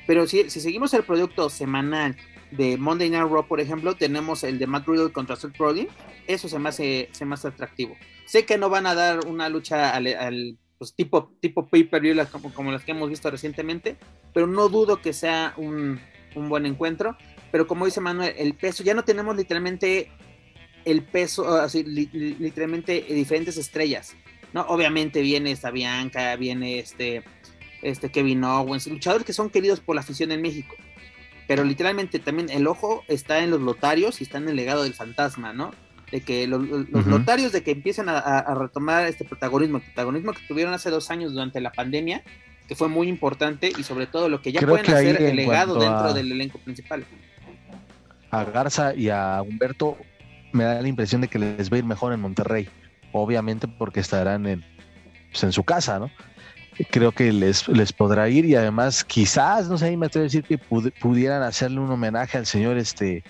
Pero 0.08 0.26
si, 0.26 0.50
si, 0.50 0.60
seguimos 0.60 0.92
el 0.96 1.04
producto 1.04 1.52
semanal 1.52 2.18
de 2.50 2.78
Monday 2.78 3.12
Night 3.12 3.30
Raw, 3.30 3.48
por 3.48 3.60
ejemplo, 3.60 3.96
tenemos 3.96 4.44
el 4.44 4.58
de 4.58 4.66
Matt 4.66 4.88
Riddle 4.88 5.12
contra 5.12 5.36
Seth 5.36 5.56
Rollins. 5.58 5.92
Eso 6.26 6.50
se 6.50 6.58
me 6.58 6.70
hace, 6.70 7.10
se 7.12 7.26
atractivo. 7.48 7.96
Sé 8.26 8.46
que 8.46 8.58
no 8.58 8.70
van 8.70 8.88
a 8.88 8.96
dar 8.96 9.28
una 9.28 9.50
lucha 9.50 9.92
al, 9.92 10.58
pues, 10.80 10.96
tipo, 10.96 11.32
tipo 11.40 11.68
pay-per-view 11.68 12.18
como, 12.32 12.52
como, 12.56 12.72
las 12.72 12.84
que 12.84 12.92
hemos 12.92 13.10
visto 13.10 13.30
recientemente, 13.30 13.98
pero 14.34 14.48
no 14.48 14.68
dudo 14.68 15.00
que 15.00 15.14
sea 15.14 15.54
un, 15.58 16.00
un 16.36 16.50
buen 16.50 16.66
encuentro 16.66 17.16
pero 17.52 17.68
como 17.68 17.86
dice 17.86 18.02
Manuel, 18.02 18.34
el 18.38 18.54
peso, 18.54 18.84
ya 18.84 18.94
no 18.94 19.04
tenemos 19.04 19.36
literalmente 19.36 20.12
el 20.86 21.04
peso, 21.04 21.56
así, 21.56 21.84
literalmente 21.84 23.06
diferentes 23.10 23.58
estrellas, 23.58 24.16
¿no? 24.54 24.62
Obviamente 24.62 25.22
viene 25.22 25.52
esta 25.52 25.72
Bianca, 25.72 26.36
viene 26.36 26.80
este, 26.80 27.24
este 27.82 28.10
Kevin 28.10 28.44
Owens, 28.44 28.88
luchadores 28.88 29.26
que 29.26 29.34
son 29.34 29.50
queridos 29.50 29.80
por 29.80 29.96
la 29.96 30.02
afición 30.02 30.32
en 30.32 30.42
México, 30.42 30.76
pero 31.48 31.64
literalmente 31.64 32.20
también 32.20 32.50
el 32.50 32.68
ojo 32.68 33.04
está 33.08 33.40
en 33.44 33.52
los 33.52 33.62
lotarios 33.62 34.22
y 34.22 34.24
está 34.24 34.38
en 34.38 34.50
el 34.50 34.56
legado 34.56 34.84
del 34.84 34.94
fantasma, 34.94 35.54
¿no? 35.54 35.72
De 36.12 36.22
que 36.22 36.48
los, 36.48 36.62
lotarios 37.06 37.52
de 37.52 37.62
que 37.62 37.72
empiezan 37.72 38.10
a, 38.10 38.54
retomar 38.56 39.06
este 39.06 39.26
protagonismo, 39.26 39.78
el 39.78 39.84
protagonismo 39.84 40.34
que 40.34 40.42
tuvieron 40.48 40.74
hace 40.74 40.90
dos 40.90 41.12
años 41.12 41.34
durante 41.34 41.62
la 41.62 41.72
pandemia, 41.72 42.24
que 42.68 42.76
fue 42.76 42.88
muy 42.88 43.08
importante 43.08 43.72
y 43.78 43.84
sobre 43.84 44.08
todo 44.08 44.28
lo 44.28 44.42
que 44.42 44.52
ya 44.52 44.62
pueden 44.62 44.92
hacer 44.92 45.22
el 45.22 45.36
legado 45.36 45.80
dentro 45.80 46.14
del 46.14 46.32
elenco 46.32 46.58
principal 46.60 47.06
a 48.32 48.44
Garza 48.44 48.94
y 48.94 49.10
a 49.10 49.42
Humberto 49.42 49.98
me 50.52 50.64
da 50.64 50.82
la 50.82 50.88
impresión 50.88 51.22
de 51.22 51.28
que 51.28 51.40
les 51.40 51.72
va 51.72 51.76
a 51.76 51.80
ir 51.80 51.86
mejor 51.86 52.14
en 52.14 52.20
Monterrey, 52.20 52.70
obviamente 53.12 53.68
porque 53.68 54.00
estarán 54.00 54.46
en, 54.48 54.64
pues, 55.32 55.44
en 55.44 55.52
su 55.52 55.64
casa, 55.64 56.00
¿no? 56.00 56.10
Creo 56.92 57.12
que 57.12 57.34
les, 57.34 57.68
les 57.68 57.92
podrá 57.92 58.30
ir 58.30 58.46
y 58.46 58.56
además 58.56 59.04
quizás, 59.04 59.68
no 59.68 59.78
sé, 59.78 59.96
me 59.98 60.06
atrevo 60.06 60.24
a 60.24 60.30
decir 60.32 60.44
que 60.44 60.58
pudieran 60.58 61.44
hacerle 61.44 61.80
un 61.82 61.92
homenaje 61.92 62.38
al 62.38 62.46
señor 62.46 62.78
este 62.78 63.24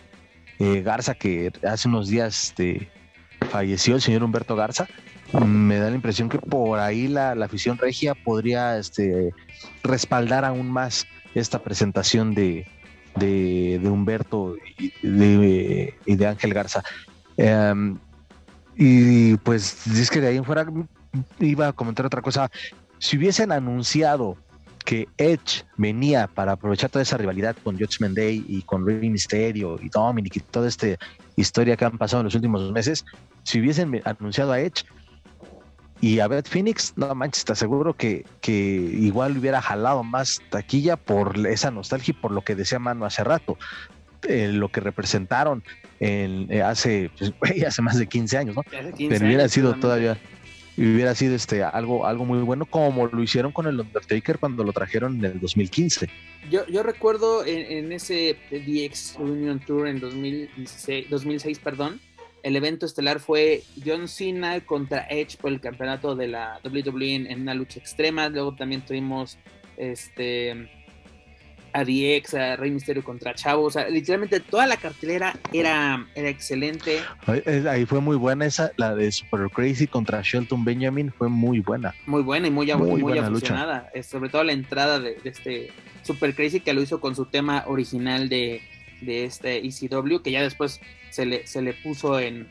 eh, 0.59 0.81
Garza 0.81 1.15
que 1.15 1.51
hace 1.67 1.87
unos 1.87 2.09
días 2.09 2.49
este, 2.49 2.91
falleció, 3.49 3.95
el 3.95 4.01
señor 4.01 4.23
Humberto 4.23 4.55
Garza. 4.55 4.87
Me 5.45 5.77
da 5.77 5.89
la 5.89 5.95
impresión 5.95 6.29
que 6.29 6.37
por 6.37 6.79
ahí 6.79 7.07
la, 7.07 7.33
la 7.33 7.45
afición 7.45 7.77
regia 7.77 8.13
podría 8.13 8.77
este, 8.77 9.31
respaldar 9.83 10.45
aún 10.45 10.69
más 10.69 11.07
esta 11.33 11.59
presentación 11.59 12.35
de, 12.35 12.67
de, 13.19 13.79
Humberto 13.83 14.55
y 14.77 14.91
de, 16.15 16.27
Ángel 16.27 16.53
Garza. 16.53 16.83
Em, 17.37 17.97
y 18.75 19.35
pues 19.37 19.85
es 19.87 20.09
que 20.09 20.21
de 20.21 20.27
ahí 20.27 20.37
en 20.37 20.45
fuera 20.45 20.65
iba 21.39 21.67
a 21.67 21.73
comentar 21.73 22.05
otra 22.05 22.21
cosa. 22.21 22.49
Si 22.97 23.17
hubiesen 23.17 23.51
anunciado 23.51 24.37
que 24.85 25.07
Edge 25.17 25.65
venía 25.77 26.27
para 26.27 26.53
aprovechar 26.53 26.89
toda 26.89 27.03
esa 27.03 27.17
rivalidad 27.17 27.55
con 27.63 27.77
Judgment 27.77 28.15
Day 28.17 28.43
y 28.47 28.61
con 28.63 28.85
Rey 28.85 29.09
Mysterio 29.09 29.77
y 29.81 29.89
Dominic 29.89 30.37
y 30.37 30.39
toda 30.39 30.67
esta 30.67 30.87
historia 31.35 31.77
que 31.77 31.85
han 31.85 31.97
pasado 31.97 32.21
en 32.21 32.25
los 32.25 32.35
últimos 32.35 32.71
meses, 32.71 33.05
si 33.43 33.59
hubiesen 33.59 34.01
anunciado 34.05 34.51
a 34.51 34.59
Edge, 34.59 34.85
y 36.01 36.19
a 36.19 36.27
Beth 36.27 36.47
Phoenix, 36.47 36.93
no 36.95 37.13
manches, 37.13 37.45
te 37.45 37.51
aseguro 37.51 37.93
que, 37.93 38.25
que 38.41 38.51
igual 38.51 39.37
hubiera 39.37 39.61
jalado 39.61 40.03
más 40.03 40.41
taquilla 40.49 40.95
por 40.95 41.37
esa 41.47 41.71
nostalgia 41.71 42.11
y 42.11 42.21
por 42.21 42.31
lo 42.31 42.41
que 42.41 42.55
decía 42.55 42.79
Mano 42.79 43.05
hace 43.05 43.23
rato. 43.23 43.57
Eh, 44.27 44.49
lo 44.51 44.69
que 44.69 44.81
representaron 44.81 45.63
en, 46.01 46.51
eh, 46.51 46.61
hace, 46.61 47.09
pues, 47.17 47.33
hace 47.67 47.81
más 47.81 47.97
de 47.97 48.07
15 48.07 48.37
años, 48.37 48.55
¿no? 48.55 48.63
Pero 48.63 49.25
hubiera 49.25 49.47
sido 49.47 49.75
todavía, 49.75 50.17
hubiera 50.77 51.15
sido 51.15 51.35
este 51.35 51.63
algo, 51.63 52.05
algo 52.05 52.25
muy 52.25 52.39
bueno, 52.39 52.65
como 52.65 53.07
lo 53.07 53.23
hicieron 53.23 53.53
con 53.53 53.67
el 53.67 53.79
Undertaker 53.79 54.37
cuando 54.37 54.63
lo 54.65 54.73
trajeron 54.73 55.19
en 55.19 55.25
el 55.25 55.39
2015. 55.39 56.09
Yo, 56.49 56.65
yo 56.67 56.83
recuerdo 56.83 57.45
en, 57.45 57.85
en 57.85 57.91
ese 57.93 58.37
DX 58.51 59.15
Union 59.19 59.59
Tour 59.59 59.87
en 59.87 60.01
2016, 60.01 61.09
2006, 61.09 61.59
perdón, 61.59 62.01
el 62.43 62.55
evento 62.55 62.85
estelar 62.85 63.19
fue 63.19 63.63
John 63.85 64.07
Cena 64.07 64.59
contra 64.61 65.05
Edge 65.09 65.37
por 65.37 65.51
el 65.51 65.59
campeonato 65.59 66.15
de 66.15 66.27
la 66.27 66.59
WWE 66.63 67.15
en, 67.15 67.41
una 67.41 67.53
lucha 67.53 67.79
extrema. 67.79 68.29
Luego 68.29 68.55
también 68.55 68.81
tuvimos 68.81 69.37
este 69.77 70.69
a 71.71 71.83
DX, 71.83 72.33
a 72.33 72.55
Rey 72.55 72.71
Misterio 72.71 73.03
contra 73.03 73.35
Chavo. 73.35 73.65
O 73.65 73.71
sea, 73.71 73.87
literalmente 73.89 74.39
toda 74.39 74.65
la 74.65 74.77
cartelera 74.77 75.35
era, 75.53 76.07
era 76.15 76.29
excelente. 76.29 76.99
Ahí 77.69 77.85
fue 77.85 78.01
muy 78.01 78.17
buena 78.17 78.45
esa, 78.45 78.71
la 78.77 78.95
de 78.95 79.11
Super 79.11 79.49
Crazy 79.49 79.85
contra 79.85 80.21
Shelton 80.23 80.65
Benjamin 80.65 81.11
fue 81.11 81.29
muy 81.29 81.59
buena. 81.59 81.93
Muy 82.07 82.23
buena 82.23 82.47
y 82.47 82.51
muy, 82.51 82.73
muy, 82.73 83.01
muy 83.01 83.17
aficionada. 83.19 83.91
Sobre 84.03 84.29
todo 84.29 84.43
la 84.43 84.53
entrada 84.53 84.99
de, 84.99 85.15
de, 85.15 85.29
este 85.29 85.71
Super 86.01 86.33
Crazy 86.33 86.59
que 86.59 86.73
lo 86.73 86.81
hizo 86.81 86.99
con 86.99 87.15
su 87.15 87.25
tema 87.25 87.63
original 87.67 88.29
de, 88.29 88.61
de 89.01 89.25
este 89.25 89.57
ECW, 89.65 90.21
que 90.21 90.31
ya 90.31 90.41
después 90.41 90.79
se 91.09 91.25
le, 91.25 91.47
se 91.47 91.61
le 91.61 91.73
puso 91.73 92.19
en, 92.19 92.47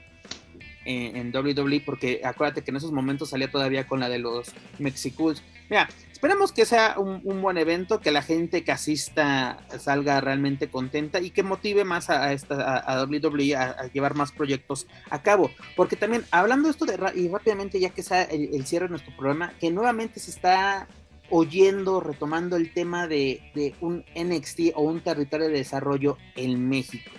en, 0.84 1.34
WWE, 1.34 1.80
porque 1.84 2.20
acuérdate 2.24 2.62
que 2.62 2.70
en 2.70 2.76
esos 2.76 2.92
momentos 2.92 3.30
salía 3.30 3.50
todavía 3.50 3.86
con 3.86 4.00
la 4.00 4.08
de 4.08 4.18
los 4.18 4.52
Mexicools. 4.78 5.42
Mira, 5.68 5.88
esperemos 6.10 6.50
que 6.50 6.64
sea 6.64 6.94
un, 6.98 7.42
buen 7.42 7.58
evento, 7.58 8.00
que 8.00 8.10
la 8.10 8.22
gente 8.22 8.64
que 8.64 8.72
asista 8.72 9.58
salga 9.78 10.20
realmente 10.20 10.68
contenta 10.68 11.20
y 11.20 11.30
que 11.30 11.42
motive 11.42 11.84
más 11.84 12.08
a, 12.08 12.32
esta, 12.32 12.78
a, 12.78 13.04
WWE 13.04 13.54
a, 13.54 13.90
llevar 13.92 14.14
más 14.14 14.32
proyectos 14.32 14.86
a 15.10 15.22
cabo. 15.22 15.50
Porque 15.76 15.96
también, 15.96 16.24
hablando 16.30 16.68
de 16.68 16.72
esto 16.72 16.86
de, 16.86 16.98
y 17.14 17.28
rápidamente, 17.28 17.78
ya 17.80 17.90
que 17.90 18.02
sea 18.02 18.22
el 18.22 18.66
cierre 18.66 18.86
de 18.86 18.90
nuestro 18.90 19.14
programa, 19.14 19.52
que 19.60 19.70
nuevamente 19.70 20.20
se 20.20 20.30
está 20.30 20.88
oyendo, 21.30 22.00
retomando 22.00 22.56
el 22.56 22.72
tema 22.72 23.06
de, 23.06 23.40
de, 23.54 23.74
un 23.80 24.04
NXT 24.16 24.72
o 24.74 24.82
un 24.82 25.00
territorio 25.00 25.48
de 25.48 25.54
desarrollo 25.54 26.16
en 26.36 26.68
México. 26.68 27.10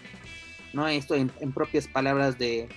¿no? 0.73 0.87
Esto 0.87 1.15
en, 1.15 1.29
propias 1.53 1.87
palabras 1.87 2.37
de, 2.37 2.69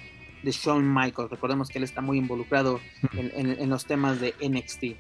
de, 0.43 0.51
Shawn 0.51 0.93
Michaels. 0.93 1.30
Recordemos 1.30 1.68
que 1.68 1.78
él 1.78 1.85
está 1.85 2.01
muy 2.01 2.18
involucrado 2.18 2.80
en, 3.12 3.68
los 3.68 3.87
temas 3.87 4.21
de 4.21 4.34
NXT. 4.41 4.96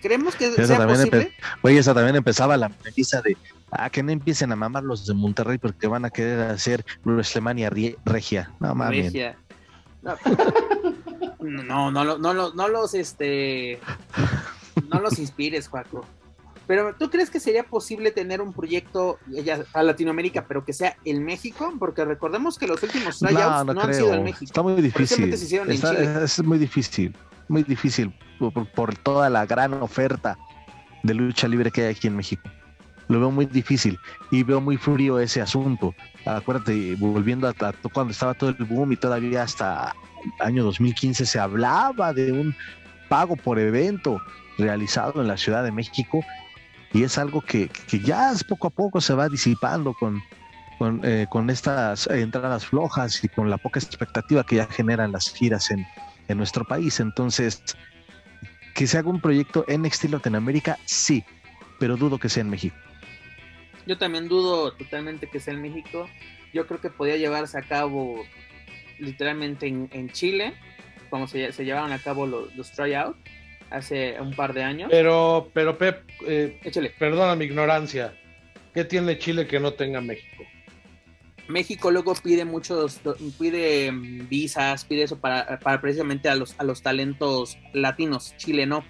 ¿Creemos 0.00 0.36
que 0.36 0.52
sea 0.52 0.86
posible? 0.86 1.32
Oye, 1.62 1.78
esa 1.78 1.92
también 1.92 2.16
empezaba 2.16 2.56
la 2.56 2.68
premisa 2.68 3.20
de 3.22 3.36
ah, 3.72 3.90
que 3.90 4.02
no 4.02 4.12
empiecen 4.12 4.52
a 4.52 4.56
mamar 4.56 4.84
los 4.84 5.06
de 5.06 5.14
Monterrey 5.14 5.58
porque 5.58 5.88
van 5.88 6.04
a 6.04 6.10
querer 6.10 6.40
hacer 6.40 6.84
WrestleMania 7.04 7.70
regia. 8.04 8.52
No 8.60 8.74
mames. 8.74 9.12
No, 11.38 11.90
no, 11.90 12.04
no, 12.04 12.18
no, 12.18 12.50
no, 12.52 12.68
los 12.68 12.94
este 12.94 13.78
no 14.90 15.00
los 15.00 15.18
inspires, 15.18 15.68
Juaco. 15.68 16.04
Pero 16.66 16.94
¿tú 16.98 17.10
crees 17.10 17.30
que 17.30 17.38
sería 17.38 17.62
posible 17.62 18.10
tener 18.10 18.40
un 18.40 18.52
proyecto 18.52 19.18
a 19.72 19.82
Latinoamérica, 19.82 20.46
pero 20.48 20.64
que 20.64 20.72
sea 20.72 20.96
en 21.04 21.24
México? 21.24 21.72
Porque 21.78 22.04
recordemos 22.04 22.58
que 22.58 22.66
los 22.66 22.82
últimos 22.82 23.20
tryouts 23.20 23.66
no, 23.66 23.80
han 23.80 23.94
sido 23.94 24.14
en 24.14 24.24
México. 24.24 24.44
Está 24.46 24.62
muy 24.62 24.82
difícil. 24.82 25.32
es 25.32 26.42
muy 26.42 26.58
difícil, 26.58 27.16
muy 27.48 27.62
difícil 27.62 28.12
por, 28.74 28.96
toda 28.96 29.30
la 29.30 29.46
gran 29.46 29.74
oferta 29.74 30.36
de 31.04 31.14
lucha 31.14 31.46
libre 31.46 31.70
que 31.70 31.82
hay 31.82 31.94
aquí 31.94 32.08
en 32.08 32.16
México. 32.16 32.42
Lo 33.08 33.20
veo 33.20 33.30
muy 33.30 33.46
difícil 33.46 33.96
y 34.32 34.42
veo 34.42 34.60
muy 34.60 34.76
frío 34.76 35.20
ese 35.20 35.40
asunto. 35.40 35.94
Acuérdate, 36.24 36.96
volviendo 36.96 37.46
a, 37.46 37.50
a 37.50 37.72
cuando 37.92 38.10
estaba 38.10 38.34
todo 38.34 38.50
el 38.50 38.64
boom 38.64 38.90
y 38.90 38.96
todavía 38.96 39.44
hasta 39.44 39.94
año 40.40 40.64
2015 40.64 41.24
se 41.24 41.38
hablaba 41.38 42.12
de 42.12 42.32
un 42.32 42.52
pago 43.08 43.36
por 43.36 43.60
evento 43.60 44.20
realizado 44.58 45.20
en 45.20 45.28
la 45.28 45.36
Ciudad 45.36 45.62
de 45.64 45.72
México 45.72 46.24
y 46.92 47.02
es 47.02 47.18
algo 47.18 47.42
que, 47.42 47.68
que 47.88 48.00
ya 48.00 48.32
poco 48.48 48.68
a 48.68 48.70
poco 48.70 49.00
se 49.00 49.14
va 49.14 49.28
disipando 49.28 49.92
con, 49.94 50.22
con, 50.78 51.00
eh, 51.04 51.26
con 51.28 51.50
estas 51.50 52.06
entradas 52.06 52.66
flojas 52.66 53.22
y 53.22 53.28
con 53.28 53.50
la 53.50 53.58
poca 53.58 53.80
expectativa 53.80 54.44
que 54.44 54.56
ya 54.56 54.66
generan 54.66 55.12
las 55.12 55.32
giras 55.32 55.70
en, 55.70 55.86
en 56.28 56.38
nuestro 56.38 56.64
país. 56.64 57.00
Entonces, 57.00 57.62
que 58.74 58.86
se 58.86 58.98
haga 58.98 59.10
un 59.10 59.20
proyecto 59.20 59.64
en 59.68 59.84
estilo 59.84 60.18
Latinoamérica, 60.18 60.78
sí, 60.84 61.24
pero 61.78 61.96
dudo 61.96 62.18
que 62.18 62.28
sea 62.28 62.42
en 62.42 62.50
México. 62.50 62.76
Yo 63.86 63.98
también 63.98 64.28
dudo 64.28 64.72
totalmente 64.72 65.28
que 65.28 65.40
sea 65.40 65.54
en 65.54 65.62
México. 65.62 66.08
Yo 66.52 66.66
creo 66.66 66.80
que 66.80 66.90
podía 66.90 67.16
llevarse 67.16 67.58
a 67.58 67.62
cabo 67.62 68.24
literalmente 68.98 69.66
en, 69.66 70.10
Chile, 70.10 70.54
como 71.10 71.26
se, 71.26 71.52
se, 71.52 71.64
llevaron 71.64 71.92
a 71.92 71.98
cabo 71.98 72.26
los, 72.26 72.54
los 72.56 72.72
tryouts 72.72 73.18
hace 73.76 74.20
un 74.20 74.34
par 74.34 74.52
de 74.52 74.62
años. 74.62 74.88
Pero, 74.90 75.50
pero 75.52 75.78
Pep, 75.78 76.08
eh, 76.26 76.60
perdona 76.98 77.34
mi 77.36 77.44
ignorancia, 77.44 78.14
¿qué 78.74 78.84
tiene 78.84 79.18
Chile 79.18 79.46
que 79.46 79.60
no 79.60 79.74
tenga 79.74 80.00
México? 80.00 80.44
México 81.48 81.90
luego 81.90 82.14
pide 82.14 82.44
muchos, 82.44 83.00
pide 83.38 83.90
visas, 83.92 84.84
pide 84.84 85.04
eso 85.04 85.18
para, 85.18 85.58
para 85.60 85.80
precisamente 85.80 86.28
a 86.28 86.34
los, 86.34 86.54
a 86.58 86.64
los 86.64 86.82
talentos 86.82 87.58
latinos, 87.72 88.34
Chile 88.36 88.66
no. 88.66 88.84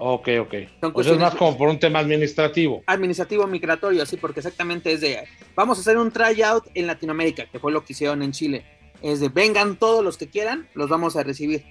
Ok, 0.00 0.28
ok. 0.40 0.54
Pues 0.92 1.08
es 1.08 1.18
más 1.18 1.34
como 1.34 1.58
por 1.58 1.68
un 1.68 1.78
tema 1.78 1.98
administrativo. 1.98 2.82
Administrativo 2.86 3.46
migratorio, 3.46 4.06
sí, 4.06 4.16
porque 4.16 4.40
exactamente 4.40 4.92
es 4.92 5.00
de, 5.00 5.24
vamos 5.56 5.78
a 5.78 5.80
hacer 5.80 5.98
un 5.98 6.12
tryout 6.12 6.66
en 6.74 6.86
Latinoamérica, 6.86 7.46
que 7.46 7.58
fue 7.58 7.72
lo 7.72 7.84
que 7.84 7.92
hicieron 7.92 8.22
en 8.22 8.32
Chile. 8.32 8.64
Es 9.02 9.20
de, 9.20 9.28
vengan 9.28 9.76
todos 9.76 10.04
los 10.04 10.16
que 10.16 10.28
quieran, 10.28 10.68
los 10.74 10.88
vamos 10.88 11.16
a 11.16 11.24
recibir. 11.24 11.64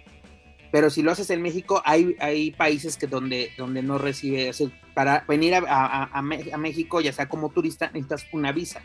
Pero 0.71 0.89
si 0.89 1.01
lo 1.01 1.11
haces 1.11 1.29
en 1.29 1.41
México, 1.41 1.81
hay, 1.85 2.15
hay 2.19 2.51
países 2.51 2.97
que 2.97 3.07
donde, 3.07 3.51
donde 3.57 3.81
no 3.81 3.97
recibe, 3.97 4.51
para 4.93 5.23
venir 5.27 5.55
a, 5.55 6.09
a, 6.11 6.21
México, 6.21 6.99
ya 6.99 7.13
sea 7.13 7.29
como 7.29 7.49
turista, 7.49 7.87
necesitas 7.87 8.25
una 8.33 8.51
visa. 8.51 8.81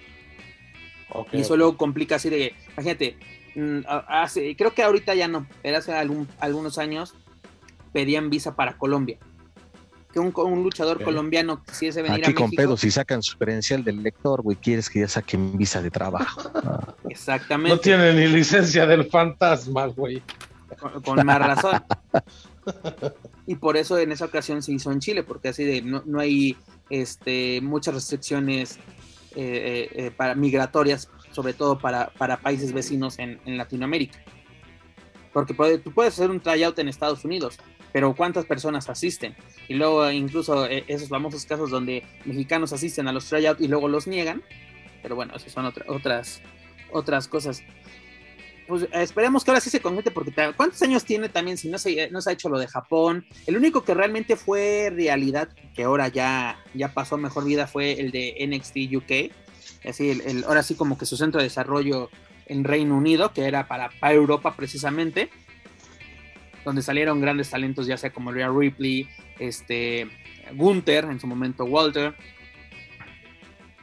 y 1.32 1.40
eso 1.40 1.56
luego 1.56 1.76
complica 1.76 2.16
así 2.16 2.30
de, 2.30 2.54
imagínate, 2.74 3.16
mm, 3.56 3.80
hace, 4.08 4.54
creo 4.56 4.72
que 4.74 4.82
ahorita 4.82 5.14
ya 5.14 5.26
no, 5.26 5.46
pero 5.62 5.78
hace 5.78 5.92
algún, 5.92 6.28
algunos 6.38 6.78
años 6.78 7.14
pedían 7.92 8.30
visa 8.30 8.54
para 8.54 8.78
Colombia. 8.78 9.18
Que 10.12 10.20
un, 10.20 10.30
un 10.36 10.62
luchador 10.62 11.02
colombiano 11.02 11.64
quisiese 11.64 12.02
venir 12.02 12.18
Aquí 12.18 12.24
a 12.24 12.28
México. 12.28 12.42
con 12.42 12.50
pedo, 12.50 12.76
si 12.76 12.90
sacan 12.90 13.22
su 13.22 13.38
credencial 13.38 13.82
del 13.82 14.02
lector, 14.02 14.42
güey, 14.42 14.58
quieres 14.58 14.90
que 14.90 15.00
ya 15.00 15.08
saquen 15.08 15.56
visa 15.56 15.80
de 15.80 15.90
trabajo. 15.90 16.52
Exactamente. 17.08 17.74
No 17.74 17.80
tiene 17.80 18.12
ni 18.12 18.28
licencia 18.28 18.86
del 18.86 19.06
fantasma, 19.06 19.86
güey 19.86 20.22
con, 21.04 21.24
más 21.26 21.38
razón. 21.38 21.82
y 23.46 23.56
por 23.56 23.76
eso 23.76 23.98
en 23.98 24.12
esa 24.12 24.26
ocasión 24.26 24.62
se 24.62 24.72
hizo 24.72 24.90
en 24.90 25.00
Chile, 25.00 25.22
porque 25.22 25.48
así 25.48 25.64
de 25.64 25.82
no, 25.82 26.02
no 26.06 26.20
hay 26.20 26.56
este, 26.90 27.60
muchas 27.62 27.94
restricciones 27.94 28.78
eh, 29.34 29.88
eh, 29.92 30.10
para, 30.10 30.34
migratorias, 30.34 31.08
sobre 31.30 31.54
todo 31.54 31.78
para, 31.78 32.10
para 32.10 32.40
países 32.40 32.72
vecinos 32.72 33.18
en, 33.18 33.40
en 33.44 33.56
Latinoamérica. 33.56 34.18
Porque 35.32 35.54
tú 35.78 35.92
puedes 35.92 36.12
hacer 36.14 36.30
un 36.30 36.40
tryout 36.40 36.78
en 36.78 36.88
Estados 36.88 37.24
Unidos, 37.24 37.58
pero 37.92 38.14
¿cuántas 38.14 38.46
personas 38.46 38.88
asisten? 38.88 39.34
Y 39.68 39.74
luego 39.74 40.10
incluso 40.10 40.66
eh, 40.66 40.84
esos 40.88 41.08
famosos 41.08 41.44
casos 41.46 41.70
donde 41.70 42.04
mexicanos 42.24 42.72
asisten 42.72 43.08
a 43.08 43.12
los 43.12 43.26
tryouts 43.26 43.60
y 43.60 43.68
luego 43.68 43.88
los 43.88 44.06
niegan. 44.06 44.42
Pero 45.02 45.16
bueno, 45.16 45.34
esas 45.34 45.52
son 45.52 45.66
otras, 45.66 46.40
otras 46.90 47.28
cosas 47.28 47.62
pues 48.72 48.88
esperemos 48.90 49.44
que 49.44 49.50
ahora 49.50 49.60
sí 49.60 49.68
se 49.68 49.80
concrete, 49.82 50.10
porque 50.10 50.32
¿cuántos 50.56 50.80
años 50.80 51.04
tiene 51.04 51.28
también 51.28 51.58
si 51.58 51.68
no 51.68 51.76
se, 51.76 52.08
no 52.10 52.22
se 52.22 52.30
ha 52.30 52.32
hecho 52.32 52.48
lo 52.48 52.58
de 52.58 52.66
Japón? 52.66 53.26
El 53.46 53.58
único 53.58 53.84
que 53.84 53.92
realmente 53.92 54.34
fue 54.34 54.90
realidad, 54.90 55.50
que 55.74 55.82
ahora 55.82 56.08
ya, 56.08 56.58
ya 56.72 56.94
pasó 56.94 57.18
mejor 57.18 57.44
vida, 57.44 57.66
fue 57.66 58.00
el 58.00 58.12
de 58.12 58.34
NXT 58.40 58.96
UK. 58.96 59.30
Así, 59.86 60.08
el, 60.24 60.44
ahora 60.44 60.62
sí 60.62 60.74
como 60.74 60.96
que 60.96 61.04
su 61.04 61.18
centro 61.18 61.38
de 61.38 61.48
desarrollo 61.48 62.08
en 62.46 62.64
Reino 62.64 62.96
Unido, 62.96 63.34
que 63.34 63.44
era 63.44 63.68
para, 63.68 63.90
para 64.00 64.14
Europa 64.14 64.56
precisamente, 64.56 65.28
donde 66.64 66.80
salieron 66.80 67.20
grandes 67.20 67.50
talentos, 67.50 67.86
ya 67.86 67.98
sea 67.98 68.10
como 68.10 68.32
Rhea 68.32 68.48
Ripley, 68.48 69.06
este, 69.38 70.08
Gunther, 70.54 71.04
en 71.04 71.20
su 71.20 71.26
momento 71.26 71.66
Walter. 71.66 72.14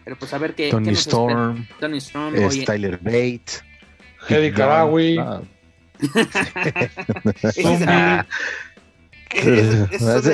Pero 0.03 0.17
pues 0.17 0.33
a 0.33 0.39
ver 0.39 0.55
qué... 0.55 0.71
Tony 0.71 0.93
Storm, 0.93 1.67
Tony 1.79 1.99
Storm, 1.99 2.33
Tyler 2.65 2.97
Bates. 2.97 3.63
Hedy 4.29 4.51
Karawi. 4.51 5.19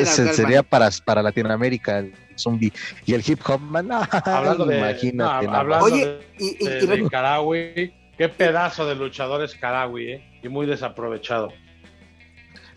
sería 0.05 0.63
para, 0.63 0.89
para 1.03 1.21
Latinoamérica 1.21 1.99
el 1.99 2.13
zombie. 2.35 2.71
Y 3.05 3.13
el 3.13 3.23
hip 3.25 3.39
hop 3.47 3.59
man, 3.59 3.89
hablando 3.91 4.65
de, 4.65 4.77
imagínate 4.77 5.47
hablando 5.47 5.85
Oye, 5.85 6.19
y, 6.39 6.57
y, 6.59 7.91
qué 8.17 8.29
pedazo 8.29 8.85
de 8.85 8.95
luchador 8.95 9.43
es 9.43 9.55
Karawi 9.55 10.11
¿eh? 10.11 10.39
y 10.43 10.49
muy 10.49 10.65
desaprovechado. 10.65 11.51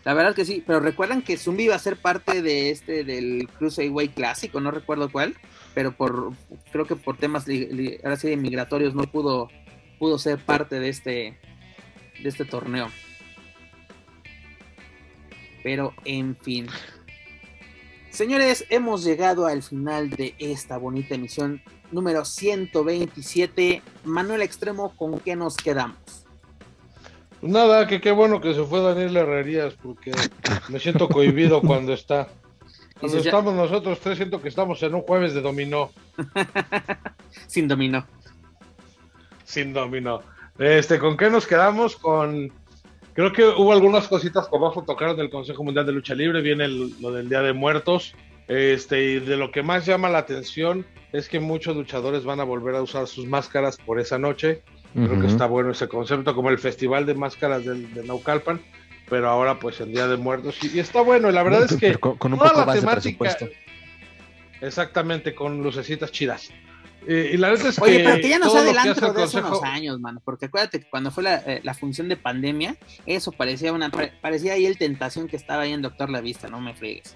La 0.05 0.13
verdad 0.13 0.33
que 0.33 0.45
sí, 0.45 0.63
pero 0.65 0.79
recuerdan 0.79 1.21
que 1.21 1.37
Zumbi 1.37 1.65
iba 1.65 1.75
a 1.75 1.79
ser 1.79 1.97
parte 1.97 2.41
de 2.41 2.69
este 2.69 3.03
del 3.03 3.49
Cruiserweight 3.57 4.13
clásico, 4.13 4.61
no 4.61 4.71
recuerdo 4.71 5.11
cuál, 5.11 5.35
pero 5.73 5.91
por 5.91 6.31
creo 6.71 6.85
que 6.85 6.95
por 6.95 7.17
temas 7.17 7.45
ahora 8.03 8.15
sí 8.15 8.35
migratorios 8.37 8.95
no 8.95 9.03
pudo 9.03 9.49
pudo 9.99 10.17
ser 10.17 10.39
parte 10.39 10.79
de 10.79 10.89
este, 10.89 11.37
de 12.23 12.29
este 12.29 12.45
torneo. 12.45 12.87
Pero 15.61 15.93
en 16.05 16.35
fin. 16.35 16.67
Señores, 18.09 18.65
hemos 18.69 19.03
llegado 19.03 19.45
al 19.45 19.61
final 19.61 20.09
de 20.09 20.33
esta 20.39 20.77
bonita 20.77 21.15
emisión 21.15 21.61
número 21.91 22.25
127. 22.25 23.81
Manuel 24.05 24.41
Extremo, 24.41 24.95
¿con 24.95 25.19
qué 25.19 25.35
nos 25.35 25.57
quedamos? 25.57 26.25
Nada, 27.41 27.87
que 27.87 28.01
qué 28.01 28.11
bueno 28.11 28.41
que 28.41 28.53
se 28.53 28.63
fue 28.63 28.81
Daniel 28.81 29.15
Herrerías, 29.15 29.75
porque 29.75 30.11
me 30.69 30.79
siento 30.79 31.07
cohibido 31.07 31.61
cuando 31.61 31.93
está. 31.93 32.29
Cuando 32.99 33.17
estamos 33.17 33.53
nosotros 33.53 33.99
tres, 34.01 34.17
siento 34.17 34.41
que 34.41 34.49
estamos 34.49 34.81
en 34.83 34.95
un 34.95 35.01
jueves 35.01 35.33
de 35.33 35.41
dominó. 35.41 35.89
Sin 37.47 37.67
dominó 37.67 38.05
sin 39.49 39.73
dominó. 39.73 40.21
Este, 40.59 40.99
¿con 40.99 41.17
qué 41.17 41.29
nos 41.29 41.47
quedamos? 41.47 41.95
Con 41.95 42.53
creo 43.13 43.33
que 43.33 43.43
hubo 43.43 43.73
algunas 43.73 44.07
cositas 44.07 44.45
que 44.45 44.57
vamos 44.57 44.77
a 44.77 44.85
tocar 44.85 45.15
del 45.15 45.29
Consejo 45.29 45.63
Mundial 45.63 45.85
de 45.85 45.91
Lucha 45.91 46.13
Libre, 46.13 46.41
viene 46.41 46.67
lo 46.67 47.11
del 47.11 47.27
Día 47.29 47.41
de 47.41 47.53
Muertos. 47.53 48.15
Este, 48.47 49.03
y 49.03 49.19
de 49.19 49.37
lo 49.37 49.51
que 49.51 49.61
más 49.61 49.85
llama 49.85 50.09
la 50.09 50.19
atención 50.19 50.85
es 51.11 51.29
que 51.29 51.39
muchos 51.39 51.75
luchadores 51.75 52.23
van 52.23 52.39
a 52.39 52.43
volver 52.43 52.75
a 52.75 52.81
usar 52.81 53.07
sus 53.07 53.25
máscaras 53.25 53.77
por 53.77 53.99
esa 53.99 54.17
noche. 54.17 54.61
Creo 54.93 55.19
que 55.19 55.27
está 55.27 55.45
bueno 55.45 55.69
ese 55.71 55.87
concepto, 55.87 56.33
como 56.33 56.49
el 56.49 56.57
Festival 56.57 57.05
de 57.05 57.13
Máscaras 57.13 57.63
del, 57.63 57.93
de 57.93 58.03
Naucalpan, 58.03 58.59
pero 59.07 59.29
ahora 59.29 59.59
pues 59.59 59.79
el 59.81 59.91
Día 59.91 60.07
de 60.07 60.17
Muertos. 60.17 60.57
Y, 60.63 60.79
está 60.79 61.01
bueno, 61.01 61.29
la 61.29 61.43
verdad 61.43 61.65
es 61.65 61.77
que 61.77 61.95
con, 61.95 62.33
un 62.33 62.39
poco 62.39 62.65
más 62.65 62.81
de 62.81 62.87
presupuesto. 62.87 63.47
Exactamente, 64.61 65.35
con 65.35 65.61
lucecitas 65.61 66.11
chidas. 66.11 66.51
Eh, 67.07 67.31
y 67.33 67.37
la 67.37 67.49
verdad 67.49 67.67
es 67.67 67.79
Oye, 67.79 67.97
que 67.97 68.03
pero 68.03 68.15
que 68.17 68.29
ya 68.29 68.39
nos 68.39 68.55
adelantó 68.55 69.13
de 69.13 69.23
hace 69.23 69.39
unos 69.39 69.63
años, 69.63 69.99
mano, 69.99 70.21
porque 70.23 70.45
acuérdate 70.45 70.81
que 70.81 70.89
cuando 70.89 71.11
fue 71.11 71.23
la, 71.23 71.37
eh, 71.37 71.61
la, 71.63 71.73
función 71.73 72.09
de 72.09 72.17
pandemia, 72.17 72.75
eso 73.05 73.31
parecía 73.31 73.71
una 73.73 73.89
parecía 73.89 74.53
ahí 74.53 74.65
el 74.65 74.77
tentación 74.77 75.27
que 75.27 75.37
estaba 75.37 75.63
ahí 75.63 75.71
en 75.71 75.81
Doctor 75.81 76.09
La 76.09 76.21
Vista, 76.21 76.49
no 76.49 76.59
me 76.59 76.73
fregues. 76.73 77.15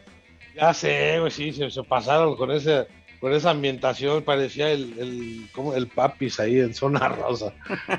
Ya 0.56 0.74
sé, 0.74 1.20
güey, 1.20 1.32
sí, 1.32 1.52
se, 1.52 1.84
pasaron 1.84 2.36
con 2.36 2.52
ese 2.52 2.88
con 3.20 3.34
esa 3.34 3.52
ambientación, 3.52 4.24
parecía 4.24 4.72
el, 4.72 5.00
el, 5.00 5.50
como 5.54 5.74
el 5.74 5.88
papis 5.88 6.40
ahí 6.40 6.60
en 6.60 6.74
zona 6.74 7.08
rosa. 7.10 7.54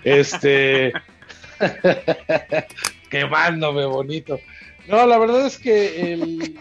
Este 0.04 0.92
quemándome 3.10 3.86
bonito. 3.86 4.38
No, 4.88 5.06
la 5.06 5.18
verdad 5.18 5.46
es 5.46 5.58
que 5.58 6.12
el, 6.12 6.58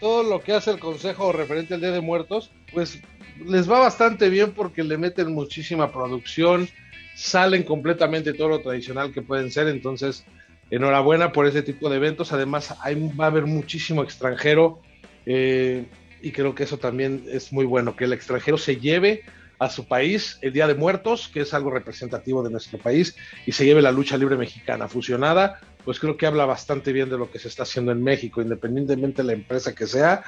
todo 0.00 0.24
lo 0.24 0.40
que 0.40 0.52
hace 0.52 0.72
el 0.72 0.80
consejo 0.80 1.32
referente 1.32 1.74
al 1.74 1.80
Día 1.80 1.92
de 1.92 2.00
Muertos, 2.00 2.50
pues 2.72 3.00
les 3.46 3.70
va 3.70 3.78
bastante 3.78 4.28
bien 4.28 4.52
porque 4.52 4.82
le 4.82 4.98
meten 4.98 5.32
muchísima 5.32 5.92
producción, 5.92 6.68
salen 7.14 7.62
completamente 7.62 8.32
todo 8.32 8.48
lo 8.48 8.60
tradicional 8.60 9.12
que 9.12 9.22
pueden 9.22 9.50
ser, 9.50 9.68
entonces 9.68 10.24
enhorabuena 10.70 11.32
por 11.32 11.46
ese 11.46 11.62
tipo 11.62 11.90
de 11.90 11.96
eventos, 11.96 12.32
además 12.32 12.74
hay, 12.80 12.94
va 13.08 13.24
a 13.24 13.28
haber 13.28 13.46
muchísimo 13.46 14.02
extranjero 14.02 14.80
eh, 15.26 15.84
y 16.22 16.30
creo 16.32 16.54
que 16.54 16.64
eso 16.64 16.78
también 16.78 17.24
es 17.30 17.52
muy 17.52 17.66
bueno, 17.66 17.94
que 17.96 18.04
el 18.04 18.12
extranjero 18.12 18.56
se 18.56 18.76
lleve 18.76 19.22
a 19.62 19.70
su 19.70 19.86
país 19.86 20.38
el 20.42 20.52
Día 20.52 20.66
de 20.66 20.74
Muertos, 20.74 21.30
que 21.32 21.40
es 21.40 21.54
algo 21.54 21.70
representativo 21.70 22.42
de 22.42 22.50
nuestro 22.50 22.78
país, 22.78 23.14
y 23.46 23.52
se 23.52 23.64
lleve 23.64 23.80
la 23.80 23.92
lucha 23.92 24.16
libre 24.16 24.36
mexicana 24.36 24.88
fusionada, 24.88 25.60
pues 25.84 26.00
creo 26.00 26.16
que 26.16 26.26
habla 26.26 26.46
bastante 26.46 26.92
bien 26.92 27.08
de 27.08 27.18
lo 27.18 27.30
que 27.30 27.38
se 27.38 27.48
está 27.48 27.62
haciendo 27.62 27.92
en 27.92 28.02
México, 28.02 28.42
independientemente 28.42 29.22
de 29.22 29.26
la 29.26 29.32
empresa 29.34 29.74
que 29.74 29.86
sea, 29.86 30.24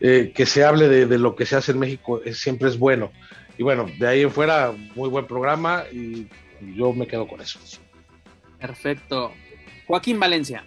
eh, 0.00 0.32
que 0.34 0.44
se 0.44 0.64
hable 0.64 0.88
de, 0.88 1.18
lo 1.18 1.34
que 1.34 1.46
se 1.46 1.56
hace 1.56 1.72
en 1.72 1.78
México 1.78 2.20
siempre 2.32 2.68
es 2.68 2.78
bueno. 2.78 3.10
Y 3.56 3.62
bueno, 3.62 3.86
de 3.98 4.06
ahí 4.06 4.22
en 4.22 4.30
fuera, 4.30 4.72
muy 4.94 5.08
buen 5.08 5.26
programa 5.26 5.84
y 5.90 6.28
yo 6.76 6.92
me 6.92 7.06
quedo 7.06 7.26
con 7.26 7.40
eso. 7.40 7.58
Perfecto. 8.58 9.32
Joaquín 9.86 10.18
Valencia. 10.20 10.64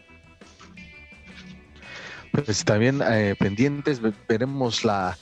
Pues 2.32 2.64
también 2.64 3.02
eh, 3.02 3.36
pendientes, 3.38 4.00
veremos 4.28 4.84
la, 4.84 5.18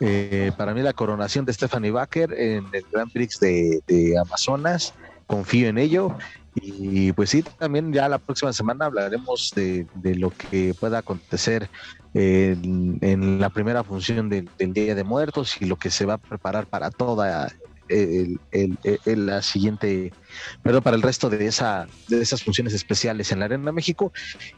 Eh, 0.00 0.52
para 0.56 0.74
mí 0.74 0.82
la 0.82 0.92
coronación 0.92 1.44
de 1.44 1.52
Stephanie 1.52 1.90
Baker 1.90 2.32
en 2.32 2.66
el 2.72 2.84
Grand 2.92 3.10
Prix 3.12 3.40
de, 3.40 4.14
Amazonas, 4.20 4.94
confío 5.26 5.68
en 5.68 5.78
ello. 5.78 6.16
Y 6.54 7.12
pues 7.12 7.30
sí, 7.30 7.42
también 7.42 7.92
ya 7.92 8.08
la 8.08 8.18
próxima 8.18 8.52
semana 8.52 8.86
hablaremos 8.86 9.52
de, 9.54 9.86
de 9.94 10.14
lo 10.14 10.30
que 10.30 10.74
pueda 10.78 10.98
acontecer 10.98 11.68
en, 12.14 12.98
en 13.02 13.40
la 13.40 13.50
primera 13.50 13.84
función 13.84 14.30
del, 14.30 14.48
del 14.58 14.72
Día 14.72 14.94
de 14.94 15.04
Muertos 15.04 15.60
y 15.60 15.66
lo 15.66 15.76
que 15.76 15.90
se 15.90 16.06
va 16.06 16.14
a 16.14 16.18
preparar 16.18 16.66
para 16.66 16.90
toda 16.90 17.52
la 17.88 19.42
siguiente, 19.42 20.12
perdón, 20.62 20.82
para 20.82 20.96
el 20.96 21.02
resto 21.02 21.30
de 21.30 21.46
esa 21.46 21.86
de 22.08 22.20
esas 22.20 22.42
funciones 22.42 22.74
especiales 22.74 23.32
en 23.32 23.40
la 23.40 23.46
Arena 23.46 23.72
México. 23.72 24.12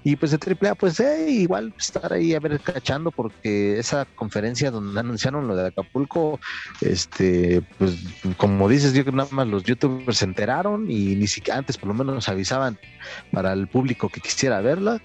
Y 0.05 0.17
pues 0.17 0.31
de 0.31 0.39
AAA 0.39 0.75
pues 0.75 1.01
eh, 1.01 1.31
igual 1.31 1.75
estar 1.79 2.13
ahí 2.13 2.35
a 2.35 2.41
ver 2.41 2.61
cachando 2.61 3.11
porque 3.11 3.79
esa 3.79 4.05
conferencia 4.05 4.71
donde 4.71 4.99
anunciaron 4.99 5.47
lo 5.47 5.57
de 5.57 5.69
Acapulco 5.69 6.41
este 6.81 7.63
pues 7.79 7.97
como 8.37 8.69
dices 8.69 8.93
yo 8.93 9.05
que 9.05 9.13
nada 9.13 9.29
más 9.33 9.47
los 9.47 9.65
youtubers 9.65 10.19
se 10.19 10.25
enteraron 10.25 10.91
y 10.91 11.15
ni 11.17 11.27
siquiera 11.27 11.59
antes 11.59 11.77
por 11.77 11.89
lo 11.89 11.95
menos 11.95 12.29
avisaban 12.29 12.79
para 13.33 13.53
el 13.53 13.69
público 13.69 14.09
que 14.09 14.21
quisiera 14.21 14.61
verla 14.61 15.01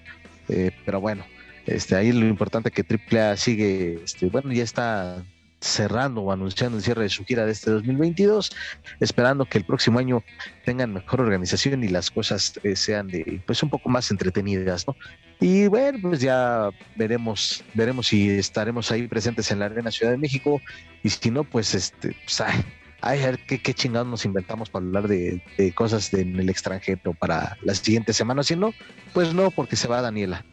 eh, 0.50 0.72
pero 0.86 1.02
bueno 1.02 1.26
este 1.66 1.96
ahí 1.96 2.12
lo 2.12 2.26
importante 2.28 2.72
que 2.72 2.84
AAA 2.84 3.38
sigue 3.38 4.02
este 4.04 4.28
bueno 4.28 4.52
ya 4.52 4.64
está 4.64 5.24
cerrando 5.64 6.22
o 6.22 6.32
anunciando 6.32 6.78
el 6.78 6.84
cierre 6.84 7.04
de 7.04 7.10
su 7.10 7.24
gira 7.24 7.46
de 7.46 7.52
este 7.54 7.72
2022, 7.72 8.52
esperando 9.00 9.46
que 9.46 9.58
el 9.58 9.64
próximo 9.66 9.98
año 10.00 10.24
tengan 10.66 10.94
mejor 10.94 11.22
organización 11.22 11.84
y 11.84 11.88
las 11.88 12.12
cosas 12.12 12.60
eh, 12.64 12.76
sean 12.76 13.08
de 13.08 13.42
pues 13.48 13.64
un 13.64 13.70
poco 13.70 13.88
más 13.90 14.12
entretenidas, 14.12 14.86
¿no? 14.88 14.96
Y 15.40 15.68
bueno, 15.68 16.00
pues 16.02 16.20
ya 16.20 16.70
veremos, 16.96 17.64
veremos 17.74 18.08
si 18.08 18.30
estaremos 18.30 18.92
ahí 18.92 19.08
presentes 19.08 19.50
en 19.52 19.60
la 19.60 19.66
Arena 19.66 19.90
Ciudad 19.92 20.12
de 20.12 20.18
México 20.18 20.62
y 21.02 21.10
si 21.10 21.32
no, 21.32 21.44
pues 21.46 21.74
este, 21.76 22.16
pues, 22.26 22.42
ay, 22.42 22.62
ay, 23.02 23.22
a 23.24 23.26
ver 23.28 23.40
qué, 23.48 23.62
qué 23.62 23.74
chingados 23.74 24.08
nos 24.08 24.26
inventamos 24.26 24.70
para 24.70 24.86
hablar 24.86 25.08
de, 25.08 25.42
de 25.58 25.74
cosas 25.74 26.12
de- 26.12 26.22
en 26.22 26.40
el 26.40 26.50
extranjero 26.50 27.14
para 27.14 27.58
la 27.62 27.74
siguiente 27.74 28.12
semana, 28.14 28.44
si 28.44 28.56
no, 28.58 28.74
pues 29.14 29.34
no, 29.34 29.50
porque 29.52 29.76
se 29.78 29.88
va 29.88 30.02
Daniela. 30.02 30.46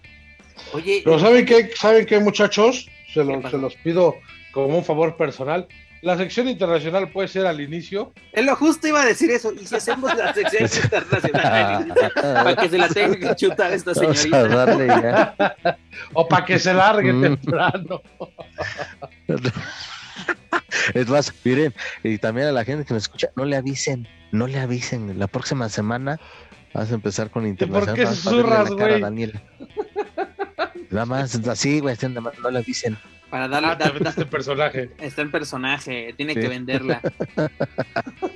Oye, 0.72 1.02
Pero 1.04 1.18
¿saben 1.18 1.44
qué, 1.46 1.70
¿saben 1.76 2.06
qué 2.06 2.20
muchachos? 2.20 2.88
Se, 3.12 3.20
¿Qué 3.20 3.24
lo- 3.24 3.40
pasó? 3.42 3.56
se 3.56 3.62
los 3.62 3.74
pido 3.76 4.16
como 4.52 4.78
un 4.78 4.84
favor 4.84 5.16
personal. 5.16 5.66
La 6.02 6.16
sección 6.16 6.48
internacional 6.48 7.10
puede 7.10 7.28
ser 7.28 7.44
al 7.46 7.60
inicio. 7.60 8.14
es 8.32 8.42
lo 8.46 8.56
justo 8.56 8.88
iba 8.88 9.02
a 9.02 9.04
decir 9.04 9.30
eso. 9.30 9.52
Y 9.52 9.66
si 9.66 9.74
hacemos 9.76 10.14
la 10.16 10.32
sección 10.32 10.62
internacional, 10.84 11.94
para 12.14 12.56
que 12.56 12.68
se 12.70 12.78
la 12.78 12.88
tenga 12.88 13.18
que 13.18 13.36
chutar 13.36 13.70
esta 13.74 13.92
Vamos 13.92 14.16
a 14.18 14.22
señorita. 14.22 14.48
darle 14.48 14.86
ya. 14.86 15.34
O 16.14 16.26
para 16.26 16.46
que 16.46 16.58
se 16.58 16.72
largue 16.72 17.12
Mm. 17.12 17.20
temprano. 17.22 18.00
Es 20.94 21.08
más, 21.08 21.32
miren, 21.44 21.74
y 22.02 22.18
también 22.18 22.48
a 22.48 22.52
la 22.52 22.64
gente 22.64 22.84
que 22.84 22.94
nos 22.94 23.02
escucha, 23.04 23.28
no 23.36 23.44
le 23.44 23.56
avisen, 23.56 24.08
no 24.32 24.46
le 24.46 24.58
avisen. 24.58 25.18
La 25.18 25.26
próxima 25.26 25.68
semana 25.68 26.18
vas 26.72 26.90
a 26.90 26.94
empezar 26.94 27.30
con 27.30 27.42
por 27.42 27.48
internacional. 27.48 27.96
qué 27.96 28.04
más 28.06 28.20
para 28.20 28.36
verle 28.36 28.48
susurras, 28.48 28.70
la 28.70 28.76
cara 28.76 29.06
a 29.06 29.10
güey? 29.10 29.32
Nada 30.90 31.06
más, 31.06 31.34
así, 31.48 31.80
güey, 31.80 31.94
así, 31.94 32.08
nada 32.08 32.20
más, 32.22 32.38
no 32.38 32.50
le 32.50 32.58
avisen. 32.58 32.96
Para 33.30 33.46
darle, 33.48 33.68
Ah, 33.68 33.76
dar- 33.76 33.94
metiste 33.94 34.22
en 34.22 34.28
personaje. 34.30 34.90
Está 34.98 35.22
en 35.22 35.30
personaje, 35.30 36.12
tiene 36.16 36.34
Sí. 36.34 36.40
que 36.40 36.48
venderla. 36.48 37.00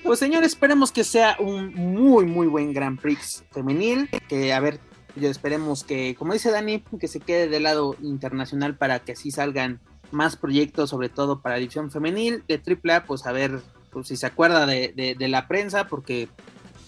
Pues 0.05 0.19
señores, 0.19 0.49
esperemos 0.53 0.93
que 0.93 1.03
sea 1.03 1.37
un 1.41 1.75
muy, 1.75 2.27
muy 2.27 2.47
buen 2.47 2.73
Grand 2.75 3.01
Prix 3.01 3.45
femenil. 3.53 4.09
Que 4.29 4.53
a 4.53 4.61
ver, 4.61 4.79
yo 5.17 5.29
esperemos 5.31 5.83
que, 5.83 6.15
como 6.15 6.35
dice 6.35 6.51
Dani, 6.51 6.83
que 7.01 7.09
se 7.09 7.21
quede 7.21 7.49
del 7.49 7.63
lado 7.65 7.97
internacional 8.03 8.77
para 8.77 8.99
que 9.01 9.13
así 9.13 9.31
salgan 9.31 9.81
más 10.11 10.37
proyectos, 10.37 10.91
sobre 10.91 11.09
todo 11.09 11.41
para 11.41 11.55
la 11.57 11.61
división 11.61 11.91
femenil. 11.91 12.45
De 12.47 12.61
AAA, 12.63 13.05
pues 13.05 13.27
a 13.27 13.33
ver 13.33 13.61
pues, 13.91 14.09
si 14.09 14.17
se 14.17 14.27
acuerda 14.27 14.67
de, 14.67 14.93
de- 14.95 15.15
de 15.15 15.29
la 15.29 15.49
prensa, 15.49 15.87
porque 15.87 16.29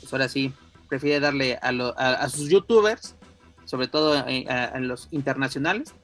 pues 0.00 0.12
ahora 0.12 0.28
sí 0.28 0.52
prefiere 0.88 1.18
darle 1.18 1.58
a, 1.62 1.72
lo- 1.72 1.98
a- 1.98 2.14
a 2.14 2.28
sus 2.28 2.50
youtubers, 2.50 3.16
sobre 3.64 3.88
todo 3.88 4.14
eh, 4.28 4.44
a- 4.48 4.64
a 4.66 4.80
los 4.80 5.08
internacionales. 5.10 5.94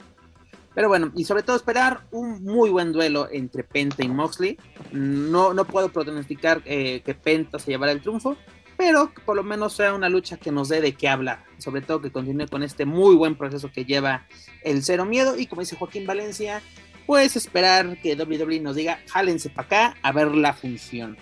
Pero 0.75 0.89
bueno, 0.89 1.13
y 1.15 1.25
sobre 1.25 1.43
todo 1.43 1.57
esperar 1.57 2.03
un 2.11 2.43
muy 2.43 2.71
buen 2.71 2.93
duelo 2.93 3.29
entre 3.31 3.63
Penta 3.63 4.03
y 4.03 4.09
Moxley. 4.09 4.59
No, 4.93 5.53
no 5.53 5.65
puedo 5.67 5.91
pronosticar 5.91 6.63
eh, 6.65 7.03
que 7.05 7.15
Penta 7.15 7.59
se 7.59 7.73
llevará 7.73 7.93
el 7.93 8.01
triunfo, 8.01 8.37
pero 8.77 9.13
que 9.13 9.21
por 9.21 9.37
lo 9.37 9.43
menos 9.43 9.75
sea 9.75 9.93
una 9.93 10.09
lucha 10.09 10.39
que 10.39 10.51
nos 10.51 10.69
dé 10.69 10.81
de 10.81 10.95
qué 10.95 11.09
hablar. 11.09 11.45
Sobre 11.59 11.83
todo 11.83 12.01
que 12.01 12.11
continúe 12.11 12.49
con 12.49 12.63
este 12.63 12.87
muy 12.87 13.15
buen 13.15 13.37
proceso 13.37 13.71
que 13.71 13.85
lleva 13.85 14.27
el 14.65 14.83
Cero 14.83 15.05
Miedo. 15.05 15.39
Y 15.39 15.47
como 15.47 15.61
dice 15.61 15.77
Joaquín 15.77 16.07
Valencia, 16.07 16.63
pues 17.07 17.37
esperar 17.37 18.01
que 18.01 18.15
WWE 18.15 18.61
nos 18.61 18.77
diga, 18.77 19.01
jálense 19.09 19.51
para 19.51 19.67
acá 19.67 19.97
a 20.03 20.13
ver 20.13 20.35
la 20.35 20.55
función. 20.55 21.19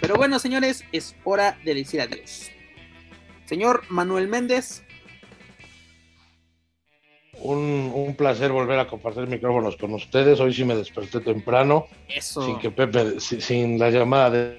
Pero 0.00 0.16
bueno, 0.16 0.38
señores, 0.38 0.84
es 0.92 1.14
hora 1.24 1.58
de 1.64 1.74
decir 1.74 2.00
adiós. 2.00 2.50
Señor 3.44 3.82
Manuel 3.88 4.28
Méndez, 4.28 4.82
Un, 7.42 7.90
un 7.94 8.14
placer 8.16 8.52
volver 8.52 8.78
a 8.78 8.86
compartir 8.86 9.26
micrófonos 9.26 9.76
con 9.76 9.94
ustedes. 9.94 10.40
Hoy 10.40 10.52
sí 10.52 10.64
me 10.64 10.76
desperté 10.76 11.20
temprano, 11.20 11.86
eso. 12.08 12.44
sin 12.44 12.58
que 12.58 12.70
Pepe, 12.70 13.18
si- 13.20 13.40
sin 13.40 13.78
la 13.78 13.90
llamada 13.90 14.30
de, 14.30 14.58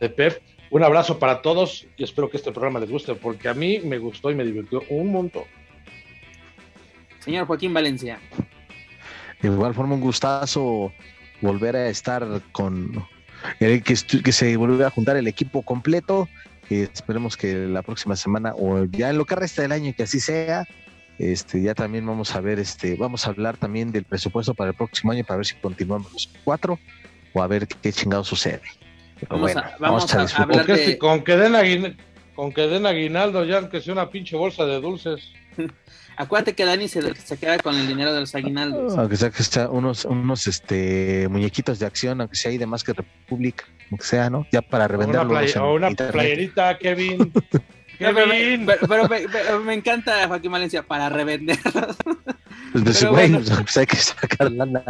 de 0.00 0.08
Pep. 0.10 0.42
Un 0.70 0.82
abrazo 0.82 1.18
para 1.18 1.40
todos 1.42 1.86
y 1.96 2.04
espero 2.04 2.28
que 2.28 2.36
este 2.36 2.50
programa 2.52 2.80
les 2.80 2.90
guste, 2.90 3.14
porque 3.14 3.48
a 3.48 3.54
mí 3.54 3.78
me 3.84 3.98
gustó 3.98 4.30
y 4.30 4.34
me 4.34 4.44
divirtió 4.44 4.82
un 4.90 5.12
montón. 5.12 5.44
Señor 7.20 7.46
Joaquín 7.46 7.72
Valencia. 7.72 8.18
De 9.40 9.48
igual 9.48 9.72
forma, 9.74 9.94
un 9.94 10.00
gustazo 10.00 10.92
volver 11.40 11.76
a 11.76 11.88
estar 11.88 12.26
con 12.52 13.06
el 13.60 13.82
que, 13.82 13.94
que 14.22 14.32
se 14.32 14.56
volviera 14.56 14.88
a 14.88 14.90
juntar 14.90 15.16
el 15.16 15.26
equipo 15.28 15.62
completo. 15.62 16.28
Y 16.70 16.82
esperemos 16.82 17.36
que 17.36 17.54
la 17.54 17.80
próxima 17.82 18.14
semana 18.16 18.52
o 18.54 18.84
ya 18.84 19.08
en 19.10 19.16
lo 19.16 19.24
que 19.24 19.36
resta 19.36 19.62
del 19.62 19.72
año 19.72 19.94
que 19.96 20.02
así 20.02 20.20
sea. 20.20 20.66
Este, 21.18 21.60
ya 21.60 21.74
también 21.74 22.06
vamos 22.06 22.34
a 22.36 22.40
ver, 22.40 22.58
este, 22.60 22.94
vamos 22.96 23.26
a 23.26 23.30
hablar 23.30 23.56
también 23.56 23.90
del 23.90 24.04
presupuesto 24.04 24.54
para 24.54 24.70
el 24.70 24.76
próximo 24.76 25.10
año 25.12 25.24
para 25.24 25.38
ver 25.38 25.46
si 25.46 25.56
continuamos 25.56 26.12
los 26.12 26.30
cuatro 26.44 26.78
o 27.32 27.42
a 27.42 27.46
ver 27.48 27.66
qué 27.66 27.92
chingado 27.92 28.22
sucede. 28.24 28.62
Pero 29.18 29.30
Vamos 29.36 29.52
bueno, 29.52 29.60
a- 29.60 29.76
vamos 29.80 30.14
a 30.14 30.22
disfrutar. 30.22 30.42
hablar 30.60 30.66
Con 30.66 30.76
que, 30.76 30.86
de- 30.86 30.98
con 30.98 31.24
que 31.24 31.36
den 31.36 31.52
aguin- 31.54 31.96
con 32.36 32.52
que 32.52 32.62
den 32.68 32.86
aguinaldo 32.86 33.44
ya, 33.44 33.58
aunque 33.58 33.80
sea 33.80 33.92
una 33.94 34.10
pinche 34.10 34.36
bolsa 34.36 34.64
de 34.64 34.80
dulces. 34.80 35.32
Acuérdate 36.16 36.54
que 36.54 36.64
Dani 36.64 36.86
se, 36.88 37.14
se 37.16 37.36
queda 37.36 37.58
con 37.58 37.76
el 37.76 37.86
dinero 37.88 38.12
de 38.12 38.20
los 38.20 38.34
aguinaldos. 38.34 38.96
Aunque 38.96 39.16
sea 39.16 39.30
que 39.30 39.42
sea 39.42 39.68
unos, 39.70 40.04
unos 40.04 40.46
este 40.48 41.26
muñequitos 41.28 41.78
de 41.80 41.86
acción, 41.86 42.20
aunque 42.20 42.36
sea 42.36 42.50
ahí 42.52 42.58
de 42.58 42.66
más 42.66 42.82
que 42.84 42.92
República, 42.92 43.64
aunque 43.90 44.04
sea, 44.04 44.28
¿no? 44.30 44.46
Ya 44.52 44.62
para 44.62 44.86
O 44.86 45.04
una, 45.06 45.26
play- 45.26 45.52
o 45.60 45.74
una 45.74 45.90
playerita, 45.90 46.76
Kevin. 46.78 47.32
Pero, 47.98 48.26
me, 48.26 48.38
Kevin. 48.38 48.66
pero- 48.66 48.86
pero 48.88 49.08
me- 49.08 49.28
pero 49.28 49.60
me 49.60 49.74
encanta 49.74 50.26
Joaquín 50.28 50.52
Valencia 50.52 50.82
para 50.82 51.08
revenderlos. 51.08 51.96
Pues, 52.72 52.84
pues, 52.84 53.06
bueno. 53.08 53.40
pues, 53.62 53.76
hay 53.78 53.86
que 53.86 53.96
sacar 53.96 54.52
lana. 54.52 54.82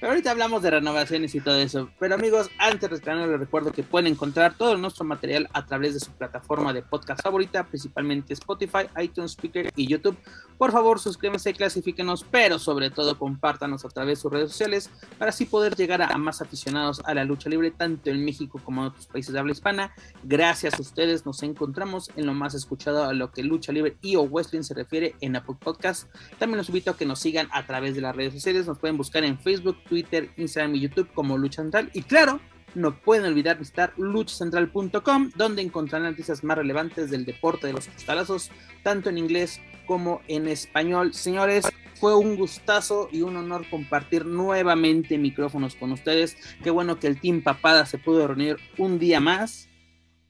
Pero 0.00 0.12
ahorita 0.12 0.30
hablamos 0.30 0.62
de 0.62 0.70
renovaciones 0.70 1.34
y 1.34 1.40
todo 1.40 1.56
eso. 1.56 1.90
Pero 1.98 2.14
amigos, 2.14 2.50
antes 2.56 2.88
de 2.88 2.98
terminar, 2.98 3.28
les 3.28 3.38
recuerdo 3.38 3.70
que 3.70 3.82
pueden 3.82 4.06
encontrar 4.06 4.54
todo 4.56 4.78
nuestro 4.78 5.04
material 5.04 5.48
a 5.52 5.66
través 5.66 5.92
de 5.92 6.00
su 6.00 6.10
plataforma 6.12 6.72
de 6.72 6.80
podcast 6.82 7.22
favorita, 7.22 7.66
principalmente 7.66 8.32
Spotify, 8.32 8.86
iTunes, 8.98 9.32
Speaker 9.32 9.70
y 9.76 9.86
YouTube. 9.86 10.16
Por 10.56 10.72
favor, 10.72 11.00
suscríbanse, 11.00 11.52
clasifíquenos, 11.52 12.24
pero 12.30 12.58
sobre 12.58 12.90
todo 12.90 13.18
compártanos 13.18 13.84
a 13.84 13.88
través 13.88 14.18
de 14.18 14.22
sus 14.22 14.32
redes 14.32 14.50
sociales 14.50 14.90
para 15.18 15.30
así 15.30 15.44
poder 15.44 15.76
llegar 15.76 16.02
a, 16.02 16.16
más 16.16 16.40
aficionados 16.40 17.02
a 17.04 17.14
la 17.14 17.24
lucha 17.24 17.50
libre, 17.50 17.70
tanto 17.70 18.10
en 18.10 18.24
México 18.24 18.60
como 18.64 18.82
en 18.82 18.88
otros 18.88 19.06
países 19.06 19.32
de 19.32 19.38
habla 19.38 19.52
hispana. 19.52 19.94
Gracias 20.22 20.74
a 20.74 20.82
ustedes 20.82 21.26
nos 21.26 21.42
encontramos 21.42 22.10
en 22.16 22.26
lo 22.26 22.32
más 22.32 22.54
escuchado 22.54 23.04
a 23.04 23.12
lo 23.12 23.32
que 23.32 23.42
lucha 23.42 23.72
libre 23.72 23.96
y 24.00 24.16
o 24.16 24.22
wrestling 24.22 24.62
se 24.62 24.74
refiere 24.74 25.14
en 25.20 25.36
Apple 25.36 25.56
Podcast. 25.58 26.08
También 26.38 26.58
los 26.58 26.68
invito 26.68 26.90
a 26.90 26.96
que 26.96 27.06
nos 27.06 27.20
sigan 27.20 27.48
a 27.52 27.66
través 27.66 27.94
de 27.94 28.00
las 28.00 28.16
redes 28.16 28.32
sociales. 28.32 28.66
Nos 28.66 28.78
pueden 28.78 28.96
buscar 28.96 29.24
en 29.24 29.38
Facebook, 29.38 29.76
Twitter, 29.90 30.30
Instagram 30.38 30.76
y 30.76 30.80
YouTube 30.80 31.12
como 31.12 31.36
Lucha 31.36 31.60
Central. 31.60 31.90
Y 31.92 32.02
claro, 32.02 32.40
no 32.74 32.94
pueden 32.94 33.26
olvidar 33.26 33.58
visitar 33.58 33.92
luchacentral.com, 33.98 35.32
donde 35.36 35.60
encontrarán 35.60 36.12
noticias 36.12 36.42
más 36.44 36.56
relevantes 36.56 37.10
del 37.10 37.26
deporte 37.26 37.66
de 37.66 37.74
los 37.74 37.88
costalazos, 37.88 38.50
tanto 38.82 39.10
en 39.10 39.18
inglés 39.18 39.60
como 39.86 40.22
en 40.28 40.48
español. 40.48 41.12
Señores, 41.12 41.66
fue 42.00 42.16
un 42.16 42.36
gustazo 42.36 43.08
y 43.12 43.22
un 43.22 43.36
honor 43.36 43.68
compartir 43.68 44.24
nuevamente 44.24 45.18
micrófonos 45.18 45.74
con 45.74 45.92
ustedes. 45.92 46.36
Qué 46.62 46.70
bueno 46.70 46.98
que 46.98 47.08
el 47.08 47.20
Team 47.20 47.42
Papada 47.42 47.84
se 47.84 47.98
pudo 47.98 48.26
reunir 48.26 48.56
un 48.78 48.98
día 48.98 49.20
más. 49.20 49.68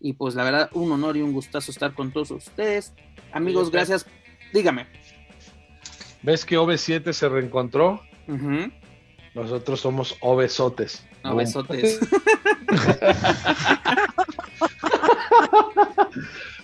Y 0.01 0.15
pues 0.15 0.35
la 0.35 0.45
verdad, 0.45 0.71
un 0.73 0.91
honor 0.91 1.19
y 1.19 1.23
un 1.23 1.33
gustazo 1.33 1.71
estar 1.71 1.95
con 1.95 2.11
todos 2.11 2.31
ustedes. 2.31 2.95
Amigos, 3.33 3.71
gracias. 3.71 4.07
Dígame. 4.53 4.87
¿Ves 6.23 6.45
que 6.45 6.59
OV7 6.59 7.13
se 7.13 7.29
reencontró? 7.29 8.01
Ujú. 8.27 8.71
Nosotros 9.35 9.81
somos 9.81 10.17
obesotes. 10.21 11.05
No, 11.25 11.37
besotes. 11.37 11.99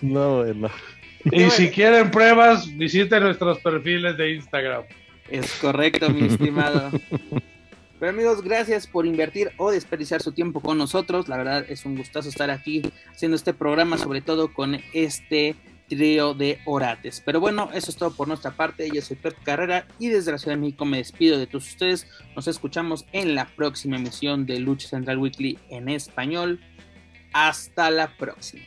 No, 0.01 0.43
bueno. 0.43 0.69
Y 1.25 1.49
si 1.49 1.69
quieren 1.69 2.11
pruebas, 2.11 2.67
visiten 2.77 3.23
nuestros 3.23 3.59
perfiles 3.59 4.17
de 4.17 4.35
Instagram. 4.35 4.83
Es 5.29 5.51
correcto, 5.55 6.09
mi 6.09 6.27
estimado. 6.27 6.91
Pero 7.99 8.11
amigos, 8.11 8.41
gracias 8.43 8.85
por 8.85 9.05
invertir 9.05 9.51
o 9.57 9.71
desperdiciar 9.71 10.21
su 10.21 10.31
tiempo 10.31 10.61
con 10.61 10.77
nosotros. 10.77 11.27
La 11.27 11.37
verdad 11.37 11.65
es 11.67 11.85
un 11.85 11.97
gustazo 11.97 12.29
estar 12.29 12.51
aquí 12.51 12.83
haciendo 13.11 13.35
este 13.35 13.53
programa, 13.53 13.97
sobre 13.97 14.21
todo 14.21 14.53
con 14.53 14.79
este 14.93 15.55
trío 15.87 16.33
de 16.33 16.59
orates. 16.65 17.21
Pero 17.25 17.39
bueno, 17.39 17.69
eso 17.73 17.91
es 17.91 17.97
todo 17.97 18.11
por 18.11 18.27
nuestra 18.27 18.51
parte. 18.51 18.89
Yo 18.93 19.01
soy 19.01 19.17
Pep 19.17 19.35
Carrera 19.43 19.87
y 19.99 20.09
desde 20.09 20.31
la 20.31 20.37
Ciudad 20.37 20.55
de 20.55 20.61
México 20.61 20.85
me 20.85 20.97
despido 20.97 21.37
de 21.37 21.47
todos 21.47 21.67
ustedes. 21.67 22.07
Nos 22.35 22.47
escuchamos 22.47 23.05
en 23.11 23.35
la 23.35 23.47
próxima 23.47 23.97
emisión 23.97 24.45
de 24.45 24.59
Lucha 24.59 24.87
Central 24.89 25.17
Weekly 25.17 25.59
en 25.69 25.89
español. 25.89 26.59
Hasta 27.33 27.89
la 27.89 28.15
próxima. 28.17 28.63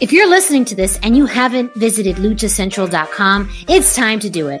If 0.00 0.12
you're 0.12 0.28
listening 0.28 0.64
to 0.64 0.74
this 0.74 0.98
and 1.04 1.16
you 1.16 1.26
haven't 1.26 1.72
visited 1.74 2.16
luchacentral.com, 2.16 3.48
it's 3.68 3.94
time 3.94 4.18
to 4.18 4.28
do 4.28 4.48
it. 4.48 4.60